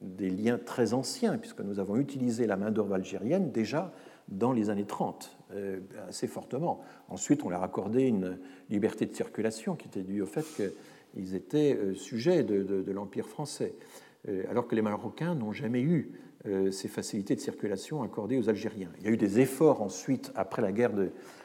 des 0.00 0.30
liens 0.30 0.58
très 0.64 0.94
anciens, 0.94 1.38
puisque 1.38 1.60
nous 1.60 1.80
avons 1.80 1.96
utilisé 1.96 2.46
la 2.46 2.56
main-d'œuvre 2.56 2.94
algérienne 2.94 3.50
déjà 3.50 3.92
dans 4.28 4.52
les 4.52 4.70
années 4.70 4.84
30, 4.84 5.36
assez 6.08 6.26
fortement. 6.26 6.82
Ensuite, 7.08 7.42
on 7.44 7.48
leur 7.48 7.62
accordé 7.62 8.04
une 8.04 8.38
liberté 8.70 9.06
de 9.06 9.14
circulation 9.14 9.74
qui 9.74 9.88
était 9.88 10.02
due 10.02 10.22
au 10.22 10.26
fait 10.26 10.44
qu'ils 10.54 11.34
étaient 11.34 11.74
euh, 11.74 11.94
sujets 11.94 12.44
de, 12.44 12.92
l'Empire 12.92 13.26
français, 13.26 13.74
euh, 14.28 14.44
alors 14.50 14.66
que 14.68 14.74
les 14.74 14.82
Marocains 14.82 15.34
n'ont 15.34 15.52
jamais 15.52 15.80
eu 15.80 16.12
euh, 16.12 16.27
ces 16.44 16.88
facilités 16.88 17.34
de 17.34 17.40
circulation 17.40 18.02
accordées 18.02 18.38
aux 18.38 18.48
Algériens. 18.48 18.90
Il 18.98 19.04
y 19.04 19.08
a 19.08 19.10
eu 19.10 19.16
des 19.16 19.40
efforts 19.40 19.82
ensuite, 19.82 20.32
après 20.34 20.62
la 20.62 20.72
guerre 20.72 20.92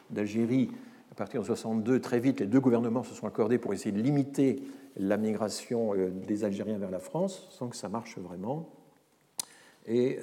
d'Algérie, 0.10 0.70
à 1.12 1.16
partir 1.16 1.42
de 1.42 1.46
62, 1.46 2.00
très 2.00 2.20
vite, 2.20 2.40
les 2.40 2.48
deux 2.48 2.60
gouvernements 2.60 3.04
se 3.04 3.14
sont 3.14 3.28
accordés 3.28 3.58
pour 3.58 3.74
essayer 3.74 3.92
de 3.92 4.02
limiter 4.02 4.64
la 4.98 5.18
migration 5.18 5.94
des 5.96 6.44
Algériens 6.44 6.78
vers 6.78 6.92
la 6.92 7.00
France, 7.00 7.48
sans 7.52 7.68
que 7.68 7.76
ça 7.76 7.90
marche 7.90 8.18
vraiment. 8.18 8.70
Et 9.86 10.20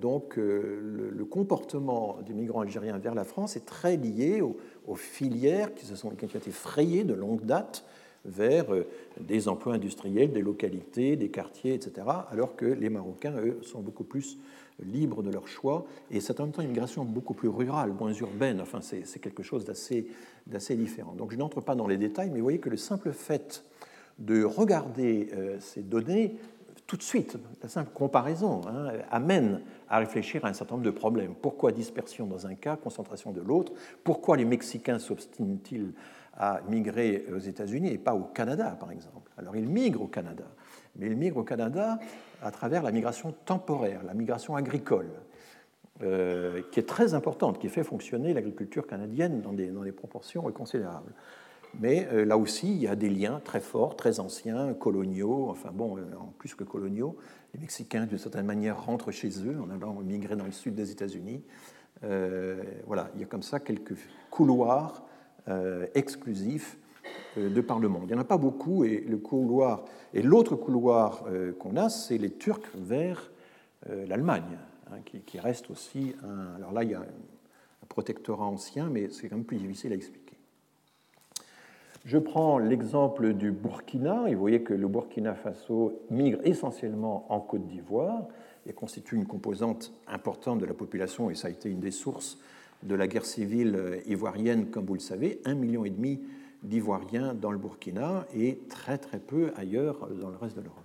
donc, 0.00 0.36
le, 0.36 1.26
comportement 1.30 2.18
des 2.24 2.34
migrants 2.34 2.60
algériens 2.60 2.98
vers 2.98 3.14
la 3.14 3.24
France 3.24 3.56
est 3.56 3.64
très 3.64 3.96
lié 3.96 4.42
au, 4.42 4.56
aux 4.86 4.94
filières 4.94 5.74
qui, 5.74 5.86
se 5.86 5.96
sont, 5.96 6.10
qui 6.10 6.24
ont 6.24 6.28
été 6.28 6.50
frayées 6.50 7.04
de 7.04 7.14
longue 7.14 7.44
date 7.44 7.84
vers 8.24 8.72
euh, 8.72 8.86
des 9.20 9.48
emplois 9.48 9.74
industriels, 9.74 10.32
des 10.32 10.42
localités, 10.42 11.16
des 11.16 11.28
quartiers, 11.28 11.74
etc., 11.74 12.06
alors 12.30 12.56
que 12.56 12.66
les 12.66 12.88
Marocains, 12.88 13.34
eux, 13.36 13.58
sont 13.62 13.80
beaucoup 13.80 14.04
plus 14.04 14.38
libres 14.82 15.22
de 15.22 15.30
leur 15.30 15.48
choix, 15.48 15.86
et 16.10 16.20
c'est 16.20 16.40
en 16.40 16.44
même 16.44 16.52
temps 16.52 16.62
une 16.62 16.70
migration 16.70 17.04
beaucoup 17.04 17.34
plus 17.34 17.48
rurale, 17.48 17.92
moins 17.92 18.12
urbaine, 18.12 18.60
enfin 18.60 18.80
c'est 18.80 19.18
quelque 19.20 19.42
chose 19.42 19.64
d'assez 19.64 20.06
différent. 20.76 21.12
Donc 21.12 21.32
je 21.32 21.36
n'entre 21.36 21.60
pas 21.60 21.74
dans 21.74 21.86
les 21.86 21.98
détails, 21.98 22.30
mais 22.30 22.38
vous 22.38 22.44
voyez 22.44 22.58
que 22.58 22.70
le 22.70 22.76
simple 22.76 23.12
fait 23.12 23.64
de 24.18 24.44
regarder 24.44 25.28
euh, 25.34 25.56
ces 25.60 25.82
données 25.82 26.36
tout 26.86 26.96
de 26.98 27.02
suite, 27.02 27.38
la 27.62 27.70
simple 27.70 27.90
comparaison 27.94 28.60
hein, 28.68 28.92
amène 29.10 29.62
à 29.88 29.98
réfléchir 29.98 30.44
à 30.44 30.48
un 30.48 30.52
certain 30.52 30.74
nombre 30.74 30.84
de 30.84 30.90
problèmes. 30.90 31.34
Pourquoi 31.40 31.72
dispersion 31.72 32.26
dans 32.26 32.46
un 32.46 32.54
cas, 32.54 32.76
concentration 32.76 33.32
de 33.32 33.40
l'autre? 33.40 33.72
Pourquoi 34.04 34.36
les 34.36 34.44
Mexicains 34.44 34.98
s'obstinent-ils 34.98 35.92
à 36.42 36.60
migrer 36.68 37.24
aux 37.32 37.38
États-Unis 37.38 37.92
et 37.92 37.98
pas 37.98 38.14
au 38.14 38.24
Canada, 38.24 38.76
par 38.78 38.90
exemple 38.90 39.30
Alors 39.38 39.54
ils 39.54 39.68
migrent 39.68 40.02
au 40.02 40.08
Canada, 40.08 40.42
mais 40.96 41.06
ils 41.06 41.16
migrent 41.16 41.36
au 41.36 41.44
Canada 41.44 42.00
à 42.42 42.50
travers 42.50 42.82
la 42.82 42.90
migration 42.90 43.32
temporaire, 43.44 44.02
la 44.04 44.12
migration 44.12 44.56
agricole, 44.56 45.06
euh, 46.02 46.62
qui 46.72 46.80
est 46.80 46.88
très 46.88 47.14
importante, 47.14 47.60
qui 47.60 47.68
fait 47.68 47.84
fonctionner 47.84 48.34
l'agriculture 48.34 48.88
canadienne 48.88 49.40
dans 49.40 49.52
des, 49.52 49.68
dans 49.68 49.84
des 49.84 49.92
proportions 49.92 50.42
considérables. 50.50 51.12
Mais 51.78 52.08
euh, 52.12 52.24
là 52.24 52.36
aussi, 52.36 52.74
il 52.74 52.82
y 52.82 52.88
a 52.88 52.96
des 52.96 53.08
liens 53.08 53.40
très 53.44 53.60
forts, 53.60 53.94
très 53.94 54.18
anciens, 54.18 54.74
coloniaux, 54.74 55.46
enfin 55.48 55.70
bon, 55.72 55.96
euh, 55.96 56.02
en 56.18 56.32
plus 56.38 56.56
que 56.56 56.64
coloniaux. 56.64 57.16
Les 57.54 57.60
Mexicains, 57.60 58.06
d'une 58.06 58.18
certaine 58.18 58.46
manière, 58.46 58.84
rentrent 58.84 59.12
chez 59.12 59.30
eux 59.46 59.60
en 59.62 59.70
allant 59.70 59.94
migrer 60.00 60.34
dans 60.34 60.46
le 60.46 60.50
sud 60.50 60.74
des 60.74 60.90
États-Unis. 60.90 61.44
Voilà, 62.84 63.10
il 63.14 63.20
y 63.20 63.22
a 63.22 63.26
comme 63.26 63.44
ça 63.44 63.60
quelques 63.60 63.94
couloirs 64.28 65.04
exclusifs 65.94 66.78
de 67.36 67.60
par 67.60 67.78
le 67.78 67.88
monde. 67.88 68.04
Il 68.04 68.08
n'y 68.08 68.14
en 68.14 68.20
a 68.20 68.24
pas 68.24 68.38
beaucoup, 68.38 68.84
et 68.84 69.00
le 69.00 69.18
couloir 69.18 69.84
et 70.14 70.22
l'autre 70.22 70.56
couloir 70.56 71.24
qu'on 71.58 71.76
a, 71.76 71.88
c'est 71.88 72.18
les 72.18 72.30
Turcs 72.30 72.70
vers 72.74 73.32
l'Allemagne, 73.88 74.58
hein, 74.90 74.96
qui, 75.04 75.20
qui, 75.20 75.40
reste 75.40 75.70
aussi 75.70 76.14
un. 76.22 76.56
Alors 76.56 76.72
là, 76.72 76.84
il 76.84 76.90
y 76.90 76.94
a 76.94 77.00
un 77.00 77.86
protectorat 77.88 78.44
ancien, 78.44 78.88
mais 78.88 79.08
c'est 79.10 79.28
quand 79.28 79.36
même 79.36 79.44
plus 79.44 79.56
difficile 79.56 79.92
à 79.92 79.96
expliquer. 79.96 80.22
Je 82.04 82.18
prends 82.18 82.58
l'exemple 82.58 83.32
du 83.32 83.52
Burkina, 83.52 84.28
et 84.28 84.34
vous 84.34 84.40
voyez 84.40 84.62
que 84.62 84.74
le 84.74 84.88
Burkina 84.88 85.34
Faso 85.34 86.00
migre 86.10 86.40
essentiellement 86.42 87.26
en 87.32 87.38
Côte 87.38 87.66
d'Ivoire 87.68 88.26
et 88.66 88.72
constitue 88.72 89.14
une 89.14 89.26
composante 89.26 89.92
importante 90.08 90.58
de 90.58 90.66
la 90.66 90.74
population, 90.74 91.30
et 91.30 91.36
ça 91.36 91.46
a 91.46 91.50
été 91.50 91.70
une 91.70 91.78
des 91.78 91.92
sources 91.92 92.38
de 92.82 92.94
la 92.94 93.06
guerre 93.06 93.24
civile 93.24 94.02
ivoirienne, 94.06 94.66
comme 94.66 94.86
vous 94.86 94.94
le 94.94 95.00
savez, 95.00 95.40
un 95.44 95.54
million 95.54 95.84
et 95.84 95.90
demi 95.90 96.20
d'Ivoiriens 96.62 97.34
dans 97.34 97.50
le 97.50 97.58
Burkina 97.58 98.26
et 98.34 98.60
très 98.68 98.98
très 98.98 99.18
peu 99.18 99.52
ailleurs 99.56 100.08
dans 100.20 100.30
le 100.30 100.36
reste 100.36 100.56
de 100.56 100.62
l'Europe. 100.62 100.78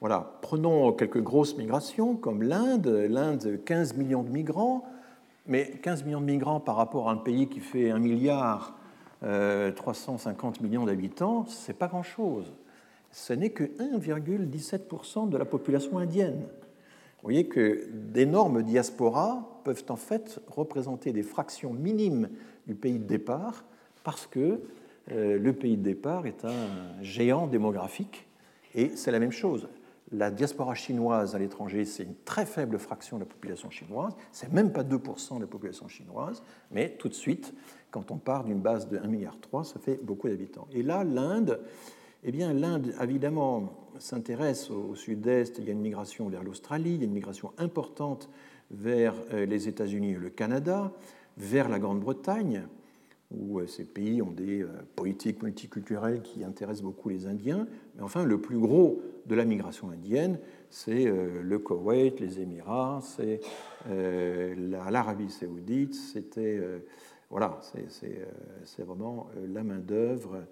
Voilà, 0.00 0.38
prenons 0.42 0.92
quelques 0.92 1.20
grosses 1.20 1.56
migrations 1.56 2.14
comme 2.14 2.42
l'Inde, 2.42 2.86
l'Inde 2.86 3.60
15 3.64 3.94
millions 3.94 4.22
de 4.22 4.30
migrants, 4.30 4.84
mais 5.46 5.72
15 5.82 6.04
millions 6.04 6.20
de 6.20 6.26
migrants 6.26 6.60
par 6.60 6.76
rapport 6.76 7.08
à 7.08 7.12
un 7.12 7.16
pays 7.16 7.48
qui 7.48 7.58
fait 7.60 7.90
un 7.90 7.98
milliard 7.98 8.78
350 9.22 10.58
euh, 10.60 10.64
millions 10.64 10.84
d'habitants, 10.84 11.46
ce 11.46 11.68
n'est 11.68 11.76
pas 11.76 11.88
grand-chose. 11.88 12.52
Ce 13.10 13.32
n'est 13.32 13.50
que 13.50 13.64
1,17% 13.64 15.28
de 15.28 15.36
la 15.36 15.44
population 15.44 15.98
indienne. 15.98 16.42
Vous 16.42 17.24
voyez 17.24 17.48
que 17.48 17.88
d'énormes 17.92 18.62
diasporas 18.62 19.57
peuvent 19.68 19.84
en 19.90 19.96
fait 19.96 20.40
représenter 20.46 21.12
des 21.12 21.22
fractions 21.22 21.74
minimes 21.74 22.30
du 22.66 22.74
pays 22.74 22.98
de 22.98 23.04
départ 23.04 23.64
parce 24.02 24.26
que 24.26 24.62
euh, 25.12 25.38
le 25.38 25.52
pays 25.52 25.76
de 25.76 25.82
départ 25.82 26.26
est 26.26 26.46
un 26.46 27.02
géant 27.02 27.46
démographique 27.46 28.26
et 28.74 28.96
c'est 28.96 29.10
la 29.10 29.18
même 29.18 29.30
chose. 29.30 29.68
La 30.10 30.30
diaspora 30.30 30.74
chinoise 30.74 31.34
à 31.34 31.38
l'étranger, 31.38 31.84
c'est 31.84 32.04
une 32.04 32.14
très 32.24 32.46
faible 32.46 32.78
fraction 32.78 33.18
de 33.18 33.24
la 33.24 33.28
population 33.28 33.68
chinoise, 33.68 34.16
c'est 34.32 34.50
même 34.50 34.72
pas 34.72 34.84
2% 34.84 35.36
de 35.36 35.42
la 35.42 35.46
population 35.46 35.86
chinoise, 35.86 36.42
mais 36.70 36.96
tout 36.98 37.10
de 37.10 37.14
suite, 37.14 37.52
quand 37.90 38.10
on 38.10 38.16
part 38.16 38.44
d'une 38.44 38.60
base 38.60 38.88
de 38.88 38.96
1,3 38.96 39.06
milliard, 39.06 39.36
ça 39.64 39.78
fait 39.78 40.00
beaucoup 40.02 40.28
d'habitants. 40.28 40.66
Et 40.72 40.82
là, 40.82 41.04
l'Inde, 41.04 41.60
eh 42.24 42.32
bien, 42.32 42.54
l'Inde, 42.54 42.94
évidemment, 43.02 43.74
s'intéresse 43.98 44.70
au 44.70 44.94
sud-est. 44.94 45.58
Il 45.58 45.64
y 45.64 45.68
a 45.68 45.72
une 45.72 45.82
migration 45.82 46.26
vers 46.30 46.42
l'Australie, 46.42 46.94
il 46.94 47.00
y 47.00 47.02
a 47.02 47.04
une 47.04 47.12
migration 47.12 47.52
importante 47.58 48.30
vers 48.70 49.14
euh, 49.32 49.46
les 49.46 49.68
États-Unis 49.68 50.12
et 50.12 50.18
le 50.18 50.30
Canada, 50.30 50.92
vers 51.36 51.68
la 51.68 51.78
Grande-Bretagne, 51.78 52.66
où 53.30 53.60
euh, 53.60 53.66
ces 53.66 53.84
pays 53.84 54.22
ont 54.22 54.30
des 54.30 54.62
euh, 54.62 54.68
politiques 54.96 55.42
multiculturelles 55.42 56.22
qui 56.22 56.44
intéressent 56.44 56.84
beaucoup 56.84 57.08
les 57.08 57.26
Indiens. 57.26 57.66
Mais 57.96 58.02
enfin, 58.02 58.24
le 58.24 58.40
plus 58.40 58.58
gros 58.58 59.00
de 59.26 59.34
la 59.34 59.44
migration 59.44 59.90
indienne, 59.90 60.38
c'est 60.70 61.04
le 61.04 61.58
Koweït, 61.58 62.18
les 62.18 62.40
Émirats, 62.40 63.00
c'est 63.02 63.40
l'Arabie 63.86 65.30
saoudite, 65.30 65.94
c'était 65.94 66.58
voilà, 67.28 67.60
c'est 67.90 68.82
vraiment 68.82 69.28
la 69.52 69.62
main-d'œuvre 69.64 70.44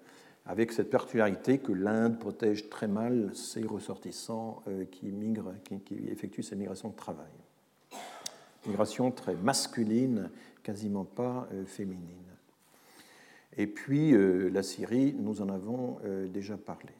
avec 0.45 0.71
cette 0.71 0.91
particularité 0.91 1.57
que 1.57 1.71
l'Inde 1.71 2.19
protège 2.19 2.69
très 2.69 2.87
mal 2.87 3.31
ses 3.33 3.63
ressortissants 3.63 4.63
qui, 4.91 5.07
migrent, 5.11 5.55
qui, 5.63 5.79
qui 5.79 6.07
effectuent 6.07 6.43
ces 6.43 6.55
migrations 6.55 6.89
de 6.89 6.95
travail. 6.95 7.46
Migration 8.67 9.11
très 9.11 9.35
masculine, 9.35 10.29
quasiment 10.63 11.05
pas 11.05 11.47
féminine. 11.65 12.01
Et 13.57 13.65
puis 13.65 14.13
la 14.51 14.61
Syrie, 14.61 15.15
nous 15.17 15.41
en 15.41 15.49
avons 15.49 15.99
déjà 16.33 16.57
parlé. 16.57 16.91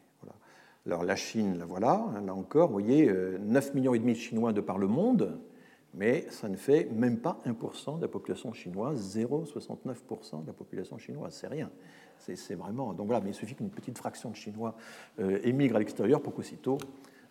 Alors 0.86 1.04
la 1.04 1.18
Chine, 1.18 1.58
la 1.60 1.66
voilà, 1.66 2.06
hein, 2.16 2.22
là 2.26 2.34
encore, 2.34 2.68
vous 2.68 2.80
voyez, 2.80 3.12
9 3.42 3.74
millions 3.74 3.92
de 3.92 4.14
Chinois 4.14 4.54
de 4.54 4.62
par 4.62 4.78
le 4.78 4.88
monde, 4.88 5.38
mais 5.94 6.28
ça 6.30 6.48
ne 6.48 6.56
fait 6.56 6.88
même 6.92 7.18
pas 7.18 7.42
1% 7.46 7.98
de 7.98 8.02
la 8.02 8.08
population 8.08 8.54
chinoise, 8.54 9.18
0,69% 9.18 10.44
de 10.44 10.48
la 10.48 10.54
population 10.54 10.98
chinoise, 10.98 11.34
c'est 11.34 11.48
rien. 11.48 11.72
C'est 12.20 12.56
vraiment. 12.56 12.94
Donc 12.94 13.08
voilà, 13.08 13.22
mais 13.22 13.32
il 13.32 13.36
suffit 13.36 13.56
qu'une 13.56 13.70
petite 13.70 13.98
fraction 13.98 14.32
de 14.32 14.36
Chinois 14.36 14.76
euh, 15.20 15.40
émigre 15.44 15.76
à 15.76 15.80
l'extérieur 15.80 16.22
pour 16.22 16.34
qu'aussitôt 16.34 16.78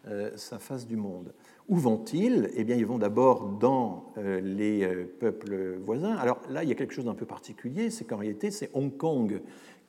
euh, 0.07 0.37
ça 0.37 0.59
fasse 0.59 0.87
du 0.87 0.97
monde. 0.97 1.33
Où 1.69 1.77
vont-ils? 1.77 2.51
Eh 2.55 2.65
bien, 2.65 2.77
ils 2.77 2.87
vont 2.87 2.99
d'abord 2.99 3.49
dans 3.49 4.13
euh, 4.19 4.41
les 4.41 4.87
peuples 4.87 5.77
voisins. 5.79 6.15
Alors 6.17 6.39
là, 6.49 6.63
il 6.63 6.69
y 6.69 6.73
a 6.73 6.75
quelque 6.75 6.95
chose 6.95 7.07
d'un 7.07 7.15
peu 7.15 7.27
particulier, 7.27 7.91
c'est 7.91 8.05
qu'en 8.05 8.19
réalité, 8.19 8.51
c'est 8.51 8.71
Hong 8.75 8.97
Kong 8.97 9.41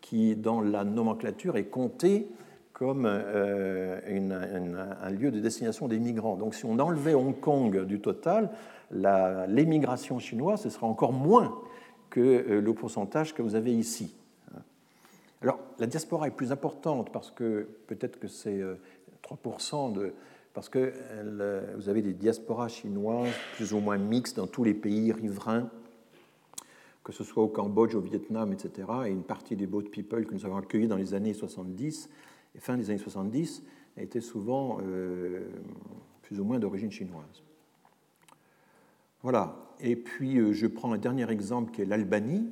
qui, 0.01 0.35
dans 0.35 0.61
la 0.61 0.83
nomenclature, 0.83 1.57
est 1.57 1.65
compté 1.65 2.27
comme 2.73 3.05
un 3.07 3.19
lieu 5.09 5.31
de 5.31 5.39
destination 5.39 5.87
des 5.87 5.97
migrants. 5.97 6.35
Donc 6.35 6.53
si 6.53 6.65
on 6.65 6.77
enlevait 6.77 7.15
Hong 7.15 7.39
Kong 7.39 7.85
du 7.85 7.99
total, 7.99 8.51
l'émigration 8.91 10.19
chinoise, 10.19 10.61
ce 10.61 10.69
serait 10.69 10.85
encore 10.85 11.13
moins 11.13 11.59
que 12.11 12.59
le 12.61 12.73
pourcentage 12.73 13.33
que 13.33 13.41
vous 13.41 13.55
avez 13.55 13.73
ici. 13.73 14.13
Alors, 15.41 15.59
la 15.79 15.85
diaspora 15.85 16.27
est 16.27 16.31
plus 16.31 16.51
importante 16.51 17.11
parce 17.11 17.31
que 17.31 17.67
peut-être 17.87 18.19
que 18.19 18.27
c'est 18.27 18.59
3% 19.23 19.91
euh, 19.91 19.93
de. 19.93 20.13
Parce 20.57 20.69
que 20.69 20.91
vous 21.75 21.87
avez 21.87 22.01
des 22.01 22.13
diasporas 22.13 22.67
chinoises 22.67 23.31
plus 23.57 23.73
ou 23.73 23.79
moins 23.79 23.99
mixtes 23.99 24.37
dans 24.37 24.47
tous 24.47 24.63
les 24.63 24.73
pays 24.73 25.11
riverains, 25.11 25.69
que 27.03 27.11
ce 27.11 27.23
soit 27.23 27.43
au 27.43 27.47
Cambodge, 27.47 27.93
au 27.93 27.99
Vietnam, 27.99 28.51
etc. 28.51 28.87
Et 29.05 29.11
une 29.11 29.21
partie 29.21 29.55
des 29.55 29.67
boat 29.67 29.83
people 29.83 30.25
que 30.25 30.33
nous 30.33 30.47
avons 30.47 30.57
accueillis 30.57 30.87
dans 30.87 30.95
les 30.95 31.13
années 31.13 31.35
70 31.35 32.09
et 32.55 32.59
fin 32.59 32.75
des 32.75 32.89
années 32.89 32.97
70 32.97 33.61
a 33.97 34.01
été 34.01 34.19
souvent 34.19 34.79
euh, 34.81 35.41
plus 36.23 36.39
ou 36.39 36.43
moins 36.43 36.57
d'origine 36.57 36.91
chinoise. 36.91 37.43
Voilà. 39.21 39.57
Et 39.79 39.95
puis, 39.95 40.39
euh, 40.39 40.53
je 40.53 40.65
prends 40.65 40.91
un 40.91 40.97
dernier 40.97 41.29
exemple 41.29 41.71
qui 41.71 41.83
est 41.83 41.85
l'Albanie 41.85 42.49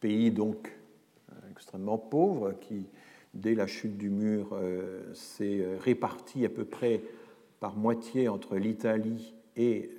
pays 0.00 0.30
donc 0.30 0.76
euh, 1.32 1.34
extrêmement 1.50 1.96
pauvre 1.96 2.52
qui, 2.60 2.86
dès 3.34 3.54
la 3.54 3.66
chute 3.66 3.96
du 3.96 4.10
mur, 4.10 4.50
euh, 4.52 5.02
s'est 5.14 5.60
euh, 5.60 5.76
réparti 5.78 6.44
à 6.44 6.48
peu 6.48 6.64
près 6.64 7.02
par 7.60 7.76
moitié 7.76 8.28
entre 8.28 8.56
l'Italie 8.56 9.34
et 9.56 9.90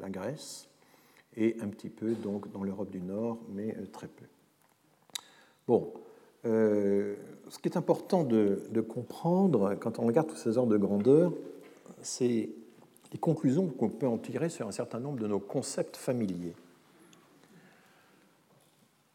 la 0.00 0.08
Grèce, 0.08 0.68
et 1.36 1.56
un 1.60 1.68
petit 1.68 1.90
peu 1.90 2.14
donc 2.14 2.50
dans 2.50 2.64
l'Europe 2.64 2.90
du 2.90 3.00
Nord, 3.00 3.38
mais 3.50 3.76
très 3.92 4.08
peu. 4.08 4.24
Bon, 5.68 5.92
ce 6.42 7.58
qui 7.62 7.68
est 7.68 7.76
important 7.76 8.24
de, 8.24 8.80
comprendre 8.80 9.76
quand 9.78 9.98
on 9.98 10.06
regarde 10.06 10.28
tous 10.28 10.36
ces 10.36 10.56
ordres 10.56 10.72
de 10.72 10.78
grandeur, 10.78 11.32
c'est 12.00 12.48
les 13.12 13.18
conclusions 13.20 13.68
qu'on 13.68 13.90
peut 13.90 14.08
en 14.08 14.18
tirer 14.18 14.48
sur 14.48 14.66
un 14.66 14.72
certain 14.72 14.98
nombre 14.98 15.20
de 15.20 15.28
nos 15.28 15.38
concepts 15.38 15.96
familiers 15.96 16.54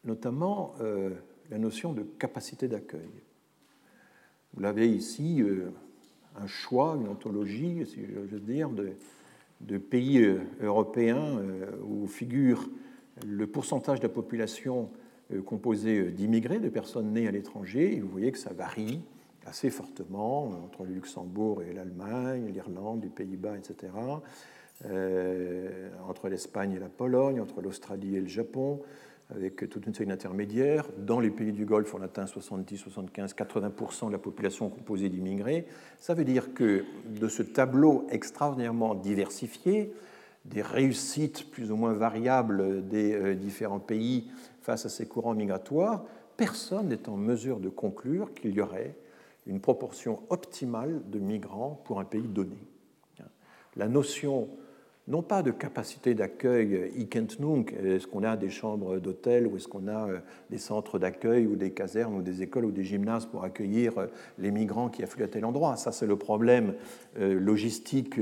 notamment 0.08 0.74
euh, 0.80 1.10
la 1.50 1.58
notion 1.58 1.92
de 1.92 2.02
capacité 2.02 2.66
d'accueil. 2.66 3.10
Vous 4.58 4.64
l'avez 4.64 4.88
ici, 4.88 5.40
euh, 5.40 5.70
un 6.34 6.48
choix, 6.48 6.98
une 7.00 7.06
ontologie, 7.06 7.86
si 7.86 8.00
je 8.04 8.18
veux 8.18 8.40
dire, 8.40 8.70
de, 8.70 9.78
pays 9.78 10.18
euh, 10.18 10.40
européens 10.60 11.40
où 11.88 12.08
figure 12.08 12.68
le 13.24 13.46
pourcentage 13.46 14.00
de 14.00 14.08
la 14.08 14.12
population 14.12 14.90
composée 15.46 16.10
d'immigrés, 16.10 16.58
de 16.58 16.68
personnes 16.70 17.12
nées 17.12 17.28
à 17.28 17.30
l'étranger, 17.30 17.94
et 17.94 18.00
vous 18.00 18.08
voyez 18.08 18.32
que 18.32 18.38
ça 18.38 18.52
varie 18.52 19.00
assez 19.46 19.70
fortement 19.70 20.48
entre 20.64 20.82
le 20.82 20.94
Luxembourg 20.94 21.62
et 21.62 21.72
l'Allemagne, 21.72 22.50
l'Irlande, 22.52 23.04
les 23.04 23.10
Pays-Bas, 23.10 23.56
etc., 23.58 23.92
entre 26.08 26.28
l'Espagne 26.28 26.72
et 26.72 26.80
la 26.80 26.88
Pologne, 26.88 27.40
entre 27.40 27.60
l'Australie 27.60 28.16
et 28.16 28.20
le 28.20 28.26
Japon, 28.26 28.80
avec 29.30 29.68
toute 29.68 29.86
une 29.86 29.94
série 29.94 30.08
d'intermédiaires. 30.08 30.88
Dans 30.96 31.20
les 31.20 31.30
pays 31.30 31.52
du 31.52 31.66
Golfe, 31.66 31.94
on 31.94 32.02
atteint 32.02 32.26
70, 32.26 32.78
75, 32.78 33.34
80% 33.34 34.06
de 34.06 34.12
la 34.12 34.18
population 34.18 34.70
composée 34.70 35.08
d'immigrés. 35.08 35.66
Ça 35.98 36.14
veut 36.14 36.24
dire 36.24 36.54
que 36.54 36.84
de 37.06 37.28
ce 37.28 37.42
tableau 37.42 38.06
extraordinairement 38.10 38.94
diversifié, 38.94 39.92
des 40.44 40.62
réussites 40.62 41.50
plus 41.50 41.70
ou 41.70 41.76
moins 41.76 41.92
variables 41.92 42.88
des 42.88 43.12
euh, 43.12 43.34
différents 43.34 43.80
pays 43.80 44.30
face 44.62 44.86
à 44.86 44.88
ces 44.88 45.06
courants 45.06 45.34
migratoires, 45.34 46.04
personne 46.36 46.88
n'est 46.88 47.08
en 47.08 47.16
mesure 47.16 47.60
de 47.60 47.68
conclure 47.68 48.32
qu'il 48.32 48.54
y 48.54 48.60
aurait 48.60 48.96
une 49.46 49.60
proportion 49.60 50.22
optimale 50.30 51.02
de 51.10 51.18
migrants 51.18 51.82
pour 51.84 52.00
un 52.00 52.04
pays 52.04 52.28
donné. 52.28 52.58
La 53.76 53.88
notion 53.88 54.48
non 55.08 55.22
pas 55.22 55.42
de 55.42 55.50
capacité 55.50 56.14
d'accueil 56.14 56.92
Ikentnung, 56.98 57.72
est-ce 57.82 58.06
qu'on 58.06 58.22
a 58.22 58.36
des 58.36 58.50
chambres 58.50 58.98
d'hôtel 58.98 59.46
ou 59.46 59.56
est-ce 59.56 59.66
qu'on 59.66 59.88
a 59.88 60.08
euh, 60.08 60.18
des 60.50 60.58
centres 60.58 60.98
d'accueil 60.98 61.46
ou 61.46 61.56
des 61.56 61.70
casernes 61.70 62.14
ou 62.14 62.22
des 62.22 62.42
écoles 62.42 62.66
ou 62.66 62.70
des 62.70 62.84
gymnases 62.84 63.24
pour 63.24 63.42
accueillir 63.42 63.96
euh, 63.96 64.06
les 64.38 64.50
migrants 64.50 64.90
qui 64.90 65.02
affluent 65.02 65.24
à 65.24 65.28
tel 65.28 65.46
endroit? 65.46 65.76
Ça, 65.76 65.92
c'est 65.92 66.06
le 66.06 66.16
problème 66.16 66.74
euh, 67.18 67.40
logistique 67.40 68.20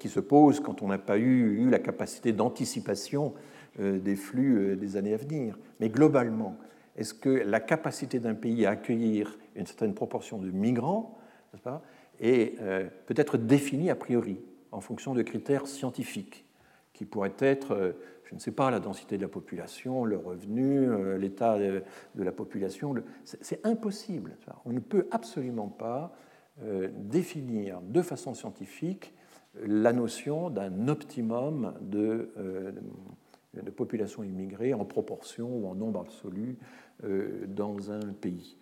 qui 0.00 0.08
se 0.08 0.18
pose 0.18 0.58
quand 0.58 0.82
on 0.82 0.88
n'a 0.88 0.98
pas 0.98 1.16
eu, 1.16 1.70
la 1.70 1.78
capacité 1.78 2.32
d'anticipation 2.32 3.34
des 3.78 4.16
flux 4.16 4.76
des 4.76 4.96
années 4.96 5.14
à 5.14 5.16
venir. 5.16 5.56
Mais 5.78 5.88
globalement, 5.88 6.56
est-ce 6.96 7.14
que 7.14 7.28
la 7.28 7.60
capacité 7.60 8.18
d'un 8.18 8.34
pays 8.34 8.66
à 8.66 8.70
accueillir 8.70 9.38
une 9.54 9.66
certaine 9.66 9.94
proportion 9.94 10.38
de 10.38 10.50
migrants 10.50 11.16
pas, 11.62 11.82
est 12.20 12.58
peut-être 13.06 13.38
définie 13.38 13.90
a 13.90 13.94
priori? 13.94 14.40
En 14.72 14.80
fonction 14.80 15.14
de 15.14 15.22
critères 15.22 15.66
scientifiques, 15.66 16.46
qui 17.00 17.06
pourraient 17.06 17.32
être, 17.38 17.72
euh, 17.72 17.92
je 18.24 18.34
ne 18.34 18.40
sais 18.40 18.52
pas, 18.52 18.70
la 18.70 18.78
densité 18.78 19.16
de 19.16 19.22
la 19.22 19.28
population, 19.28 20.04
le 20.04 20.18
revenu, 20.18 20.86
euh, 20.86 21.16
l'état 21.16 21.58
de 21.58 21.82
la 22.22 22.30
population. 22.30 22.94
C'est 23.24 23.64
impossible. 23.66 24.36
On 24.66 24.72
ne 24.72 24.80
peut 24.80 25.08
absolument 25.10 25.68
pas 25.68 26.14
euh, 26.62 26.90
définir 26.94 27.80
de 27.80 28.02
façon 28.02 28.34
scientifique 28.34 29.14
la 29.64 29.94
notion 29.94 30.50
d'un 30.50 30.88
optimum 30.88 31.74
de, 31.80 32.32
de, 33.54 33.70
population 33.70 34.22
immigrée 34.22 34.74
en 34.74 34.84
proportion 34.84 35.48
ou 35.48 35.66
en 35.66 35.74
nombre 35.74 36.00
absolu 36.00 36.56
dans 37.48 37.90
un 37.90 38.12
pays. 38.12 38.56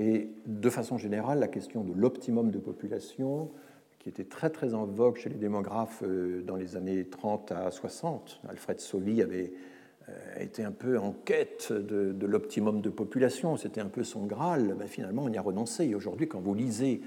Et 0.00 0.30
de 0.46 0.70
façon 0.70 0.96
générale, 0.96 1.40
la 1.40 1.48
question 1.48 1.84
de 1.84 1.92
l'optimum 1.92 2.50
de 2.50 2.58
population, 2.58 3.50
qui 3.98 4.08
était 4.08 4.24
très 4.24 4.48
très 4.48 4.72
en 4.72 4.86
vogue 4.86 5.18
chez 5.18 5.28
les 5.28 5.36
démographes 5.36 6.02
euh, 6.02 6.40
dans 6.40 6.56
les 6.56 6.74
années 6.74 7.04
30 7.04 7.52
à 7.52 7.70
60, 7.70 8.40
Alfred 8.48 8.80
Soli 8.80 9.20
avait 9.20 9.52
euh, 10.08 10.40
été 10.40 10.64
un 10.64 10.72
peu 10.72 10.98
en 10.98 11.12
quête 11.12 11.70
de, 11.70 12.26
l'optimum 12.26 12.80
de 12.80 12.88
population, 12.88 13.58
c'était 13.58 13.82
un 13.82 13.90
peu 13.90 14.02
son 14.02 14.24
Graal, 14.24 14.74
ben 14.78 14.88
finalement 14.88 15.24
on 15.24 15.28
y 15.28 15.36
a 15.36 15.42
renoncé. 15.42 15.84
Et 15.84 15.94
aujourd'hui, 15.94 16.26
quand 16.26 16.40
vous 16.40 16.54
lisez 16.54 17.02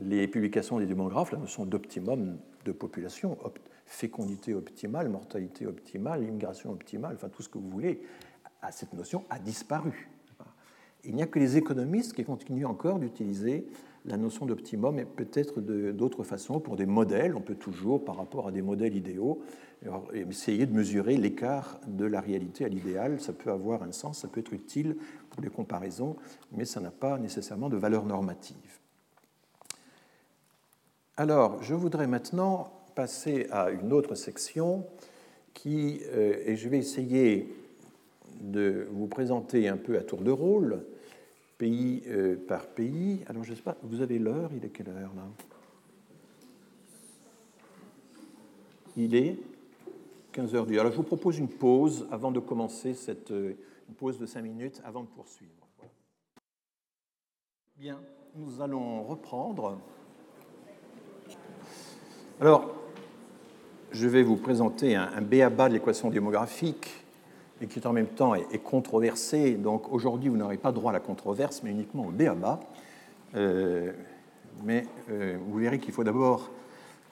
les 0.00 0.26
publications 0.26 0.78
des 0.78 0.86
démographes, 0.86 1.32
la 1.32 1.38
notion 1.38 1.66
d'optimum 1.66 2.38
de 2.64 2.72
population, 2.72 3.36
fécondité 3.84 4.54
optimale, 4.54 5.10
mortalité 5.10 5.66
optimale, 5.66 6.22
immigration 6.22 6.70
optimale, 6.70 7.16
enfin 7.16 7.28
tout 7.28 7.42
ce 7.42 7.50
que 7.50 7.58
vous 7.58 7.68
voulez, 7.68 8.00
cette 8.70 8.94
notion 8.94 9.24
a 9.28 9.38
disparu. 9.38 10.08
Il 11.04 11.14
n'y 11.14 11.22
a 11.22 11.26
que 11.26 11.38
les 11.38 11.56
économistes 11.56 12.12
qui 12.12 12.24
continuent 12.24 12.66
encore 12.66 12.98
d'utiliser 12.98 13.66
la 14.04 14.16
notion 14.16 14.46
d'optimum 14.46 14.98
et 14.98 15.04
peut-être 15.04 15.60
d'autres 15.60 16.24
façons 16.24 16.60
pour 16.60 16.76
des 16.76 16.86
modèles. 16.86 17.34
On 17.36 17.40
peut 17.40 17.54
toujours, 17.54 18.04
par 18.04 18.16
rapport 18.16 18.48
à 18.48 18.52
des 18.52 18.62
modèles 18.62 18.96
idéaux, 18.96 19.40
essayer 20.12 20.66
de 20.66 20.74
mesurer 20.74 21.16
l'écart 21.16 21.80
de 21.86 22.04
la 22.04 22.20
réalité 22.20 22.64
à 22.64 22.68
l'idéal. 22.68 23.20
Ça 23.20 23.32
peut 23.32 23.50
avoir 23.50 23.82
un 23.82 23.92
sens, 23.92 24.20
ça 24.20 24.28
peut 24.28 24.40
être 24.40 24.52
utile 24.52 24.96
pour 25.30 25.42
les 25.42 25.50
comparaisons, 25.50 26.16
mais 26.52 26.64
ça 26.64 26.80
n'a 26.80 26.90
pas 26.90 27.18
nécessairement 27.18 27.68
de 27.68 27.76
valeur 27.76 28.04
normative. 28.04 28.80
Alors, 31.16 31.62
je 31.62 31.74
voudrais 31.74 32.06
maintenant 32.06 32.72
passer 32.94 33.46
à 33.50 33.70
une 33.70 33.92
autre 33.92 34.14
section 34.14 34.86
qui, 35.52 36.00
euh, 36.12 36.36
et 36.46 36.56
je 36.56 36.68
vais 36.68 36.78
essayer 36.78 37.52
de 38.40 38.88
vous 38.92 39.06
présenter 39.06 39.68
un 39.68 39.76
peu 39.76 39.98
à 39.98 40.02
tour 40.02 40.20
de 40.20 40.30
rôle, 40.30 40.84
pays 41.58 42.02
euh, 42.08 42.36
par 42.36 42.66
pays. 42.66 43.20
Alors, 43.26 43.44
je 43.44 43.54
sais 43.54 43.62
pas, 43.62 43.76
vous 43.82 44.00
avez 44.00 44.18
l'heure 44.18 44.50
Il 44.56 44.64
est 44.64 44.70
quelle 44.70 44.88
heure 44.88 45.12
là? 45.16 45.26
Il 48.96 49.14
est 49.14 49.36
15h10. 50.34 50.78
Alors 50.78 50.92
je 50.92 50.96
vous 50.96 51.04
propose 51.04 51.38
une 51.38 51.48
pause 51.48 52.06
avant 52.10 52.32
de 52.32 52.40
commencer 52.40 52.94
cette 52.94 53.32
une 53.88 53.94
pause 53.94 54.18
de 54.18 54.26
5 54.26 54.42
minutes 54.42 54.82
avant 54.84 55.02
de 55.02 55.08
poursuivre. 55.08 55.52
Bien, 57.76 57.98
nous 58.36 58.60
allons 58.60 59.02
reprendre. 59.02 59.78
Alors, 62.40 62.74
je 63.90 64.06
vais 64.06 64.22
vous 64.22 64.36
présenter 64.36 64.94
un, 64.94 65.10
un 65.14 65.22
béaba 65.22 65.68
de 65.68 65.74
l'équation 65.74 66.10
démographique 66.10 66.97
et 67.60 67.66
qui 67.66 67.84
en 67.86 67.92
même 67.92 68.06
temps 68.06 68.34
est, 68.34 68.62
controversé. 68.62 69.54
Donc 69.54 69.92
aujourd'hui, 69.92 70.28
vous 70.28 70.36
n'aurez 70.36 70.58
pas 70.58 70.72
droit 70.72 70.90
à 70.90 70.94
la 70.94 71.00
controverse, 71.00 71.62
mais 71.62 71.70
uniquement 71.70 72.06
au 72.06 72.10
béaba. 72.10 72.60
Euh, 73.34 73.92
mais 74.64 74.86
euh, 75.10 75.36
vous 75.48 75.58
verrez 75.58 75.78
qu'il 75.78 75.92
faut 75.92 76.04
d'abord 76.04 76.50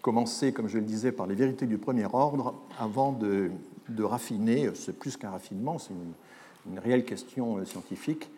commencer, 0.02 0.52
comme 0.52 0.68
je 0.68 0.78
le 0.78 0.85
disais, 0.85 1.12
par 1.12 1.27
les 1.27 1.35
vérités 1.35 1.66
du 1.66 1.78
premier 1.78 2.06
ordre 2.12 2.55
avant 2.78 3.12
de, 3.12 3.51
de 3.89 4.05
raffiner. 4.05 4.70
C'est 4.74 4.98
plus 4.98 5.16
qu'un 5.16 5.31
raffinement, 5.31 5.78
c'est 5.78 5.93
une, 5.93 6.73
une 6.73 6.78
réelle 6.78 7.05
question 7.05 7.59
euh, 7.59 7.64
scientifique. 7.64 8.31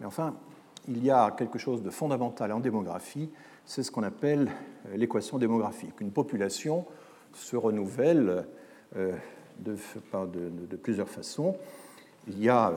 Mais 0.00 0.06
enfin, 0.06 0.34
il 0.88 1.02
y 1.04 1.10
a 1.10 1.30
quelque 1.30 1.58
chose 1.58 1.82
de 1.82 1.90
fondamental 1.90 2.52
en 2.52 2.60
démographie, 2.60 3.30
c'est 3.64 3.82
ce 3.82 3.90
qu'on 3.90 4.02
appelle 4.02 4.50
euh, 4.88 4.96
l'équation 4.96 5.38
démographique. 5.38 6.00
Une 6.00 6.10
population 6.12 6.86
se 7.32 7.56
renouvelle 7.56 8.46
de, 9.60 9.76
de, 10.12 10.66
de, 10.66 10.76
plusieurs 10.76 11.08
façons. 11.08 11.56
Il 12.28 12.42
y 12.42 12.48
a 12.48 12.72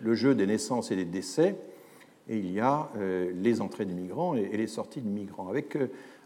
le 0.00 0.14
jeu 0.14 0.34
des 0.34 0.46
naissances 0.46 0.90
et 0.90 0.96
des 0.96 1.04
décès, 1.04 1.56
et 2.28 2.38
il 2.38 2.50
y 2.52 2.60
a 2.60 2.88
les 3.34 3.60
entrées 3.60 3.84
des 3.84 3.94
migrants 3.94 4.34
et 4.34 4.56
les 4.56 4.66
sorties 4.66 5.00
de 5.00 5.08
migrants. 5.08 5.48
Avec 5.48 5.76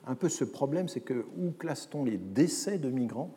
un 0.06 0.14
peu 0.14 0.28
ce 0.28 0.44
problème, 0.44 0.88
c'est 0.88 1.00
que 1.00 1.24
où 1.38 1.50
classe-t-on 1.58 2.04
les 2.04 2.18
décès 2.18 2.78
de 2.78 2.90
migrants? 2.90 3.30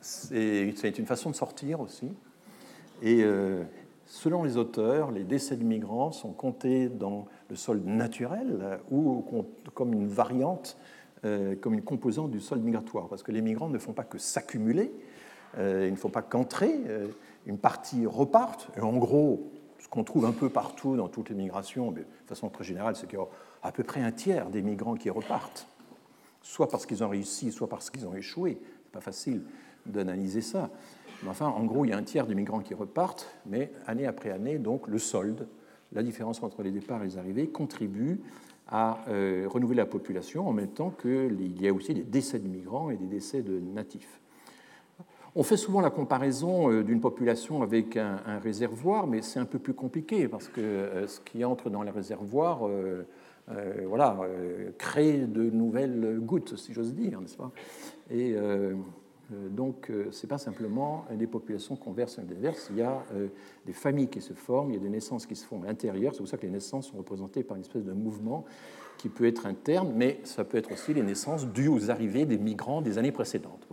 C'est 0.00 0.98
une 0.98 1.06
façon 1.06 1.30
de 1.30 1.34
sortir 1.34 1.80
aussi. 1.80 2.08
Et 3.02 3.22
euh, 3.22 3.64
selon 4.06 4.44
les 4.44 4.56
auteurs, 4.56 5.10
les 5.10 5.24
décès 5.24 5.56
de 5.56 5.64
migrants 5.64 6.12
sont 6.12 6.32
comptés 6.32 6.88
dans 6.88 7.26
le 7.50 7.56
solde 7.56 7.84
naturel 7.84 8.78
ou 8.90 9.24
comme 9.74 9.92
une 9.92 10.06
variante, 10.06 10.76
euh, 10.76 11.01
comme 11.22 11.74
une 11.74 11.82
composante 11.82 12.30
du 12.30 12.40
solde 12.40 12.62
migratoire. 12.62 13.08
Parce 13.08 13.22
que 13.22 13.32
les 13.32 13.42
migrants 13.42 13.68
ne 13.68 13.78
font 13.78 13.92
pas 13.92 14.04
que 14.04 14.18
s'accumuler, 14.18 14.92
euh, 15.58 15.86
ils 15.86 15.92
ne 15.92 15.96
font 15.96 16.10
pas 16.10 16.22
qu'entrer, 16.22 16.74
une 17.46 17.58
partie 17.58 18.06
reparte. 18.06 18.68
Et 18.76 18.80
en 18.80 18.96
gros, 18.96 19.50
ce 19.78 19.88
qu'on 19.88 20.04
trouve 20.04 20.24
un 20.24 20.32
peu 20.32 20.48
partout 20.48 20.96
dans 20.96 21.08
toutes 21.08 21.30
les 21.30 21.36
migrations, 21.36 21.92
de 21.92 22.04
façon 22.26 22.48
très 22.48 22.64
générale, 22.64 22.96
c'est 22.96 23.06
qu'il 23.06 23.18
y 23.18 23.22
a 23.22 23.26
à 23.62 23.72
peu 23.72 23.84
près 23.84 24.02
un 24.02 24.12
tiers 24.12 24.50
des 24.50 24.62
migrants 24.62 24.94
qui 24.94 25.10
repartent, 25.10 25.66
soit 26.42 26.68
parce 26.68 26.86
qu'ils 26.86 27.04
ont 27.04 27.08
réussi, 27.08 27.52
soit 27.52 27.68
parce 27.68 27.90
qu'ils 27.90 28.06
ont 28.06 28.14
échoué. 28.14 28.60
C'est 28.84 28.92
pas 28.92 29.00
facile 29.00 29.42
d'analyser 29.86 30.40
ça 30.40 30.70
enfin, 31.30 31.46
en 31.46 31.64
gros, 31.64 31.84
il 31.84 31.90
y 31.90 31.92
a 31.92 31.96
un 31.96 32.02
tiers 32.02 32.26
des 32.26 32.34
migrants 32.34 32.60
qui 32.60 32.74
repartent, 32.74 33.34
mais 33.46 33.72
année 33.86 34.06
après 34.06 34.30
année, 34.30 34.58
donc 34.58 34.88
le 34.88 34.98
solde, 34.98 35.46
la 35.92 36.02
différence 36.02 36.42
entre 36.42 36.62
les 36.62 36.70
départs 36.70 37.02
et 37.02 37.06
les 37.06 37.18
arrivées, 37.18 37.48
contribue 37.48 38.20
à 38.72 39.04
euh, 39.08 39.46
renouveler 39.48 39.76
la 39.76 39.86
population 39.86 40.48
en 40.48 40.52
même 40.52 40.70
temps 40.70 40.90
qu'il 40.90 41.60
y 41.60 41.68
a 41.68 41.72
aussi 41.72 41.92
des 41.92 42.02
décès 42.02 42.38
de 42.38 42.48
migrants 42.48 42.88
et 42.90 42.96
des 42.96 43.06
décès 43.06 43.42
de 43.42 43.60
natifs. 43.60 44.18
On 45.34 45.42
fait 45.42 45.58
souvent 45.58 45.80
la 45.80 45.90
comparaison 45.90 46.70
euh, 46.70 46.82
d'une 46.82 47.00
population 47.00 47.62
avec 47.62 47.98
un, 47.98 48.38
réservoir, 48.42 49.06
mais 49.06 49.20
c'est 49.20 49.38
un 49.38 49.44
peu 49.44 49.58
plus 49.58 49.74
compliqué 49.74 50.26
parce 50.26 50.48
que 50.48 50.60
euh, 50.60 51.06
ce 51.06 51.20
qui 51.20 51.44
entre 51.44 51.68
dans 51.68 51.82
les 51.82 51.90
réservoirs 51.90 52.68
voilà, 53.86 54.18
crée 54.78 55.18
de 55.26 55.42
nouvelles 55.42 56.18
gouttes, 56.20 56.56
si 56.56 56.72
j'ose 56.72 56.94
dire, 56.94 57.20
n'est-ce 57.20 57.36
pas? 57.36 57.50
Donc, 59.50 59.90
euh, 59.90 60.08
ce 60.10 60.24
n'est 60.24 60.28
pas 60.28 60.38
simplement 60.38 61.04
des 61.12 61.26
populations 61.26 61.76
converses 61.76 62.18
et 62.18 62.20
inverses, 62.20 62.68
il 62.70 62.78
y 62.78 62.82
a 62.82 63.04
euh, 63.12 63.28
des 63.66 63.72
familles 63.72 64.08
qui 64.08 64.20
se 64.20 64.32
forment, 64.32 64.70
il 64.70 64.74
y 64.74 64.78
a 64.78 64.82
des 64.82 64.88
naissances 64.88 65.26
qui 65.26 65.36
se 65.36 65.46
font 65.46 65.62
à 65.62 65.66
l'intérieur, 65.66 66.12
c'est 66.12 66.18
pour 66.18 66.28
ça 66.28 66.36
que 66.36 66.46
les 66.46 66.52
naissances 66.52 66.88
sont 66.88 66.98
représentées 66.98 67.42
par 67.42 67.56
une 67.56 67.62
espèce 67.62 67.84
de 67.84 67.92
mouvement 67.92 68.44
qui 68.98 69.08
peut 69.08 69.26
être 69.26 69.46
interne, 69.46 69.92
mais 69.94 70.20
ça 70.24 70.44
peut 70.44 70.58
être 70.58 70.72
aussi 70.72 70.94
les 70.94 71.02
naissances 71.02 71.46
dues 71.46 71.68
aux 71.68 71.90
arrivées 71.90 72.24
des 72.24 72.38
migrants 72.38 72.82
des 72.82 72.98
années 72.98 73.12
précédentes. 73.12 73.66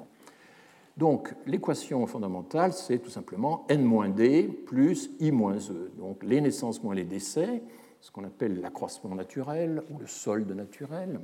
Donc, 0.97 1.33
l'équation 1.45 2.05
fondamentale, 2.07 2.73
c'est 2.73 2.99
tout 2.99 3.09
simplement 3.09 3.65
n-d 3.69 4.49
plus 4.65 5.11
i-e. 5.19 5.91
Donc, 5.97 6.23
les 6.23 6.41
naissances 6.41 6.83
moins 6.83 6.95
les 6.95 7.05
décès, 7.05 7.63
ce 8.01 8.11
qu'on 8.11 8.25
appelle 8.25 8.59
l'accroissement 8.59 9.15
naturel 9.15 9.81
ou 9.91 9.97
le 9.97 10.07
solde 10.07 10.51
naturel, 10.51 11.19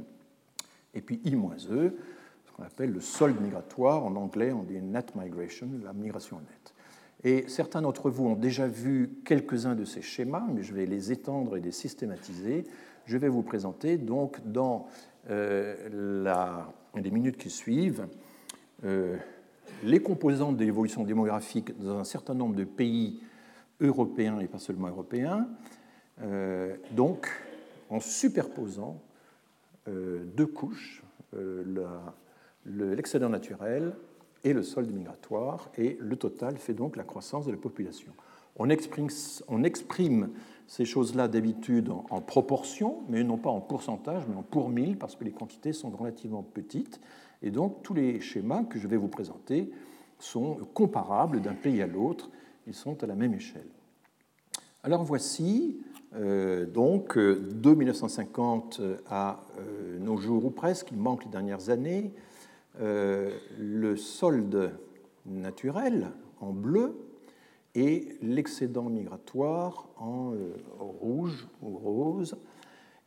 et 0.94 1.02
puis 1.02 1.20
i-e, 1.26 1.92
qu'on 2.56 2.64
appelle 2.64 2.92
le 2.92 3.02
solde 3.02 3.40
migratoire, 3.42 4.06
en 4.06 4.16
anglais 4.16 4.52
on 4.52 4.64
dit 4.64 4.82
net 4.82 5.16
migration, 5.16 5.68
la 5.84 5.94
migration 5.94 6.38
nette. 6.38 6.74
Et 7.24 7.46
certains 7.48 7.82
d'entre 7.82 8.10
vous 8.10 8.28
ont 8.28 8.36
déjà 8.36 8.68
vu 8.68 9.10
quelques-uns 9.26 9.76
de 9.76 9.84
ces 9.84 10.02
schémas, 10.02 10.46
mais 10.54 10.64
je 10.64 10.74
vais 10.74 10.86
les 10.86 11.12
étendre 11.12 11.58
et 11.58 11.60
les 11.60 11.72
systématiser. 11.72 12.66
Je 13.06 13.18
vais 13.18 13.30
vous 13.30 13.42
présenter 13.42 13.98
donc 13.98 14.40
dans 14.46 14.88
euh, 15.30 16.70
les 16.96 17.12
minutes 17.12 17.38
qui 17.38 17.50
suivent 17.50 18.08
euh, 18.84 19.18
les 19.84 20.00
composantes 20.00 20.58
de 20.58 20.64
l'évolution 20.64 21.04
démographique 21.04 21.78
dans 21.80 21.98
un 21.98 22.04
certain 22.04 22.36
nombre 22.36 22.56
de 22.56 22.64
pays 22.64 23.20
européens 23.82 24.40
et 24.40 24.48
pas 24.48 24.60
seulement 24.60 24.88
européens, 24.88 25.48
euh, 26.22 26.76
donc 26.92 27.28
en 27.90 28.00
superposant 28.00 29.02
deux 29.88 30.48
couches, 30.48 31.04
la, 31.34 32.16
l'excédent 32.66 33.30
naturel 33.30 33.94
et 34.44 34.54
le 34.54 34.64
solde 34.64 34.92
migratoire, 34.92 35.70
et 35.78 35.98
le 36.00 36.16
total 36.16 36.58
fait 36.58 36.74
donc 36.74 36.96
la 36.96 37.04
croissance 37.04 37.46
de 37.46 37.52
la 37.52 37.58
population. 37.58 38.12
On 38.58 38.70
exprime, 38.70 39.10
on 39.48 39.64
exprime 39.64 40.30
ces 40.68 40.86
choses-là 40.86 41.28
d'habitude 41.28 41.90
en, 41.90 42.22
proportion, 42.22 43.04
mais 43.10 43.24
non 43.24 43.38
pas 43.38 43.50
en 43.50 43.60
pourcentage, 43.60 44.24
mais 44.28 44.36
en 44.36 44.44
pour 44.44 44.70
mille, 44.70 44.98
parce 44.98 45.16
que 45.16 45.24
les 45.24 45.32
quantités 45.32 45.74
sont 45.74 45.90
relativement 45.90 46.44
petites, 46.44 47.00
et 47.42 47.52
donc 47.52 47.84
tous 47.84 47.94
les 47.94 48.22
schémas 48.22 48.64
que 48.64 48.80
je 48.80 48.88
vais 48.88 48.98
vous 48.98 49.08
présenter 49.08 49.72
sont 50.20 50.58
comparables 50.74 51.42
d'un 51.42 51.54
pays 51.54 51.82
à 51.82 51.88
l'autre, 51.88 52.30
ils 52.68 52.74
sont 52.74 53.04
à 53.04 53.08
la 53.08 53.16
même 53.16 53.34
échelle. 53.34 53.68
Alors 54.84 55.04
voici 55.04 55.80
euh, 56.16 56.66
donc 56.66 57.18
de 57.18 57.74
1950 57.74 58.80
à 59.10 59.42
euh, 59.60 60.00
nos 60.00 60.18
jours 60.18 60.46
ou 60.46 60.52
presque, 60.52 60.92
il 60.92 60.98
manque 60.98 61.26
les 61.26 61.32
dernières 61.32 61.70
années, 61.70 62.14
euh, 62.16 62.35
le 62.80 63.96
solde 63.96 64.78
naturel 65.26 66.12
en 66.40 66.52
bleu 66.52 66.96
et 67.76 68.18
l'excédent 68.22 68.90
migratoire 68.90 69.90
en 69.98 70.34
euh, 70.34 70.56
rouge 70.80 71.48
ou 71.62 71.78
rose, 71.78 72.38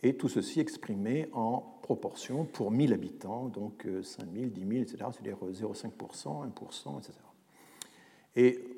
et 0.02 0.14
tout 0.14 0.28
ceci 0.28 0.60
exprimé 0.60 1.28
en 1.32 1.78
proportion 1.82 2.44
pour 2.44 2.70
1000 2.70 2.92
habitants, 2.92 3.48
donc 3.48 3.86
5000, 4.02 4.52
10 4.52 4.60
000, 4.60 4.72
etc., 4.82 4.96
c'est-à-dire 5.10 5.38
0,5%, 5.38 6.46
1%, 6.46 6.98
etc. 6.98 7.14
Et 8.36 8.77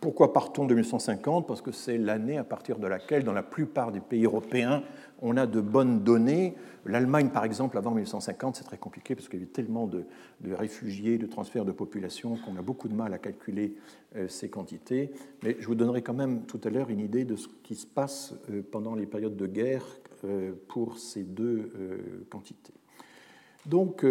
pourquoi 0.00 0.32
partons 0.32 0.64
de 0.64 0.74
1950 0.74 1.46
Parce 1.46 1.62
que 1.62 1.72
c'est 1.72 1.98
l'année 1.98 2.38
à 2.38 2.44
partir 2.44 2.78
de 2.78 2.86
laquelle, 2.86 3.24
dans 3.24 3.32
la 3.32 3.42
plupart 3.42 3.92
des 3.92 4.00
pays 4.00 4.24
européens, 4.24 4.82
on 5.20 5.36
a 5.36 5.46
de 5.46 5.60
bonnes 5.60 6.04
données. 6.04 6.54
L'Allemagne, 6.86 7.30
par 7.30 7.44
exemple, 7.44 7.76
avant 7.78 7.90
1950, 7.90 8.56
c'est 8.56 8.64
très 8.64 8.78
compliqué 8.78 9.14
parce 9.14 9.28
qu'il 9.28 9.40
y 9.40 9.42
avait 9.42 9.50
tellement 9.50 9.86
de, 9.86 10.04
réfugiés, 10.52 11.18
de 11.18 11.26
transferts 11.26 11.64
de 11.64 11.72
population 11.72 12.36
qu'on 12.36 12.56
a 12.56 12.62
beaucoup 12.62 12.88
de 12.88 12.94
mal 12.94 13.12
à 13.12 13.18
calculer 13.18 13.74
euh, 14.16 14.28
ces 14.28 14.48
quantités. 14.48 15.10
Mais 15.42 15.56
je 15.58 15.66
vous 15.66 15.74
donnerai 15.74 16.02
quand 16.02 16.14
même 16.14 16.46
tout 16.46 16.60
à 16.64 16.70
l'heure 16.70 16.90
une 16.90 17.00
idée 17.00 17.24
de 17.24 17.36
ce 17.36 17.48
qui 17.62 17.74
se 17.74 17.86
passe 17.86 18.34
euh, 18.50 18.62
pendant 18.70 18.94
les 18.94 19.06
périodes 19.06 19.36
de 19.36 19.46
guerre 19.46 19.84
euh, 20.24 20.52
pour 20.68 20.98
ces 20.98 21.24
deux 21.24 21.72
quantités. 22.30 22.74
Donc, 23.66 24.04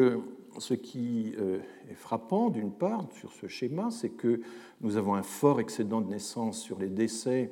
ce 0.60 0.74
qui 0.74 1.36
est 1.90 1.96
frappant, 1.96 2.50
d'une 2.50 2.72
part, 2.72 3.06
sur 3.14 3.32
ce 3.32 3.48
schéma, 3.48 3.90
c'est 3.92 4.10
que 4.10 4.42
nous 4.82 4.98
avons 4.98 5.16
un 5.16 5.24
fort 5.24 5.60
excédent 5.60 6.02
de 6.02 6.10
naissances 6.10 6.60
sur 6.60 6.80
les 6.80 6.90
décès. 6.90 7.52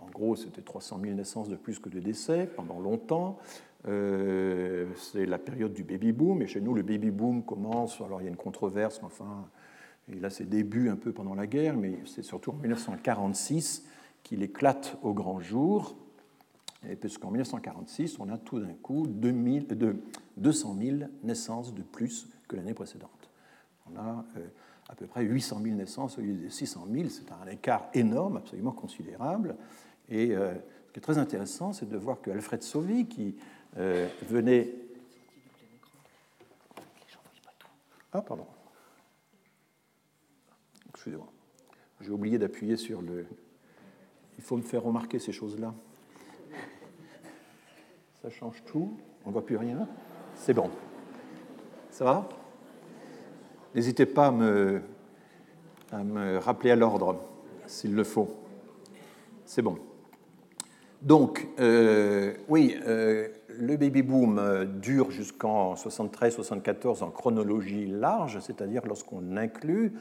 En 0.00 0.10
gros, 0.10 0.36
c'était 0.36 0.62
300 0.62 1.00
000 1.02 1.14
naissances 1.14 1.48
de 1.48 1.56
plus 1.56 1.78
que 1.78 1.88
de 1.88 2.00
décès 2.00 2.48
pendant 2.56 2.80
longtemps. 2.80 3.38
Euh, 3.88 4.86
c'est 4.96 5.26
la 5.26 5.38
période 5.38 5.72
du 5.72 5.82
baby-boom, 5.82 6.42
et 6.42 6.46
chez 6.46 6.60
nous, 6.60 6.74
le 6.74 6.82
baby-boom 6.82 7.44
commence, 7.44 8.00
alors 8.00 8.20
il 8.20 8.24
y 8.24 8.26
a 8.26 8.30
une 8.30 8.36
controverse, 8.36 9.00
mais 9.00 9.06
enfin, 9.06 9.48
il 10.08 10.24
a 10.24 10.30
ses 10.30 10.44
débuts 10.44 10.88
un 10.88 10.96
peu 10.96 11.12
pendant 11.12 11.34
la 11.34 11.46
guerre, 11.46 11.76
mais 11.76 11.98
c'est 12.06 12.22
surtout 12.22 12.50
en 12.50 12.56
1946 12.56 13.84
qu'il 14.22 14.42
éclate 14.42 14.96
au 15.02 15.14
grand 15.14 15.40
jour, 15.40 15.96
et 16.88 16.96
puisqu'en 16.96 17.30
1946, 17.30 18.18
on 18.20 18.28
a 18.28 18.38
tout 18.38 18.60
d'un 18.60 18.74
coup 18.82 19.06
2000, 19.06 19.66
200 20.36 20.76
000 20.80 20.96
naissances 21.22 21.74
de 21.74 21.82
plus 21.82 22.28
que 22.52 22.56
l'année 22.56 22.74
précédente. 22.74 23.30
On 23.90 23.96
a 23.98 24.24
euh, 24.36 24.46
à 24.88 24.94
peu 24.94 25.06
près 25.06 25.22
800 25.22 25.60
000 25.62 25.74
naissances 25.74 26.18
au 26.18 26.20
lieu 26.20 26.34
de 26.34 26.48
600 26.48 26.86
000, 26.90 27.08
c'est 27.08 27.32
un 27.32 27.46
écart 27.46 27.88
énorme, 27.94 28.36
absolument 28.36 28.72
considérable. 28.72 29.56
Et 30.08 30.32
euh, 30.32 30.54
ce 30.86 30.92
qui 30.92 30.98
est 30.98 31.02
très 31.02 31.18
intéressant, 31.18 31.72
c'est 31.72 31.88
de 31.88 31.96
voir 31.96 32.20
que 32.20 32.30
Alfred 32.30 32.62
Sauvy, 32.62 33.06
qui 33.06 33.36
euh, 33.78 34.06
venait. 34.28 34.74
Ah, 38.12 38.20
pardon. 38.20 38.46
excusez-moi. 40.90 41.28
J'ai 42.02 42.10
oublié 42.10 42.38
d'appuyer 42.38 42.76
sur 42.76 43.00
le. 43.00 43.24
Il 44.36 44.44
faut 44.44 44.56
me 44.56 44.62
faire 44.62 44.82
remarquer 44.82 45.18
ces 45.18 45.32
choses-là. 45.32 45.72
Ça 48.20 48.28
change 48.28 48.62
tout. 48.64 48.98
On 49.24 49.28
ne 49.28 49.32
voit 49.32 49.46
plus 49.46 49.56
rien. 49.56 49.88
C'est 50.34 50.54
bon. 50.54 50.70
Ça 51.90 52.04
va? 52.04 52.28
N'hésitez 53.74 54.06
pas 54.06 54.26
à 54.26 54.30
me, 54.30 54.82
rappeler 56.38 56.70
à 56.70 56.76
l'ordre 56.76 57.16
s'il 57.66 57.94
le 57.94 58.04
faut. 58.04 58.28
C'est 59.44 59.62
bon. 59.62 59.78
Donc, 61.02 61.48
euh, 61.58 62.32
oui, 62.48 62.76
euh, 62.86 63.26
le 63.48 63.76
baby 63.76 64.02
boom 64.02 64.38
euh, 64.38 64.64
dure 64.64 65.10
jusqu'en 65.10 65.74
73-74 65.74 67.02
en 67.02 67.10
chronologie 67.10 67.86
large, 67.86 68.38
c'est-à-dire 68.40 68.82
lorsqu'on 68.86 69.36
inclut 69.36 69.94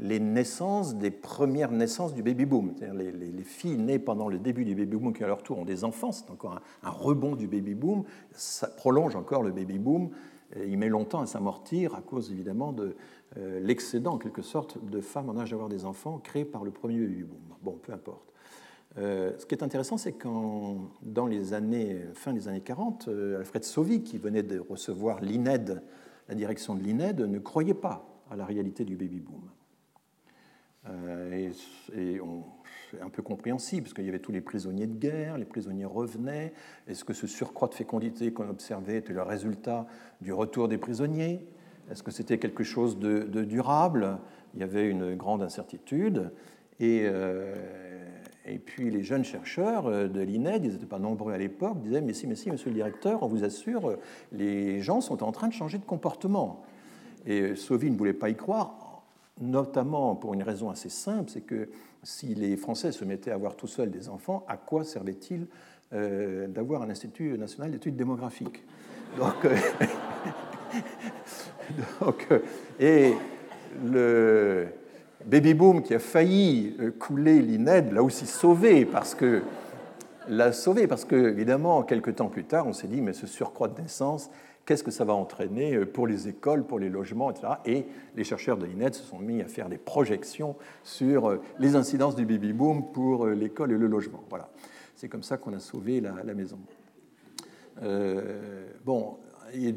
les 0.00 0.18
naissances 0.18 0.96
des 0.96 1.12
premières 1.12 1.70
naissances 1.70 2.12
du 2.12 2.24
baby 2.24 2.44
boom. 2.44 2.72
C'est-à-dire 2.76 2.94
les, 2.94 3.44
filles 3.44 3.78
nées 3.78 4.00
pendant 4.00 4.28
le 4.28 4.38
début 4.38 4.64
du 4.64 4.74
baby 4.74 4.96
boom 4.96 5.12
qui 5.12 5.22
à 5.22 5.28
leur 5.28 5.42
tour 5.42 5.58
ont 5.58 5.64
des 5.64 5.84
enfants, 5.84 6.10
c'est 6.10 6.30
encore 6.30 6.60
un, 6.82 6.90
rebond 6.90 7.36
du 7.36 7.46
baby 7.46 7.74
boom, 7.74 8.04
ça 8.32 8.68
prolonge 8.68 9.16
encore 9.16 9.42
le 9.42 9.52
baby 9.52 9.78
boom. 9.78 10.10
il 10.56 10.78
met 10.78 10.88
longtemps 10.88 11.20
à 11.20 11.26
s'amortir 11.26 11.94
à 11.94 12.00
cause 12.00 12.30
évidemment 12.30 12.72
de 12.72 12.96
l'excédent 13.36 14.14
en 14.14 14.18
quelque 14.18 14.42
sorte 14.42 14.84
de 14.84 15.00
femmes 15.00 15.28
en 15.28 15.38
âge 15.38 15.50
d'avoir 15.50 15.68
des 15.68 15.84
enfants 15.84 16.18
créé 16.18 16.44
par 16.44 16.64
le 16.64 16.70
premier 16.70 16.98
baby 16.98 17.24
boom. 17.24 17.38
Bon, 17.62 17.78
peu 17.82 17.92
importe. 17.92 18.28
Euh, 18.96 19.32
ce 19.38 19.46
qui 19.46 19.54
est 19.54 19.62
intéressant, 19.62 19.96
c'est 19.96 20.12
qu'en 20.12 20.90
dans 21.02 21.26
les 21.26 21.52
années, 21.52 22.00
fin 22.14 22.32
des 22.32 22.48
années 22.48 22.60
40, 22.60 23.08
euh, 23.08 23.38
Alfred 23.38 23.64
Sauvy, 23.64 24.02
qui 24.02 24.18
venait 24.18 24.42
de 24.42 24.58
recevoir 24.58 25.20
l'INED, 25.20 25.82
la 26.28 26.34
direction 26.34 26.74
de 26.74 26.82
l'INED, 26.82 27.20
ne 27.20 27.38
croyait 27.38 27.74
pas 27.74 28.06
à 28.30 28.36
la 28.36 28.44
réalité 28.44 28.84
du 28.84 28.96
baby-boom. 28.96 29.42
Euh, 30.88 31.32
et, 31.32 31.52
c'est 32.90 33.02
un 33.02 33.10
peu 33.10 33.22
compréhensible, 33.22 33.82
parce 33.82 33.92
qu'il 33.92 34.06
y 34.06 34.08
avait 34.08 34.18
tous 34.18 34.32
les 34.32 34.40
prisonniers 34.40 34.86
de 34.86 34.96
guerre, 34.96 35.36
les 35.36 35.44
prisonniers 35.44 35.84
revenaient. 35.84 36.54
Est-ce 36.86 37.04
que 37.04 37.12
ce 37.12 37.26
surcroît 37.26 37.68
de 37.68 37.74
fécondité 37.74 38.32
qu'on 38.32 38.48
observait 38.48 38.96
était 38.96 39.12
le 39.12 39.22
résultat 39.22 39.86
du 40.22 40.32
retour 40.32 40.68
des 40.68 40.78
prisonniers? 40.78 41.46
Est-ce 41.90 42.02
que 42.02 42.10
c'était 42.10 42.38
quelque 42.38 42.64
chose 42.64 42.98
de, 42.98 43.44
durable? 43.44 44.18
Il 44.54 44.60
y 44.60 44.62
avait 44.62 44.88
une 44.88 45.14
grande 45.14 45.42
incertitude. 45.42 46.30
Et, 46.80 47.06
et 48.48 48.58
puis 48.58 48.90
les 48.90 49.02
jeunes 49.02 49.24
chercheurs 49.24 49.86
euh, 49.86 50.08
de 50.08 50.20
l'INED, 50.20 50.64
ils 50.64 50.72
n'étaient 50.72 50.86
pas 50.86 50.98
nombreux 50.98 51.32
à 51.32 51.38
l'époque, 51.38 51.80
disaient 51.82 52.00
Mais 52.00 52.14
si, 52.14 52.26
mais 52.26 52.34
si, 52.34 52.50
monsieur 52.50 52.70
le 52.70 52.74
directeur, 52.74 53.22
on 53.22 53.26
vous 53.26 53.44
assure, 53.44 53.98
les 54.32 54.80
gens 54.80 55.00
sont 55.00 55.22
en 55.22 55.32
train 55.32 55.48
de 55.48 55.52
changer 55.52 55.78
de 55.78 55.84
comportement. 55.84 56.62
Et 57.26 57.54
Sauvy 57.56 57.90
ne 57.90 57.96
voulait 57.96 58.14
pas 58.14 58.30
y 58.30 58.36
croire, 58.36 59.02
notamment 59.40 60.14
pour 60.16 60.34
une 60.34 60.42
raison 60.42 60.70
assez 60.70 60.88
simple 60.88 61.30
c'est 61.30 61.42
que 61.42 61.68
si 62.02 62.34
les 62.34 62.56
Français 62.56 62.92
se 62.92 63.04
mettaient 63.04 63.32
à 63.32 63.34
avoir 63.34 63.56
tout 63.56 63.66
seuls 63.66 63.90
des 63.90 64.08
enfants, 64.08 64.44
à 64.48 64.56
quoi 64.56 64.84
servait-il 64.84 65.46
euh, 65.92 66.46
d'avoir 66.46 66.82
un 66.82 66.90
Institut 66.90 67.36
national 67.36 67.70
d'études 67.70 67.96
démographiques? 67.96 68.64
Donc, 69.18 69.44
euh, 69.44 69.56
donc 72.00 72.26
et 72.80 73.14
le 73.84 74.66
Baby 75.24 75.54
Boom 75.54 75.82
qui 75.82 75.94
a 75.94 75.98
failli 75.98 76.76
euh, 76.80 76.90
couler 76.90 77.42
l'INED 77.42 77.92
l'a 77.92 78.02
aussi 78.02 78.26
sauvé 78.26 78.84
parce 78.84 79.14
que 79.14 79.42
l'a 80.28 80.52
sauvé 80.52 80.86
parce 80.86 81.04
que 81.04 81.16
évidemment 81.16 81.82
quelques 81.82 82.16
temps 82.16 82.28
plus 82.28 82.44
tard 82.44 82.66
on 82.66 82.72
s'est 82.72 82.86
dit 82.86 83.00
mais 83.00 83.12
ce 83.12 83.26
surcroît 83.26 83.68
de 83.68 83.80
naissance 83.80 84.30
qu'est-ce 84.64 84.84
que 84.84 84.90
ça 84.90 85.04
va 85.04 85.14
entraîner 85.14 85.74
euh, 85.74 85.86
pour 85.86 86.06
les 86.06 86.28
écoles, 86.28 86.64
pour 86.64 86.78
les 86.78 86.90
logements, 86.90 87.30
etc. 87.30 87.54
Et 87.64 87.86
les 88.16 88.24
chercheurs 88.24 88.58
de 88.58 88.66
l'INED 88.66 88.94
se 88.94 89.02
sont 89.02 89.18
mis 89.18 89.40
à 89.40 89.46
faire 89.46 89.68
des 89.68 89.78
projections 89.78 90.56
sur 90.84 91.30
euh, 91.30 91.40
les 91.58 91.74
incidences 91.74 92.14
du 92.14 92.26
baby 92.26 92.52
boom 92.52 92.92
pour 92.92 93.26
l'école 93.26 93.72
et 93.72 93.78
le 93.78 93.86
logement. 93.86 94.22
Voilà, 94.28 94.50
c'est 94.94 95.08
comme 95.08 95.22
ça 95.22 95.38
qu'on 95.38 95.54
a 95.54 95.58
sauvé 95.58 96.02
la, 96.02 96.34
maison. 96.34 96.58
bon, 98.84 99.16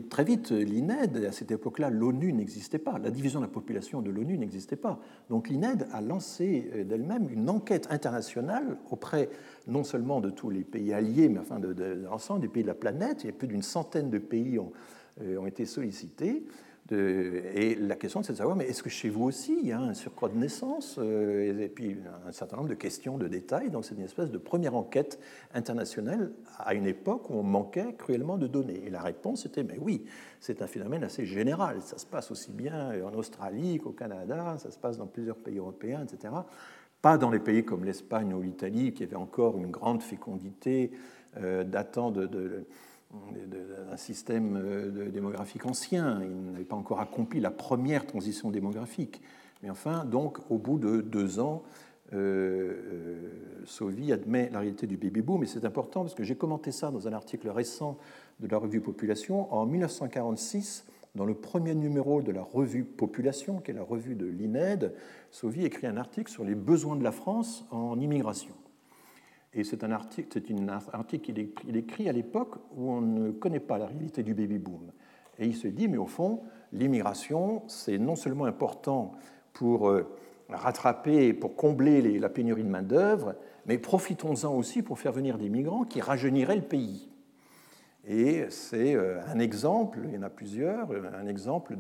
très 0.09 0.23
vite, 0.23 0.51
l'INED, 0.51 1.25
à 1.25 1.31
cette 1.31 1.51
époque-là, 1.51 1.89
l'ONU 1.89 2.33
n'existait 2.33 2.79
pas. 2.79 2.99
La 2.99 3.11
division 3.11 3.39
de 3.39 3.45
la 3.45 3.51
population 3.51 4.01
de 4.01 4.09
l'ONU 4.09 4.37
n'existait 4.37 4.75
pas. 4.75 4.99
Donc 5.29 5.49
l'INED 5.49 5.87
a 5.91 6.01
lancé 6.01 6.69
euh, 6.73 6.83
d'elle-même 6.83 7.29
une 7.31 7.49
enquête 7.49 7.87
internationale 7.89 8.77
auprès 8.89 9.29
non 9.67 9.83
seulement 9.83 10.21
de 10.21 10.29
tous 10.29 10.49
les 10.49 10.63
pays 10.63 10.93
alliés, 10.93 11.29
mais 11.29 11.39
enfin 11.39 11.59
de, 11.59 11.73
l'ensemble 11.93 12.41
des 12.41 12.47
pays 12.47 12.63
de 12.63 12.67
la 12.67 12.73
planète. 12.73 13.23
Il 13.23 13.27
y 13.27 13.29
a 13.29 13.33
plus 13.33 13.47
d'une 13.47 13.61
centaine 13.61 14.09
de 14.09 14.17
pays 14.17 14.59
ont, 14.59 14.71
euh, 15.21 15.37
ont 15.37 15.47
été 15.47 15.65
sollicités 15.65 16.43
et 16.91 17.75
la 17.75 17.95
question, 17.95 18.21
c'est 18.21 18.33
de 18.33 18.37
savoir, 18.37 18.55
mais 18.55 18.65
est-ce 18.65 18.83
que 18.83 18.89
chez 18.89 19.09
vous 19.09 19.23
aussi, 19.23 19.57
il 19.61 19.67
y 19.69 19.71
a 19.71 19.79
un 19.79 19.93
surcroît 19.93 20.29
de 20.29 20.37
naissance 20.37 20.97
euh, 20.99 21.63
Et 21.63 21.69
puis, 21.69 21.97
un 22.27 22.31
certain 22.31 22.57
nombre 22.57 22.69
de 22.69 22.75
questions, 22.75 23.17
de 23.17 23.27
détails? 23.27 23.69
Donc, 23.69 23.85
c'est 23.85 23.95
une 23.95 24.03
espèce 24.03 24.31
de 24.31 24.37
première 24.37 24.75
enquête 24.75 25.19
internationale 25.53 26.31
à 26.57 26.73
une 26.73 26.87
époque 26.87 27.29
où 27.29 27.35
on 27.35 27.43
manquait 27.43 27.95
cruellement 27.97 28.37
de 28.37 28.47
données. 28.47 28.83
Et 28.85 28.89
la 28.89 29.01
réponse 29.01 29.45
était, 29.45 29.63
mais 29.63 29.77
oui, 29.79 30.03
c'est 30.39 30.61
un 30.61 30.67
phénomène 30.67 31.03
assez 31.03 31.25
général. 31.25 31.81
Ça 31.81 31.97
se 31.97 32.05
passe 32.05 32.31
aussi 32.31 32.51
bien 32.51 32.91
en 33.03 33.13
Australie 33.13 33.79
qu'au 33.79 33.91
Canada, 33.91 34.57
ça 34.57 34.71
se 34.71 34.77
passe 34.77 34.97
dans 34.97 35.07
plusieurs 35.07 35.37
pays 35.37 35.57
européens, 35.57 36.03
etc. 36.03 36.33
Pas 37.01 37.17
dans 37.17 37.31
les 37.31 37.39
pays 37.39 37.63
comme 37.63 37.85
l'Espagne 37.85 38.33
ou 38.33 38.41
l'Italie, 38.41 38.93
qui 38.93 39.03
avaient 39.03 39.15
encore 39.15 39.57
une 39.57 39.71
grande 39.71 40.03
fécondité 40.03 40.91
euh, 41.37 41.63
datant 41.63 42.11
de 42.11 42.65
d'un 43.47 43.97
système 43.97 44.57
euh, 44.57 45.09
démographique 45.09 45.65
ancien. 45.65 46.21
Il 46.23 46.51
n'avait 46.51 46.63
pas 46.63 46.75
encore 46.75 46.99
accompli 46.99 47.39
la 47.39 47.51
première 47.51 48.05
transition 48.05 48.51
démographique. 48.51 49.21
Mais 49.63 49.69
enfin, 49.69 50.05
donc, 50.05 50.39
au 50.49 50.57
bout 50.57 50.79
de 50.79 51.01
deux 51.01 51.39
ans, 51.39 51.63
euh, 52.13 53.27
euh 53.79 54.13
admet 54.13 54.49
la 54.51 54.59
réalité 54.59 54.87
du 54.87 54.97
baby 54.97 55.21
boom, 55.21 55.43
et 55.43 55.45
c'est 55.45 55.63
important 55.63 56.01
parce 56.01 56.15
que 56.15 56.23
j'ai 56.23 56.35
commenté 56.35 56.71
ça 56.71 56.91
dans 56.91 57.07
un 57.07 57.13
article 57.13 57.47
récent 57.49 57.97
de 58.39 58.47
la 58.47 58.57
revue 58.57 58.81
Population. 58.81 59.53
En 59.53 59.65
1946, 59.65 60.85
dans 61.15 61.25
le 61.25 61.33
premier 61.33 61.75
numéro 61.75 62.21
de 62.21 62.31
la 62.31 62.41
revue 62.41 62.83
Population, 62.83 63.59
qui 63.59 63.71
est 63.71 63.73
la 63.73 63.83
revue 63.83 64.15
de 64.15 64.25
l'INED, 64.25 64.93
Sauvy 65.29 65.65
écrit 65.65 65.87
un 65.87 65.97
article 65.97 66.31
sur 66.31 66.43
les 66.43 66.55
besoins 66.55 66.95
de 66.95 67.03
la 67.03 67.11
France 67.11 67.65
en 67.71 67.99
immigration. 67.99 68.53
Et 69.53 69.63
c'est 69.63 69.83
un 69.83 69.91
article, 69.91 70.29
c'est 70.31 70.49
un 70.51 70.69
article 70.69 71.33
qu'il 71.53 71.75
écrit 71.75 72.07
à 72.07 72.13
l'époque 72.13 72.55
où 72.75 72.91
on 72.91 73.01
ne 73.01 73.31
connaît 73.31 73.59
pas 73.59 73.77
la 73.77 73.87
réalité 73.87 74.23
du 74.23 74.33
baby 74.33 74.59
boom. 74.59 74.91
Et 75.39 75.45
il 75.45 75.55
se 75.55 75.67
dit, 75.67 75.87
mais 75.87 75.97
au 75.97 76.05
fond, 76.05 76.43
l'immigration, 76.71 77.63
c'est 77.67 77.97
non 77.97 78.15
seulement 78.15 78.45
important 78.45 79.13
pour 79.53 79.89
euh, 79.89 80.07
rattraper, 80.49 81.33
pour 81.33 81.55
combler 81.55 82.19
la 82.19 82.29
pénurie 82.29 82.63
de 82.63 82.69
main-d'œuvre, 82.69 83.35
mais 83.65 83.77
profitons-en 83.77 84.55
aussi 84.55 84.81
pour 84.81 84.99
faire 84.99 85.11
venir 85.11 85.37
des 85.37 85.49
migrants 85.49 85.83
qui 85.83 85.99
rajeuniraient 85.99 86.55
le 86.55 86.61
pays. 86.61 87.09
Et 88.07 88.45
c'est 88.49 88.95
euh, 88.95 89.19
un 89.27 89.39
exemple, 89.39 89.99
il 90.05 90.13
y 90.13 90.17
en 90.17 90.23
a 90.23 90.29
plusieurs, 90.29 90.89
un 90.91 91.27
exemple 91.27 91.75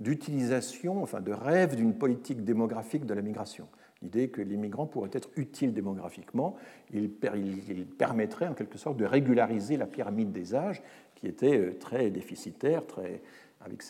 d'utilisation, 0.00 1.02
enfin 1.02 1.20
de 1.20 1.32
rêve 1.32 1.76
d'une 1.76 1.94
politique 1.94 2.44
démographique 2.44 3.06
de 3.06 3.14
la 3.14 3.22
migration 3.22 3.68
l'idée 4.04 4.28
que 4.28 4.42
l'immigrant 4.42 4.86
pourrait 4.86 5.10
être 5.12 5.30
utile 5.36 5.72
démographiquement. 5.72 6.56
Il, 6.92 7.10
permettrait 7.10 8.46
en 8.46 8.54
quelque 8.54 8.78
sorte 8.78 8.96
de 8.96 9.04
régulariser 9.04 9.76
la 9.76 9.86
pyramide 9.86 10.30
des 10.30 10.54
âges 10.54 10.82
qui 11.14 11.26
était 11.26 11.58
euh, 11.58 11.78
très 11.78 12.10
déficitaire, 12.10 12.86
très, 12.86 13.22
avec 13.64 13.82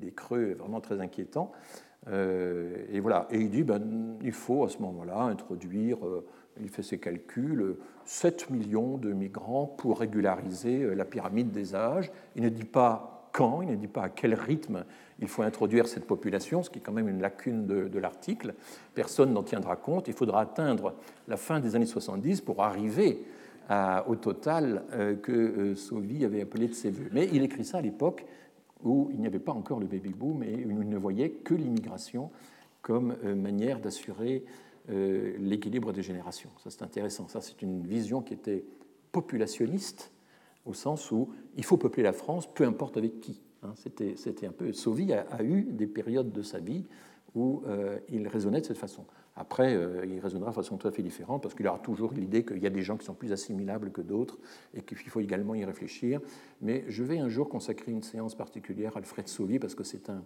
des, 0.00 0.12
creux 0.12 0.52
vraiment 0.52 0.80
très 0.80 1.00
inquiétants. 1.00 1.50
Euh, 2.08 2.84
et 2.92 3.00
voilà. 3.00 3.26
Et 3.30 3.38
il 3.40 3.50
dit 3.50 3.62
ben, 3.62 4.16
il 4.22 4.32
faut 4.32 4.64
à 4.64 4.68
ce 4.68 4.78
moment-là 4.78 5.22
introduire, 5.22 6.04
euh, 6.06 6.26
il 6.60 6.68
fait 6.68 6.82
ses 6.82 6.98
calculs, 6.98 7.76
7 8.04 8.50
millions 8.50 8.98
de 8.98 9.12
migrants 9.12 9.66
pour 9.66 9.98
régulariser 9.98 10.94
la 10.94 11.04
pyramide 11.04 11.50
des 11.50 11.74
âges. 11.74 12.12
Il 12.36 12.42
ne 12.42 12.50
dit 12.50 12.64
pas 12.64 13.30
quand, 13.32 13.62
il 13.62 13.70
ne 13.70 13.76
dit 13.76 13.88
pas 13.88 14.04
à 14.04 14.08
quel 14.10 14.34
rythme 14.34 14.84
il 15.20 15.28
faut 15.28 15.42
introduire 15.42 15.86
cette 15.86 16.06
population, 16.06 16.62
ce 16.62 16.70
qui 16.70 16.78
est 16.78 16.82
quand 16.82 16.92
même 16.92 17.08
une 17.08 17.20
lacune 17.20 17.66
de, 17.66 17.98
l'article. 17.98 18.54
Personne 18.94 19.32
n'en 19.32 19.42
tiendra 19.42 19.76
compte. 19.76 20.08
Il 20.08 20.14
faudra 20.14 20.40
atteindre 20.40 20.94
la 21.28 21.36
fin 21.36 21.60
des 21.60 21.76
années 21.76 21.86
70 21.86 22.40
pour 22.40 22.62
arriver 22.62 23.20
au 24.06 24.16
total 24.16 24.82
euh, 24.92 25.16
que 25.16 25.32
euh, 25.32 25.74
Sauvy 25.74 26.26
avait 26.26 26.42
appelé 26.42 26.68
de 26.68 26.74
ses 26.74 26.90
voeux. 26.90 27.08
Mais 27.12 27.30
il 27.32 27.42
écrit 27.42 27.64
ça 27.64 27.78
à 27.78 27.80
l'époque 27.80 28.26
où 28.82 29.08
il 29.10 29.20
n'y 29.20 29.26
avait 29.26 29.38
pas 29.38 29.52
encore 29.52 29.80
le 29.80 29.86
baby 29.86 30.10
boom 30.10 30.42
et 30.42 30.66
où 30.66 30.82
il 30.82 30.88
ne 30.88 30.98
voyait 30.98 31.30
que 31.30 31.54
l'immigration 31.54 32.30
comme 32.82 33.16
euh, 33.24 33.34
manière 33.34 33.80
d'assurer 33.80 34.44
l'équilibre 34.86 35.94
des 35.94 36.02
générations. 36.02 36.50
Ça, 36.62 36.68
c'est 36.68 36.82
intéressant. 36.82 37.26
Ça, 37.26 37.40
c'est 37.40 37.62
une 37.62 37.86
vision 37.86 38.20
qui 38.20 38.34
était 38.34 38.66
populationniste, 39.12 40.12
au 40.66 40.74
sens 40.74 41.10
où 41.10 41.30
il 41.56 41.64
faut 41.64 41.78
peupler 41.78 42.02
la 42.02 42.12
France, 42.12 42.46
peu 42.52 42.64
importe 42.64 42.98
avec 42.98 43.18
qui. 43.20 43.40
Hein, 43.64 43.72
c'était 43.76 44.46
un 44.46 44.52
peu. 44.52 44.72
Sauvy 44.72 45.12
a, 45.12 45.42
eu 45.42 45.62
des 45.62 45.86
périodes 45.86 46.32
de 46.32 46.42
sa 46.42 46.58
vie 46.58 46.84
où 47.34 47.62
euh, 47.66 47.98
il 48.10 48.28
raisonnait 48.28 48.60
de 48.60 48.66
cette 48.66 48.78
façon. 48.78 49.04
Après, 49.36 49.74
euh, 49.74 50.06
il 50.06 50.20
raisonnera 50.20 50.50
de 50.50 50.54
façon 50.54 50.76
tout 50.76 50.86
à 50.86 50.92
fait 50.92 51.02
différente 51.02 51.42
parce 51.42 51.54
qu'il 51.54 51.66
aura 51.66 51.78
toujours 51.78 52.12
l'idée 52.12 52.44
qu'il 52.44 52.58
y 52.58 52.66
a 52.66 52.70
des 52.70 52.82
gens 52.82 52.96
qui 52.96 53.04
sont 53.04 53.14
plus 53.14 53.32
assimilables 53.32 53.90
que 53.90 54.00
d'autres 54.00 54.38
et 54.74 54.82
qu'il 54.82 54.98
faut 54.98 55.20
également 55.20 55.54
y 55.54 55.64
réfléchir. 55.64 56.20
Mais 56.60 56.84
je 56.88 57.02
vais 57.02 57.18
un 57.18 57.28
jour 57.28 57.48
consacrer 57.48 57.90
une 57.90 58.02
séance 58.02 58.34
particulière 58.34 58.96
à 58.96 58.98
Alfred 58.98 59.26
Sauvy 59.26 59.58
parce 59.58 59.74
que 59.74 59.82
c'est 59.82 60.10
un, 60.10 60.22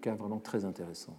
cas 0.00 0.14
vraiment 0.14 0.38
très 0.38 0.64
intéressant. 0.64 1.16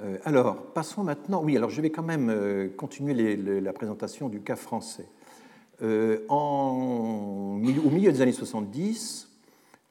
Euh, 0.00 0.16
alors, 0.24 0.72
passons 0.72 1.04
maintenant. 1.04 1.42
Oui, 1.44 1.56
alors 1.56 1.68
je 1.68 1.82
vais 1.82 1.90
quand 1.90 2.02
même 2.02 2.70
continuer 2.76 3.36
la 3.36 3.72
présentation 3.74 4.30
du 4.30 4.40
cas 4.40 4.56
français. 4.56 5.08
Au 5.82 7.58
milieu 7.58 8.12
des 8.12 8.22
années 8.22 8.32
70, 8.32 9.31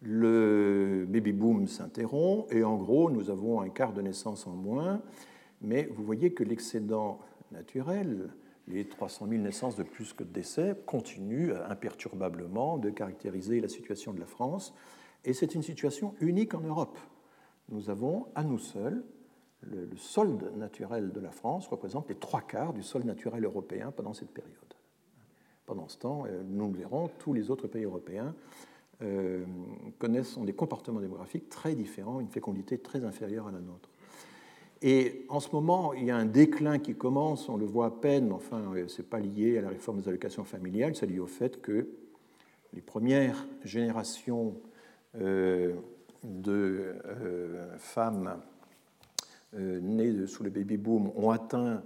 le 0.01 1.05
baby 1.07 1.31
boom 1.31 1.67
s'interrompt 1.67 2.51
et 2.51 2.63
en 2.63 2.75
gros, 2.77 3.09
nous 3.11 3.29
avons 3.29 3.61
un 3.61 3.69
quart 3.69 3.93
de 3.93 4.01
naissance 4.01 4.47
en 4.47 4.51
moins. 4.51 5.01
Mais 5.61 5.87
vous 5.93 6.03
voyez 6.03 6.33
que 6.33 6.43
l'excédent 6.43 7.19
naturel, 7.51 8.33
les 8.67 8.87
300 8.87 9.27
000 9.29 9.41
naissances 9.41 9.75
de 9.75 9.83
plus 9.83 10.13
que 10.13 10.23
de 10.23 10.31
décès, 10.31 10.75
continue 10.85 11.53
imperturbablement 11.69 12.77
de 12.77 12.89
caractériser 12.89 13.59
la 13.61 13.67
situation 13.67 14.13
de 14.13 14.19
la 14.19 14.25
France. 14.25 14.73
Et 15.23 15.33
c'est 15.33 15.53
une 15.53 15.61
situation 15.61 16.15
unique 16.19 16.55
en 16.55 16.61
Europe. 16.61 16.97
Nous 17.69 17.89
avons 17.89 18.27
à 18.33 18.43
nous 18.43 18.57
seuls 18.57 19.03
le, 19.61 19.89
solde 19.95 20.55
naturel 20.57 21.11
de 21.11 21.19
la 21.19 21.31
France 21.31 21.67
représente 21.67 22.09
les 22.09 22.15
trois 22.15 22.41
quarts 22.41 22.73
du 22.73 22.83
solde 22.83 23.05
naturel 23.05 23.45
européen 23.45 23.91
pendant 23.91 24.13
cette 24.13 24.31
période. 24.31 24.55
Pendant 25.65 25.87
ce 25.87 25.99
temps, 25.99 26.25
euh, 26.25 26.41
nous 26.43 26.67
le 26.71 26.77
verrons, 26.77 27.09
tous 27.19 27.33
les 27.33 27.51
autres 27.51 27.67
pays 27.67 27.83
européens 27.83 28.35
euh, 29.03 29.43
connaissent 29.99 30.37
des 30.39 30.53
comportements 30.53 30.99
démographiques 30.99 31.49
très 31.49 31.75
différents, 31.75 32.19
une 32.19 32.27
fécondité 32.29 32.77
très 32.77 33.03
inférieure 33.03 33.47
à 33.47 33.51
la 33.51 33.59
nôtre. 33.59 33.89
Et 34.81 35.25
en 35.29 35.39
ce 35.39 35.51
moment, 35.51 35.93
il 35.93 36.05
y 36.05 36.11
a 36.11 36.17
un 36.17 36.25
déclin 36.25 36.79
qui 36.79 36.95
commence, 36.95 37.49
on 37.49 37.57
le 37.57 37.65
voit 37.65 37.87
à 37.87 37.91
peine, 37.91 38.27
mais 38.27 38.33
enfin, 38.33 38.61
euh, 38.75 38.87
ce 38.87 39.01
n'est 39.01 39.07
pas 39.07 39.19
lié 39.19 39.57
à 39.57 39.61
la 39.61 39.69
réforme 39.69 40.01
des 40.01 40.07
allocations 40.07 40.43
familiales, 40.43 40.95
c'est 40.95 41.05
lié 41.05 41.19
au 41.19 41.27
fait 41.27 41.61
que 41.61 41.87
les 42.73 42.81
premières 42.81 43.47
générations 43.63 44.55
de 45.13 46.95
femmes 47.77 48.39
euh, 49.53 49.81
nés 49.81 50.27
sous 50.27 50.43
le 50.43 50.49
baby 50.49 50.77
boom 50.77 51.11
ont 51.17 51.29
atteint 51.29 51.83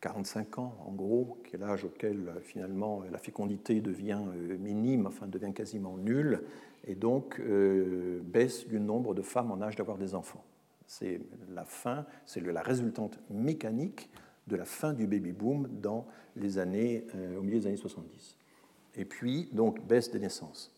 45 0.00 0.58
ans, 0.58 0.76
en 0.86 0.92
gros, 0.92 1.38
qui 1.44 1.56
est 1.56 1.58
l'âge 1.58 1.84
auquel 1.84 2.28
euh, 2.28 2.40
finalement 2.40 3.02
la 3.10 3.18
fécondité 3.18 3.80
devient 3.80 4.20
euh, 4.34 4.56
minime, 4.58 5.06
enfin 5.06 5.26
devient 5.26 5.52
quasiment 5.52 5.96
nulle, 5.96 6.42
et 6.88 6.94
donc 6.94 7.40
baisse 8.22 8.68
du 8.68 8.78
nombre 8.78 9.12
de 9.12 9.22
femmes 9.22 9.50
en 9.50 9.60
âge 9.60 9.74
d'avoir 9.74 9.98
des 9.98 10.14
enfants. 10.14 10.44
C'est 10.86 11.20
la 11.52 11.64
fin, 11.64 12.06
c'est 12.26 12.40
la 12.40 12.62
résultante 12.62 13.18
mécanique 13.28 14.08
de 14.46 14.54
la 14.54 14.64
fin 14.64 14.92
du 14.92 15.08
baby 15.08 15.32
boom 15.32 15.66
dans 15.82 16.06
les 16.36 16.58
années, 16.58 17.04
au 17.36 17.42
milieu 17.42 17.58
des 17.58 17.66
années 17.66 17.76
70. 17.76 18.36
Et 18.94 19.04
puis, 19.04 19.48
donc, 19.52 19.84
baisse 19.84 20.12
des 20.12 20.20
naissances 20.20 20.76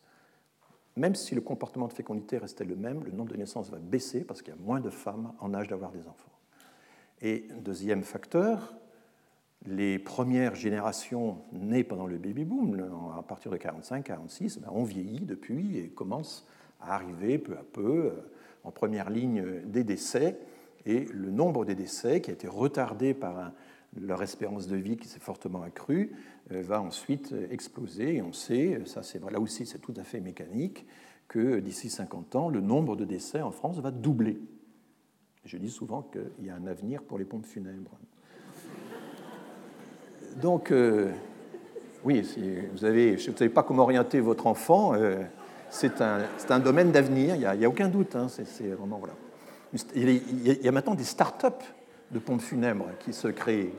même 0.98 1.14
si 1.14 1.34
le 1.34 1.40
comportement 1.40 1.86
de 1.86 1.92
fécondité 1.92 2.38
restait 2.38 2.64
le 2.64 2.76
même, 2.76 3.04
le 3.04 3.12
nombre 3.12 3.30
de 3.30 3.36
naissances 3.36 3.70
va 3.70 3.78
baisser 3.78 4.24
parce 4.24 4.42
qu'il 4.42 4.52
y 4.52 4.56
a 4.56 4.60
moins 4.60 4.80
de 4.80 4.90
femmes 4.90 5.32
en 5.40 5.54
âge 5.54 5.68
d'avoir 5.68 5.92
des 5.92 6.06
enfants. 6.08 6.32
Et 7.22 7.48
deuxième 7.60 8.02
facteur, 8.02 8.74
les 9.66 9.98
premières 9.98 10.55
générations 10.55 11.39
nées 11.52 11.85
pendant 11.85 12.06
le 12.06 12.16
baby 12.16 12.44
boom, 12.44 12.89
à 13.18 13.22
partir 13.22 13.51
de 13.51 13.56
45-46, 13.56 14.60
ben, 14.60 14.68
ont 14.70 14.85
vieilli 14.85 15.20
depuis 15.20 15.78
et 15.78 15.89
commencent 15.89 16.47
à 16.80 16.94
arriver 16.94 17.39
peu 17.39 17.55
à 17.55 17.64
peu 17.72 18.06
euh, 18.06 18.10
en 18.64 18.70
première 18.70 19.10
ligne 19.10 19.62
des 19.64 19.85
décès. 19.85 20.39
Et 20.86 21.05
le 21.06 21.30
nombre 21.30 21.64
des 21.64 21.74
décès, 21.74 22.20
qui 22.20 22.30
a 22.30 22.35
été 22.35 22.47
retardé 22.47 23.14
par 23.14 23.52
leur 24.01 24.22
espérance 24.22 24.68
de 24.68 24.76
vie 24.76 24.97
qui 24.97 25.09
s'est 25.09 25.18
fortement 25.18 25.62
accrue, 25.62 26.12
euh, 26.52 26.62
va 26.62 26.80
ensuite 26.80 27.35
exploser. 27.51 28.16
Et 28.16 28.22
on 28.22 28.32
sait, 28.32 28.80
ça 28.86 29.02
c'est 29.02 29.20
là 29.30 29.40
aussi 29.40 29.66
c'est 29.66 29.80
tout 29.80 29.94
à 29.97 30.05
fait 30.05 30.20
mécanique, 30.20 30.86
que 31.26 31.59
d'ici 31.59 31.90
50 31.90 32.36
ans, 32.36 32.48
le 32.48 32.60
nombre 32.60 32.97
de 32.97 33.05
décès 33.05 33.43
en 33.43 33.51
France 33.51 33.78
va 33.80 33.90
doubler. 33.90 34.40
Je 35.44 35.59
dis 35.59 35.70
souvent 35.70 36.02
qu'il 36.02 36.47
y 36.47 36.51
a 36.51 36.55
un 36.55 36.66
avenir 36.66 37.02
pour 37.02 37.18
les 37.18 37.24
pompes 37.24 37.47
funèbres. 37.47 37.98
Donc, 40.40 40.70
euh, 40.70 41.10
oui, 42.05 42.24
si 42.24 42.40
vous 42.40 42.86
ne 42.86 43.16
savez 43.36 43.48
pas 43.48 43.65
comment 43.65 43.82
orienter 43.82 44.20
votre 44.20 44.47
enfant, 44.47 44.94
euh, 44.94 45.23
c'est 45.69 46.01
un, 46.01 46.59
domaine 46.60 46.93
d'avenir, 46.93 47.35
il 47.35 47.40
n'y 47.40 47.44
a, 47.44 47.51
a, 47.51 47.69
aucun 47.69 47.89
doute. 47.89 48.15
Hein, 48.15 48.28
c'est 48.28 48.69
vraiment, 48.69 48.98
voilà. 48.98 49.15
Il 49.94 50.62
y 50.62 50.69
a 50.69 50.73
maintenant 50.73 50.94
des 50.94 51.05
start-up 51.05 51.62
de 52.10 52.19
pompes 52.19 52.40
funèbres 52.40 52.86
qui 53.01 53.12
se 53.12 53.28
créent. 53.28 53.73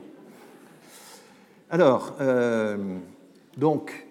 Alors, 1.70 2.16
euh, 2.20 2.98
donc, 3.56 4.06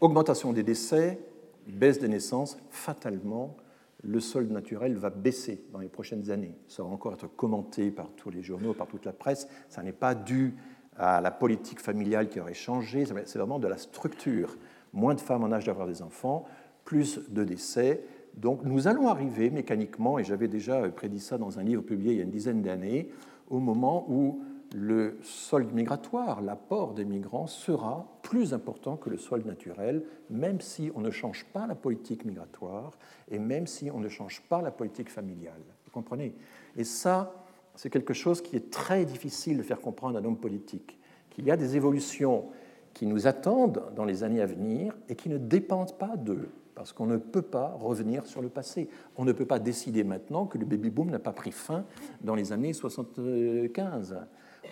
augmentation 0.00 0.52
des 0.52 0.62
décès, 0.62 1.18
baisse 1.66 1.98
des 2.00 2.08
naissances, 2.08 2.56
fatalement, 2.70 3.56
le 4.02 4.20
solde 4.20 4.50
naturel 4.50 4.96
va 4.96 5.10
baisser 5.10 5.62
dans 5.72 5.78
les 5.78 5.88
prochaines 5.88 6.30
années. 6.30 6.56
Ça 6.68 6.82
va 6.82 6.88
encore 6.88 7.12
être 7.12 7.26
commenté 7.26 7.90
par 7.90 8.08
tous 8.16 8.30
les 8.30 8.42
journaux, 8.42 8.72
par 8.72 8.86
toute 8.86 9.04
la 9.04 9.12
presse. 9.12 9.46
Ça 9.68 9.82
n'est 9.82 9.92
pas 9.92 10.14
dû 10.14 10.54
à 11.00 11.22
la 11.22 11.30
politique 11.30 11.80
familiale 11.80 12.28
qui 12.28 12.40
aurait 12.40 12.52
changé, 12.52 13.06
c'est 13.06 13.38
vraiment 13.38 13.58
de 13.58 13.66
la 13.66 13.78
structure. 13.78 14.56
Moins 14.92 15.14
de 15.14 15.20
femmes 15.20 15.44
en 15.44 15.50
âge 15.50 15.64
d'avoir 15.64 15.86
des 15.86 16.02
enfants, 16.02 16.44
plus 16.84 17.20
de 17.30 17.42
décès. 17.42 18.04
Donc 18.34 18.64
nous 18.64 18.86
allons 18.86 19.08
arriver 19.08 19.48
mécaniquement, 19.48 20.18
et 20.18 20.24
j'avais 20.24 20.46
déjà 20.46 20.86
prédit 20.90 21.20
ça 21.20 21.38
dans 21.38 21.58
un 21.58 21.62
livre 21.62 21.82
publié 21.82 22.12
il 22.12 22.18
y 22.18 22.20
a 22.20 22.24
une 22.24 22.30
dizaine 22.30 22.60
d'années, 22.60 23.10
au 23.48 23.60
moment 23.60 24.04
où 24.08 24.42
le 24.74 25.18
solde 25.22 25.72
migratoire, 25.72 26.42
l'apport 26.42 26.92
des 26.92 27.04
migrants, 27.04 27.46
sera 27.46 28.06
plus 28.22 28.52
important 28.52 28.96
que 28.96 29.10
le 29.10 29.16
solde 29.16 29.46
naturel, 29.46 30.04
même 30.28 30.60
si 30.60 30.92
on 30.94 31.00
ne 31.00 31.10
change 31.10 31.46
pas 31.46 31.66
la 31.66 31.74
politique 31.74 32.24
migratoire 32.24 32.92
et 33.30 33.38
même 33.38 33.66
si 33.66 33.90
on 33.90 34.00
ne 34.00 34.08
change 34.08 34.42
pas 34.48 34.60
la 34.60 34.70
politique 34.70 35.10
familiale. 35.10 35.62
Vous 35.86 35.90
comprenez? 35.90 36.34
Et 36.76 36.84
ça, 36.84 37.39
c'est 37.80 37.88
quelque 37.88 38.12
chose 38.12 38.42
qui 38.42 38.56
est 38.56 38.68
très 38.70 39.06
difficile 39.06 39.56
de 39.56 39.62
faire 39.62 39.80
comprendre 39.80 40.18
à 40.18 40.20
un 40.20 40.24
homme 40.26 40.36
politique, 40.36 40.98
qu'il 41.30 41.46
y 41.46 41.50
a 41.50 41.56
des 41.56 41.76
évolutions 41.76 42.50
qui 42.92 43.06
nous 43.06 43.26
attendent 43.26 43.90
dans 43.96 44.04
les 44.04 44.22
années 44.22 44.42
à 44.42 44.46
venir 44.46 44.94
et 45.08 45.14
qui 45.14 45.30
ne 45.30 45.38
dépendent 45.38 45.96
pas 45.96 46.18
d'eux 46.18 46.50
parce 46.74 46.92
qu'on 46.92 47.06
ne 47.06 47.16
peut 47.16 47.40
pas 47.40 47.68
revenir 47.80 48.26
sur 48.26 48.42
le 48.42 48.50
passé. 48.50 48.90
On 49.16 49.24
ne 49.24 49.32
peut 49.32 49.46
pas 49.46 49.58
décider 49.58 50.04
maintenant 50.04 50.44
que 50.44 50.58
le 50.58 50.66
baby-boom 50.66 51.08
n'a 51.08 51.18
pas 51.18 51.32
pris 51.32 51.52
fin 51.52 51.86
dans 52.20 52.34
les 52.34 52.52
années 52.52 52.74
75 52.74 54.18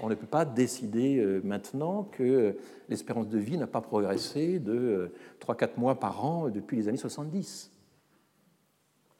on 0.02 0.08
ne 0.10 0.14
peut 0.14 0.26
pas 0.26 0.44
décider 0.44 1.16
euh, 1.16 1.40
maintenant 1.42 2.04
que 2.04 2.56
l'espérance 2.90 3.26
de 3.26 3.38
vie 3.38 3.56
n'a 3.56 3.66
pas 3.66 3.80
progressé 3.80 4.58
de 4.58 5.12
3-4 5.40 5.62
euh, 5.62 5.66
mois 5.78 5.98
par 5.98 6.24
an 6.24 6.50
depuis 6.50 6.76
les 6.76 6.88
années 6.88 6.98
70. 6.98 7.72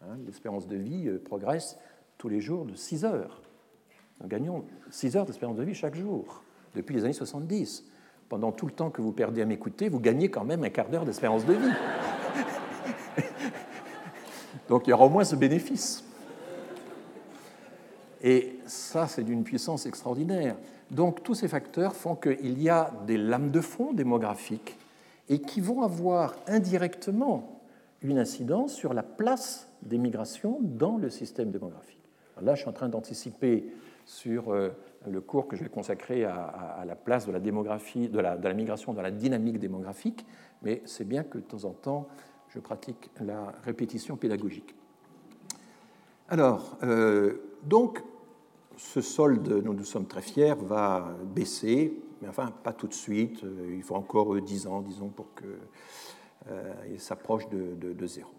Hein, 0.03 0.19
l'espérance 0.27 0.69
de 0.69 0.77
vie 0.77 1.09
euh, 1.09 1.19
progresse 1.19 1.79
tous 2.19 2.29
les 2.29 2.41
jours 2.41 2.67
de 2.67 2.75
6 2.75 3.07
heures. 3.07 3.41
Nous 4.21 4.29
gagnons 4.29 4.65
6 4.91 5.17
heures 5.17 5.27
d'espérance 5.27 5.57
de 5.57 5.63
vie 5.63 5.75
chaque 5.75 5.95
jour 5.95 6.43
depuis 6.75 6.95
les 6.95 7.05
années 7.05 7.13
70. 7.13 7.85
Pendant 8.29 8.53
tout 8.53 8.67
le 8.67 8.73
temps 8.73 8.91
que 8.91 9.01
vous 9.01 9.13
perdez 9.13 9.43
à 9.43 9.47
m'écouter, 9.47 9.89
vous 9.89 10.01
gagnez 10.01 10.31
quand 10.31 10.45
même 10.45 10.65
un 10.65 10.71
quart 10.71 10.89
d'heure 10.89 11.05
d'espérance 11.05 11.47
de 11.47 11.55
vie. 11.55 11.73
Donc 14.69 14.87
il 14.87 14.91
y 14.91 14.93
aura 14.93 15.07
au 15.07 15.09
moins 15.09 15.25
ce 15.25 15.37
bénéfice. 15.37 16.05
Et 18.23 18.59
ça, 18.67 19.07
c'est 19.07 19.23
d'une 19.23 19.45
puissance 19.45 19.87
extraordinaire. 19.87 20.57
Donc 20.91 21.23
tous 21.23 21.35
ces 21.35 21.49
facteurs 21.49 21.95
font 21.95 22.17
qu'il 22.17 22.61
y 22.61 22.69
a 22.69 22.93
des 23.07 23.17
lames 23.17 23.51
de 23.51 23.61
fond 23.61 23.93
démographiques 23.93 24.77
et 25.29 25.41
qui 25.41 25.61
vont 25.61 25.83
avoir 25.83 26.35
indirectement 26.47 27.61
une 28.03 28.19
incidence 28.19 28.75
sur 28.75 28.95
la 28.95 29.03
place 29.03 29.69
des 29.83 29.99
migrations 29.99 30.59
dans 30.61 30.97
le 30.97 31.11
système 31.11 31.51
démographique. 31.51 31.99
là, 32.41 32.55
je 32.55 32.61
suis 32.61 32.69
en 32.69 32.73
train 32.73 32.89
d'anticiper 32.89 33.67
sur 34.09 34.49
euh, 34.49 34.71
le 35.07 35.21
cours 35.21 35.47
que 35.47 35.55
je 35.55 35.63
vais 35.63 35.69
consacrer 35.69 36.25
à, 36.25 36.83
la 36.87 36.97
place 36.97 37.27
de 37.27 37.33
la 37.33 37.41
démographie, 37.41 38.09
de 38.09 38.19
la, 38.19 38.55
migration 38.55 38.95
dans 38.95 39.03
la 39.03 39.11
dynamique 39.11 39.59
démographique, 39.59 40.27
mais 40.63 40.81
c'est 40.87 41.07
bien 41.07 41.23
que 41.25 41.37
de 41.37 41.43
temps 41.43 41.65
en 41.67 41.73
temps, 41.73 42.09
je 42.49 42.59
pratique 42.59 43.11
la 43.21 43.53
répétition 43.65 44.17
pédagogique. 44.17 44.75
Alors, 46.31 46.79
euh, 46.83 47.35
donc, 47.65 48.03
ce 48.79 49.03
solde, 49.03 49.47
nous 49.63 49.75
nous 49.75 49.85
sommes 49.85 50.07
très 50.07 50.23
fiers, 50.23 50.55
va 50.55 51.15
baisser, 51.35 52.01
mais 52.23 52.29
enfin, 52.29 52.51
pas 52.63 52.73
tout 52.73 52.89
de 52.89 52.95
suite. 52.95 53.45
Il 53.69 53.83
faut 53.83 53.95
encore 53.95 54.41
10 54.41 54.67
ans, 54.69 54.81
disons, 54.81 55.09
pour 55.09 55.35
qu'il 55.35 55.49
euh, 56.51 56.99
s'approche 56.99 57.47
de, 57.51 58.07
zéro. 58.07 58.31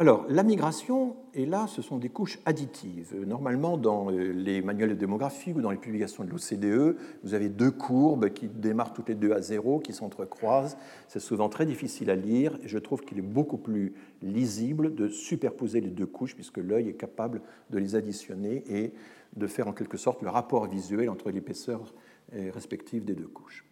Alors, 0.00 0.24
la 0.30 0.42
migration, 0.42 1.14
et 1.34 1.44
là, 1.44 1.66
ce 1.66 1.82
sont 1.82 1.98
des 1.98 2.08
couches 2.08 2.38
additives. 2.46 3.14
Normalement, 3.26 3.76
dans 3.76 4.10
euh, 4.10 4.32
les 4.32 4.62
manuels 4.62 4.88
de 4.88 4.94
démographie 4.94 5.52
ou 5.52 5.60
dans 5.60 5.70
les 5.70 5.76
publications 5.76 6.24
de 6.24 6.30
l'OCDE, 6.30 6.96
vous 7.22 7.34
avez 7.34 7.50
deux 7.50 7.70
courbes 7.70 8.30
qui 8.30 8.48
démarrent 8.48 8.94
toutes 8.94 9.10
les 9.10 9.14
deux 9.14 9.32
à 9.32 9.42
zéro, 9.42 9.78
qui 9.78 9.92
s'entrecroisent. 9.92 10.78
C'est 11.06 11.20
souvent 11.20 11.50
très 11.50 11.66
difficile 11.66 12.08
à 12.08 12.16
lire, 12.16 12.58
et 12.64 12.68
je 12.68 12.78
trouve 12.78 13.02
qu'il 13.02 13.18
est 13.18 13.20
beaucoup 13.20 13.58
plus 13.58 13.92
lisible 14.22 14.94
de 14.94 15.06
superposer 15.06 15.82
les 15.82 15.90
deux 15.90 16.06
couches, 16.06 16.34
puisque 16.34 16.56
l'œil 16.56 16.88
est 16.88 16.94
capable 16.94 17.42
de 17.68 17.78
les 17.78 17.94
additionner 17.94 18.64
et 18.70 18.94
de 19.36 19.46
faire 19.46 19.68
en 19.68 19.74
quelque 19.74 19.98
sorte 19.98 20.22
le 20.22 20.30
rapport 20.30 20.66
visuel 20.66 21.10
entre 21.10 21.30
l'épaisseur 21.30 21.92
respective 22.32 23.04
des 23.04 23.14
deux 23.14 23.28
couches. 23.28 23.69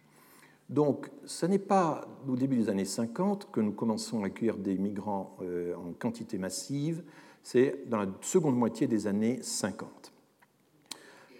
Donc, 0.69 1.09
ce 1.25 1.47
n'est 1.47 1.57
pas 1.57 2.07
au 2.27 2.35
début 2.35 2.55
des 2.55 2.69
années 2.69 2.85
50 2.85 3.49
que 3.51 3.59
nous 3.59 3.71
commençons 3.71 4.23
à 4.23 4.27
accueillir 4.27 4.55
des 4.55 4.77
migrants 4.77 5.35
euh, 5.41 5.73
en 5.75 5.93
quantité 5.93 6.37
massive, 6.37 7.03
c'est 7.41 7.87
dans 7.87 7.97
la 7.97 8.07
seconde 8.21 8.55
moitié 8.55 8.85
des 8.85 9.07
années 9.07 9.39
50. 9.41 10.13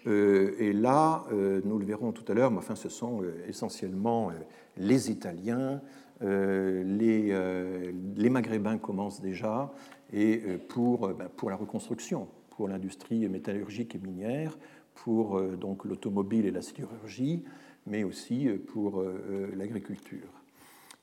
et 0.06 0.72
là, 0.72 1.24
nous 1.30 1.78
le 1.78 1.84
verrons 1.84 2.10
tout 2.10 2.24
à 2.32 2.34
l'heure, 2.34 2.50
mais 2.50 2.56
enfin, 2.56 2.74
ce 2.74 2.88
sont 2.88 3.22
essentiellement 3.46 4.32
les 4.78 5.10
Italiens, 5.10 5.82
les, 6.22 8.30
Maghrébins 8.30 8.78
commencent 8.78 9.20
déjà, 9.20 9.70
et 10.10 10.38
pour, 10.68 11.08
ben, 11.08 11.28
pour 11.36 11.50
la 11.50 11.56
reconstruction, 11.56 12.28
pour 12.48 12.66
l'industrie 12.66 13.28
métallurgique 13.28 13.94
et 13.94 13.98
minière, 13.98 14.58
pour 14.94 15.38
l'automobile 15.38 16.46
et 16.46 16.50
la 16.50 16.62
sidérurgie, 16.62 17.44
mais 17.86 18.04
aussi 18.04 18.48
pour 18.66 19.02
l'agriculture 19.54 20.40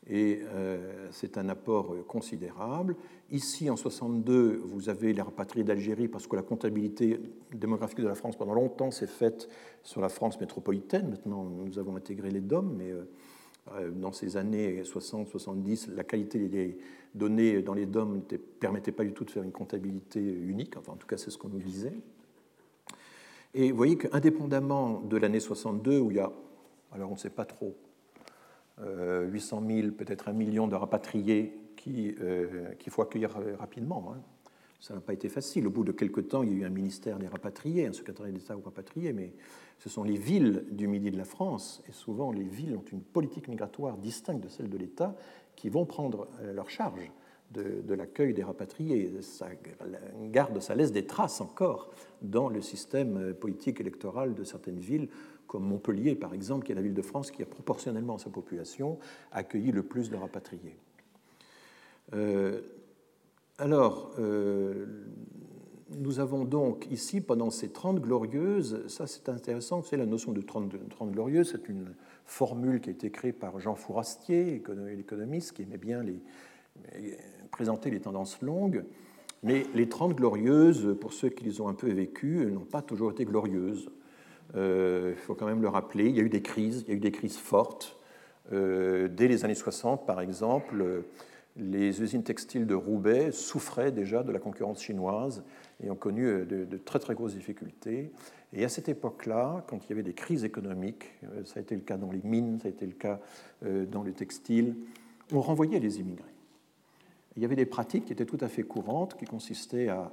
et 0.09 0.39
euh, 0.43 1.07
c'est 1.11 1.37
un 1.37 1.49
apport 1.49 1.93
considérable. 2.07 2.95
Ici, 3.29 3.69
en 3.69 3.75
62, 3.75 4.61
vous 4.63 4.89
avez 4.89 5.11
les 5.11 5.21
rapatriés 5.21 5.65
d'Algérie 5.65 6.07
parce 6.07 6.27
que 6.27 6.35
la 6.35 6.43
comptabilité 6.43 7.19
démographique 7.53 7.99
de 7.99 8.07
la 8.07 8.15
France 8.15 8.37
pendant 8.37 8.53
longtemps 8.53 8.91
s'est 8.91 9.07
faite 9.07 9.49
sur 9.83 9.99
la 9.99 10.09
France 10.09 10.39
métropolitaine. 10.39 11.09
Maintenant, 11.09 11.43
nous 11.43 11.77
avons 11.77 11.97
intégré 11.97 12.31
les 12.31 12.39
DOM, 12.39 12.73
mais 12.77 12.91
euh, 12.91 13.03
euh, 13.73 13.91
dans 13.91 14.13
ces 14.13 14.37
années 14.37 14.81
60-70, 14.83 15.93
la 15.93 16.05
qualité 16.05 16.47
des 16.47 16.77
données 17.13 17.61
dans 17.61 17.73
les 17.73 17.85
DOM 17.85 18.21
ne 18.31 18.37
permettait 18.37 18.93
pas 18.93 19.03
du 19.03 19.11
tout 19.11 19.25
de 19.25 19.31
faire 19.31 19.43
une 19.43 19.51
comptabilité 19.51 20.21
unique. 20.21 20.77
Enfin, 20.77 20.93
en 20.93 20.97
tout 20.97 21.07
cas, 21.07 21.17
c'est 21.17 21.31
ce 21.31 21.37
qu'on 21.37 21.49
nous 21.49 21.59
disait. 21.59 21.93
Et 23.53 23.71
vous 23.71 23.77
voyez 23.77 23.97
qu'indépendamment 23.97 25.01
de 25.01 25.17
l'année 25.17 25.41
62, 25.41 25.99
où 25.99 26.11
il 26.11 26.17
y 26.17 26.19
a, 26.19 26.31
alors 26.91 27.09
on 27.09 27.15
ne 27.15 27.19
sait 27.19 27.29
pas 27.29 27.45
trop, 27.45 27.75
800 28.79 29.63
euh, 29.63 29.81
000, 29.81 29.91
peut-être 29.91 30.29
un 30.29 30.33
million 30.33 30.67
de 30.67 30.75
rapatriés 30.75 31.53
euh, 31.87 32.73
qu'il 32.79 32.91
faut 32.91 33.01
accueillir 33.01 33.31
rapidement. 33.59 34.13
Hein. 34.13 34.21
Ça 34.79 34.93
n'a 34.93 34.99
pas 34.99 35.13
été 35.13 35.29
facile. 35.29 35.65
Au 35.67 35.69
bout 35.69 35.83
de 35.83 35.91
quelques 35.91 36.27
temps, 36.27 36.43
il 36.43 36.49
y 36.49 36.53
a 36.53 36.57
eu 36.57 36.65
un 36.65 36.69
ministère 36.69 37.17
des 37.17 37.27
rapatriés, 37.27 37.87
un 37.87 37.93
secrétaire 37.93 38.27
d'État 38.27 38.55
aux 38.55 38.61
rapatriés, 38.61 39.13
mais 39.13 39.33
ce 39.79 39.89
sont 39.89 40.03
les 40.03 40.17
villes 40.17 40.65
du 40.71 40.87
midi 40.87 41.09
de 41.11 41.17
la 41.17 41.23
France, 41.23 41.81
et 41.87 41.91
souvent 41.91 42.31
les 42.31 42.43
villes 42.43 42.75
ont 42.75 42.85
une 42.91 43.01
politique 43.01 43.47
migratoire 43.47 43.97
distincte 43.97 44.43
de 44.43 44.49
celle 44.49 44.69
de 44.69 44.77
l'État, 44.77 45.15
qui 45.55 45.69
vont 45.69 45.85
prendre 45.85 46.27
euh, 46.41 46.53
leur 46.53 46.69
charge 46.69 47.11
de, 47.51 47.81
de 47.81 47.93
l'accueil 47.93 48.33
des 48.33 48.43
rapatriés. 48.43 49.21
Ça 49.21 49.47
garde, 50.25 50.59
ça 50.61 50.75
laisse 50.75 50.91
des 50.91 51.05
traces 51.05 51.41
encore 51.41 51.89
dans 52.21 52.49
le 52.49 52.61
système 52.61 53.33
politique 53.33 53.79
électoral 53.79 54.35
de 54.35 54.43
certaines 54.43 54.79
villes 54.79 55.09
comme 55.47 55.63
Montpellier, 55.63 56.15
par 56.15 56.33
exemple, 56.33 56.65
qui 56.65 56.71
est 56.71 56.75
la 56.75 56.81
ville 56.81 56.93
de 56.93 57.01
France 57.01 57.31
qui 57.31 57.41
a 57.41 57.45
proportionnellement 57.45 58.15
à 58.15 58.19
sa 58.19 58.29
population 58.29 58.99
accueilli 59.31 59.71
le 59.71 59.83
plus 59.83 60.09
de 60.09 60.15
rapatriés. 60.15 60.77
Euh, 62.13 62.61
alors, 63.57 64.11
euh, 64.19 64.85
nous 65.89 66.19
avons 66.19 66.45
donc 66.45 66.87
ici, 66.91 67.21
pendant 67.21 67.49
ces 67.49 67.69
30 67.69 68.01
glorieuses, 68.01 68.85
ça 68.87 69.07
c'est 69.07 69.29
intéressant, 69.29 69.81
c'est 69.81 69.97
la 69.97 70.05
notion 70.05 70.31
de 70.31 70.41
30, 70.41 70.89
30 70.89 71.11
glorieuses, 71.11 71.51
c'est 71.51 71.69
une 71.69 71.93
formule 72.25 72.81
qui 72.81 72.89
a 72.89 72.91
été 72.91 73.09
créée 73.09 73.33
par 73.33 73.59
Jean 73.59 73.75
Fourastier, 73.75 74.61
l'économiste, 74.95 75.53
qui 75.53 75.63
aimait 75.63 75.77
bien 75.77 76.03
les, 76.03 76.21
présenter 77.51 77.89
les 77.89 77.99
tendances 77.99 78.41
longues. 78.41 78.83
Mais 79.43 79.65
les 79.73 79.87
30 79.87 80.15
glorieuses, 80.15 80.95
pour 80.99 81.13
ceux 81.13 81.29
qui 81.29 81.43
les 81.43 81.61
ont 81.61 81.67
un 81.67 81.73
peu 81.73 81.91
vécues, 81.91 82.45
n'ont 82.51 82.61
pas 82.61 82.81
toujours 82.81 83.11
été 83.11 83.23
glorieuses. 83.23 83.89
Euh, 84.55 85.13
il 85.15 85.19
faut 85.19 85.35
quand 85.35 85.45
même 85.45 85.61
le 85.61 85.67
rappeler, 85.67 86.05
il 86.05 86.15
y 86.15 86.19
a 86.19 86.23
eu 86.23 86.29
des 86.29 86.41
crises, 86.41 86.83
il 86.87 86.89
y 86.89 86.93
a 86.93 86.95
eu 86.95 86.99
des 86.99 87.11
crises 87.11 87.37
fortes. 87.37 87.97
Euh, 88.53 89.07
dès 89.07 89.27
les 89.27 89.43
années 89.43 89.55
60, 89.55 90.05
par 90.05 90.21
exemple, 90.21 91.03
les 91.57 92.01
usines 92.01 92.23
textiles 92.23 92.65
de 92.65 92.75
Roubaix 92.75 93.31
souffraient 93.31 93.91
déjà 93.91 94.23
de 94.23 94.31
la 94.31 94.39
concurrence 94.39 94.81
chinoise 94.81 95.43
et 95.83 95.89
ont 95.89 95.95
connu 95.95 96.25
euh, 96.25 96.45
de, 96.45 96.77
très 96.77 96.99
très 96.99 97.13
grosses 97.13 97.35
difficultés. 97.35 98.11
Et 98.53 98.63
à 98.63 98.69
cette 98.69 98.87
époque-là, 98.87 99.65
quand 99.67 99.85
il 99.85 99.89
y 99.89 99.93
avait 99.93 100.03
des 100.03 100.13
crises 100.13 100.45
économiques, 100.45 101.11
ça 101.43 101.59
a 101.59 101.61
été 101.61 101.75
le 101.75 101.81
cas 101.81 101.97
dans 101.97 102.11
les 102.11 102.21
mines, 102.23 102.59
ça 102.61 102.67
a 102.67 102.71
été 102.71 102.85
le 102.85 102.93
cas 102.93 103.19
dans 103.61 104.03
le 104.03 104.13
textile, 104.13 104.77
on 105.33 105.41
renvoyait 105.41 105.79
les 105.79 105.99
immigrés 105.99 106.36
il 107.37 107.43
y 107.43 107.45
avait 107.45 107.55
des 107.55 107.67
pratiques 107.67 108.05
qui 108.05 108.13
étaient 108.13 108.25
tout 108.25 108.39
à 108.41 108.47
fait 108.47 108.63
courantes, 108.63 109.15
qui 109.15 109.25
consistaient 109.25 109.89
à, 109.89 110.11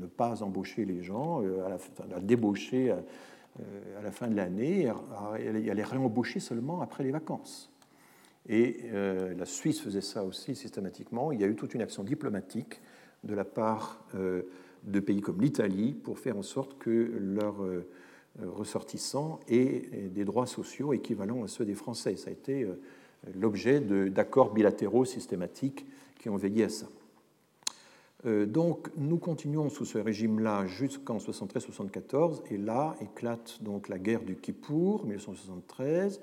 ne 0.00 0.06
pas 0.06 0.42
embaucher 0.42 0.86
les 0.86 1.02
gens, 1.02 1.42
euh, 1.42 1.76
à, 2.14 2.20
débaucher 2.20 2.90
euh, 2.90 3.98
à, 3.98 4.02
la 4.02 4.10
fin 4.10 4.26
de 4.26 4.34
l'année, 4.34 4.88
à, 4.88 5.36
les 5.38 5.84
réembaucher 5.84 6.40
seulement 6.40 6.80
après 6.80 7.04
les 7.04 7.10
vacances. 7.10 7.70
Et 8.48 8.86
euh, 8.86 9.34
la 9.34 9.44
Suisse 9.44 9.82
faisait 9.82 10.00
ça 10.00 10.24
aussi 10.24 10.56
systématiquement. 10.56 11.30
Il 11.30 11.42
y 11.42 11.44
a 11.44 11.46
eu 11.46 11.54
toute 11.54 11.74
une 11.74 11.82
action 11.82 12.02
diplomatique 12.04 12.80
de 13.24 13.34
la 13.34 13.44
part 13.44 14.06
de 14.14 15.00
pays 15.00 15.20
comme 15.20 15.42
l'Italie 15.42 15.92
pour 15.92 16.18
faire 16.18 16.38
en 16.38 16.42
sorte 16.42 16.78
que 16.78 17.18
leurs 17.18 17.56
ressortissants 18.40 19.40
aient 19.48 20.08
des 20.08 20.24
droits 20.24 20.46
sociaux 20.46 20.94
équivalents 20.94 21.42
à 21.42 21.48
ceux 21.48 21.66
des 21.66 21.74
Français. 21.74 22.16
Ça 22.16 22.30
a 22.30 22.32
été 22.32 22.66
l'objet 23.34 23.80
d'accords 23.80 24.52
bilatéraux 24.52 25.04
systématiques 25.04 25.86
qui 26.18 26.28
ont 26.28 26.36
veillé 26.36 26.64
à 26.64 26.68
ça. 26.68 26.86
Euh, 28.26 28.46
donc 28.46 28.90
nous 28.96 29.18
continuons 29.18 29.68
sous 29.70 29.84
ce 29.84 29.98
régime-là 29.98 30.66
jusqu'en 30.66 31.18
73-74, 31.18 32.42
et 32.50 32.56
là 32.56 32.96
éclate 33.00 33.62
donc 33.62 33.88
la 33.88 33.98
guerre 33.98 34.22
du 34.22 34.34
Kippour, 34.34 35.04
1973, 35.04 36.20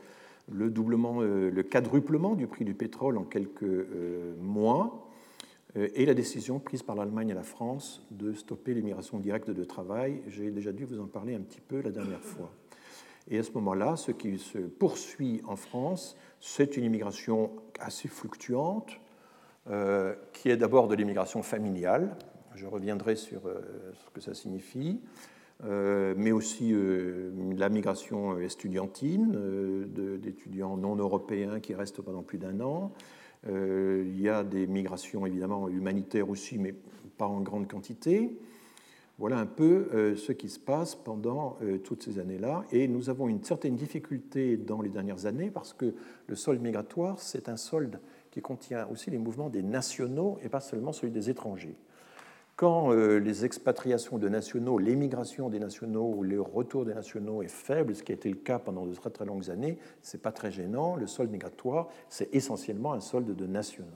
le, 0.52 0.66
euh, 0.66 1.52
le 1.52 1.64
quadruplement 1.64 2.36
du 2.36 2.48
prix 2.48 2.66
du 2.66 2.74
pétrole 2.74 3.18
en 3.18 3.24
quelques 3.24 3.64
euh, 3.64 4.36
mois, 4.42 5.02
et 5.78 6.06
la 6.06 6.14
décision 6.14 6.60
prise 6.60 6.84
par 6.84 6.96
l'Allemagne 6.96 7.32
et 7.32 7.34
la 7.34 7.44
France 7.44 8.02
de 8.10 8.32
stopper 8.32 8.74
l'immigration 8.74 9.20
directe 9.20 9.50
de 9.50 9.64
travail. 9.66 10.22
J'ai 10.30 10.50
déjà 10.50 10.72
dû 10.72 10.86
vous 10.86 11.02
en 11.02 11.08
parler 11.08 11.36
un 11.36 11.42
petit 11.42 11.60
peu 11.60 11.82
la 11.82 11.92
dernière 11.92 12.22
fois. 12.22 12.50
Et 13.28 13.40
à 13.40 13.44
ce 13.44 13.52
moment-là, 13.54 13.96
ce 13.96 14.12
qui 14.12 14.38
se 14.38 14.60
poursuit 14.60 15.42
en 15.46 15.56
France, 15.56 16.16
c'est 16.40 16.78
une 16.78 16.84
immigration 16.84 17.52
assez 17.80 18.08
fluctuante, 18.08 19.00
euh, 19.68 20.14
qui 20.32 20.50
est 20.50 20.58
d'abord 20.58 20.88
de 20.88 20.94
l'immigration 20.94 21.42
familiale. 21.42 22.16
Je 22.54 22.68
reviendrai 22.68 23.16
sur 23.16 23.48
euh, 23.48 23.62
ce 23.94 24.12
que 24.12 24.22
ça 24.22 24.36
signifie. 24.36 25.02
Euh, 25.64 26.14
mais 26.18 26.34
aussi 26.34 26.76
la 27.58 27.70
migration 27.70 28.38
estudiantine 28.40 29.88
d'étudiants 30.20 30.76
non 30.76 30.98
européens 30.98 31.62
qui 31.62 31.74
restent 31.74 32.02
pendant 32.02 32.24
plus 32.24 32.38
d'un 32.38 32.60
an. 32.60 32.92
il 33.48 34.20
y 34.20 34.28
a 34.28 34.44
des 34.44 34.68
migrations 34.68 35.26
évidemment 35.26 35.70
humanitaires 35.70 36.30
aussi, 36.30 36.58
mais 36.58 36.76
pas 37.18 37.28
en 37.28 37.40
grande 37.40 37.70
quantité. 37.70 38.38
Voilà 39.18 39.38
un 39.38 39.46
peu 39.46 40.16
ce 40.18 40.34
qui 40.34 40.50
se 40.50 40.60
passe 40.60 40.94
pendant 40.94 41.58
toutes 41.86 42.04
ces 42.04 42.20
années-là. 42.20 42.66
Et 42.74 42.90
nous 42.90 43.10
avons 43.10 43.30
une 43.30 43.42
certaine 43.44 43.78
difficulté 43.78 44.58
dans 44.58 44.82
les 44.82 44.90
dernières 44.90 45.26
années 45.26 45.50
parce 45.50 45.72
que 45.72 45.96
le 46.28 46.36
solde 46.36 46.62
migratoire, 46.62 47.18
c'est 47.20 47.48
un 47.48 47.56
solde 47.56 48.02
qui 48.36 48.42
contient 48.42 48.86
aussi 48.92 49.10
les 49.12 49.18
mouvements 49.18 49.48
des 49.48 49.64
nationaux 49.64 50.38
et 50.44 50.50
pas 50.50 50.60
seulement 50.60 50.92
celui 50.92 51.14
des 51.14 51.30
étrangers. 51.30 51.78
Quand 52.58 52.92
euh, 52.92 53.18
les 53.18 53.44
expatriations 53.44 54.18
de 54.18 54.28
nationaux, 54.30 54.78
l'émigration 54.78 55.50
des 55.50 55.60
nationaux 55.60 56.14
ou 56.16 56.24
le 56.24 56.42
retour 56.42 56.86
des 56.86 56.94
nationaux 56.94 57.42
est 57.42 57.50
faible, 57.50 57.96
ce 57.96 58.04
qui 58.04 58.12
a 58.12 58.16
été 58.16 58.30
le 58.30 58.36
cas 58.36 58.60
pendant 58.60 58.86
de 58.86 58.94
très 58.94 59.10
très 59.10 59.26
longues 59.26 59.50
années, 59.50 59.78
ce 60.02 60.16
n'est 60.18 60.22
pas 60.22 60.34
très 60.34 60.52
gênant. 60.52 60.98
Le 60.98 61.08
solde 61.08 61.32
migratoire, 61.32 61.88
c'est 62.10 62.34
essentiellement 62.34 62.92
un 62.92 63.00
solde 63.00 63.34
de 63.34 63.46
nationaux. 63.46 63.90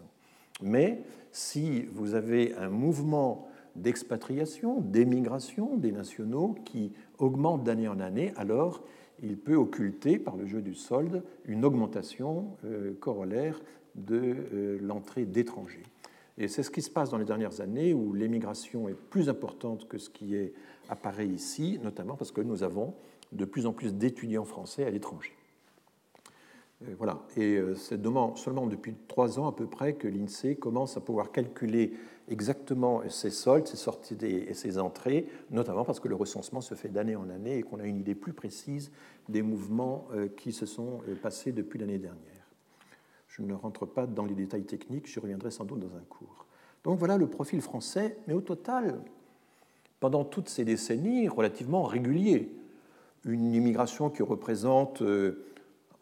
Mais 0.61 1.01
si 1.31 1.83
vous 1.93 2.15
avez 2.15 2.53
un 2.55 2.69
mouvement 2.69 3.48
d'expatriation, 3.81 4.81
d'émigration 4.81 5.77
des 5.77 5.91
nationaux 5.91 6.55
qui 6.65 6.93
augmente 7.17 7.63
d'année 7.63 7.87
en 7.87 7.99
année, 7.99 8.33
alors 8.35 8.83
il 9.21 9.37
peut 9.37 9.55
occulter 9.55 10.17
par 10.17 10.37
le 10.37 10.45
jeu 10.45 10.61
du 10.61 10.75
solde 10.75 11.23
une 11.45 11.65
augmentation 11.65 12.57
euh, 12.65 12.93
corollaire 12.99 13.59
de 13.95 14.35
euh, 14.53 14.79
l'entrée 14.81 15.25
d'étrangers. 15.25 15.83
Et 16.37 16.47
c'est 16.47 16.63
ce 16.63 16.71
qui 16.71 16.81
se 16.81 16.89
passe 16.89 17.09
dans 17.09 17.17
les 17.17 17.25
dernières 17.25 17.59
années 17.59 17.93
où 17.93 18.13
l'émigration 18.13 18.87
est 18.87 18.95
plus 18.95 19.27
importante 19.27 19.87
que 19.87 19.97
ce 19.97 20.09
qui 20.09 20.35
est 20.35 20.53
apparaît 20.87 21.27
ici, 21.27 21.79
notamment 21.83 22.15
parce 22.15 22.31
que 22.31 22.41
nous 22.41 22.63
avons 22.63 22.93
de 23.33 23.45
plus 23.45 23.65
en 23.65 23.73
plus 23.73 23.93
d'étudiants 23.93 24.45
français 24.45 24.85
à 24.85 24.89
l'étranger. 24.89 25.33
Euh, 26.83 26.95
voilà. 26.97 27.19
Et 27.35 27.59
c'est 27.75 28.01
seulement 28.35 28.67
depuis 28.67 28.95
trois 29.07 29.37
ans 29.37 29.47
à 29.47 29.51
peu 29.51 29.65
près 29.65 29.93
que 29.93 30.07
l'INSEE 30.07 30.55
commence 30.55 30.95
à 30.95 31.01
pouvoir 31.01 31.31
calculer 31.31 31.93
exactement 32.29 33.01
ses 33.09 33.29
soldes, 33.29 33.67
ses 33.67 33.77
sorties 33.77 34.17
et 34.23 34.53
ses 34.53 34.77
entrées, 34.77 35.27
notamment 35.51 35.83
parce 35.83 35.99
que 35.99 36.07
le 36.07 36.15
recensement 36.15 36.61
se 36.61 36.75
fait 36.75 36.89
d'année 36.89 37.15
en 37.15 37.29
année 37.29 37.57
et 37.57 37.63
qu'on 37.63 37.79
a 37.79 37.85
une 37.85 37.97
idée 37.97 38.15
plus 38.15 38.33
précise 38.33 38.91
des 39.27 39.41
mouvements 39.41 40.07
qui 40.37 40.51
se 40.51 40.65
sont 40.65 41.01
passés 41.21 41.51
depuis 41.51 41.79
l'année 41.79 41.97
dernière. 41.97 42.39
Je 43.27 43.43
ne 43.43 43.53
rentre 43.53 43.85
pas 43.85 44.07
dans 44.07 44.25
les 44.25 44.35
détails 44.35 44.63
techniques, 44.63 45.07
j'y 45.07 45.19
reviendrai 45.19 45.51
sans 45.51 45.63
doute 45.63 45.79
dans 45.79 45.95
un 45.95 46.03
cours. 46.09 46.45
Donc 46.83 46.97
voilà 46.97 47.17
le 47.17 47.27
profil 47.27 47.61
français, 47.61 48.17
mais 48.27 48.33
au 48.33 48.41
total, 48.41 49.01
pendant 49.99 50.23
toutes 50.23 50.49
ces 50.49 50.65
décennies, 50.65 51.27
relativement 51.27 51.83
régulier. 51.83 52.51
Une 53.25 53.53
immigration 53.53 54.09
qui 54.09 54.23
représente 54.23 55.01
euh, 55.01 55.45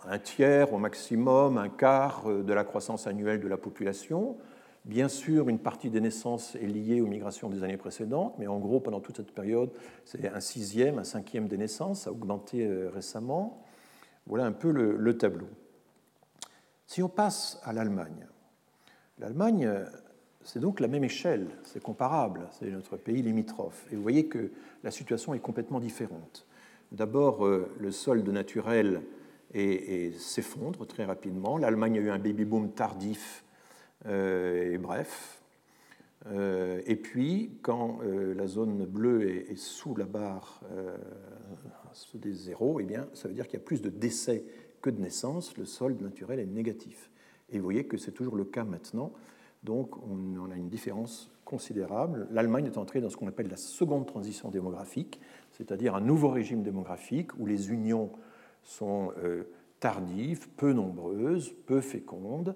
un 0.06 0.20
tiers 0.20 0.74
au 0.74 0.78
maximum, 0.78 1.58
un 1.58 1.70
quart 1.70 2.24
euh, 2.28 2.44
de 2.44 2.54
la 2.54 2.64
croissance 2.64 3.08
annuelle 3.08 3.40
de 3.40 3.48
la 3.48 3.58
population, 3.58 4.38
Bien 4.88 5.10
sûr, 5.10 5.50
une 5.50 5.60
partie 5.60 5.90
des 5.90 6.00
naissances 6.00 6.56
est 6.56 6.66
liée 6.66 7.02
aux 7.02 7.08
migrations 7.08 7.50
des 7.50 7.62
années 7.62 7.76
précédentes, 7.76 8.36
mais 8.40 8.48
en 8.48 8.58
gros, 8.58 8.80
pendant 8.80 9.02
toute 9.02 9.18
cette 9.18 9.34
période, 9.34 9.70
c'est 10.06 10.30
un 10.30 10.40
sixième, 10.40 10.98
un 10.98 11.04
cinquième 11.04 11.50
des 11.50 11.58
naissances, 11.58 12.04
ça 12.04 12.10
a 12.10 12.14
augmenté 12.14 12.66
euh, 12.66 12.90
récemment. 12.90 13.66
Voilà 14.28 14.46
un 14.46 14.54
peu 14.54 14.72
le, 14.72 15.18
tableau. 15.18 15.50
Si 16.86 17.04
on 17.04 17.10
passe 17.10 17.60
à 17.66 17.74
l'Allemagne, 17.74 18.28
l'Allemagne, 19.20 19.70
c'est 20.42 20.60
donc 20.60 20.80
la 20.80 20.88
même 20.88 21.04
échelle, 21.04 21.50
c'est 21.64 21.84
comparable, 21.84 22.48
c'est 22.58 22.70
notre 22.70 22.96
pays 22.96 23.22
limitrophe. 23.22 23.88
Et 23.92 23.98
vous 23.98 24.02
voyez 24.02 24.28
que 24.28 24.52
la 24.86 24.92
situation 24.92 25.34
est 25.34 25.40
complètement 25.40 25.82
différente. 25.82 26.48
D'abord, 26.94 27.46
euh, 27.46 27.70
le 27.78 27.92
solde 27.92 28.30
naturel 28.30 29.02
s'effondre 30.18 30.88
très 30.88 31.04
rapidement. 31.04 31.58
L'Allemagne 31.58 31.98
a 31.98 32.02
eu 32.02 32.10
un 32.10 32.20
baby-boom 32.20 32.72
tardif 32.72 33.44
et 34.08 34.78
bref. 34.78 35.42
Euh, 36.28 36.82
et 36.86 36.96
puis, 36.96 37.52
quand 37.62 38.00
la 38.02 38.48
zone 38.48 38.86
bleue 38.86 39.30
est, 39.30 39.56
sous 39.56 39.96
la 39.96 40.06
barre 40.06 40.62
des 42.14 42.34
zéros, 42.34 42.80
eh 42.80 42.84
bien, 42.84 43.08
ça 43.14 43.28
veut 43.28 43.34
dire 43.34 43.48
qu'il 43.48 43.60
y 43.60 43.62
a 43.62 43.66
plus 43.66 43.82
de 43.82 43.90
décès 43.90 44.44
que 44.82 44.90
de 44.90 45.02
naissances. 45.02 45.58
Le 45.58 45.66
solde 45.66 46.02
naturel 46.02 46.40
est 46.40 46.46
négatif. 46.46 47.10
Et 47.50 47.58
vous 47.58 47.64
voyez 47.64 47.86
que 47.86 47.98
c'est 47.98 48.12
toujours 48.12 48.36
le 48.36 48.46
cas 48.46 48.64
maintenant. 48.64 49.14
Donc, 49.64 49.98
on 50.04 50.52
a 50.52 50.56
une 50.56 50.70
différence 50.70 51.32
considérable. 51.48 52.28
L'Allemagne 52.32 52.66
est 52.66 52.78
entrée 52.78 53.00
dans 53.00 53.10
ce 53.10 53.16
qu'on 53.16 53.28
appelle 53.28 53.48
la 53.48 53.58
seconde 53.58 54.06
transition 54.06 54.50
démographique, 54.50 55.22
c'est-à-dire 55.54 55.96
un 55.96 56.02
nouveau 56.02 56.30
régime 56.30 56.62
démographique 56.62 57.38
où 57.40 57.46
les 57.46 57.72
unions 57.72 58.12
sont 58.64 59.14
euh, 59.24 59.46
tardives, 59.80 60.50
peu 60.58 60.74
nombreuses, 60.74 61.54
peu 61.66 61.80
fécondes. 61.80 62.54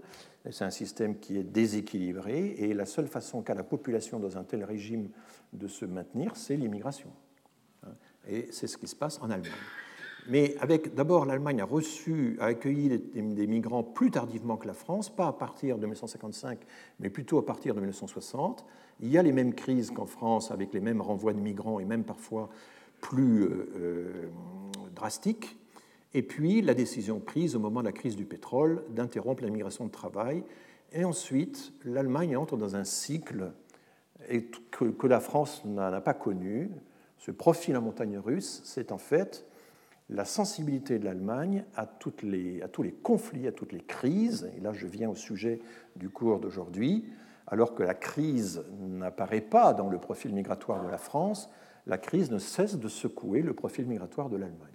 C'est 0.50 0.66
un 0.66 0.72
système 0.72 1.20
qui 1.20 1.38
est 1.38 1.44
déséquilibré 1.44 2.56
et 2.58 2.74
la 2.74 2.86
seule 2.86 3.08
façon 3.08 3.44
qu'a 3.44 3.54
la 3.54 3.64
population 3.64 4.20
dans 4.20 4.38
un 4.38 4.44
tel 4.44 4.64
régime 4.64 5.10
de 5.54 5.68
se 5.68 5.86
maintenir, 5.86 6.36
c'est 6.36 6.56
l'immigration. 6.56 7.12
Et 8.28 8.48
c'est 8.52 8.68
ce 8.68 8.78
qui 8.78 8.88
se 8.88 8.96
passe 8.96 9.20
en 9.22 9.30
Allemagne. 9.30 9.52
Mais 10.28 10.56
d'abord 10.96 11.26
l'Allemagne 11.26 11.62
a 11.62 12.46
accueilli 12.46 12.90
des, 12.90 13.48
migrants 13.48 13.84
plus 13.84 14.12
tardivement 14.12 14.58
que 14.58 14.68
la 14.68 14.74
France, 14.74 15.10
pas 15.10 15.28
à 15.28 15.34
partir 15.34 15.78
de 15.78 15.82
1955, 15.82 16.60
mais 17.00 17.10
plutôt 17.10 17.40
à 17.40 17.46
partir 17.46 17.74
de 17.74 17.80
1960. 17.80 18.66
Il 19.00 19.10
y 19.10 19.18
a 19.18 19.24
les 19.24 19.32
mêmes 19.32 19.54
crises 19.54 19.92
qu'en 19.92 20.06
France, 20.06 20.52
avec 20.52 20.74
les 20.74 20.80
mêmes 20.80 21.02
renvois 21.02 21.34
de 21.34 21.40
migrants 21.40 21.80
et 21.80 21.86
même 21.86 22.04
parfois 22.04 22.50
plus 23.00 23.44
euh, 23.44 23.70
euh, 23.76 24.30
drastiques. 24.96 25.58
Et 26.14 26.24
puis 26.24 26.62
la 26.62 26.74
décision 26.74 27.20
prise 27.20 27.56
au 27.56 27.60
moment 27.60 27.82
de 27.82 27.86
la 27.86 27.92
crise 27.92 28.16
du 28.16 28.26
pétrole 28.26 28.84
d'interrompre 28.90 29.44
la 29.44 29.50
migration 29.50 29.86
de 29.86 29.92
travail. 29.92 30.44
Et 30.94 31.06
ensuite, 31.06 31.74
l'Allemagne 31.86 32.36
entre 32.36 32.58
dans 32.58 32.76
un 32.76 32.84
cycle 32.84 33.52
que, 34.72 35.08
la 35.08 35.20
France 35.20 35.64
n'a 35.66 36.02
pas 36.02 36.14
connu. 36.14 36.70
Ce 37.18 37.32
profil 37.32 37.78
en 37.78 37.82
montagne 37.82 38.18
russe, 38.18 38.62
c'est 38.66 38.92
en 38.92 38.98
fait 38.98 39.46
la 40.10 40.26
sensibilité 40.26 41.00
de 41.00 41.06
l'Allemagne 41.06 41.64
à, 41.76 41.84
à, 41.84 41.86
tous 41.88 42.14
les 42.22 42.92
conflits, 43.04 43.48
à 43.48 43.52
toutes 43.52 43.72
les 43.72 43.82
crises, 43.82 44.52
et 44.58 44.60
là 44.60 44.74
je 44.74 44.88
viens 44.88 45.10
au 45.10 45.16
sujet 45.16 45.60
du 45.96 46.10
cours 46.10 46.40
d'aujourd'hui, 46.40 47.06
alors 47.48 47.74
que 47.74 47.84
la 47.84 47.94
crise 47.94 48.64
n'apparaît 48.80 49.42
pas 49.42 49.74
dans 49.74 49.90
le 49.90 50.00
profil 50.00 50.34
migratoire 50.34 50.84
de 50.84 50.90
la 50.90 50.98
France, 50.98 51.50
la 51.88 51.98
crise 51.98 52.32
ne 52.32 52.40
cesse 52.40 52.78
de 52.78 52.88
secouer 52.88 53.42
le 53.42 53.54
profil 53.54 53.86
migratoire 53.86 54.30
de 54.30 54.38
l'Allemagne. 54.38 54.71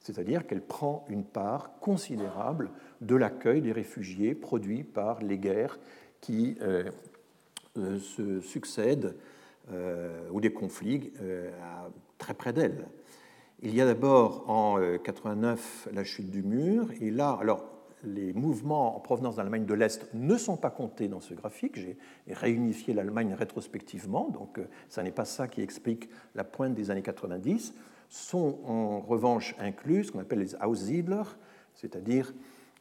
C'est-à-dire 0.00 0.46
qu'elle 0.46 0.62
prend 0.62 1.04
une 1.08 1.24
part 1.24 1.78
considérable 1.80 2.70
de 3.00 3.14
l'accueil 3.14 3.60
des 3.60 3.72
réfugiés 3.72 4.34
produits 4.34 4.82
par 4.82 5.22
les 5.22 5.38
guerres 5.38 5.78
qui 6.20 6.56
euh, 6.60 6.90
euh, 7.78 7.98
se 7.98 8.40
succèdent 8.40 9.14
euh, 9.72 10.28
ou 10.32 10.40
des 10.40 10.52
conflits 10.52 11.12
très 12.18 12.34
près 12.34 12.52
d'elle. 12.52 12.86
Il 13.62 13.74
y 13.74 13.80
a 13.80 13.86
d'abord 13.86 14.48
en 14.48 14.78
89 15.04 15.88
euh, 15.88 15.94
la 15.94 16.02
chute 16.02 16.30
du 16.30 16.42
mur, 16.42 16.88
et 17.00 17.10
là, 17.10 17.36
alors 17.40 17.64
les 18.02 18.32
mouvements 18.32 18.96
en 18.96 19.00
provenance 19.00 19.36
d'Allemagne 19.36 19.66
de 19.66 19.74
l'Est 19.74 20.08
ne 20.14 20.36
sont 20.36 20.56
pas 20.56 20.70
comptés 20.70 21.08
dans 21.08 21.20
ce 21.20 21.34
graphique. 21.34 21.76
J'ai 21.76 21.98
réunifié 22.28 22.94
l'Allemagne 22.94 23.34
rétrospectivement, 23.34 24.30
donc 24.30 24.58
ça 24.88 25.02
n'est 25.02 25.10
pas 25.12 25.26
ça 25.26 25.46
qui 25.46 25.60
explique 25.60 26.08
la 26.34 26.42
pointe 26.42 26.74
des 26.74 26.90
années 26.90 27.02
90. 27.02 27.74
Sont 28.10 28.58
en 28.66 29.00
revanche 29.00 29.54
inclus 29.58 30.04
ce 30.04 30.12
qu'on 30.12 30.18
appelle 30.18 30.40
les 30.40 30.54
Aussiedler, 30.56 31.22
c'est-à-dire 31.74 32.34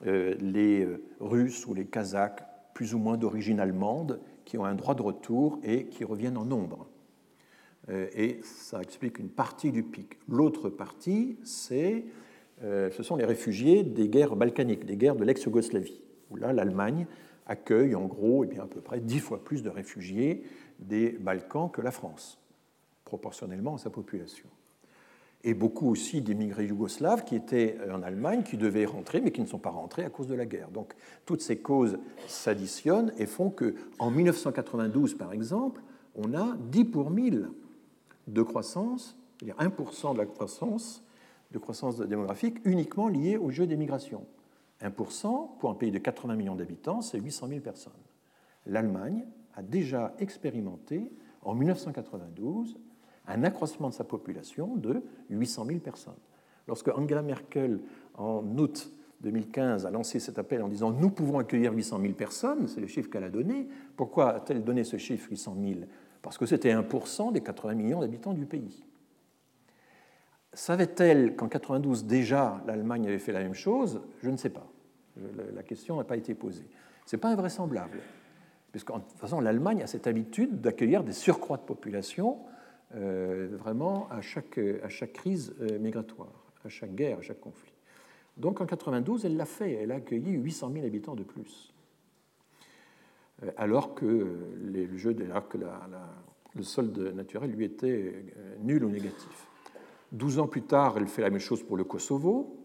euh, 0.05 0.35
les 0.41 0.85
Russes 1.21 1.65
ou 1.65 1.73
les 1.73 1.85
Kazakhs 1.85 2.43
plus 2.73 2.93
ou 2.93 2.97
moins 2.97 3.15
d'origine 3.15 3.59
allemande 3.59 4.19
qui 4.45 4.57
ont 4.57 4.65
un 4.65 4.75
droit 4.75 4.95
de 4.95 5.01
retour 5.01 5.59
et 5.63 5.85
qui 5.85 6.03
reviennent 6.03 6.37
en 6.37 6.45
nombre. 6.45 6.87
Euh, 7.89 8.07
et 8.15 8.39
ça 8.43 8.81
explique 8.81 9.19
une 9.19 9.29
partie 9.29 9.71
du 9.71 9.83
pic. 9.83 10.17
L'autre 10.27 10.69
partie, 10.69 11.37
c'est, 11.43 12.05
euh, 12.63 12.89
ce 12.91 13.03
sont 13.03 13.15
les 13.15 13.25
réfugiés 13.25 13.83
des 13.83 14.09
guerres 14.09 14.35
balkaniques, 14.35 14.85
des 14.85 14.97
guerres 14.97 15.15
de 15.15 15.23
l'ex-Yougoslavie, 15.23 16.01
où 16.29 16.35
là, 16.35 16.53
l'Allemagne 16.53 17.07
accueille 17.45 17.95
en 17.95 18.05
gros 18.05 18.43
eh 18.43 18.47
bien, 18.47 18.63
à 18.63 18.67
peu 18.67 18.81
près 18.81 18.99
dix 18.99 19.19
fois 19.19 19.43
plus 19.43 19.63
de 19.63 19.69
réfugiés 19.69 20.43
des 20.79 21.11
Balkans 21.11 21.69
que 21.71 21.81
la 21.81 21.91
France, 21.91 22.39
proportionnellement 23.05 23.75
à 23.75 23.77
sa 23.79 23.89
population. 23.89 24.47
Et 25.43 25.53
beaucoup 25.53 25.89
aussi 25.89 26.21
d'immigrés 26.21 26.65
yougoslaves 26.65 27.23
qui 27.23 27.35
étaient 27.35 27.77
en 27.89 28.01
Allemagne, 28.03 28.43
qui 28.43 28.57
devaient 28.57 28.85
rentrer, 28.85 29.21
mais 29.21 29.31
qui 29.31 29.39
ne 29.41 29.45
sont 29.45 29.59
pas 29.59 29.69
rentrés 29.69 30.03
à 30.03 30.09
cause 30.09 30.27
de 30.27 30.35
la 30.35 30.45
guerre. 30.45 30.69
Donc 30.69 30.93
toutes 31.25 31.41
ces 31.41 31.59
causes 31.59 31.97
s'additionnent 32.27 33.13
et 33.17 33.25
font 33.25 33.49
qu'en 33.49 34.11
1992, 34.11 35.15
par 35.15 35.31
exemple, 35.31 35.81
on 36.15 36.33
a 36.33 36.57
10 36.71 36.85
pour 36.85 37.09
1000 37.09 37.49
de 38.27 38.41
croissance, 38.41 39.17
c'est-à-dire 39.39 39.55
1% 39.57 40.13
de 40.13 40.17
la 40.17 40.25
croissance, 40.25 41.03
de 41.51 41.57
croissance 41.57 41.97
démographique 41.97 42.57
uniquement 42.65 43.07
liée 43.07 43.37
au 43.37 43.49
jeu 43.49 43.65
des 43.65 43.77
migrations. 43.77 44.25
1% 44.81 45.57
pour 45.57 45.69
un 45.69 45.75
pays 45.75 45.91
de 45.91 45.99
80 45.99 46.35
millions 46.35 46.55
d'habitants, 46.55 47.01
c'est 47.01 47.19
800 47.19 47.47
000 47.47 47.59
personnes. 47.61 47.93
L'Allemagne 48.65 49.25
a 49.55 49.61
déjà 49.61 50.13
expérimenté 50.19 51.11
en 51.41 51.55
1992 51.55 52.77
un 53.29 53.43
accroissement 53.43 53.89
de 53.89 53.93
sa 53.93 54.03
population 54.03 54.75
de 54.75 55.01
800 55.29 55.65
000 55.65 55.79
personnes. 55.79 56.13
Lorsque 56.67 56.89
Angela 56.89 57.21
Merkel, 57.21 57.79
en 58.15 58.43
août 58.57 58.91
2015, 59.21 59.85
a 59.85 59.91
lancé 59.91 60.19
cet 60.19 60.39
appel 60.39 60.61
en 60.61 60.67
disant 60.67 60.91
Nous 60.91 61.09
pouvons 61.09 61.39
accueillir 61.39 61.73
800 61.73 61.99
000 62.01 62.13
personnes, 62.13 62.67
c'est 62.67 62.81
le 62.81 62.87
chiffre 62.87 63.09
qu'elle 63.09 63.23
a 63.23 63.29
donné, 63.29 63.67
pourquoi 63.95 64.35
a-t-elle 64.35 64.63
donné 64.63 64.83
ce 64.83 64.97
chiffre 64.97 65.29
800 65.29 65.57
000 65.61 65.79
parce 66.21 66.37
que 66.37 66.45
c'était 66.45 66.73
1% 66.73 67.31
des 67.31 67.41
80 67.41 67.75
millions 67.75 68.01
d'habitants 68.01 68.33
du 68.33 68.45
pays. 68.45 68.83
Savait-elle 70.53 71.35
qu'en 71.35 71.47
92 71.47 72.05
déjà 72.05 72.61
l'Allemagne 72.65 73.07
avait 73.07 73.19
fait 73.19 73.31
la 73.31 73.39
même 73.39 73.53
chose? 73.53 74.01
Je 74.21 74.29
ne 74.29 74.37
sais 74.37 74.49
pas. 74.49 74.67
La 75.53 75.63
question 75.63 75.97
n'a 75.97 76.03
pas 76.03 76.17
été 76.17 76.33
posée. 76.33 76.67
Ce 77.05 77.15
n'est 77.15 77.19
pas 77.19 77.29
invraisemblable, 77.29 77.99
puisque 78.71 78.91
de 78.91 78.99
toute 78.99 79.19
façon 79.19 79.39
l'Allemagne 79.39 79.81
a 79.83 79.87
cette 79.87 80.07
habitude 80.07 80.61
d'accueillir 80.61 81.03
des 81.03 81.11
surcroîts 81.11 81.57
de 81.57 81.63
population 81.63 82.37
vraiment 82.91 84.07
à 84.09 84.21
chaque, 84.21 84.57
à 84.57 84.89
chaque 84.89 85.13
crise 85.13 85.55
euh, 85.61 85.77
migratoire, 85.79 86.51
à 86.65 86.69
chaque 86.69 86.95
guerre, 86.95 87.19
à 87.19 87.21
chaque 87.21 87.39
conflit. 87.39 87.73
Donc 88.37 88.61
en 88.61 88.65
92, 88.65 89.25
elle 89.25 89.35
l'a 89.35 89.45
fait, 89.45 89.73
elle 89.73 89.91
a 89.91 89.95
accueilli 89.95 90.31
800 90.31 90.71
000 90.73 90.85
habitants 90.85 91.15
de 91.15 91.23
plus. 91.23 91.73
Euh, 93.43 93.51
alors 93.57 93.93
que, 93.95 94.05
le 96.55 96.63
solde 96.63 96.97
naturel 97.15 97.51
lui 97.51 97.65
était 97.65 98.13
euh, 98.37 98.55
nul 98.61 98.83
ou 98.83 98.89
négatif. 98.89 99.47
Douze 100.11 100.39
ans 100.39 100.47
plus 100.47 100.63
tard, 100.63 100.95
elle 100.97 101.07
fait 101.07 101.21
la 101.21 101.29
même 101.29 101.39
chose 101.39 101.61
pour 101.61 101.77
le 101.77 101.83
Kosovo, 101.83 102.57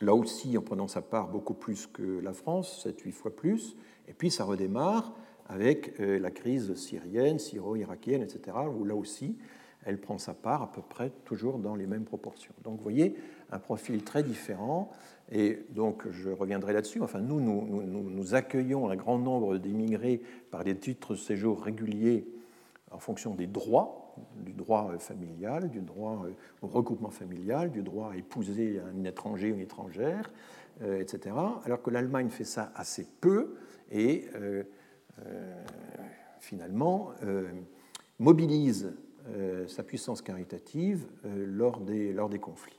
là 0.00 0.14
aussi 0.14 0.56
en 0.56 0.62
prenant 0.62 0.86
sa 0.86 1.02
part 1.02 1.28
beaucoup 1.28 1.54
plus 1.54 1.86
que 1.86 2.20
la 2.20 2.32
France, 2.32 2.86
7-8 2.86 3.12
fois 3.12 3.34
plus, 3.34 3.76
et 4.06 4.12
puis 4.12 4.30
ça 4.30 4.44
redémarre 4.44 5.12
avec 5.48 5.98
euh, 6.00 6.18
la 6.18 6.30
crise 6.30 6.74
syrienne, 6.74 7.38
syro-irakienne, 7.38 8.22
etc., 8.22 8.56
où 8.74 8.84
là 8.84 8.94
aussi, 8.94 9.36
elle 9.84 9.98
prend 9.98 10.18
sa 10.18 10.34
part 10.34 10.62
à 10.62 10.72
peu 10.72 10.82
près 10.82 11.10
toujours 11.24 11.58
dans 11.58 11.74
les 11.74 11.86
mêmes 11.86 12.04
proportions. 12.04 12.52
Donc 12.62 12.76
vous 12.76 12.82
voyez 12.82 13.16
un 13.50 13.58
profil 13.58 14.02
très 14.04 14.22
différent 14.22 14.90
et 15.30 15.66
donc, 15.70 16.08
je 16.10 16.30
reviendrai 16.30 16.72
là-dessus. 16.72 17.02
Enfin, 17.02 17.20
nous, 17.20 17.40
nous, 17.40 17.82
nous, 17.82 18.34
accueillons 18.34 18.88
un 18.88 18.96
grand 18.96 19.18
nombre 19.18 19.58
d'immigrés 19.58 20.22
par 20.50 20.64
des 20.64 20.74
titres 20.74 21.12
de 21.12 21.18
séjour 21.18 21.62
réguliers 21.62 22.26
en 22.90 22.98
fonction 22.98 23.34
des 23.34 23.46
droits, 23.46 24.14
du 24.36 24.52
droit 24.52 24.90
euh, 24.92 24.98
familial, 24.98 25.70
du 25.70 25.80
droit 25.80 26.24
euh, 26.24 26.30
au 26.62 26.66
recoupement 26.66 27.10
familial, 27.10 27.70
du 27.70 27.82
droit 27.82 28.12
à 28.12 28.16
épouser 28.16 28.80
un 28.80 29.04
étranger 29.04 29.52
ou 29.52 29.54
une 29.54 29.60
étrangère, 29.60 30.32
etc. 30.80 31.34
Alors 31.64 31.82
que 31.82 31.90
l'Allemagne 31.90 32.28
fait 32.30 32.44
ça 32.44 32.72
assez 32.76 33.04
peu 33.20 33.56
et 33.90 34.26
finalement 36.40 37.12
mobilise 38.18 38.92
sa 39.66 39.82
puissance 39.82 40.22
caritative 40.22 41.06
lors 41.24 41.80
des, 41.80 42.12
lors 42.12 42.28
des 42.28 42.38
conflits 42.38 42.78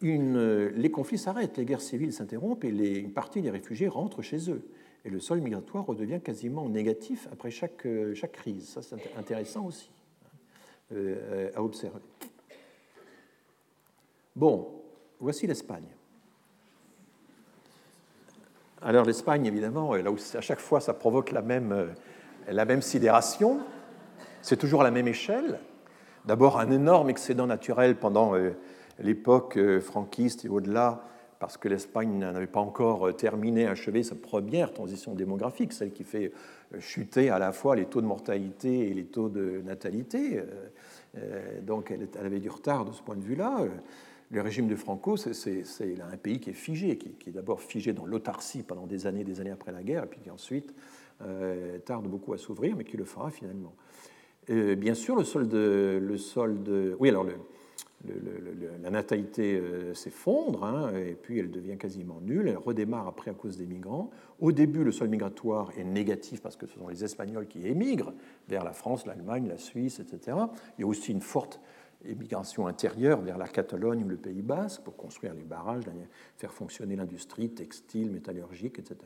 les 0.00 0.90
conflits 0.92 1.18
s'arrêtent, 1.18 1.56
les 1.56 1.64
guerres 1.64 1.80
civiles 1.80 2.12
s'interrompent 2.12 2.64
et 2.64 2.68
une 2.68 3.12
partie 3.12 3.42
des 3.42 3.50
réfugiés 3.50 3.88
rentrent 3.88 4.22
chez 4.22 4.48
eux. 4.50 4.62
et 5.04 5.10
le 5.10 5.18
sol 5.18 5.40
migratoire 5.40 5.86
redevient 5.86 6.20
quasiment 6.22 6.68
négatif 6.68 7.26
après 7.32 7.50
chaque, 7.50 7.86
chaque 8.14 8.32
crise. 8.32 8.68
Ça, 8.68 8.82
c'est 8.82 8.96
intéressant 9.16 9.66
aussi 9.66 9.90
à 10.92 11.62
observer. 11.62 12.00
Bon, 14.36 14.68
voici 15.18 15.48
l'Espagne. 15.48 15.88
Alors 18.82 19.04
l'Espagne, 19.04 19.46
évidemment, 19.46 19.94
là 19.94 20.10
où 20.10 20.16
à 20.34 20.40
chaque 20.40 20.60
fois 20.60 20.80
ça 20.80 20.94
provoque 20.94 21.32
la 21.32 21.42
même, 21.42 21.88
la 22.48 22.64
même 22.64 22.82
sidération, 22.82 23.60
c'est 24.42 24.56
toujours 24.56 24.82
à 24.82 24.84
la 24.84 24.90
même 24.90 25.08
échelle. 25.08 25.58
D'abord 26.24 26.60
un 26.60 26.70
énorme 26.70 27.10
excédent 27.10 27.46
naturel 27.46 27.96
pendant 27.96 28.34
l'époque 28.98 29.58
franquiste 29.80 30.44
et 30.44 30.48
au-delà 30.48 31.02
parce 31.38 31.56
que 31.56 31.68
l'Espagne 31.68 32.18
n'avait 32.18 32.46
pas 32.46 32.60
encore 32.60 33.08
euh, 33.08 33.12
terminé, 33.12 33.66
achevé 33.66 34.02
sa 34.02 34.14
première 34.14 34.72
transition 34.72 35.14
démographique, 35.14 35.72
celle 35.72 35.92
qui 35.92 36.04
fait 36.04 36.32
euh, 36.74 36.80
chuter 36.80 37.30
à 37.30 37.38
la 37.38 37.52
fois 37.52 37.76
les 37.76 37.84
taux 37.84 38.00
de 38.00 38.06
mortalité 38.06 38.90
et 38.90 38.94
les 38.94 39.04
taux 39.04 39.28
de 39.28 39.62
natalité. 39.64 40.42
Euh, 41.16 41.60
donc 41.62 41.90
elle 41.90 42.26
avait 42.26 42.40
du 42.40 42.50
retard 42.50 42.84
de 42.84 42.92
ce 42.92 43.02
point 43.02 43.16
de 43.16 43.22
vue-là. 43.22 43.60
Le 44.30 44.42
régime 44.42 44.68
de 44.68 44.76
Franco, 44.76 45.16
c'est 45.16 45.64
un 46.00 46.16
pays 46.16 46.38
qui 46.38 46.50
est 46.50 46.54
figé, 46.54 46.98
qui, 46.98 47.30
est 47.30 47.32
d'abord 47.32 47.60
figé 47.60 47.92
dans 47.92 48.04
l'autarcie 48.04 48.62
pendant 48.62 48.86
des 48.86 49.06
années, 49.06 49.24
des 49.24 49.40
années 49.40 49.50
après 49.50 49.72
la 49.72 49.82
guerre, 49.82 50.04
et 50.04 50.06
puis 50.06 50.20
qui 50.20 50.30
ensuite 50.30 50.74
tarde 51.86 52.06
beaucoup 52.06 52.34
à 52.34 52.38
s'ouvrir, 52.38 52.76
mais 52.76 52.84
qui 52.84 52.96
le 52.98 53.04
fera 53.04 53.30
finalement. 53.30 53.74
bien 54.48 54.94
sûr, 54.94 55.16
le 55.16 55.24
solde, 55.24 55.54
le 55.54 56.16
solde, 56.18 56.96
oui, 56.98 57.08
alors 57.08 57.24
la 58.82 58.90
natalité 58.90 59.58
euh, 59.58 59.92
s'effondre, 59.92 60.64
hein, 60.64 60.92
et 60.94 61.14
puis 61.14 61.40
elle 61.40 61.50
devient 61.50 61.76
quasiment 61.76 62.20
nulle, 62.20 62.48
elle 62.48 62.56
redémarre 62.56 63.08
après 63.08 63.30
à 63.30 63.34
cause 63.34 63.56
des 63.56 63.66
migrants. 63.66 64.10
Au 64.40 64.52
début, 64.52 64.84
le 64.84 64.92
sol 64.92 65.08
migratoire 65.08 65.72
est 65.76 65.84
négatif 65.84 66.40
parce 66.40 66.56
que 66.56 66.66
ce 66.66 66.78
sont 66.78 66.88
les 66.88 67.02
Espagnols 67.02 67.48
qui 67.48 67.66
émigrent 67.66 68.12
vers 68.48 68.62
la 68.62 68.72
France, 68.72 69.04
l'Allemagne, 69.04 69.48
la 69.48 69.58
Suisse, 69.58 69.98
etc. 69.98 70.36
Il 70.78 70.82
y 70.82 70.84
a 70.84 70.86
aussi 70.86 71.10
une 71.10 71.20
forte 71.20 71.60
émigration 72.04 72.66
intérieure 72.66 73.20
vers 73.20 73.38
la 73.38 73.48
Catalogne 73.48 74.04
ou 74.04 74.08
le 74.08 74.16
Pays 74.16 74.42
Basque 74.42 74.82
pour 74.82 74.96
construire 74.96 75.34
les 75.34 75.44
barrages, 75.44 75.84
faire 76.36 76.52
fonctionner 76.52 76.96
l'industrie 76.96 77.50
textile, 77.50 78.10
métallurgique, 78.10 78.78
etc. 78.78 78.96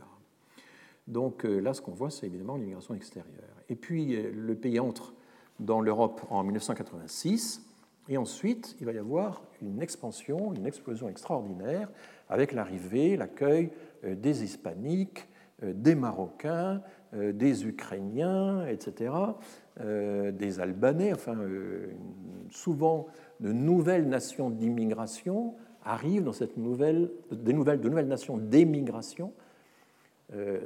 Donc 1.06 1.44
euh, 1.44 1.58
là, 1.60 1.74
ce 1.74 1.80
qu'on 1.80 1.92
voit, 1.92 2.10
c'est 2.10 2.26
évidemment 2.26 2.56
l'immigration 2.56 2.94
extérieure. 2.94 3.56
Et 3.68 3.74
puis, 3.76 4.14
euh, 4.14 4.30
le 4.34 4.54
pays 4.54 4.78
entre 4.78 5.14
dans 5.58 5.80
l'Europe 5.80 6.22
en 6.30 6.42
1986 6.42 7.62
et 8.08 8.16
ensuite, 8.16 8.76
il 8.80 8.86
va 8.86 8.92
y 8.92 8.98
avoir 8.98 9.42
une 9.60 9.80
expansion, 9.80 10.52
une 10.54 10.66
explosion 10.66 11.08
extraordinaire 11.08 11.88
avec 12.28 12.52
l'arrivée, 12.52 13.16
l'accueil 13.16 13.70
euh, 14.04 14.14
des 14.14 14.44
Hispaniques, 14.44 15.28
des 15.62 15.94
Marocains, 15.94 16.82
des 17.12 17.66
Ukrainiens, 17.66 18.66
etc., 18.66 19.14
des 19.78 20.60
Albanais, 20.60 21.12
enfin, 21.12 21.36
souvent 22.50 23.06
de 23.40 23.52
nouvelles 23.52 24.08
nations 24.08 24.50
d'immigration 24.50 25.54
arrivent 25.84 26.24
dans 26.24 26.32
cette 26.32 26.56
nouvelle, 26.56 27.10
des 27.30 27.52
nouvelles, 27.52 27.80
de 27.80 27.88
nouvelles 27.88 28.08
nations 28.08 28.38
d'émigration 28.38 29.32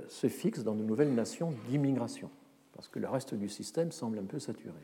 se 0.08 0.28
fixent 0.28 0.62
dans 0.62 0.74
de 0.74 0.82
nouvelles 0.82 1.14
nations 1.14 1.52
d'immigration, 1.68 2.30
parce 2.74 2.88
que 2.88 3.00
le 3.00 3.08
reste 3.08 3.34
du 3.34 3.48
système 3.48 3.90
semble 3.90 4.18
un 4.18 4.24
peu 4.24 4.38
saturé. 4.38 4.82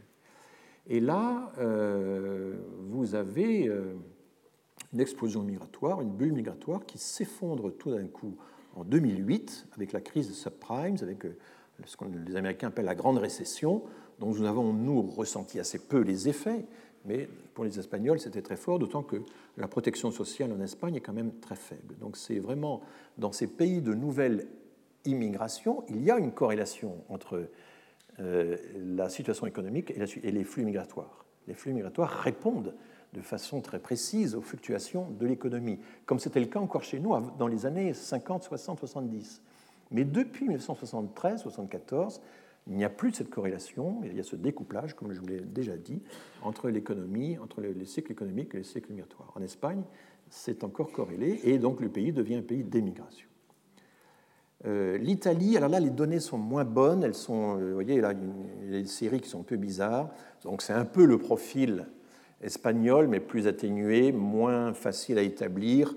Et 0.89 1.01
là, 1.01 1.53
euh, 1.59 2.55
vous 2.91 3.15
avez 3.15 3.69
euh, 3.69 3.95
une 4.93 5.01
explosion 5.01 5.43
migratoire, 5.43 6.01
une 6.01 6.11
bulle 6.11 6.33
migratoire 6.33 6.85
qui 6.85 6.99
s'effondre 6.99 7.73
tout 7.77 7.91
d'un 7.91 8.07
coup 8.07 8.37
en 8.77 8.85
2008 8.85 9.69
avec 9.75 9.93
la 9.93 10.01
crise 10.01 10.29
des 10.29 10.35
subprimes, 10.35 10.97
avec 11.03 11.25
euh, 11.25 11.37
ce 11.85 11.97
que 11.97 12.05
les 12.27 12.37
Américains 12.37 12.69
appellent 12.69 12.85
la 12.85 12.95
grande 12.95 13.19
récession, 13.19 13.83
dont 14.19 14.29
nous 14.29 14.45
avons, 14.45 14.73
nous, 14.73 15.03
ressenti 15.03 15.59
assez 15.59 15.79
peu 15.79 16.01
les 16.01 16.29
effets, 16.29 16.65
mais 17.05 17.29
pour 17.55 17.65
les 17.65 17.79
Espagnols, 17.79 18.21
c'était 18.21 18.43
très 18.43 18.57
fort, 18.57 18.79
d'autant 18.79 19.03
que 19.03 19.17
la 19.57 19.69
protection 19.69 20.11
sociale 20.11 20.53
en 20.53 20.61
Espagne 20.61 20.95
est 20.95 21.01
quand 21.01 21.13
même 21.13 21.33
très 21.41 21.57
faible. 21.57 21.97
Donc 22.01 22.17
c'est 22.17 22.39
vraiment 22.39 22.83
dans 23.19 23.33
ces 23.33 23.47
pays 23.47 23.83
de 23.83 23.95
nouvelle 23.95 24.47
immigration, 25.05 25.85
il 25.89 26.03
y 26.03 26.11
a 26.11 26.19
une 26.19 26.33
corrélation 26.33 27.05
entre 27.09 27.49
euh, 28.21 28.57
la 28.77 29.09
situation 29.09 29.47
économique 29.47 29.91
et, 29.91 30.31
les 30.31 30.45
flux 30.45 30.65
migratoires. 30.65 31.25
Les 31.49 31.55
flux 31.55 31.73
migratoires 31.73 32.11
répondent 32.11 32.75
de 33.13 33.21
façon 33.21 33.61
très 33.61 33.79
précise 33.79 34.35
aux 34.35 34.41
fluctuations 34.41 35.09
de 35.11 35.27
l'économie, 35.27 35.79
comme 36.07 36.19
c'était 36.19 36.41
le 36.41 36.47
cas 36.47 36.61
encore 36.61 36.83
chez 36.83 36.99
nous 36.99 37.15
dans 37.39 37.47
les 37.47 37.67
années 37.67 37.93
50, 37.93 38.45
60, 38.45 38.79
70. 38.79 39.43
Mais 39.91 40.05
depuis 40.05 40.49
1973-74, 40.49 42.21
il 42.69 42.77
n'y 42.77 42.85
a 42.85 42.89
plus 42.89 43.13
cette 43.13 43.29
corrélation, 43.29 44.01
il 44.05 44.17
y 44.17 44.21
a 44.21 44.23
ce 44.23 44.37
découplage, 44.37 44.95
comme 44.95 45.13
je 45.13 45.21
vous 45.21 45.27
l'ai 45.27 45.41
déjà 45.41 45.77
dit, 45.77 46.01
entre 46.43 46.71
l'économie, 46.71 47.37
entre 47.39 47.61
les 47.61 47.85
cycles 47.85 48.13
économiques 48.13 48.55
et 48.55 48.59
les 48.59 48.65
cycles 48.65 48.93
migratoires. 48.93 49.33
En 49.35 49.43
Espagne, 49.43 49.83
c'est 50.31 50.65
encore 50.65 50.93
corrélé, 50.93 51.41
et 51.45 51.59
donc 51.59 51.81
le 51.81 51.89
pays 51.89 52.13
devient 52.13 52.37
un 52.37 52.43
pays 52.43 52.65
d'émigration. 52.65 53.29
Euh, 54.65 54.97
L'Italie, 54.99 55.57
alors 55.57 55.69
là, 55.69 55.81
les 55.81 55.91
données 55.91 56.21
sont 56.21 56.39
moins 56.39 56.65
bonnes. 56.65 57.03
Elles 57.03 57.15
sont, 57.15 57.59
euh, 57.59 57.69
vous 57.69 57.75
voyez, 57.75 58.01
là, 58.01 58.13
il 58.63 58.73
y 58.73 58.77
a 58.77 58.81
des 58.81 58.87
séries 58.87 59.21
qui 59.21 59.29
sont 59.29 59.41
un 59.41 59.45
peu 59.45 59.57
bizarres. 59.57 60.11
Donc, 60.45 60.63
c'est 60.63 60.73
un 60.73 60.85
peu 60.85 61.05
le 61.05 61.19
profil 61.19 61.89
espagnol, 62.43 63.09
mais 63.09 63.21
plus 63.21 63.47
atténué, 63.47 64.13
moins 64.13 64.75
facile 64.75 65.19
à 65.19 65.23
établir, 65.23 65.95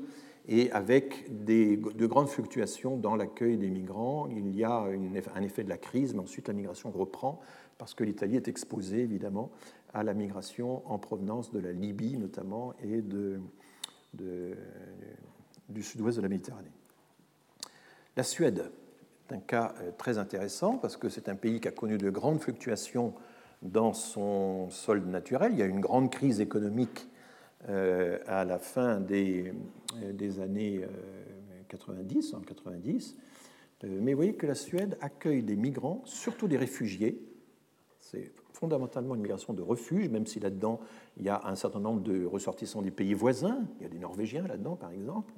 et 0.48 0.72
avec 0.72 1.26
des, 1.44 1.76
de 1.78 2.06
grandes 2.06 2.30
fluctuations 2.30 2.98
dans 2.98 3.16
l'accueil 3.16 3.58
des 3.58 3.70
migrants. 3.70 4.28
Il 4.30 4.56
y 4.56 4.64
a 4.64 4.86
un 5.36 5.42
effet 5.42 5.64
de 5.64 5.70
la 5.70 5.78
crise, 5.78 6.14
mais 6.14 6.20
ensuite 6.22 6.48
la 6.48 6.54
migration 6.54 6.92
reprend, 6.92 7.40
parce 7.78 7.94
que 7.94 8.04
l'Italie 8.04 8.36
est 8.36 8.48
exposée, 8.48 9.02
évidemment, 9.02 9.50
à 9.94 10.04
la 10.04 10.14
migration 10.14 10.84
en 10.92 11.00
provenance 11.00 11.52
de 11.52 11.60
la 11.60 11.72
Libye, 11.72 12.18
notamment, 12.18 12.74
et 12.84 13.02
de, 13.02 13.40
du 15.70 15.82
sud-ouest 15.82 16.18
de 16.18 16.22
la 16.22 16.30
Méditerranée. 16.30 16.72
La 18.16 18.24
Suède 18.24 18.72
est 19.28 19.34
un 19.34 19.40
cas 19.40 19.74
euh, 19.82 19.92
très 19.98 20.18
intéressant 20.18 20.78
parce 20.78 20.96
que 20.96 21.10
c'est 21.10 21.28
un 21.28 21.36
pays 21.36 21.60
qui 21.60 21.68
a 21.68 21.72
connu 21.72 21.98
de 21.98 22.10
grandes 22.10 22.40
fluctuations 22.40 23.14
dans 23.66 23.94
son 23.94 24.70
solde 24.70 25.08
naturel. 25.08 25.52
Il 25.54 25.60
y 25.60 25.64
a 25.64 25.66
une 25.66 25.82
grande 25.82 26.12
crise 26.12 26.40
économique 26.40 27.08
euh, 27.68 28.20
à 28.28 28.46
la 28.46 28.60
fin 28.60 29.00
des, 29.00 29.54
euh, 30.04 30.14
des 30.14 30.40
années 30.40 30.86
90, 31.68 32.34
en 32.34 32.42
90. 32.42 33.18
Mais 33.84 34.14
vous 34.14 34.18
voyez 34.18 34.36
que 34.36 34.48
la 34.48 34.56
Suède 34.56 34.98
accueille 35.02 35.44
des 35.44 35.56
migrants, 35.56 36.02
surtout 36.06 36.48
des 36.48 36.58
réfugiés. 36.58 37.22
C'est 38.00 38.32
fondamentalement 38.54 39.16
une 39.16 39.22
migration 39.22 39.54
de 39.54 39.62
refuge, 39.62 40.10
même 40.10 40.26
si 40.26 40.40
là-dedans, 40.40 40.80
il 41.18 41.26
y 41.26 41.30
a 41.30 41.42
un 41.46 41.56
certain 41.56 41.80
nombre 41.80 42.02
de 42.02 42.26
ressortissants 42.26 42.82
des 42.82 42.92
pays 42.92 43.14
voisins. 43.14 43.60
Il 43.80 43.84
y 43.84 43.86
a 43.86 43.90
des 43.90 44.00
Norvégiens 44.00 44.48
là-dedans, 44.48 44.76
par 44.76 44.92
exemple. 44.92 45.34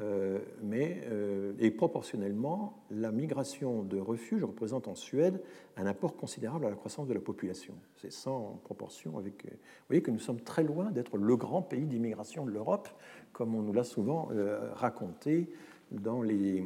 Euh, 0.00 0.38
mais, 0.62 1.02
euh, 1.10 1.52
et 1.58 1.72
proportionnellement, 1.72 2.84
la 2.90 3.10
migration 3.10 3.82
de 3.82 3.98
refuge 3.98 4.44
représente 4.44 4.86
en 4.86 4.94
Suède 4.94 5.42
un 5.76 5.86
apport 5.86 6.16
considérable 6.16 6.66
à 6.66 6.70
la 6.70 6.76
croissance 6.76 7.08
de 7.08 7.14
la 7.14 7.20
population. 7.20 7.74
C'est 7.96 8.12
sans 8.12 8.60
proportion 8.62 9.18
avec. 9.18 9.44
Euh, 9.44 9.48
vous 9.50 9.88
voyez 9.88 10.02
que 10.02 10.12
nous 10.12 10.20
sommes 10.20 10.40
très 10.40 10.62
loin 10.62 10.92
d'être 10.92 11.16
le 11.16 11.36
grand 11.36 11.62
pays 11.62 11.86
d'immigration 11.86 12.46
de 12.46 12.52
l'Europe, 12.52 12.88
comme 13.32 13.56
on 13.56 13.62
nous 13.62 13.72
l'a 13.72 13.84
souvent 13.84 14.28
raconté 14.74 15.48
dans 15.90 16.22
les 16.22 16.64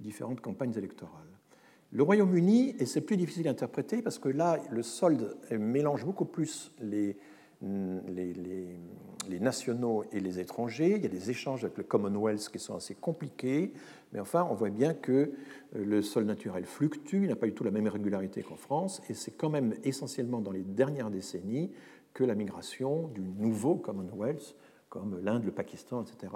différentes 0.00 0.40
campagnes 0.40 0.74
électorales. 0.76 1.26
Le 1.90 2.02
Royaume-Uni, 2.02 2.74
et 2.78 2.86
c'est 2.86 3.00
plus 3.00 3.16
difficile 3.16 3.48
à 3.48 3.50
interpréter 3.50 4.00
parce 4.02 4.18
que 4.18 4.28
là, 4.28 4.58
le 4.70 4.82
solde 4.82 5.36
mélange 5.50 6.04
beaucoup 6.04 6.24
plus 6.24 6.72
les, 6.80 7.16
les, 7.62 8.32
les 8.34 8.76
les 9.28 9.40
nationaux 9.40 10.04
et 10.12 10.20
les 10.20 10.40
étrangers. 10.40 10.96
Il 10.96 11.02
y 11.02 11.06
a 11.06 11.08
des 11.08 11.30
échanges 11.30 11.64
avec 11.64 11.78
le 11.78 11.84
Commonwealth 11.84 12.48
qui 12.50 12.58
sont 12.58 12.74
assez 12.74 12.94
compliqués, 12.94 13.72
mais 14.12 14.20
enfin, 14.20 14.46
on 14.50 14.54
voit 14.54 14.70
bien 14.70 14.94
que 14.94 15.12
euh, 15.12 15.30
le 15.72 16.02
sol 16.02 16.24
naturel 16.24 16.64
fluctue, 16.64 17.22
il 17.22 17.28
n'a 17.28 17.36
pas 17.36 17.46
du 17.46 17.52
tout 17.52 17.64
la 17.64 17.70
même 17.70 17.88
régularité 17.88 18.42
qu'en 18.42 18.56
France, 18.56 19.02
et 19.08 19.14
c'est 19.14 19.32
quand 19.32 19.50
même 19.50 19.74
essentiellement 19.84 20.40
dans 20.40 20.50
les 20.50 20.62
dernières 20.62 21.10
décennies 21.10 21.70
que 22.14 22.24
la 22.24 22.34
migration 22.34 23.08
du 23.08 23.22
nouveau 23.22 23.76
Commonwealth, 23.76 24.54
comme 24.88 25.18
l'Inde, 25.22 25.44
le 25.44 25.52
Pakistan, 25.52 26.02
etc., 26.02 26.32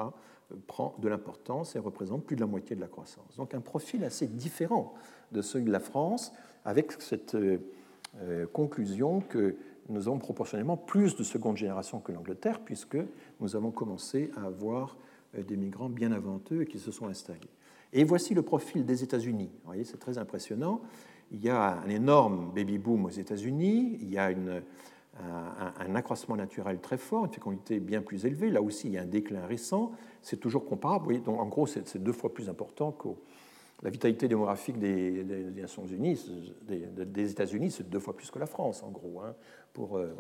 euh, 0.53 0.55
prend 0.67 0.97
de 0.99 1.09
l'importance 1.09 1.77
et 1.77 1.79
représente 1.79 2.25
plus 2.25 2.37
de 2.37 2.41
la 2.41 2.47
moitié 2.47 2.77
de 2.77 2.81
la 2.81 2.89
croissance. 2.89 3.37
Donc 3.37 3.55
un 3.55 3.61
profil 3.61 4.05
assez 4.05 4.27
différent 4.27 4.95
de 5.33 5.43
celui 5.43 5.67
de 5.67 5.73
la 5.73 5.81
France, 5.81 6.33
avec 6.65 6.93
cette 7.01 7.35
euh, 7.35 8.47
conclusion 8.53 9.21
que 9.21 9.57
nous 9.89 10.09
avons 10.09 10.19
proportionnellement 10.19 10.77
plus 10.77 11.17
de 11.17 11.23
seconde 11.23 11.57
génération 11.57 12.01
que 12.01 12.13
l'Angleterre, 12.13 12.61
puisque 12.61 12.99
nous 13.41 13.57
avons 13.57 13.71
commencé 13.71 14.31
à 14.37 14.47
avoir 14.47 14.97
euh, 15.37 15.43
des 15.43 15.57
migrants 15.57 15.89
bien 15.89 16.13
avant 16.13 16.41
eux 16.53 16.63
et 16.63 16.67
qui 16.67 16.79
se 16.79 16.91
sont 16.91 17.07
installés. 17.07 17.51
Et 17.93 18.05
voici 18.05 18.35
le 18.35 18.43
profil 18.43 18.85
des 18.85 19.03
États-Unis. 19.03 19.51
Vous 19.53 19.67
voyez, 19.67 19.85
c'est 19.85 19.99
très 19.99 20.19
impressionnant. 20.19 20.81
Il 21.31 21.43
y 21.43 21.49
a 21.49 21.81
un 21.81 21.89
énorme 21.89 22.53
baby-boom 22.55 23.05
aux 23.07 23.11
États-Unis, 23.11 23.99
il 24.01 24.11
y 24.11 24.19
a 24.19 24.27
un, 24.27 25.95
accroissement 25.95 26.37
naturel 26.37 26.79
très 26.81 26.99
fort, 26.99 27.25
une 27.25 27.33
fécondité 27.33 27.81
bien 27.81 28.03
plus 28.03 28.27
élevée. 28.27 28.51
Là 28.51 28.61
aussi, 28.61 28.89
il 28.89 28.93
y 28.93 28.99
a 28.99 29.03
un 29.03 29.07
déclin 29.07 29.47
récent. 29.47 29.93
C'est 30.21 30.37
toujours 30.37 30.67
comparable. 30.67 31.01
Vous 31.01 31.05
voyez, 31.07 31.21
donc, 31.21 31.41
en 31.41 31.47
gros, 31.47 31.67
c'est 31.67 31.97
deux 31.97 32.13
fois 32.13 32.33
plus 32.33 32.49
important 32.49 32.93
qu'au 32.93 33.17
la 33.83 33.91
vitalité 33.91 34.29
démographique 34.29 34.79
des, 34.79 35.61
États-Unis, 37.31 37.71
c'est 37.71 37.89
deux 37.89 37.99
fois 37.99 38.17
plus 38.17 38.31
que 38.31 38.39
la 38.39 38.47
France, 38.47 38.83
en 38.83 38.91
gros. 38.91 39.21
Hein, 39.21 39.35
euh. 39.79 40.13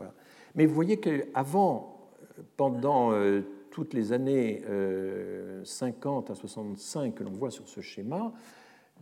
Mais 0.55 0.67
vous 0.67 0.75
voyez 0.75 1.01
qu'avant, 1.01 2.11
pendant 2.57 3.13
euh, 3.13 3.43
toutes 3.71 3.95
les 3.95 4.13
années 4.13 4.63
50 5.65 6.31
à 6.31 6.35
65 6.35 7.15
que 7.15 7.25
l'on 7.25 7.33
voit 7.33 7.51
sur 7.51 7.69
ce 7.69 7.81
schéma, 7.81 8.33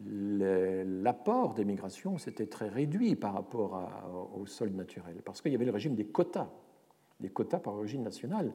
l'apport 0.05 1.55
des 1.55 1.65
migrations 1.65 2.19
s'était 2.19 2.47
très 2.47 2.69
réduit 2.69 3.15
par 3.17 3.35
rapport 3.35 4.33
au 4.37 4.47
sol 4.47 4.71
naturel, 4.71 5.17
parce 5.25 5.41
qu'il 5.41 5.53
y 5.53 5.55
avait 5.55 5.65
le 5.65 5.71
régime 5.71 5.95
des 5.95 6.07
quotas, 6.07 6.51
des 7.21 7.29
quotas 7.29 7.59
par 7.59 7.75
origine 7.75 8.03
nationale, 8.03 8.53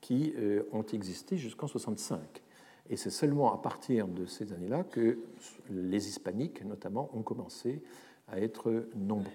qui 0.00 0.34
euh, 0.36 0.64
ont 0.72 0.82
existé 0.82 1.38
jusqu'en 1.38 1.66
65. 1.66 2.42
Et 2.90 2.96
c'est 2.96 3.10
seulement 3.10 3.54
à 3.54 3.58
partir 3.58 4.08
de 4.08 4.26
ces 4.26 4.52
années-là 4.52 4.84
que 4.84 5.18
les 5.70 6.08
hispaniques, 6.08 6.64
notamment, 6.64 7.10
ont 7.14 7.22
commencé 7.22 7.82
à 8.28 8.40
être 8.40 8.86
nombreux. 8.96 9.30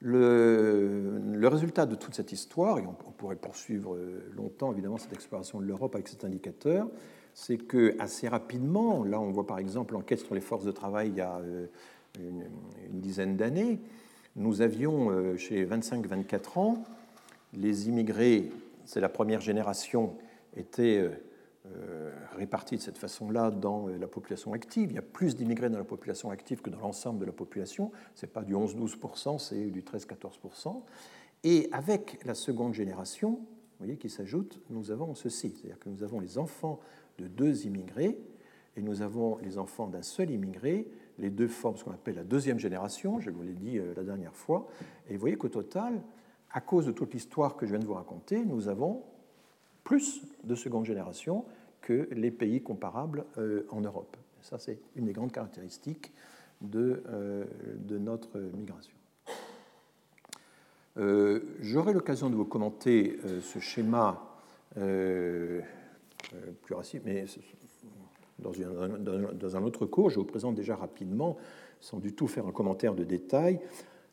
Le, 0.00 1.48
résultat 1.48 1.86
de 1.86 1.94
toute 1.94 2.14
cette 2.14 2.32
histoire, 2.32 2.78
et 2.78 2.86
on, 2.86 2.92
pourrait 2.92 3.36
poursuivre 3.36 3.96
longtemps 4.34 4.72
évidemment 4.72 4.98
cette 4.98 5.12
exploration 5.12 5.60
de 5.60 5.64
l'Europe 5.64 5.94
avec 5.94 6.08
cet 6.08 6.24
indicateur, 6.24 6.88
c'est 7.36 7.58
que 7.58 7.94
assez 7.98 8.28
rapidement, 8.28 9.04
là 9.04 9.20
on 9.20 9.30
voit 9.30 9.46
par 9.46 9.58
exemple 9.58 9.92
l'enquête 9.92 10.20
sur 10.20 10.34
les 10.34 10.40
forces 10.40 10.64
de 10.64 10.72
travail 10.72 11.10
il 11.10 11.16
y 11.16 11.20
a 11.20 11.36
euh, 11.38 11.66
une, 12.18 12.44
dizaine 13.00 13.36
d'années, 13.36 13.78
nous 14.36 14.62
avions 14.62 15.10
euh, 15.10 15.36
chez 15.36 15.66
25-24 15.66 16.58
ans, 16.58 16.84
les 17.52 17.88
immigrés, 17.88 18.50
c'est 18.86 19.00
la 19.00 19.10
première 19.10 19.42
génération, 19.42 20.14
étaient 20.56 20.98
euh, 20.98 21.10
répartis 22.36 22.76
de 22.76 22.80
cette 22.80 22.98
façon-là 22.98 23.50
dans 23.50 23.88
la 23.88 24.06
population 24.06 24.52
active. 24.52 24.90
Il 24.90 24.94
y 24.94 24.98
a 24.98 25.02
plus 25.02 25.36
d'immigrés 25.36 25.70
dans 25.70 25.78
la 25.78 25.84
population 25.84 26.30
active 26.30 26.60
que 26.60 26.70
dans 26.70 26.80
l'ensemble 26.80 27.18
de 27.18 27.24
la 27.24 27.32
population. 27.32 27.90
Ce 28.14 28.26
n'est 28.26 28.32
pas 28.32 28.42
du 28.42 28.54
11-12%, 28.54 29.38
c'est 29.38 29.66
du 29.66 29.82
13-14%. 29.82 30.82
Et 31.44 31.68
avec 31.72 32.18
la 32.24 32.34
seconde 32.34 32.74
génération, 32.74 33.30
vous 33.30 33.84
voyez, 33.84 33.98
qui 33.98 34.08
s'ajoute, 34.08 34.60
nous 34.70 34.90
avons 34.90 35.14
ceci, 35.14 35.54
c'est-à-dire 35.54 35.78
que 35.78 35.88
nous 35.88 36.02
avons 36.02 36.20
les 36.20 36.38
enfants 36.38 36.80
de 37.18 37.26
deux 37.26 37.66
immigrés, 37.66 38.18
et 38.76 38.82
nous 38.82 39.02
avons 39.02 39.38
les 39.38 39.58
enfants 39.58 39.86
d'un 39.86 40.02
seul 40.02 40.30
immigré, 40.30 40.86
les 41.18 41.30
deux 41.30 41.48
forment 41.48 41.76
ce 41.76 41.84
qu'on 41.84 41.92
appelle 41.92 42.16
la 42.16 42.24
deuxième 42.24 42.58
génération, 42.58 43.20
je 43.20 43.30
vous 43.30 43.42
l'ai 43.42 43.54
dit 43.54 43.78
euh, 43.78 43.94
la 43.96 44.02
dernière 44.02 44.34
fois, 44.34 44.66
et 45.08 45.14
vous 45.14 45.20
voyez 45.20 45.36
qu'au 45.36 45.48
total, 45.48 46.02
à 46.50 46.60
cause 46.60 46.86
de 46.86 46.92
toute 46.92 47.14
l'histoire 47.14 47.56
que 47.56 47.66
je 47.66 47.72
viens 47.72 47.80
de 47.80 47.86
vous 47.86 47.94
raconter, 47.94 48.44
nous 48.44 48.68
avons 48.68 49.04
plus 49.86 50.20
de 50.44 50.54
seconde 50.54 50.84
génération 50.84 51.46
que 51.80 52.08
les 52.12 52.30
pays 52.30 52.60
comparables 52.62 53.24
euh, 53.38 53.66
en 53.70 53.80
Europe. 53.80 54.16
Ça, 54.42 54.58
c'est 54.58 54.78
une 54.96 55.06
des 55.06 55.12
grandes 55.12 55.32
caractéristiques 55.32 56.12
de, 56.60 57.02
euh, 57.08 57.44
notre 57.88 58.38
migration. 58.38 58.92
J'aurai 61.60 61.92
l'occasion 61.92 62.30
de 62.30 62.34
vous 62.34 62.46
commenter 62.46 63.18
ce 63.42 63.58
schéma 63.58 64.26
euh, 66.34 66.52
plus 66.62 66.74
raciste, 66.74 67.04
mais 67.04 67.24
dans, 68.38 68.52
dans, 69.32 69.56
un 69.56 69.62
autre 69.62 69.86
cours, 69.86 70.10
je 70.10 70.18
vous 70.18 70.24
présente 70.24 70.56
déjà 70.56 70.74
rapidement, 70.74 71.36
sans 71.80 71.98
du 71.98 72.14
tout 72.14 72.26
faire 72.26 72.46
un 72.46 72.52
commentaire 72.52 72.94
de 72.94 73.04
détail, 73.04 73.60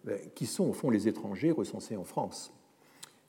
euh, 0.08 0.18
qui 0.36 0.46
sont 0.46 0.66
au 0.66 0.74
fond 0.74 0.90
les 0.90 1.08
étrangers 1.08 1.52
recensés 1.52 1.96
en 1.96 2.04
France. 2.04 2.54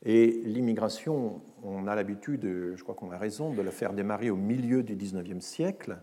Et 0.05 0.43
l'immigration, 0.45 1.41
on 1.63 1.87
a 1.87 1.95
l'habitude, 1.95 2.43
je 2.43 2.83
crois 2.83 2.95
qu'on 2.95 3.11
a 3.11 3.19
raison, 3.19 3.53
de 3.53 3.63
la 3.63 3.71
faire 3.71 3.93
démarrer 3.93 4.31
au 4.31 4.37
milieu 4.37 4.83
du 4.83 4.97
19e 4.97 5.41
siècle. 5.41 5.99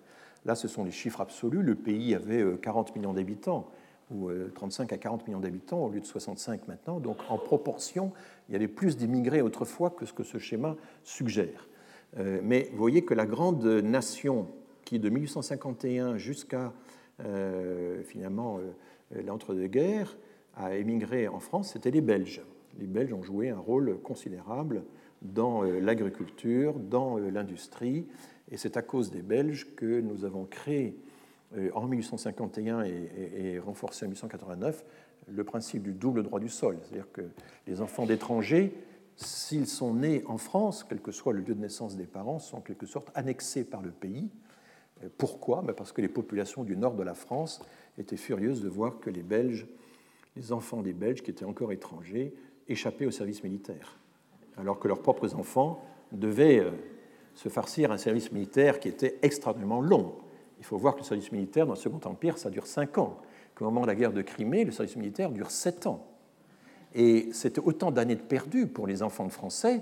Là, 0.46 0.56
ce 0.56 0.68
sont 0.68 0.84
les 0.84 0.92
chiffres 0.92 1.22
absolus. 1.22 1.62
Le 1.62 1.76
pays 1.76 2.16
avait 2.16 2.44
40 2.62 2.90
euh, 2.90 3.00
millions 3.00 3.14
d'habitants, 3.14 3.70
ou 4.10 4.30
35 4.56 4.92
à 4.92 4.98
40 4.98 5.28
millions 5.28 5.40
d'habitants, 5.40 5.86
au 5.86 5.90
lieu 5.90 6.00
de 6.00 6.06
65 6.06 6.68
maintenant. 6.68 7.00
Donc, 7.00 7.18
en 7.30 7.38
proportion, 7.38 8.12
il 8.50 8.54
y 8.54 8.56
avait 8.56 8.68
plus 8.68 8.98
d'immigrés 8.98 9.42
autrefois 9.42 9.92
que 9.92 10.06
ce 10.06 10.14
que 10.14 10.24
ce 10.24 10.38
schéma 10.38 10.76
suggère. 11.04 11.70
Euh, 12.18 12.42
mais 12.44 12.70
vous 12.72 12.78
voyez 12.78 13.04
que 13.04 13.14
la 13.14 13.26
grande 13.26 13.66
nation 13.66 14.48
qui, 14.84 15.00
de 15.00 15.10
1851 15.10 16.18
jusqu'à 16.18 16.74
euh, 17.24 18.04
finalement 18.04 18.60
euh, 18.60 19.22
l'entre-deux-guerres, 19.26 20.18
a 20.56 20.76
émigré 20.76 21.28
en 21.28 21.40
France, 21.40 21.72
c'était 21.74 21.92
les 21.92 22.02
Belges. 22.02 22.42
Les 22.80 22.88
Belges 22.88 23.14
ont 23.14 23.24
joué 23.24 23.50
un 23.50 23.60
rôle 23.60 24.00
considérable 24.02 24.84
dans 25.22 25.62
l'agriculture, 25.64 26.80
dans 26.80 27.18
l'industrie, 27.18 28.08
et 28.50 28.58
c'est 28.58 28.76
à 28.76 28.82
cause 28.82 29.12
des 29.12 29.22
Belges 29.22 29.68
que 29.76 30.02
nous 30.02 30.26
avons 30.26 30.46
créé 30.46 30.98
en 31.76 31.86
1851 31.86 32.84
et, 32.84 33.60
renforcé 33.60 34.06
en 34.06 34.10
1889 34.10 34.84
le 35.28 35.44
principe 35.44 35.84
du 35.84 35.94
double 35.94 36.24
droit 36.24 36.40
du 36.40 36.50
sol, 36.50 36.80
c'est-à-dire 36.82 37.12
que 37.12 37.22
les 37.68 37.82
enfants 37.82 38.08
d'étrangers 38.08 38.74
s'ils 39.16 39.68
sont 39.68 39.94
nés 39.94 40.24
en 40.28 40.38
France, 40.38 40.86
quel 40.88 41.02
que 41.02 41.12
soit 41.12 41.34
le 41.34 41.42
lieu 41.42 41.54
de 41.54 41.62
naissance 41.62 41.96
des 41.96 42.06
parents, 42.06 42.40
sont 42.40 42.58
en 42.58 42.62
quelque 42.62 42.86
sorte 42.86 43.12
annexés 43.16 43.64
par 43.64 43.82
le 43.82 43.92
pays. 43.92 44.30
Euh, 45.04 45.10
pourquoi? 45.18 45.62
Ben, 45.62 45.74
Parce 45.74 45.92
que 45.92 46.02
les 46.02 46.08
populations 46.08 46.64
du 46.64 46.76
nord 46.78 46.96
de 46.96 47.04
la 47.04 47.14
France 47.14 47.62
étaient 47.98 48.18
furieuses 48.18 48.62
de 48.62 48.70
voir 48.70 49.00
que 49.00 49.10
les 49.10 49.24
Belges, 49.24 49.68
les 50.36 50.52
enfants 50.52 50.82
des 50.82 50.94
Belges 50.94 51.22
qui 51.22 51.32
étaient 51.32 51.46
encore 51.46 51.72
étrangers, 51.72 52.34
échappaient 52.68 53.06
au 53.06 53.12
service 53.12 53.44
militaire, 53.44 53.98
alors 54.58 54.80
que 54.80 54.88
leurs 54.88 55.02
propres 55.02 55.36
enfants 55.36 55.84
devaient 56.12 56.60
euh, 56.60 56.72
se 57.36 57.50
farcir 57.50 57.92
un 57.92 57.98
service 57.98 58.32
militaire 58.32 58.80
qui 58.80 58.88
était 58.88 59.18
extrêmement 59.22 59.82
long. 59.82 60.16
Il 60.60 60.66
faut 60.66 60.78
voir 60.78 60.96
que 60.96 61.00
le 61.00 61.06
service 61.06 61.32
militaire 61.32 61.66
dans 61.66 61.74
le 61.74 61.80
Second 61.80 62.00
Empire, 62.06 62.38
ça 62.38 62.50
dure 62.50 62.68
cinq 62.68 62.98
ans, 62.98 63.18
qu'au 63.56 63.66
moment 63.66 63.82
de 63.82 63.88
la 63.88 63.96
guerre 63.96 64.14
de 64.14 64.22
Crimée, 64.22 64.64
le 64.64 64.72
service 64.72 64.96
militaire 64.96 65.32
dure 65.32 65.52
sept 65.52 65.88
ans. 65.88 66.06
Et 66.94 67.30
c'était 67.32 67.62
autant 67.62 67.92
d'années 67.92 68.16
de 68.16 68.22
perdues 68.22 68.68
pour 68.68 68.86
les 68.86 69.02
enfants 69.02 69.26
de 69.26 69.32
Français, 69.32 69.82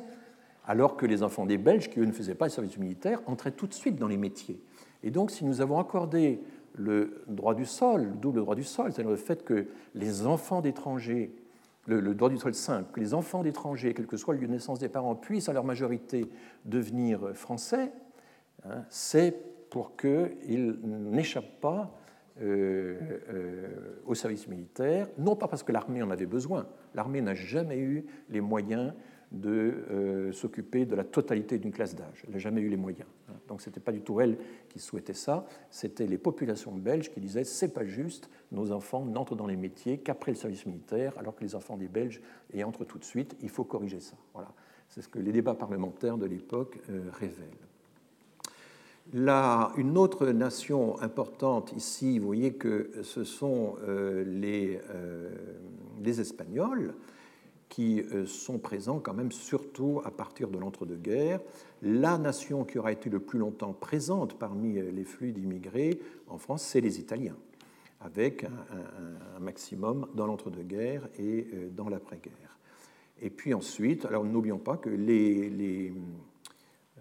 alors 0.66 0.96
que 0.96 1.06
les 1.06 1.24
enfants 1.24 1.46
des 1.46 1.58
Belges, 1.58 1.90
qui 1.90 2.00
eux 2.00 2.06
ne 2.06 2.12
faisaient 2.12 2.36
pas 2.36 2.46
le 2.46 2.52
service 2.52 2.78
militaire, 2.78 3.22
entraient 3.26 3.52
tout 3.52 3.68
de 3.68 3.74
suite 3.74 3.96
dans 3.96 4.08
les 4.08 4.18
métiers. 4.18 4.60
Et 5.04 5.12
donc, 5.12 5.32
si 5.32 5.44
nous 5.44 5.62
avons 5.62 5.80
accordé 5.80 6.40
le 6.76 7.24
droit 7.28 7.56
du 7.56 7.66
sol, 7.66 8.04
le 8.04 8.12
double 8.12 8.40
droit 8.40 8.56
du 8.56 8.64
sol, 8.64 8.94
c'est-à-dire 8.94 9.10
le 9.12 9.18
fait 9.18 9.44
que 9.44 9.68
les 9.96 10.28
enfants 10.28 10.62
d'étrangers, 10.62 11.32
le, 11.90 12.14
droit 12.14 12.30
du 12.30 12.38
sol 12.38 12.54
simple, 12.54 12.92
que 12.94 13.00
les 13.00 13.14
enfants 13.14 13.44
d'étrangers, 13.44 13.94
quel 13.94 14.08
que 14.08 14.18
soit 14.18 14.34
le 14.34 14.42
lieu 14.42 14.48
de 14.48 14.54
naissance 14.54 14.80
des 14.80 14.90
parents, 14.90 15.16
puissent 15.16 15.50
à 15.50 15.54
leur 15.54 15.64
majorité 15.64 16.30
devenir 16.66 17.36
français, 17.36 17.92
hein, 18.66 18.84
c'est 18.90 19.34
pour 19.70 19.96
qu'ils 19.96 20.80
n'échappent 20.84 21.60
pas 21.62 21.96
euh, 22.42 22.98
euh, 23.30 24.02
au 24.06 24.16
service 24.16 24.48
militaire, 24.48 25.08
non 25.18 25.36
pas 25.36 25.48
parce 25.48 25.64
que 25.64 25.72
l'armée 25.72 26.02
en 26.02 26.10
avait 26.10 26.26
besoin, 26.26 26.68
l'armée 26.96 27.22
n'a 27.22 27.36
jamais 27.36 27.78
eu 27.78 28.06
les 28.30 28.42
moyens 28.42 28.94
de 29.32 29.84
euh, 29.92 30.32
s'occuper 30.32 30.86
de 30.86 30.96
la 30.96 31.04
totalité 31.04 31.60
d'une 31.60 31.72
classe 31.72 31.96
d'âge. 31.96 32.24
Elle 32.26 32.34
n'a 32.34 32.40
jamais 32.40 32.62
eu 32.62 32.70
les 32.70 32.78
moyens. 32.78 33.08
Hein. 33.30 33.34
Donc 33.48 33.62
ce 33.62 33.70
n'était 33.70 33.80
pas 33.80 33.92
du 33.92 34.02
tout 34.02 34.20
elle 34.22 34.38
qui 34.70 34.80
souhaitait 34.80 35.14
ça, 35.14 35.46
c'était 35.70 36.08
les 36.08 36.18
populations 36.18 36.72
belges 36.72 37.12
qui 37.12 37.20
disaient 37.20 37.44
c'est 37.44 37.74
pas 37.74 37.86
juste, 37.86 38.30
nos 38.52 38.72
enfants 38.72 39.06
n'entrent 39.06 39.36
dans 39.36 39.48
les 39.48 39.56
métiers 39.56 40.00
qu'après 40.00 40.32
le 40.32 40.38
service 40.38 40.66
militaire, 40.66 41.14
alors 41.18 41.36
que 41.36 41.44
les 41.44 41.56
enfants 41.56 41.78
des 41.78 41.88
Belges 41.88 42.22
y 42.54 42.64
entrent 42.64 42.86
tout 42.86 42.98
de 42.98 43.04
suite, 43.04 43.36
il 43.42 43.50
faut 43.50 43.64
corriger 43.64 44.00
ça. 44.00 44.16
Voilà. 44.34 44.52
C'est 44.88 45.02
ce 45.02 45.08
que 45.08 45.20
les 45.20 45.32
débats 45.32 45.54
parlementaires 45.54 46.18
de 46.18 46.26
l'époque 46.26 46.80
révèlent 47.14 47.70
une 49.14 49.98
autre 49.98 50.28
nation 50.28 51.02
importante 51.02 51.74
ici, 51.76 52.20
vous 52.20 52.26
voyez 52.26 52.54
que 52.54 52.92
ce 53.04 53.24
sont 53.24 53.76
euh, 53.88 54.24
les, 54.26 54.80
euh, 54.92 55.30
les, 56.04 56.22
Espagnols 56.22 56.94
qui 57.70 58.02
euh, 58.02 58.26
sont 58.26 58.58
présents 58.58 59.00
quand 59.00 59.14
même 59.14 59.32
surtout 59.32 60.02
à 60.04 60.12
partir 60.12 60.50
de 60.50 60.58
l'entre-deux-guerres. 60.58 61.40
La 61.82 62.18
nation 62.18 62.66
qui 62.66 62.80
aura 62.80 62.92
été 62.92 63.10
le 63.10 63.20
plus 63.20 63.40
longtemps 63.40 63.74
présente 63.74 64.38
parmi 64.38 64.74
les 64.74 65.04
flux 65.06 65.32
d'immigrés 65.32 66.02
en 66.28 66.38
France, 66.38 66.64
c'est 66.64 66.82
les 66.82 67.00
Italiens, 67.00 67.38
avec 68.02 68.44
un, 68.44 69.40
maximum 69.40 70.08
dans 70.14 70.28
l'entre-deux-guerres 70.28 71.08
et 71.18 71.48
dans 71.72 71.88
l'après-guerre. 71.88 72.58
Et 73.22 73.30
puis 73.30 73.54
ensuite, 73.54 74.06
alors 74.06 74.26
n'oublions 74.26 74.58
pas 74.58 74.76
que 74.76 74.90
les, 74.90 75.94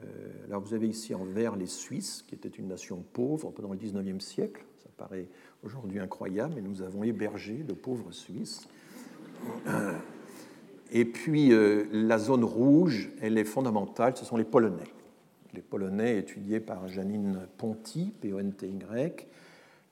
euh, 0.05 0.45
alors 0.47 0.61
vous 0.61 0.75
avez 0.75 0.89
ici 0.89 1.15
en 1.15 1.25
vert 1.25 1.57
les 1.57 1.67
Suisses, 1.67 2.25
qui 2.27 2.35
étaient 2.35 2.49
une 2.49 2.69
nation 2.69 3.05
pauvre 3.13 3.51
pendant 3.51 3.73
le 3.73 3.79
19e 3.79 4.21
siècle. 4.21 4.65
Ça 4.83 4.89
paraît 4.97 5.29
aujourd'hui 5.63 5.99
incroyable, 5.99 6.55
mais 6.57 6.63
nous 6.63 6.83
avons 6.83 7.03
hébergé 7.05 7.63
de 7.63 7.73
pauvres 7.73 8.13
Suisses. 8.13 8.69
Et 10.91 11.05
puis 11.05 11.53
euh, 11.53 11.85
la 11.93 12.19
zone 12.19 12.45
rouge, 12.45 13.11
elle 13.21 13.37
est 13.39 13.45
fondamentale, 13.45 14.17
ce 14.17 14.25
sont 14.25 14.37
les 14.37 14.45
Polonais. 14.45 14.85
Les 15.55 15.61
Polonais 15.61 16.19
étudiés 16.19 16.61
par 16.61 16.89
Janine 16.89 17.47
Ponty, 17.59 18.13
P-O-N-T-Y, 18.21 19.27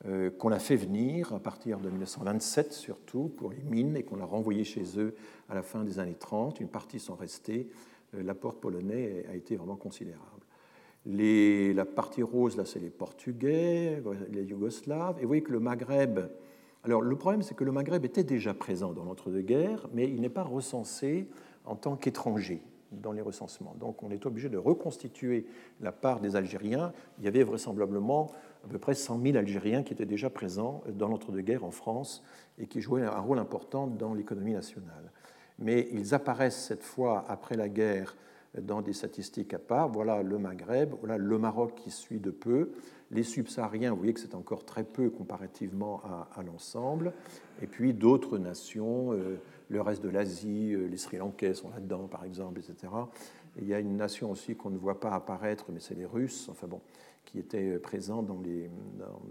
euh, 0.05 0.29
qu'on 0.31 0.51
a 0.51 0.59
fait 0.59 0.75
venir 0.75 1.33
à 1.33 1.39
partir 1.39 1.79
de 1.79 1.89
1927 1.89 2.73
surtout 2.73 3.31
pour 3.35 3.51
les 3.51 3.61
mines 3.63 3.95
et 3.95 4.03
qu'on 4.03 4.21
a 4.21 4.25
renvoyé 4.25 4.63
chez 4.63 4.83
eux 4.97 5.15
à 5.49 5.55
la 5.55 5.63
fin 5.63 5.83
des 5.83 5.99
années 5.99 6.17
30. 6.17 6.59
Une 6.59 6.67
partie 6.67 6.99
sont 6.99 7.15
restés 7.15 7.69
euh, 8.15 8.23
l'apport 8.23 8.55
polonais 8.55 9.25
a 9.29 9.35
été 9.35 9.55
vraiment 9.55 9.75
considérable. 9.75 10.23
la 11.05 11.85
partie 11.85 12.23
rose, 12.23 12.57
là, 12.57 12.65
c'est 12.65 12.79
les 12.79 12.89
Portugais, 12.89 14.01
les 14.31 14.43
Yougoslaves. 14.43 15.17
Et 15.19 15.21
vous 15.21 15.27
voyez 15.27 15.43
que 15.43 15.51
le 15.51 15.59
Maghreb. 15.59 16.19
Alors, 16.87 17.01
le 17.01 17.17
problème, 17.17 17.41
c'est 17.41 17.53
que 17.53 17.65
le 17.65 17.73
Maghreb 17.73 18.05
était 18.05 18.23
déjà 18.23 18.53
présent 18.53 18.93
dans 18.93 19.03
l'entre-deux-guerres, 19.03 19.89
mais 19.93 20.05
il 20.05 20.21
n'est 20.21 20.29
pas 20.29 20.43
recensé 20.43 21.27
en 21.65 21.75
tant 21.75 21.97
qu'étranger 21.97 22.61
dans 22.93 23.11
les 23.11 23.19
recensements. 23.19 23.75
Donc, 23.77 24.03
on 24.03 24.09
est 24.09 24.25
obligé 24.25 24.47
de 24.47 24.57
reconstituer 24.57 25.47
la 25.81 25.91
part 25.91 26.21
des 26.21 26.37
Algériens. 26.37 26.93
Il 27.19 27.25
y 27.25 27.27
avait 27.27 27.43
vraisemblablement 27.43 28.31
à 28.63 28.69
peu 28.69 28.77
près 28.77 28.93
100 28.93 29.21
000 29.21 29.35
Algériens 29.35 29.83
qui 29.83 29.91
étaient 29.91 30.05
déjà 30.05 30.29
présents 30.29 30.81
dans 30.87 31.09
l'entre-deux-guerres 31.09 31.65
en 31.65 31.71
France 31.71 32.23
et 32.57 32.67
qui 32.67 32.79
jouaient 32.79 33.03
un 33.03 33.19
rôle 33.19 33.39
important 33.39 33.85
dans 33.87 34.13
l'économie 34.13 34.53
nationale. 34.53 35.11
Mais 35.59 35.89
ils 35.91 36.15
apparaissent 36.15 36.67
cette 36.67 36.83
fois 36.83 37.25
après 37.27 37.57
la 37.57 37.67
guerre 37.67 38.15
dans 38.61 38.81
des 38.81 38.93
statistiques 38.93 39.53
à 39.53 39.59
part. 39.59 39.89
Voilà 39.89 40.23
le 40.23 40.37
Maghreb, 40.37 40.93
voilà 41.01 41.17
le 41.17 41.37
Maroc 41.37 41.73
qui 41.75 41.91
suit 41.91 42.21
de 42.21 42.31
peu. 42.31 42.71
Les 43.11 43.23
subsahariens, 43.23 43.91
vous 43.91 43.97
voyez 43.97 44.13
que 44.13 44.19
c'est 44.19 44.35
encore 44.35 44.65
très 44.65 44.83
peu 44.83 45.09
comparativement 45.09 46.01
à, 46.35 46.43
l'ensemble. 46.43 47.13
Et 47.61 47.67
puis 47.67 47.93
d'autres 47.93 48.37
nations, 48.37 49.13
euh, 49.13 49.39
le 49.69 49.81
reste 49.81 50.03
de 50.03 50.09
l'Asie, 50.09 50.73
euh, 50.73 50.87
les 50.87 50.97
Sri 50.97 51.17
Lankais 51.17 51.53
sont 51.53 51.69
là-dedans 51.69 52.07
par 52.07 52.25
exemple, 52.25 52.59
etc. 52.59 52.93
il 53.59 53.67
y 53.67 53.73
a 53.73 53.79
une 53.79 53.95
nation 53.95 54.29
aussi 54.29 54.55
qu'on 54.55 54.69
ne 54.69 54.77
voit 54.77 54.99
pas 54.99 55.11
apparaître, 55.11 55.65
mais 55.71 55.79
c'est 55.79 55.95
les 55.95 56.05
Russes, 56.05 56.49
enfin 56.51 56.67
bon, 56.67 56.81
qui 57.23 57.39
étaient 57.39 57.79
présents 57.79 58.23
dans, 58.23 58.41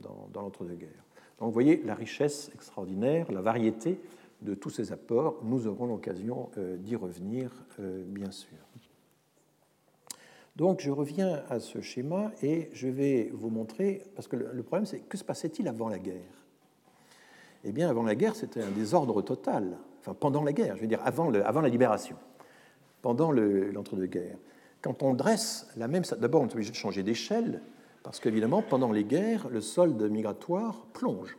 dans, 0.02 0.28
dans 0.32 0.42
l'entre-deux-guerres. 0.42 1.04
Donc 1.38 1.48
vous 1.48 1.52
voyez 1.52 1.82
la 1.84 1.94
richesse 1.94 2.50
extraordinaire, 2.54 3.30
la 3.30 3.42
variété 3.42 4.00
de 4.40 4.54
tous 4.54 4.70
ces 4.70 4.90
apports. 4.92 5.38
Nous 5.44 5.66
aurons 5.66 5.86
l'occasion 5.86 6.48
euh, 6.56 6.76
d'y 6.78 6.96
revenir, 6.96 7.52
bien 7.78 8.30
sûr. 8.30 8.65
Donc 10.56 10.80
je 10.80 10.90
reviens 10.90 11.42
à 11.50 11.60
ce 11.60 11.82
schéma 11.82 12.32
et 12.42 12.70
je 12.72 12.88
vais 12.88 13.30
vous 13.34 13.50
montrer, 13.50 14.02
parce 14.14 14.26
que 14.26 14.36
le 14.36 14.62
problème 14.62 14.86
c'est 14.86 15.00
que 15.00 15.18
se 15.18 15.24
passait-il 15.24 15.68
avant 15.68 15.88
la 15.88 15.98
guerre? 15.98 16.44
Eh 17.64 17.72
bien 17.72 17.90
avant 17.90 18.04
la 18.04 18.14
guerre 18.14 18.34
c'était 18.34 18.62
un 18.62 18.70
désordre 18.70 19.20
total, 19.20 19.76
enfin 20.00 20.14
pendant 20.14 20.42
la 20.42 20.54
guerre, 20.54 20.76
je 20.76 20.80
veux 20.80 20.86
dire 20.86 21.02
avant, 21.04 21.30
la 21.30 21.68
libération, 21.68 22.16
pendant 23.02 23.32
l'entre-deux-guerres. 23.32 24.38
Quand 24.80 25.02
on 25.02 25.14
dresse 25.14 25.68
la 25.76 25.88
même... 25.88 26.04
D'abord 26.18 26.40
on 26.42 26.46
est 26.46 26.52
obligé 26.54 26.70
de 26.70 26.76
changer 26.76 27.02
d'échelle, 27.02 27.60
parce 28.02 28.18
qu'évidemment 28.18 28.62
pendant 28.62 28.92
les 28.92 29.04
guerres 29.04 29.48
le 29.50 29.60
solde 29.60 30.02
migratoire 30.10 30.86
plonge. 30.94 31.36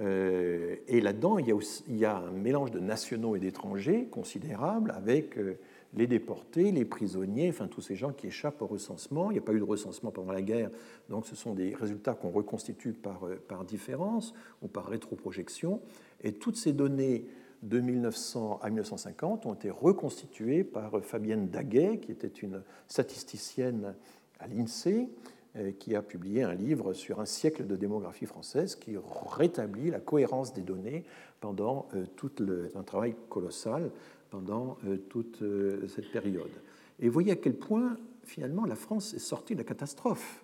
Euh, 0.00 0.76
et 0.88 1.00
là-dedans, 1.00 1.38
il, 1.38 1.54
il, 1.86 1.96
y 1.96 2.04
a 2.04 2.16
un 2.16 2.32
mélange 2.32 2.72
de 2.72 2.80
nationaux 2.80 3.36
et 3.36 3.38
d'étrangers 3.38 4.06
considérable 4.06 4.92
avec 4.96 5.38
euh, 5.38 5.56
les 5.96 6.06
déportés, 6.06 6.72
les 6.72 6.84
prisonniers, 6.84 7.48
enfin 7.50 7.68
tous 7.68 7.80
ces 7.80 7.94
gens 7.94 8.12
qui 8.12 8.26
échappent 8.26 8.62
au 8.62 8.66
recensement. 8.66 9.30
Il 9.30 9.34
n'y 9.34 9.38
a 9.38 9.42
pas 9.42 9.52
eu 9.52 9.58
de 9.58 9.64
recensement 9.64 10.10
pendant 10.10 10.32
la 10.32 10.42
guerre, 10.42 10.70
donc 11.08 11.26
ce 11.26 11.36
sont 11.36 11.54
des 11.54 11.74
résultats 11.74 12.14
qu'on 12.14 12.30
reconstitue 12.30 12.92
par, 12.92 13.26
euh, 13.26 13.36
par 13.48 13.64
différence 13.64 14.34
ou 14.62 14.68
par 14.68 14.86
rétroprojection. 14.86 15.80
Et 16.22 16.32
toutes 16.32 16.56
ces 16.56 16.72
données 16.72 17.26
de 17.62 17.80
1900 17.80 18.60
à 18.62 18.68
1950 18.68 19.46
ont 19.46 19.54
été 19.54 19.70
reconstituées 19.70 20.64
par 20.64 21.02
Fabienne 21.02 21.48
Daguet, 21.48 21.98
qui 21.98 22.12
était 22.12 22.28
une 22.28 22.62
statisticienne 22.88 23.94
à 24.38 24.46
l'INSEE, 24.46 25.08
euh, 25.56 25.70
qui 25.78 25.94
a 25.94 26.02
publié 26.02 26.42
un 26.42 26.52
livre 26.52 26.94
sur 26.94 27.20
un 27.20 27.26
siècle 27.26 27.64
de 27.64 27.76
démographie 27.76 28.26
française 28.26 28.74
qui 28.74 28.96
rétablit 29.36 29.88
la 29.88 30.00
cohérence 30.00 30.52
des 30.52 30.62
données 30.62 31.04
pendant 31.40 31.86
euh, 31.94 32.06
tout 32.16 32.32
un 32.74 32.82
travail 32.82 33.14
colossal 33.28 33.92
pendant 34.34 34.78
euh, 34.84 34.96
toute 34.96 35.42
euh, 35.42 35.86
cette 35.86 36.10
période. 36.10 36.50
Et 36.98 37.08
voyez 37.08 37.30
à 37.30 37.36
quel 37.36 37.54
point, 37.54 37.96
finalement, 38.24 38.64
la 38.64 38.74
France 38.74 39.14
est 39.14 39.20
sortie 39.20 39.54
de 39.54 39.60
la 39.60 39.64
catastrophe. 39.64 40.42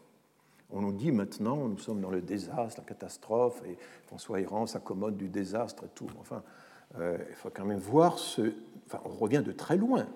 On 0.71 0.83
nous 0.83 0.93
dit 0.93 1.11
maintenant, 1.11 1.67
nous 1.67 1.79
sommes 1.79 2.01
dans 2.01 2.11
le 2.11 2.23
désastre, 2.23 2.81
la 2.81 2.87
catastrophe, 2.87 3.61
et 3.67 3.77
François 4.07 4.41
Héran 4.41 4.67
s'accommode 4.67 5.17
du 5.17 5.29
désastre 5.29 5.87
et 5.87 5.89
tout. 5.93 6.07
Enfin, 6.21 6.45
euh, 7.01 7.19
il 7.31 7.35
faut 7.35 7.51
quand 7.53 7.65
même 7.65 7.81
voir 7.81 8.21
ce. 8.21 8.53
Enfin, 8.87 9.01
on 9.05 9.09
revient 9.09 9.43
de 9.45 9.51
très 9.51 9.77
loin. 9.77 10.07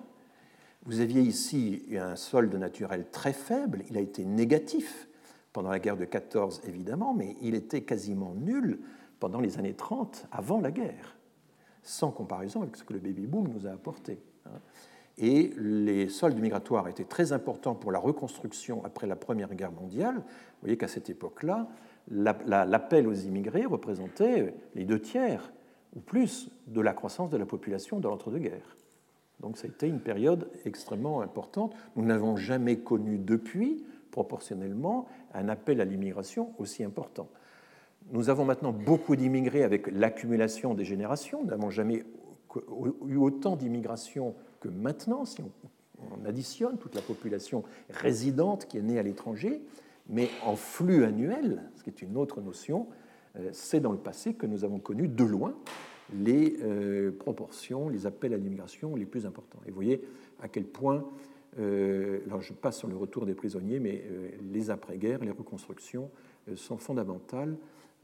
Vous 0.85 1.01
aviez 1.01 1.21
ici 1.21 1.83
un 1.97 2.15
solde 2.15 2.55
naturel 2.55 3.05
très 3.11 3.33
faible, 3.33 3.83
il 3.89 3.97
a 3.97 4.01
été 4.01 4.23
négatif 4.23 5.09
pendant 5.51 5.69
la 5.69 5.79
guerre 5.79 5.97
de 5.97 6.05
14, 6.05 6.61
évidemment, 6.65 7.13
mais 7.13 7.35
il 7.41 7.55
était 7.55 7.81
quasiment 7.81 8.35
nul 8.35 8.79
pendant 9.19 9.41
les 9.41 9.57
années 9.57 9.73
30, 9.73 10.27
avant 10.31 10.61
la 10.61 10.71
guerre 10.71 11.14
sans 11.85 12.11
comparaison 12.11 12.63
avec 12.63 12.75
ce 12.75 12.83
que 12.83 12.91
le 12.91 12.99
baby-boom 12.99 13.47
nous 13.47 13.67
a 13.67 13.71
apporté. 13.71 14.19
Hein. 14.45 14.59
Et 15.17 15.53
les 15.57 16.09
soldes 16.09 16.39
migratoires 16.39 16.89
étaient 16.89 17.05
très 17.05 17.31
importants 17.31 17.75
pour 17.75 17.93
la 17.93 17.99
reconstruction 17.99 18.83
après 18.83 19.07
la 19.07 19.15
Première 19.15 19.53
Guerre 19.55 19.71
mondiale. 19.71 20.15
Vous 20.15 20.61
voyez 20.61 20.77
qu'à 20.77 20.89
cette 20.89 21.09
époque-là, 21.09 21.69
l'appel 22.09 23.07
aux 23.07 23.13
immigrés 23.13 23.65
représentait 23.65 24.53
les 24.73 24.83
deux 24.83 24.99
tiers 24.99 25.53
ou 25.95 26.01
plus 26.01 26.49
de 26.67 26.81
la 26.81 26.91
croissance 26.91 27.29
de 27.29 27.37
la 27.37 27.45
population 27.45 28.01
dans 28.01 28.09
l'entre-deux-guerres. 28.09 28.75
Donc 29.39 29.57
ça 29.57 29.67
a 29.67 29.69
été 29.69 29.87
une 29.87 30.01
période 30.01 30.49
extrêmement 30.65 31.21
importante. 31.21 31.73
Nous 31.95 32.03
n'avons 32.03 32.35
jamais 32.35 32.79
connu 32.79 33.17
depuis, 33.17 33.85
proportionnellement, 34.11 35.07
un 35.33 35.47
appel 35.47 35.79
à 35.79 35.85
l'immigration 35.85 36.53
aussi 36.57 36.83
important. 36.83 37.29
Nous 38.11 38.29
avons 38.29 38.45
maintenant 38.45 38.71
beaucoup 38.71 39.15
d'immigrés 39.15 39.63
avec 39.63 39.87
l'accumulation 39.87 40.75
des 40.75 40.85
générations. 40.85 41.41
Nous 41.43 41.49
n'avons 41.49 41.71
jamais 41.71 42.03
eu 43.07 43.15
autant 43.15 43.55
d'immigration 43.55 44.35
que 44.59 44.69
maintenant, 44.69 45.25
si 45.25 45.41
on, 45.41 45.49
additionne 46.25 46.77
toute 46.77 46.93
la 46.93 47.01
population 47.01 47.63
résidente 47.89 48.67
qui 48.67 48.77
est 48.77 48.81
née 48.81 48.99
à 48.99 49.03
l'étranger. 49.03 49.61
Mais 50.07 50.29
en 50.45 50.55
flux 50.55 51.03
annuel, 51.03 51.63
ce 51.75 51.83
qui 51.83 51.89
est 51.89 52.01
une 52.03 52.15
autre 52.15 52.41
notion, 52.41 52.87
euh, 53.37 53.49
c'est 53.53 53.79
dans 53.79 53.91
le 53.91 53.97
passé 53.97 54.35
que 54.35 54.45
nous 54.45 54.63
avons 54.63 54.77
connu 54.77 55.07
de 55.07 55.23
loin 55.23 55.55
les 56.13 56.57
euh, 56.61 57.11
proportions, 57.11 57.89
les 57.89 58.05
appels 58.05 58.33
à 58.35 58.37
l'immigration 58.37 58.95
les 58.95 59.05
plus 59.05 59.25
importants. 59.25 59.59
Et 59.65 59.69
vous 59.69 59.75
voyez 59.75 60.03
à 60.43 60.47
quel 60.47 60.65
point, 60.65 61.03
euh, 61.57 62.19
alors 62.27 62.41
je 62.41 62.53
passe 62.53 62.77
sur 62.77 62.87
le 62.87 62.95
retour 62.95 63.25
des 63.25 63.33
prisonniers, 63.33 63.79
mais 63.79 64.03
les 64.53 64.69
après-guerres, 64.69 65.23
les 65.23 65.31
reconstructions 65.31 66.11
sont 66.55 66.77
fondamentales 66.77 67.57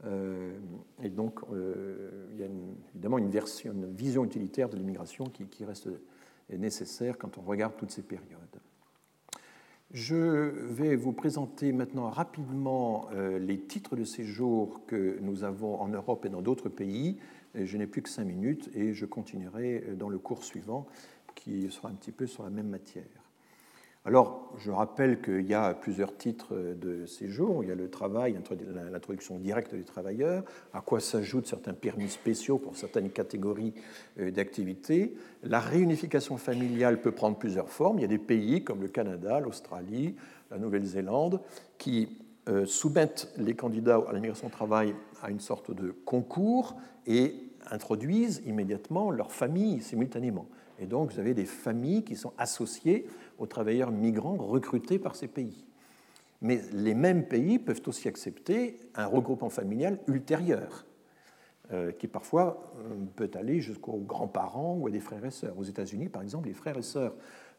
euh, 0.04 0.58
et 1.02 1.08
donc, 1.08 1.40
euh, 1.52 2.26
il 2.32 2.40
y 2.40 2.44
a 2.44 2.48
évidemment 2.94 3.18
une, 3.18 3.30
vision 3.94 4.24
utilitaire 4.24 4.68
de 4.68 4.76
l'immigration 4.76 5.26
qui, 5.26 5.64
reste 5.64 5.88
nécessaire 6.50 7.18
quand 7.18 7.38
on 7.38 7.42
regarde 7.42 7.74
toutes 7.76 7.92
ces 7.92 8.02
périodes. 8.02 8.38
Je 9.92 10.14
vais 10.14 10.96
vous 10.96 11.12
présenter 11.12 11.72
maintenant 11.72 12.08
rapidement 12.08 13.08
euh, 13.12 13.38
les 13.38 13.60
titres 13.60 13.94
de 13.94 14.04
séjour 14.04 14.80
que 14.86 15.18
nous 15.20 15.44
avons 15.44 15.80
en 15.80 15.88
Europe 15.88 16.24
et 16.24 16.30
dans 16.30 16.42
d'autres 16.42 16.70
pays. 16.70 17.18
Je 17.54 17.76
n'ai 17.76 17.86
plus 17.86 18.00
que 18.00 18.08
cinq 18.08 18.24
minutes 18.24 18.70
et 18.74 18.94
je 18.94 19.04
continuerai 19.04 19.94
dans 19.98 20.08
le 20.08 20.18
cours 20.18 20.44
suivant 20.44 20.86
qui 21.34 21.70
sera 21.70 21.90
un 21.90 21.94
petit 21.94 22.12
peu 22.12 22.26
sur 22.26 22.42
la 22.42 22.50
même 22.50 22.68
matière. 22.68 23.21
Alors, 24.04 24.52
je 24.58 24.72
rappelle 24.72 25.22
qu'il 25.22 25.46
y 25.46 25.54
a 25.54 25.74
plusieurs 25.74 26.16
titres 26.16 26.54
de 26.54 27.06
séjour. 27.06 27.62
Il 27.62 27.68
y 27.68 27.72
a 27.72 27.76
le 27.76 27.88
travail, 27.88 28.36
l'introduction 28.90 29.38
directe 29.38 29.76
des 29.76 29.84
travailleurs, 29.84 30.42
à 30.72 30.80
quoi 30.80 30.98
s'ajoutent 30.98 31.46
certains 31.46 31.72
permis 31.72 32.08
spéciaux 32.08 32.58
pour 32.58 32.76
certaines 32.76 33.10
catégories 33.10 33.74
euh, 34.18 34.32
d'activités. 34.32 35.14
La 35.44 35.60
réunification 35.60 36.36
familiale 36.36 37.00
peut 37.00 37.12
prendre 37.12 37.38
plusieurs 37.38 37.68
formes. 37.68 38.00
Il 38.00 38.02
y 38.02 38.04
a 38.04 38.08
des 38.08 38.18
pays 38.18 38.64
comme 38.64 38.82
le 38.82 38.88
Canada, 38.88 39.38
l'Australie, 39.38 40.16
la 40.50 40.58
Nouvelle-Zélande 40.58 41.40
qui 41.78 42.18
euh, 42.48 42.66
soumettent 42.66 43.32
les 43.36 43.54
candidats 43.54 44.00
à 44.08 44.12
l'immigration 44.12 44.48
au 44.48 44.50
travail 44.50 44.96
à 45.22 45.30
une 45.30 45.38
sorte 45.38 45.70
de 45.70 45.92
concours 45.92 46.76
et 47.06 47.36
introduisent 47.70 48.42
immédiatement 48.46 49.12
leur 49.12 49.30
famille 49.30 49.80
simultanément. 49.80 50.48
Et 50.80 50.86
donc, 50.86 51.12
vous 51.12 51.20
avez 51.20 51.34
des 51.34 51.44
familles 51.44 52.02
qui 52.02 52.16
sont 52.16 52.32
associées 52.38 53.06
aux 53.42 53.46
travailleurs 53.46 53.90
migrants 53.90 54.36
recrutés 54.36 55.00
par 55.00 55.16
ces 55.16 55.26
pays. 55.26 55.66
Mais 56.42 56.60
les 56.72 56.94
mêmes 56.94 57.26
pays 57.26 57.58
peuvent 57.58 57.82
aussi 57.86 58.08
accepter 58.08 58.76
un 58.94 59.06
regroupement 59.06 59.50
familial 59.50 59.98
ultérieur, 60.06 60.86
euh, 61.72 61.90
qui 61.90 62.06
parfois 62.06 62.72
euh, 62.78 62.94
peut 63.16 63.30
aller 63.34 63.60
jusqu'aux 63.60 63.98
grands-parents 63.98 64.76
ou 64.78 64.86
à 64.86 64.90
des 64.90 65.00
frères 65.00 65.24
et 65.24 65.30
sœurs. 65.32 65.58
Aux 65.58 65.64
États-Unis, 65.64 66.08
par 66.08 66.22
exemple, 66.22 66.48
les 66.48 66.54
frères 66.54 66.78
et 66.78 66.82
sœurs 66.82 67.14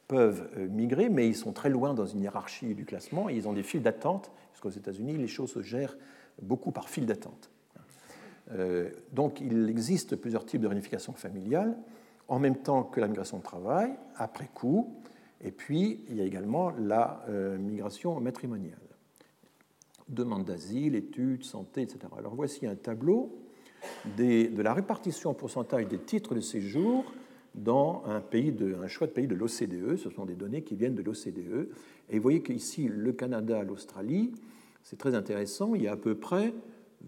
peuvent 0.08 0.50
euh, 0.58 0.70
migrer, 0.70 1.10
mais 1.10 1.28
ils 1.28 1.36
sont 1.36 1.52
très 1.52 1.70
loin 1.70 1.94
dans 1.94 2.06
une 2.06 2.22
hiérarchie 2.22 2.76
du 2.76 2.86
classement 2.86 3.30
et 3.30 3.36
ils 3.36 3.48
ont 3.48 3.54
des 3.54 3.64
files 3.64 3.84
d'attente, 3.84 4.32
puisqu'aux 4.52 4.70
États-Unis, 4.70 5.18
les 5.18 5.28
choses 5.28 5.52
se 5.52 5.62
gèrent 5.62 5.98
beaucoup 6.42 6.72
par 6.72 6.90
file 6.90 7.06
d'attente. 7.06 7.52
donc 9.12 9.40
il 9.40 9.70
existe 9.70 10.16
plusieurs 10.16 10.46
types 10.46 10.62
de 10.62 10.68
réunification 10.68 11.14
familiale, 11.14 11.78
en 12.28 12.40
même 12.40 12.58
temps 12.58 12.84
que 12.84 13.00
la 13.00 13.08
migration 13.08 13.38
de 13.38 13.44
travail, 13.44 13.94
après 14.16 14.50
coup, 14.54 14.96
et 15.44 15.52
puis, 15.52 16.00
il 16.10 16.16
y 16.16 16.22
a 16.22 16.26
également 16.26 16.72
la 16.72 17.26
euh, 17.28 17.58
migration 17.58 18.20
matrimoniale. 18.22 18.78
Demande 20.08 20.46
d'asile, 20.46 20.96
études, 20.96 21.44
santé, 21.44 21.82
etc. 21.82 22.00
Alors 22.18 22.36
voici 22.36 22.66
un 22.66 22.76
tableau 22.76 23.38
de 24.18 24.62
la 24.62 24.74
répartition 24.74 25.32
en 25.32 25.34
pourcentage 25.34 25.88
des 25.88 26.00
titres 26.00 26.36
de 26.36 26.40
séjour 26.40 27.06
dans 27.56 28.04
un, 28.06 28.22
un 28.22 28.88
choix 28.88 29.08
de 29.08 29.12
pays 29.12 29.28
de 29.28 29.36
l'OCDE. 29.36 29.98
Ce 29.98 30.10
sont 30.10 30.26
des 30.26 30.36
données 30.36 30.64
qui 30.64 30.76
viennent 30.76 30.96
de 30.96 31.04
l'OCDE. 31.04 31.70
Et 32.10 32.18
vous 32.18 32.24
voyez 32.24 32.42
qu'ici, 32.42 32.88
le 32.88 33.12
Canada, 33.12 33.64
l'Australie, 33.64 34.32
c'est 34.82 34.98
très 34.98 35.16
intéressant. 35.16 35.76
Il 35.76 35.84
y 35.84 35.88
a 35.88 35.94
à 35.94 35.98
peu 35.98 36.16
près 36.16 36.54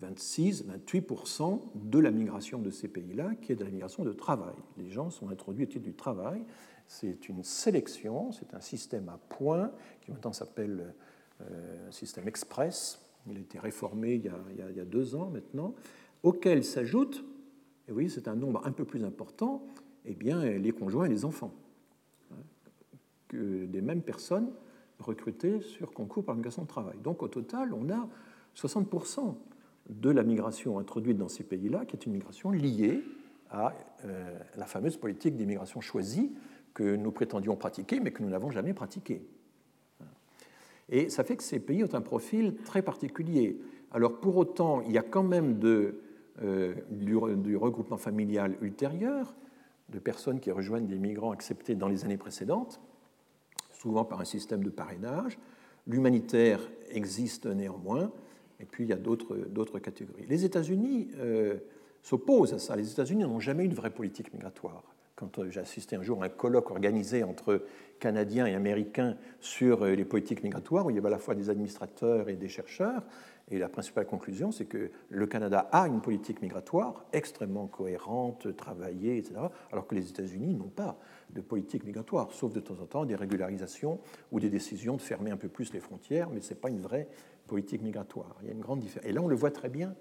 26-28% 0.02 1.62
de 1.76 2.00
la 2.00 2.12
migration 2.12 2.60
de 2.60 2.70
ces 2.70 2.88
pays-là 2.88 3.32
qui 3.42 3.54
est 3.54 3.56
de 3.56 3.64
la 3.64 3.72
migration 3.72 4.04
de 4.04 4.12
travail. 4.12 4.56
Les 4.78 4.90
gens 4.90 5.10
sont 5.10 5.30
introduits 5.30 5.64
au 5.64 5.68
titre 5.68 5.86
du 5.86 5.94
travail. 5.94 6.42
C'est 6.88 7.30
une 7.30 7.44
sélection, 7.44 8.32
c'est 8.32 8.54
un 8.54 8.62
système 8.62 9.10
à 9.10 9.18
points 9.30 9.72
qui 10.02 10.12
maintenant 10.12 10.34
s'appelle 10.34 10.94
euh, 11.42 11.92
système 11.92 12.28
express. 12.28 13.02
Il 13.28 13.38
a 13.38 13.40
été 13.40 13.60
réformé 13.60 14.16
il 14.16 14.26
y 14.78 14.80
a, 14.80 14.86
deux 14.86 15.16
ans 15.16 15.30
maintenant, 15.30 15.74
auquel 16.24 16.64
s'ajoute, 16.64 17.26
et 17.88 17.92
oui, 17.92 18.10
c'est 18.10 18.28
un 18.28 18.36
nombre 18.36 18.62
un 18.66 18.72
peu 18.72 18.86
plus 18.86 19.04
important, 19.04 19.66
eh 20.06 20.14
bien, 20.14 20.44
les 20.44 20.72
conjoints 20.72 21.06
et 21.06 21.10
les 21.10 21.26
enfants, 21.26 21.54
hein, 22.32 22.36
que 23.28 23.66
des 23.66 23.82
mêmes 23.82 24.04
personnes 24.04 24.52
recrutées 25.00 25.62
sur 25.62 25.92
concours 25.92 26.24
par 26.24 26.36
migration 26.36 26.62
de 26.62 26.68
travail. 26.68 26.98
Donc 27.04 27.24
au 27.24 27.28
total, 27.28 27.74
on 27.74 27.90
a 27.90 28.08
60% 28.56 29.36
de 29.90 30.10
la 30.10 30.24
migration 30.24 30.80
introduite 30.80 31.18
dans 31.18 31.30
ces 31.30 31.44
pays-là 31.44 31.86
qui 31.86 31.96
est 31.96 32.06
une 32.06 32.14
migration 32.14 32.52
liée 32.52 33.04
à 33.50 33.74
euh, 34.06 34.40
la 34.56 34.66
fameuse 34.66 34.98
politique 34.98 35.36
d'immigration 35.36 35.82
choisie 35.82 36.32
que 36.76 36.96
nous 36.96 37.12
prétendions 37.12 37.56
pratiquer, 37.56 38.00
mais 38.00 38.12
que 38.12 38.22
nous 38.22 38.30
n'avons 38.30 38.52
jamais 38.52 38.74
pratiquée. 38.74 39.26
Et 40.90 41.10
ça 41.10 41.24
fait 41.24 41.36
que 41.36 41.44
ces 41.44 41.60
pays 41.60 41.84
ont 41.84 41.94
un 41.96 42.02
profil 42.02 42.58
très 42.64 42.84
particulier. 42.84 43.60
Alors 43.92 44.20
pour 44.20 44.38
autant, 44.38 44.82
il 44.82 44.92
y 44.92 44.98
a 45.00 45.02
quand 45.02 45.24
même 45.24 45.60
euh, 45.64 46.76
du, 46.92 47.18
du, 47.38 47.58
regroupement 47.58 47.98
familial 47.98 48.56
ultérieur, 48.62 49.34
de 49.90 50.00
personnes 50.00 50.40
qui 50.40 50.52
rejoignent 50.52 50.86
des 50.86 51.00
migrants 51.00 51.32
acceptés 51.32 51.76
dans 51.76 51.88
les 51.88 52.06
années 52.06 52.18
précédentes, 52.18 52.82
souvent 53.72 54.04
par 54.04 54.20
un 54.20 54.26
système 54.26 54.64
de 54.64 54.70
parrainage. 54.70 55.40
L'humanitaire 55.88 56.60
existe 56.90 57.46
néanmoins, 57.46 58.12
et 58.60 58.66
puis 58.66 58.84
il 58.84 58.90
y 58.90 58.94
a 58.94 58.98
d'autres 58.98 59.80
catégories. 59.80 60.26
Les 60.28 60.44
États-Unis 60.44 61.10
euh, 61.18 61.58
s'opposent 62.02 62.54
à 62.54 62.60
ça. 62.60 62.76
Les 62.76 62.92
États-Unis 62.92 63.24
n'ont 63.24 63.40
jamais 63.40 63.66
eu 63.66 63.70
de 63.70 63.76
vraie 63.76 63.92
politique 63.92 64.34
migratoire. 64.34 64.95
Quand 65.16 65.40
euh, 65.40 65.50
j'ai 65.50 65.62
assisté 65.62 65.96
un 65.96 66.04
jour 66.04 66.22
à 66.22 66.26
un 66.26 66.30
colloque 66.30 66.72
organisé 66.72 67.24
entre 67.24 67.64
Canadiens 68.00 68.46
et 68.48 68.54
Américains 68.54 69.16
sur 69.40 69.84
euh, 69.84 69.96
les 69.96 70.04
politiques 70.04 70.44
migratoires, 70.44 70.86
où 70.86 70.90
il 70.90 70.98
y 70.98 71.00
avait 71.00 71.08
à 71.08 71.12
la 71.12 71.20
fois 71.20 71.36
des 71.36 71.50
administrateurs 71.50 72.28
et 72.28 72.36
des 72.36 72.50
chercheurs, 72.50 73.02
et 73.50 73.58
la 73.58 73.70
principale 73.70 74.08
conclusion, 74.08 74.52
c'est 74.52 74.66
que 74.66 74.92
le 75.10 75.28
Canada 75.28 75.70
a 75.72 75.88
une 75.88 76.02
politique 76.02 76.42
migratoire 76.42 77.06
extrêmement 77.14 77.68
cohérente, 77.68 78.56
travaillée, 78.58 79.18
etc., 79.18 79.36
alors 79.72 79.88
que 79.88 79.96
les 79.96 80.10
États-Unis 80.10 80.56
n'ont 80.56 80.68
pas 80.68 80.98
de 81.30 81.42
politique 81.42 81.86
migratoire, 81.86 82.34
sauf 82.34 82.52
de 82.54 82.60
temps 82.60 82.80
en 82.82 82.86
temps 82.86 83.06
des 83.06 83.16
régularisations 83.16 84.00
ou 84.32 84.40
des 84.40 84.50
décisions 84.50 84.98
de 84.98 85.02
fermer 85.02 85.32
un 85.32 85.38
peu 85.38 85.48
plus 85.48 85.72
les 85.74 85.80
frontières, 85.80 86.30
mais 86.32 86.42
ce 86.42 86.54
n'est 86.54 86.60
pas 86.60 86.70
une 86.70 86.82
vraie 86.82 87.08
politique 87.48 87.84
migratoire. 87.84 88.36
Il 88.42 88.48
y 88.48 88.50
a 88.50 88.54
une 88.54 88.62
grande 88.62 88.80
différence. 88.80 89.08
Et 89.08 89.14
là, 89.14 89.22
on 89.22 89.28
le 89.28 89.36
voit 89.36 89.52
très 89.52 89.70
bien 89.70 89.96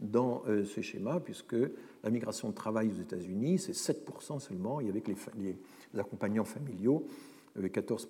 dans 0.00 0.42
euh, 0.46 0.64
ce 0.64 0.80
schéma, 0.80 1.20
puisque 1.20 1.56
la 2.02 2.10
migration 2.10 2.50
de 2.50 2.54
travail 2.54 2.90
aux 2.90 3.00
États-Unis, 3.00 3.58
c'est 3.58 3.72
7% 3.72 4.40
seulement, 4.40 4.80
et 4.80 4.88
avec 4.88 5.08
les, 5.08 5.16
les 5.38 5.56
accompagnants 5.98 6.44
familiaux, 6.44 7.06
14%. 7.58 8.06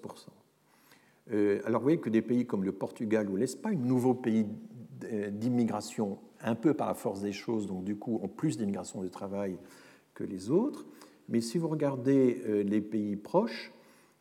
Euh, 1.33 1.61
alors 1.65 1.81
vous 1.81 1.85
voyez 1.85 2.01
que 2.01 2.11
des 2.11 2.23
pays 2.23 2.47
comme 2.47 2.65
le 2.65 2.73
Portugal 2.73 3.29
ou 3.29 3.37
l'Espagne, 3.37 3.79
nouveaux 3.81 4.15
pays 4.15 4.47
d'immigration 5.31 6.19
un 6.41 6.55
peu 6.55 6.75
par 6.75 6.89
la 6.89 6.95
force 6.95 7.21
des 7.21 7.33
choses, 7.33 7.67
donc 7.67 7.85
du 7.85 7.97
coup 7.97 8.19
ont 8.23 8.29
plus 8.29 8.57
d'immigration 8.57 9.03
de 9.03 9.09
travail 9.09 9.59
que 10.15 10.25
les 10.25 10.51
autres. 10.51 10.87
Mais 11.29 11.41
si 11.41 11.59
vous 11.59 11.69
regardez 11.69 12.43
euh, 12.47 12.63
les 12.63 12.81
pays 12.81 13.17
proches, 13.17 13.73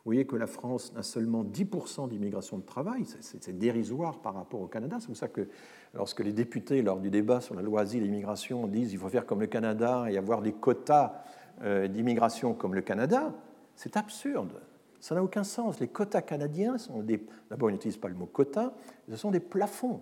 vous 0.05 0.09
voyez 0.09 0.25
que 0.25 0.35
la 0.35 0.45
France 0.45 0.93
n'a 0.93 1.01
seulement 1.01 1.43
10% 1.43 2.09
d'immigration 2.09 2.59
de 2.59 2.63
travail, 2.63 3.05
c'est 3.21 3.57
dérisoire 3.57 4.19
par 4.19 4.35
rapport 4.35 4.61
au 4.61 4.67
Canada. 4.67 4.97
C'est 4.99 5.07
pour 5.07 5.17
ça 5.17 5.27
que 5.27 5.47
lorsque 5.95 6.19
les 6.19 6.31
députés, 6.31 6.83
lors 6.83 6.99
du 6.99 7.09
débat 7.09 7.41
sur 7.41 7.55
la 7.55 7.63
loi 7.63 7.81
asile 7.81 8.03
et 8.03 8.05
immigration, 8.05 8.67
disent 8.67 8.91
qu'il 8.91 8.99
faut 8.99 9.09
faire 9.09 9.25
comme 9.25 9.41
le 9.41 9.47
Canada 9.47 10.05
et 10.07 10.17
avoir 10.19 10.43
des 10.43 10.53
quotas 10.53 11.23
euh, 11.63 11.87
d'immigration 11.87 12.53
comme 12.53 12.75
le 12.75 12.81
Canada, 12.81 13.33
c'est 13.75 13.97
absurde. 13.97 14.61
Ça 14.99 15.15
n'a 15.15 15.23
aucun 15.23 15.43
sens. 15.43 15.79
Les 15.79 15.87
quotas 15.87 16.21
canadiens 16.21 16.77
sont 16.77 17.01
des. 17.01 17.25
D'abord, 17.49 17.71
ils 17.71 17.73
n'utilisent 17.73 17.97
pas 17.97 18.07
le 18.07 18.13
mot 18.13 18.27
quota, 18.27 18.75
ce 19.09 19.15
sont 19.15 19.31
des 19.31 19.39
plafonds, 19.39 20.01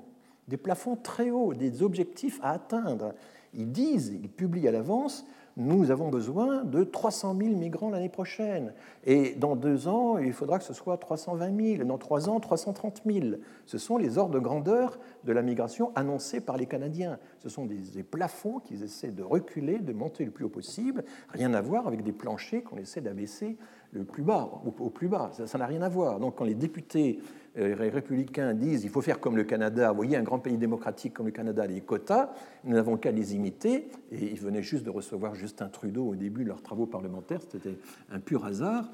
des 0.49 0.57
plafonds 0.57 0.97
très 0.97 1.29
hauts, 1.29 1.53
des 1.53 1.81
objectifs 1.81 2.41
à 2.43 2.51
atteindre. 2.51 3.13
Ils 3.53 3.71
disent, 3.71 4.09
ils 4.21 4.29
publient 4.29 4.67
à 4.67 4.73
l'avance 4.73 5.25
nous 5.55 5.91
avons 5.91 6.09
besoin 6.09 6.63
de 6.63 6.83
300 6.83 7.35
000 7.37 7.55
migrants 7.55 7.91
l'année 7.91 8.09
prochaine. 8.09 8.73
Et 9.05 9.35
dans 9.35 9.55
deux 9.55 9.87
ans, 9.87 10.17
il 10.17 10.33
faudra 10.33 10.57
que 10.57 10.63
ce 10.63 10.73
soit 10.73 10.97
320 10.97 11.75
000. 11.77 11.83
Dans 11.83 11.99
trois 11.99 12.27
ans, 12.27 12.39
330 12.39 13.03
000. 13.05 13.35
Ce 13.65 13.77
sont 13.77 13.97
les 13.97 14.17
ordres 14.17 14.33
de 14.33 14.39
grandeur 14.39 14.97
de 15.25 15.31
la 15.31 15.43
migration 15.43 15.91
annoncés 15.95 16.41
par 16.41 16.57
les 16.57 16.65
Canadiens. 16.65 17.19
Ce 17.37 17.49
sont 17.49 17.65
des, 17.65 18.03
plafonds 18.03 18.59
qu'ils 18.59 18.83
essaient 18.83 19.11
de 19.11 19.23
reculer, 19.23 19.77
de 19.77 19.93
monter 19.93 20.25
le 20.25 20.31
plus 20.31 20.45
haut 20.45 20.49
possible. 20.49 21.03
Rien 21.29 21.53
à 21.53 21.61
voir 21.61 21.87
avec 21.87 22.01
des 22.01 22.13
planchers 22.13 22.63
qu'on 22.63 22.77
essaie 22.77 23.01
d'abaisser 23.01 23.57
le 23.91 24.03
plus 24.03 24.23
bas, 24.23 24.49
au, 24.65 24.89
plus 24.89 25.07
bas. 25.07 25.31
Ça 25.45 25.57
n'a 25.59 25.67
rien 25.67 25.83
à 25.83 25.89
voir. 25.89 26.19
Donc 26.19 26.37
quand 26.37 26.45
les 26.45 26.55
députés 26.55 27.19
les 27.55 27.89
républicains 27.89 28.53
disent 28.53 28.83
il 28.83 28.89
faut 28.89 29.01
faire 29.01 29.19
comme 29.19 29.37
le 29.37 29.43
Canada, 29.43 29.89
vous 29.89 29.95
voyez, 29.95 30.17
un 30.17 30.23
grand 30.23 30.39
pays 30.39 30.57
démocratique 30.57 31.13
comme 31.13 31.27
le 31.27 31.31
Canada, 31.31 31.65
les 31.67 31.81
quotas, 31.81 32.33
nous 32.63 32.73
n'avons 32.73 32.97
qu'à 32.97 33.11
les 33.11 33.35
imiter. 33.35 33.89
Et 34.11 34.31
ils 34.31 34.39
venaient 34.39 34.63
juste 34.63 34.83
de 34.83 34.89
recevoir 34.89 35.35
Justin 35.35 35.69
Trudeau 35.69 36.07
au 36.07 36.15
début 36.15 36.43
de 36.43 36.49
leurs 36.49 36.63
travaux 36.63 36.87
parlementaires, 36.87 37.41
c'était 37.41 37.77
un 38.11 38.19
pur 38.19 38.45
hasard. 38.45 38.89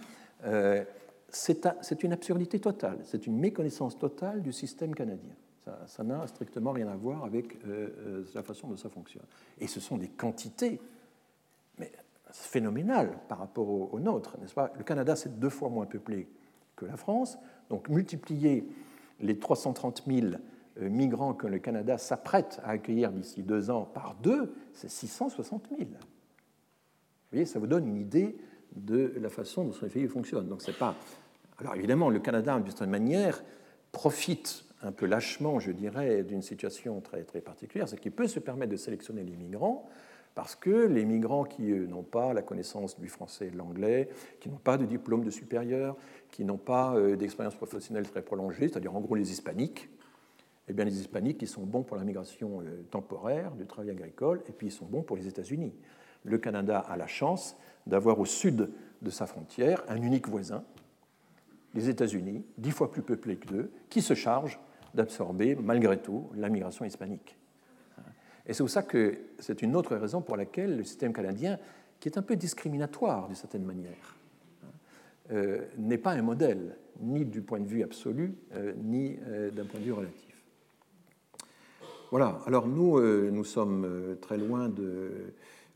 Euh, 0.45 0.83
c'est 1.31 2.03
une 2.03 2.11
absurdité 2.11 2.59
totale, 2.59 2.99
c'est 3.03 3.27
une 3.27 3.37
méconnaissance 3.37 3.97
totale 3.97 4.41
du 4.41 4.51
système 4.51 4.95
canadien. 4.95 5.33
Ça 5.85 6.03
n'a 6.03 6.25
strictement 6.25 6.71
rien 6.71 6.87
à 6.87 6.95
voir 6.95 7.23
avec 7.23 7.57
euh, 7.67 8.23
la 8.33 8.41
façon 8.41 8.67
dont 8.67 8.77
ça 8.77 8.89
fonctionne. 8.89 9.25
Et 9.59 9.67
ce 9.67 9.79
sont 9.79 9.97
des 9.97 10.07
quantités, 10.07 10.81
mais 11.77 11.91
phénoménales 12.31 13.19
par 13.27 13.37
rapport 13.37 13.69
aux 13.69 13.89
au 13.91 13.99
nôtres, 13.99 14.37
n'est-ce 14.39 14.53
pas? 14.53 14.71
Le 14.77 14.83
Canada, 14.83 15.15
c'est 15.15 15.39
deux 15.39 15.49
fois 15.49 15.69
moins 15.69 15.85
peuplé 15.85 16.27
que 16.75 16.85
la 16.85 16.97
France. 16.97 17.37
Donc 17.69 17.89
multiplier 17.89 18.67
les 19.19 19.37
330 19.37 20.03
000 20.07 20.27
euh, 20.81 20.89
migrants 20.89 21.33
que 21.33 21.47
le 21.47 21.59
Canada 21.59 21.97
s'apprête 21.97 22.59
à 22.63 22.69
accueillir 22.69 23.11
d'ici 23.11 23.43
deux 23.43 23.69
ans 23.69 23.83
par 23.85 24.15
deux, 24.21 24.53
c'est 24.73 24.89
660 24.89 25.67
000. 25.69 25.81
Vous 25.81 25.97
voyez, 27.31 27.45
ça 27.45 27.59
vous 27.59 27.67
donne 27.67 27.87
une 27.87 27.97
idée 27.97 28.37
de 28.75 29.13
la 29.19 29.29
façon 29.29 29.65
dont 29.65 29.71
ce 29.71 29.85
pays 29.85 30.07
fonctionne. 30.07 30.47
Donc 30.47 30.61
c'est 30.61 30.77
pas. 30.77 30.95
Alors 31.57 31.75
évidemment, 31.75 32.09
le 32.09 32.19
Canada, 32.19 32.57
d'une 32.59 32.69
certaine 32.69 32.89
manière, 32.89 33.43
profite 33.91 34.65
un 34.81 34.91
peu 34.91 35.05
lâchement, 35.05 35.59
je 35.59 35.71
dirais, 35.71 36.23
d'une 36.23 36.41
situation 36.41 37.01
très, 37.01 37.23
très 37.23 37.41
particulière, 37.41 37.89
c'est 37.89 37.99
qu'il 37.99 38.13
peut 38.13 38.27
se 38.27 38.39
permettre 38.39 38.71
de 38.71 38.77
sélectionner 38.77 39.23
les 39.23 39.35
migrants 39.35 39.89
parce 40.39 40.55
que 40.55 40.87
les 40.87 41.03
migrants 41.03 41.43
qui 41.43 41.63
n'ont 41.63 42.01
pas 42.01 42.31
la 42.31 42.41
connaissance 42.41 42.97
du 42.97 43.09
français 43.09 43.47
et 43.47 43.51
de 43.51 43.57
l'anglais, 43.57 44.07
qui 44.39 44.47
n'ont 44.47 44.55
pas 44.55 44.77
de 44.77 44.85
diplôme 44.85 45.25
de 45.25 45.29
supérieur, 45.29 45.97
qui 46.31 46.45
n'ont 46.45 46.55
pas 46.55 46.95
euh, 46.95 47.17
d'expérience 47.17 47.55
professionnelle 47.55 48.07
très 48.09 48.21
prolongée, 48.21 48.69
c'est-à-dire 48.69 48.95
en 48.95 49.01
gros 49.01 49.15
les 49.15 49.33
hispaniques, 49.33 49.89
eh 50.69 50.71
bien 50.71 50.85
les 50.85 50.97
hispaniques, 50.97 51.41
ils 51.41 51.47
sont 51.49 51.65
bons 51.65 51.83
pour 51.83 51.97
la 51.97 52.05
migration 52.05 52.61
euh, 52.61 52.85
temporaire, 52.89 53.51
du 53.51 53.65
travail 53.65 53.89
agricole, 53.89 54.41
et 54.47 54.53
puis 54.53 54.67
ils 54.67 54.71
sont 54.71 54.85
bons 54.85 55.01
pour 55.01 55.17
les 55.17 55.27
États-Unis. 55.27 55.73
Le 56.23 56.37
Canada 56.37 56.79
a 56.79 56.95
la 56.95 57.07
chance 57.07 57.57
d'avoir 57.85 58.17
au 58.17 58.25
sud 58.25 58.69
de 59.01 59.09
sa 59.09 59.25
frontière 59.25 59.83
un 59.89 60.01
unique 60.01 60.29
voisin, 60.29 60.63
les 61.73 61.89
États-Unis, 61.89 62.45
dix 62.57 62.71
fois 62.71 62.89
plus 62.91 63.01
peuplés 63.01 63.35
que 63.35 63.47
d'eux, 63.49 63.71
qui 63.89 64.01
se 64.01 64.13
chargent 64.13 64.57
d'absorber 64.93 65.57
malgré 65.57 66.01
tout 66.01 66.29
la 66.33 66.47
migration 66.47 66.85
hispanique. 66.85 67.38
Et 68.49 68.53
c'est 68.53 68.63
pour 68.63 68.71
ça 68.71 68.81
que 68.81 69.15
c'est 69.37 69.61
une 69.61 69.75
autre 69.75 69.95
raison 69.95 70.21
pour 70.21 70.35
laquelle 70.35 70.75
le 70.75 70.83
système 70.83 71.13
canadien, 71.13 71.59
qui 71.99 72.09
est 72.09 72.17
un 72.17 72.23
peu 72.23 72.35
discriminatoire 72.35 73.27
d'une 73.27 73.35
certaine 73.35 73.63
manière, 73.63 74.17
euh, 75.31 75.61
n'est 75.77 75.99
pas 75.99 76.13
un 76.13 76.23
modèle, 76.23 76.75
ni 76.99 77.25
du 77.25 77.43
point 77.43 77.59
de 77.59 77.67
vue 77.67 77.83
absolu, 77.83 78.33
euh, 78.55 78.73
ni 78.83 79.19
euh, 79.27 79.51
d'un 79.51 79.65
point 79.65 79.79
de 79.79 79.85
vue 79.85 79.93
relatif. 79.93 80.43
Voilà, 82.09 82.39
alors 82.47 82.67
nous, 82.67 82.99
nous 83.29 83.43
sommes 83.43 84.17
très 84.19 84.39
loin 84.39 84.67
de... 84.67 85.11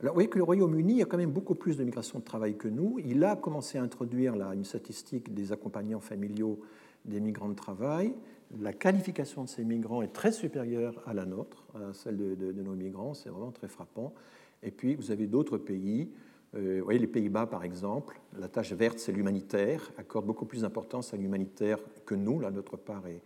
Alors 0.01 0.13
vous 0.13 0.15
voyez 0.15 0.29
que 0.29 0.39
le 0.39 0.43
Royaume-Uni 0.43 1.03
a 1.03 1.05
quand 1.05 1.17
même 1.17 1.29
beaucoup 1.29 1.53
plus 1.53 1.77
de 1.77 1.83
migration 1.83 2.17
de 2.17 2.23
travail 2.23 2.57
que 2.57 2.67
nous. 2.67 2.97
Il 3.05 3.23
a 3.23 3.35
commencé 3.35 3.77
à 3.77 3.83
introduire 3.83 4.35
là, 4.35 4.55
une 4.55 4.65
statistique 4.65 5.31
des 5.35 5.51
accompagnants 5.51 5.99
familiaux 5.99 6.59
des 7.05 7.19
migrants 7.19 7.49
de 7.49 7.55
travail. 7.55 8.13
La 8.59 8.73
qualification 8.73 9.43
de 9.43 9.49
ces 9.49 9.63
migrants 9.63 10.01
est 10.01 10.13
très 10.13 10.31
supérieure 10.31 11.01
à 11.07 11.13
la 11.13 11.25
nôtre, 11.25 11.65
à 11.75 11.93
celle 11.93 12.17
de, 12.17 12.61
nos 12.61 12.75
migrants, 12.75 13.13
c'est 13.13 13.29
vraiment 13.29 13.51
très 13.51 13.67
frappant. 13.67 14.13
Et 14.61 14.71
puis, 14.71 14.95
vous 14.95 15.11
avez 15.11 15.27
d'autres 15.27 15.57
pays, 15.57 16.11
euh, 16.55 16.77
vous 16.79 16.83
voyez 16.85 16.99
les 16.99 17.07
Pays-Bas 17.07 17.47
par 17.47 17.63
exemple, 17.63 18.19
la 18.37 18.47
tâche 18.47 18.73
verte, 18.73 18.99
c'est 18.99 19.11
l'humanitaire, 19.11 19.91
accorde 19.97 20.25
beaucoup 20.25 20.45
plus 20.45 20.61
d'importance 20.61 21.13
à 21.13 21.17
l'humanitaire 21.17 21.79
que 22.05 22.13
nous, 22.13 22.39
là, 22.39 22.51
notre 22.51 22.77
part 22.77 23.03
est, 23.07 23.21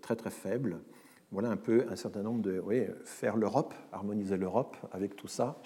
très 0.00 0.16
très 0.16 0.30
faible. 0.30 0.80
Voilà 1.30 1.50
un 1.50 1.56
peu 1.56 1.86
un 1.88 1.96
certain 1.96 2.22
nombre 2.22 2.42
de... 2.42 2.60
Oui, 2.64 2.86
faire 3.04 3.36
l'Europe, 3.36 3.72
harmoniser 3.92 4.36
l'Europe 4.36 4.76
avec 4.90 5.14
tout 5.14 5.28
ça, 5.28 5.60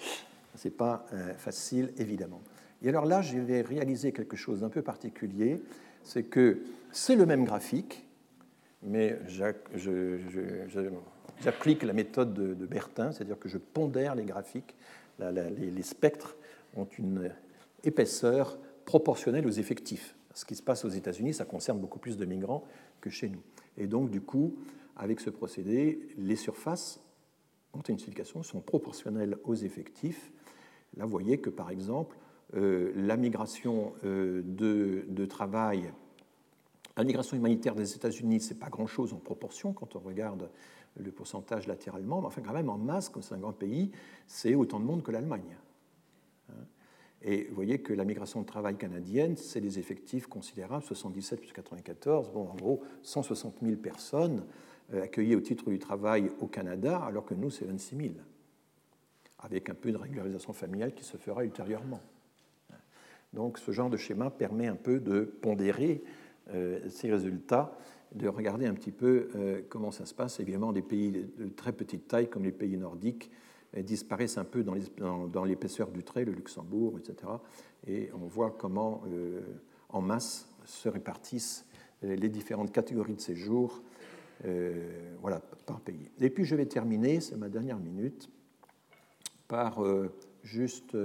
ce 0.55 0.67
n'est 0.67 0.73
pas 0.73 1.05
euh, 1.13 1.33
facile, 1.33 1.91
évidemment. 1.97 2.41
Et 2.83 2.89
alors 2.89 3.05
là, 3.05 3.21
je 3.21 3.37
vais 3.37 3.61
réaliser 3.61 4.11
quelque 4.11 4.35
chose 4.35 4.61
d'un 4.61 4.69
peu 4.69 4.81
particulier, 4.81 5.61
c'est 6.03 6.23
que 6.23 6.59
c'est 6.91 7.15
le 7.15 7.25
même 7.25 7.45
graphique, 7.45 8.05
mais 8.83 9.17
j'applique 11.43 11.83
la 11.83 11.93
méthode 11.93 12.33
de, 12.33 12.65
Bertin, 12.65 13.11
c'est-à-dire 13.11 13.39
que 13.39 13.49
je 13.49 13.57
pondère 13.57 14.15
les 14.15 14.25
graphiques. 14.25 14.75
les, 15.19 15.83
spectres 15.83 16.35
ont 16.75 16.87
une 16.97 17.31
épaisseur 17.83 18.57
proportionnelle 18.85 19.45
aux 19.45 19.51
effectifs. 19.51 20.15
Ce 20.33 20.45
qui 20.45 20.55
se 20.55 20.63
passe 20.63 20.85
aux 20.85 20.89
États-Unis, 20.89 21.33
ça 21.33 21.45
concerne 21.45 21.79
beaucoup 21.79 21.99
plus 21.99 22.17
de 22.17 22.25
migrants 22.25 22.63
que 23.01 23.09
chez 23.09 23.29
nous. 23.29 23.41
Et 23.77 23.87
donc, 23.87 24.09
du 24.09 24.21
coup, 24.21 24.55
avec 24.95 25.19
ce 25.19 25.29
procédé, 25.29 25.99
les 26.17 26.35
surfaces 26.35 27.01
ont 27.73 27.81
une 27.81 27.97
signification, 27.97 28.43
sont 28.43 28.61
proportionnelles 28.61 29.37
aux 29.43 29.55
effectifs. 29.55 30.31
Là, 30.97 31.05
vous 31.05 31.11
voyez 31.11 31.39
que, 31.39 31.49
par 31.49 31.69
exemple, 31.69 32.17
la 32.53 33.17
migration 33.17 33.93
euh, 34.03 34.41
de, 34.43 35.25
travail 35.25 35.91
la 36.97 37.03
migration 37.05 37.37
humanitaire 37.37 37.73
des 37.73 37.95
États-Unis, 37.95 38.41
ce 38.41 38.53
n'est 38.53 38.59
pas 38.59 38.69
grand-chose 38.69 39.13
en 39.13 39.17
proportion 39.17 39.71
quand 39.73 39.95
on 39.95 39.99
regarde 39.99 40.49
le 40.97 41.11
pourcentage 41.11 41.67
latéralement, 41.67 42.19
mais 42.19 42.27
enfin 42.27 42.41
quand 42.41 42.53
même 42.53 42.69
en 42.69 42.77
masse, 42.77 43.07
comme 43.07 43.21
c'est 43.21 43.33
un 43.33 43.39
grand 43.39 43.53
pays, 43.53 43.91
c'est 44.27 44.55
autant 44.55 44.79
de 44.79 44.85
monde 44.85 45.01
que 45.01 45.11
l'Allemagne. 45.11 45.55
Hein. 46.49 46.53
Et 47.23 47.45
vous 47.45 47.55
voyez 47.55 47.79
que 47.79 47.93
la 47.93 48.03
migration 48.03 48.41
de 48.41 48.45
travail 48.45 48.75
canadienne, 48.75 49.37
c'est 49.37 49.61
des 49.61 49.79
effectifs 49.79 50.27
considérables, 50.27 50.83
77 50.83 51.39
plus 51.39 51.53
94, 51.53 52.31
bon, 52.31 52.49
en 52.49 52.55
gros 52.55 52.83
160 53.03 53.59
000 53.61 53.77
personnes 53.77 54.43
euh, 54.93 55.03
accueillies 55.03 55.35
au 55.35 55.41
titre 55.41 55.69
du 55.69 55.79
travail 55.79 56.31
au 56.41 56.47
Canada, 56.47 56.97
alors 56.97 57.25
que 57.25 57.35
nous, 57.35 57.51
c'est 57.51 57.65
26 57.65 57.95
000, 57.95 58.09
avec 59.39 59.69
un 59.69 59.75
peu 59.75 59.91
de 59.91 59.97
régularisation 59.97 60.51
familiale 60.51 60.93
qui 60.93 61.03
se 61.03 61.15
fera 61.15 61.45
ultérieurement. 61.45 62.01
Donc 63.33 63.59
ce 63.59 63.71
genre 63.71 63.89
de 63.89 63.97
schéma 63.97 64.29
permet 64.29 64.67
un 64.67 64.75
peu 64.75 64.99
de 64.99 65.21
pondérer 65.21 66.03
euh, 66.53 66.79
ces 66.89 67.09
résultats, 67.09 67.77
de 68.13 68.27
regarder 68.27 68.65
un 68.65 68.73
petit 68.73 68.91
peu 68.91 69.29
euh, 69.35 69.61
comment 69.69 69.91
ça 69.91 70.05
se 70.05 70.13
passe. 70.13 70.39
Évidemment, 70.39 70.73
des 70.73 70.81
pays 70.81 71.11
de 71.11 71.47
très 71.49 71.71
petite 71.71 72.07
taille, 72.07 72.29
comme 72.29 72.43
les 72.43 72.51
pays 72.51 72.77
nordiques, 72.77 73.31
euh, 73.77 73.81
disparaissent 73.83 74.37
un 74.37 74.43
peu 74.43 74.63
dans 74.63 75.45
l'épaisseur 75.45 75.91
du 75.91 76.03
trait, 76.03 76.25
le 76.25 76.33
Luxembourg, 76.33 76.99
etc. 76.99 77.31
Et 77.87 78.09
on 78.13 78.27
voit 78.27 78.51
comment, 78.51 79.03
en 79.89 80.01
masse, 80.01 80.47
se 80.65 80.87
répartissent 80.87 81.65
les 82.03 82.29
différentes 82.29 82.71
catégories 82.71 83.15
de 83.15 83.21
séjour 83.21 83.81
voilà, 85.19 85.41
par 85.65 85.79
pays. 85.81 86.11
Et 86.19 86.29
puis 86.29 86.45
je 86.45 86.55
vais 86.55 86.67
terminer, 86.67 87.21
c'est 87.21 87.37
ma 87.37 87.49
dernière 87.49 87.79
minute, 87.79 88.29
par 89.47 89.83
juste 90.43 90.95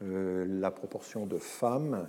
la 0.00 0.70
proportion 0.70 1.26
de 1.26 1.38
femmes 1.38 2.06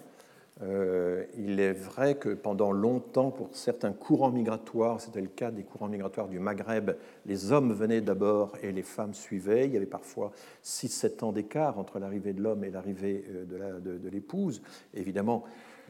euh, 0.64 1.24
il 1.38 1.60
est 1.60 1.74
vrai 1.74 2.16
que 2.16 2.30
pendant 2.30 2.72
longtemps, 2.72 3.30
pour 3.30 3.50
certains 3.52 3.94
courants 3.94 4.32
migratoires, 4.32 5.00
c'était 5.00 5.22
le 5.22 5.28
cas 5.28 5.52
des 5.52 5.62
courants 5.62 5.88
migratoires 5.88 6.28
du 6.28 6.40
Maghreb, 6.40 6.92
les 7.28 7.52
hommes 7.52 7.74
venaient 7.74 8.02
d'abord 8.02 8.54
et 8.64 8.72
les 8.72 8.82
femmes 8.82 9.14
suivaient. 9.14 9.68
Il 9.68 9.74
y 9.74 9.78
avait 9.78 9.86
parfois 9.86 10.32
6-7 10.64 11.24
ans 11.24 11.32
d'écart 11.32 11.78
entre 11.78 12.00
l'arrivée 12.00 12.34
de 12.34 12.42
l'homme 12.42 12.64
et 12.64 12.72
l'arrivée 12.72 13.24
euh, 13.30 13.80
de 13.80 14.10
l'épouse. 14.10 14.64
Évidemment, 14.96 15.44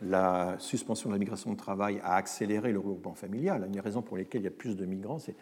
la 0.04 0.56
suspension 0.60 1.10
de 1.10 1.16
la 1.16 1.20
migration 1.20 1.52
de 1.52 1.58
travail 1.58 2.00
a 2.04 2.16
accéléré 2.16 2.72
le 2.72 2.80
regroupement 2.80 3.16
familial. 3.16 3.64
Une 3.66 3.72
des 3.72 3.80
raisons 3.80 4.02
pour 4.02 4.18
lesquelles 4.18 4.42
il 4.42 4.46
y 4.46 4.50
a 4.50 4.52
plus 4.52 4.76
de 4.76 4.86
migrants, 4.86 5.20
c'est 5.20 5.36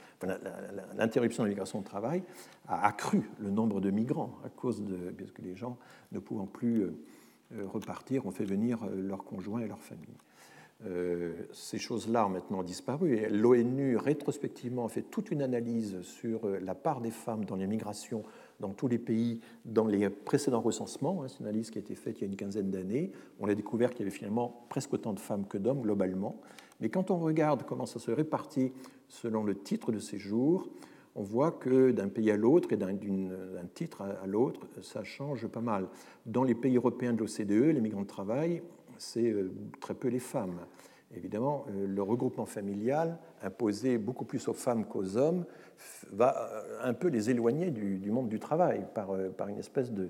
l'interruption 0.96 1.44
de 1.44 1.48
la 1.48 1.54
migration 1.54 1.80
de 1.80 1.86
travail 1.86 2.24
a 2.68 2.88
accru 2.88 3.30
le 3.40 3.50
nombre 3.50 3.82
de 3.82 3.92
migrants 3.92 4.38
à 4.46 4.50
cause 4.50 4.84
de 4.84 5.12
parce 5.18 5.32
que 5.32 5.42
les 5.42 5.56
gens 5.56 5.78
ne 6.12 6.20
pouvant 6.20 6.46
plus 6.46 6.82
euh, 6.82 6.98
euh, 7.54 7.68
repartir, 7.68 8.26
ont 8.26 8.32
fait 8.32 8.46
venir 8.46 8.84
euh, 8.84 8.96
leurs 8.96 9.24
conjoints 9.24 9.62
et 9.62 9.68
leurs 9.68 9.84
familles. 9.84 10.18
Ces 11.54 11.80
choses-là 11.80 12.28
ont 12.28 12.30
maintenant 12.30 12.62
disparu. 12.62 13.26
L'ONU, 13.32 13.96
rétrospectivement, 13.98 14.86
a 14.86 14.90
fait 14.90 15.02
toute 15.02 15.32
une 15.32 15.42
analyse 15.42 16.02
sur 16.02 16.48
la 16.48 16.76
part 16.76 17.00
des 17.00 17.12
femmes 17.12 17.46
dans 17.46 17.56
les 17.56 17.66
migrations 17.66 18.24
dans 18.60 18.70
tous 18.70 18.88
les 18.88 18.98
pays 18.98 19.42
dans 19.66 19.88
les 19.88 20.10
précédents 20.10 20.62
recensements. 20.62 21.24
Hein, 21.24 21.28
c'est 21.28 21.40
une 21.40 21.48
analyse 21.48 21.72
qui 21.72 21.78
a 21.78 21.82
été 21.82 21.96
faite 21.96 22.20
il 22.20 22.22
y 22.22 22.24
a 22.26 22.28
une 22.28 22.36
quinzaine 22.36 22.72
d'années. 22.72 23.12
On 23.40 23.48
a 23.48 23.56
découvert 23.56 23.92
qu'il 23.92 24.00
y 24.00 24.04
avait 24.04 24.16
finalement 24.16 24.66
presque 24.70 24.94
autant 24.94 25.14
de 25.14 25.20
femmes 25.20 25.46
que 25.46 25.58
d'hommes 25.58 25.82
globalement. 25.82 26.42
Mais 26.80 26.90
quand 26.90 27.12
on 27.12 27.20
regarde 27.20 27.64
comment 27.66 27.86
ça 27.86 28.00
se 28.00 28.12
répartit 28.12 28.74
selon 29.08 29.44
le 29.44 29.56
titre 29.56 29.92
de 29.92 30.00
séjour, 30.00 30.70
on 31.16 31.24
voit 31.24 31.52
que 31.52 31.92
d'un 31.92 32.10
pays 32.10 32.30
à 32.30 32.38
l'autre 32.38 32.74
et 32.74 32.78
d'un 32.78 32.98
titre 33.74 34.02
à 34.02 34.28
l'autre, 34.28 34.68
ça 34.82 35.04
change 35.04 35.48
pas 35.48 35.62
mal. 35.62 35.88
Dans 36.26 36.44
les 36.44 36.56
pays 36.56 36.76
européens 36.76 37.14
de 37.14 37.20
l'OCDE, 37.20 37.74
les 37.74 37.80
migrants 37.80 38.02
de 38.02 38.08
travail, 38.08 38.62
c'est 38.98 39.32
euh, 39.32 39.52
très 39.80 39.94
peu 39.94 40.10
les 40.10 40.20
femmes. 40.20 40.60
Évidemment, 41.16 41.66
euh, 41.70 41.88
le 41.88 42.02
regroupement 42.02 42.46
familial, 42.46 43.18
imposé 43.42 43.98
beaucoup 43.98 44.26
plus 44.26 44.48
aux 44.48 44.54
femmes 44.54 44.86
qu'aux 44.86 45.18
hommes, 45.18 45.46
va 46.12 46.36
euh, 46.38 46.80
un 46.84 46.94
peu 46.94 47.08
les 47.08 47.30
éloigner 47.30 47.72
du, 47.72 48.12
monde 48.12 48.30
du 48.30 48.40
travail 48.40 48.86
par, 48.94 49.10
par 49.38 49.48
une 49.48 49.58
espèce 49.58 49.92
de, 49.92 50.10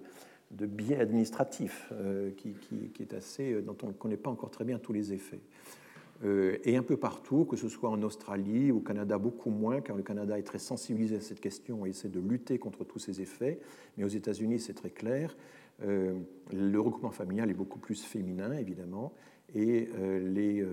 biais 0.52 1.00
administratif 1.00 1.92
qui, 2.38 2.56
est 3.00 3.14
assez, 3.14 3.62
dont 3.62 3.76
on 3.84 3.88
ne 3.88 3.94
connaît 3.94 4.16
pas 4.16 4.30
encore 4.30 4.52
très 4.52 4.64
bien 4.64 4.80
tous 4.80 4.94
les 4.94 5.12
effets. 5.12 5.42
Euh, 6.24 6.58
et 6.64 6.78
un 6.78 6.84
peu 6.84 6.98
partout, 6.98 7.46
que 7.46 7.58
ce 7.58 7.68
soit 7.68 7.90
en 7.90 8.02
Australie, 8.02 8.72
au 8.72 8.80
Canada 8.80 9.18
beaucoup 9.18 9.50
moins, 9.50 9.82
car 9.82 9.96
le 9.96 10.04
Canada 10.04 10.40
est 10.40 10.44
très 10.44 10.60
sensibilisé 10.60 11.18
à 11.18 11.22
cette 11.22 11.42
question 11.42 11.86
et 11.86 11.90
essaie 11.90 12.08
de 12.08 12.20
lutter 12.20 12.58
contre 12.58 12.86
tous 12.86 13.00
ces 13.00 13.22
effets, 13.22 13.60
mais 13.98 14.06
aux 14.06 14.10
États-Unis 14.10 14.60
c'est 14.60 14.74
très 14.74 14.92
clair. 14.92 15.36
Euh, 15.84 16.14
le 16.54 16.80
regroupement 16.80 17.12
familial 17.12 17.50
est 17.50 17.56
beaucoup 17.56 17.80
plus 17.80 18.02
féminin, 18.02 18.54
évidemment, 18.54 19.12
et 19.56 19.90
euh, 19.98 20.20
les 20.20 20.66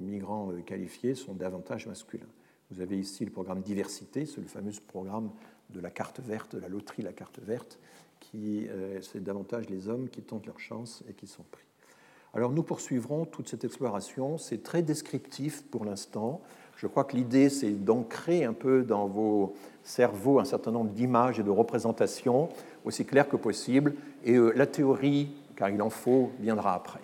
migrants 0.00 0.52
qualifiés 0.64 1.14
sont 1.14 1.34
davantage 1.34 1.86
masculins. 1.86 2.24
Vous 2.70 2.80
avez 2.80 2.98
ici 2.98 3.24
le 3.24 3.30
programme 3.30 3.60
diversité, 3.60 4.24
c'est 4.24 4.40
le 4.40 4.46
fameux 4.46 4.72
programme 4.86 5.30
de 5.70 5.80
la 5.80 5.90
carte 5.90 6.20
verte, 6.20 6.54
de 6.54 6.60
la 6.60 6.68
loterie 6.68 7.02
La 7.02 7.12
carte 7.12 7.40
verte, 7.40 7.78
qui 8.20 8.66
c'est 9.02 9.22
davantage 9.22 9.68
les 9.68 9.88
hommes 9.88 10.08
qui 10.08 10.22
tentent 10.22 10.46
leur 10.46 10.60
chance 10.60 11.04
et 11.10 11.12
qui 11.12 11.26
sont 11.26 11.42
pris. 11.50 11.64
Alors 12.34 12.50
nous 12.50 12.64
poursuivrons 12.64 13.26
toute 13.26 13.48
cette 13.48 13.64
exploration. 13.64 14.38
C'est 14.38 14.62
très 14.62 14.82
descriptif 14.82 15.62
pour 15.70 15.84
l'instant. 15.84 16.40
Je 16.76 16.88
crois 16.88 17.04
que 17.04 17.16
l'idée, 17.16 17.48
c'est 17.48 17.70
d'ancrer 17.70 18.44
un 18.44 18.52
peu 18.52 18.82
dans 18.82 19.06
vos 19.06 19.54
cerveaux 19.84 20.40
un 20.40 20.44
certain 20.44 20.72
nombre 20.72 20.90
d'images 20.90 21.38
et 21.38 21.44
de 21.44 21.50
représentations, 21.50 22.48
aussi 22.84 23.06
claires 23.06 23.28
que 23.28 23.36
possible. 23.36 23.94
Et 24.24 24.34
euh, 24.34 24.52
la 24.56 24.66
théorie, 24.66 25.30
car 25.54 25.70
il 25.70 25.80
en 25.80 25.90
faut, 25.90 26.32
viendra 26.40 26.74
après. 26.74 27.03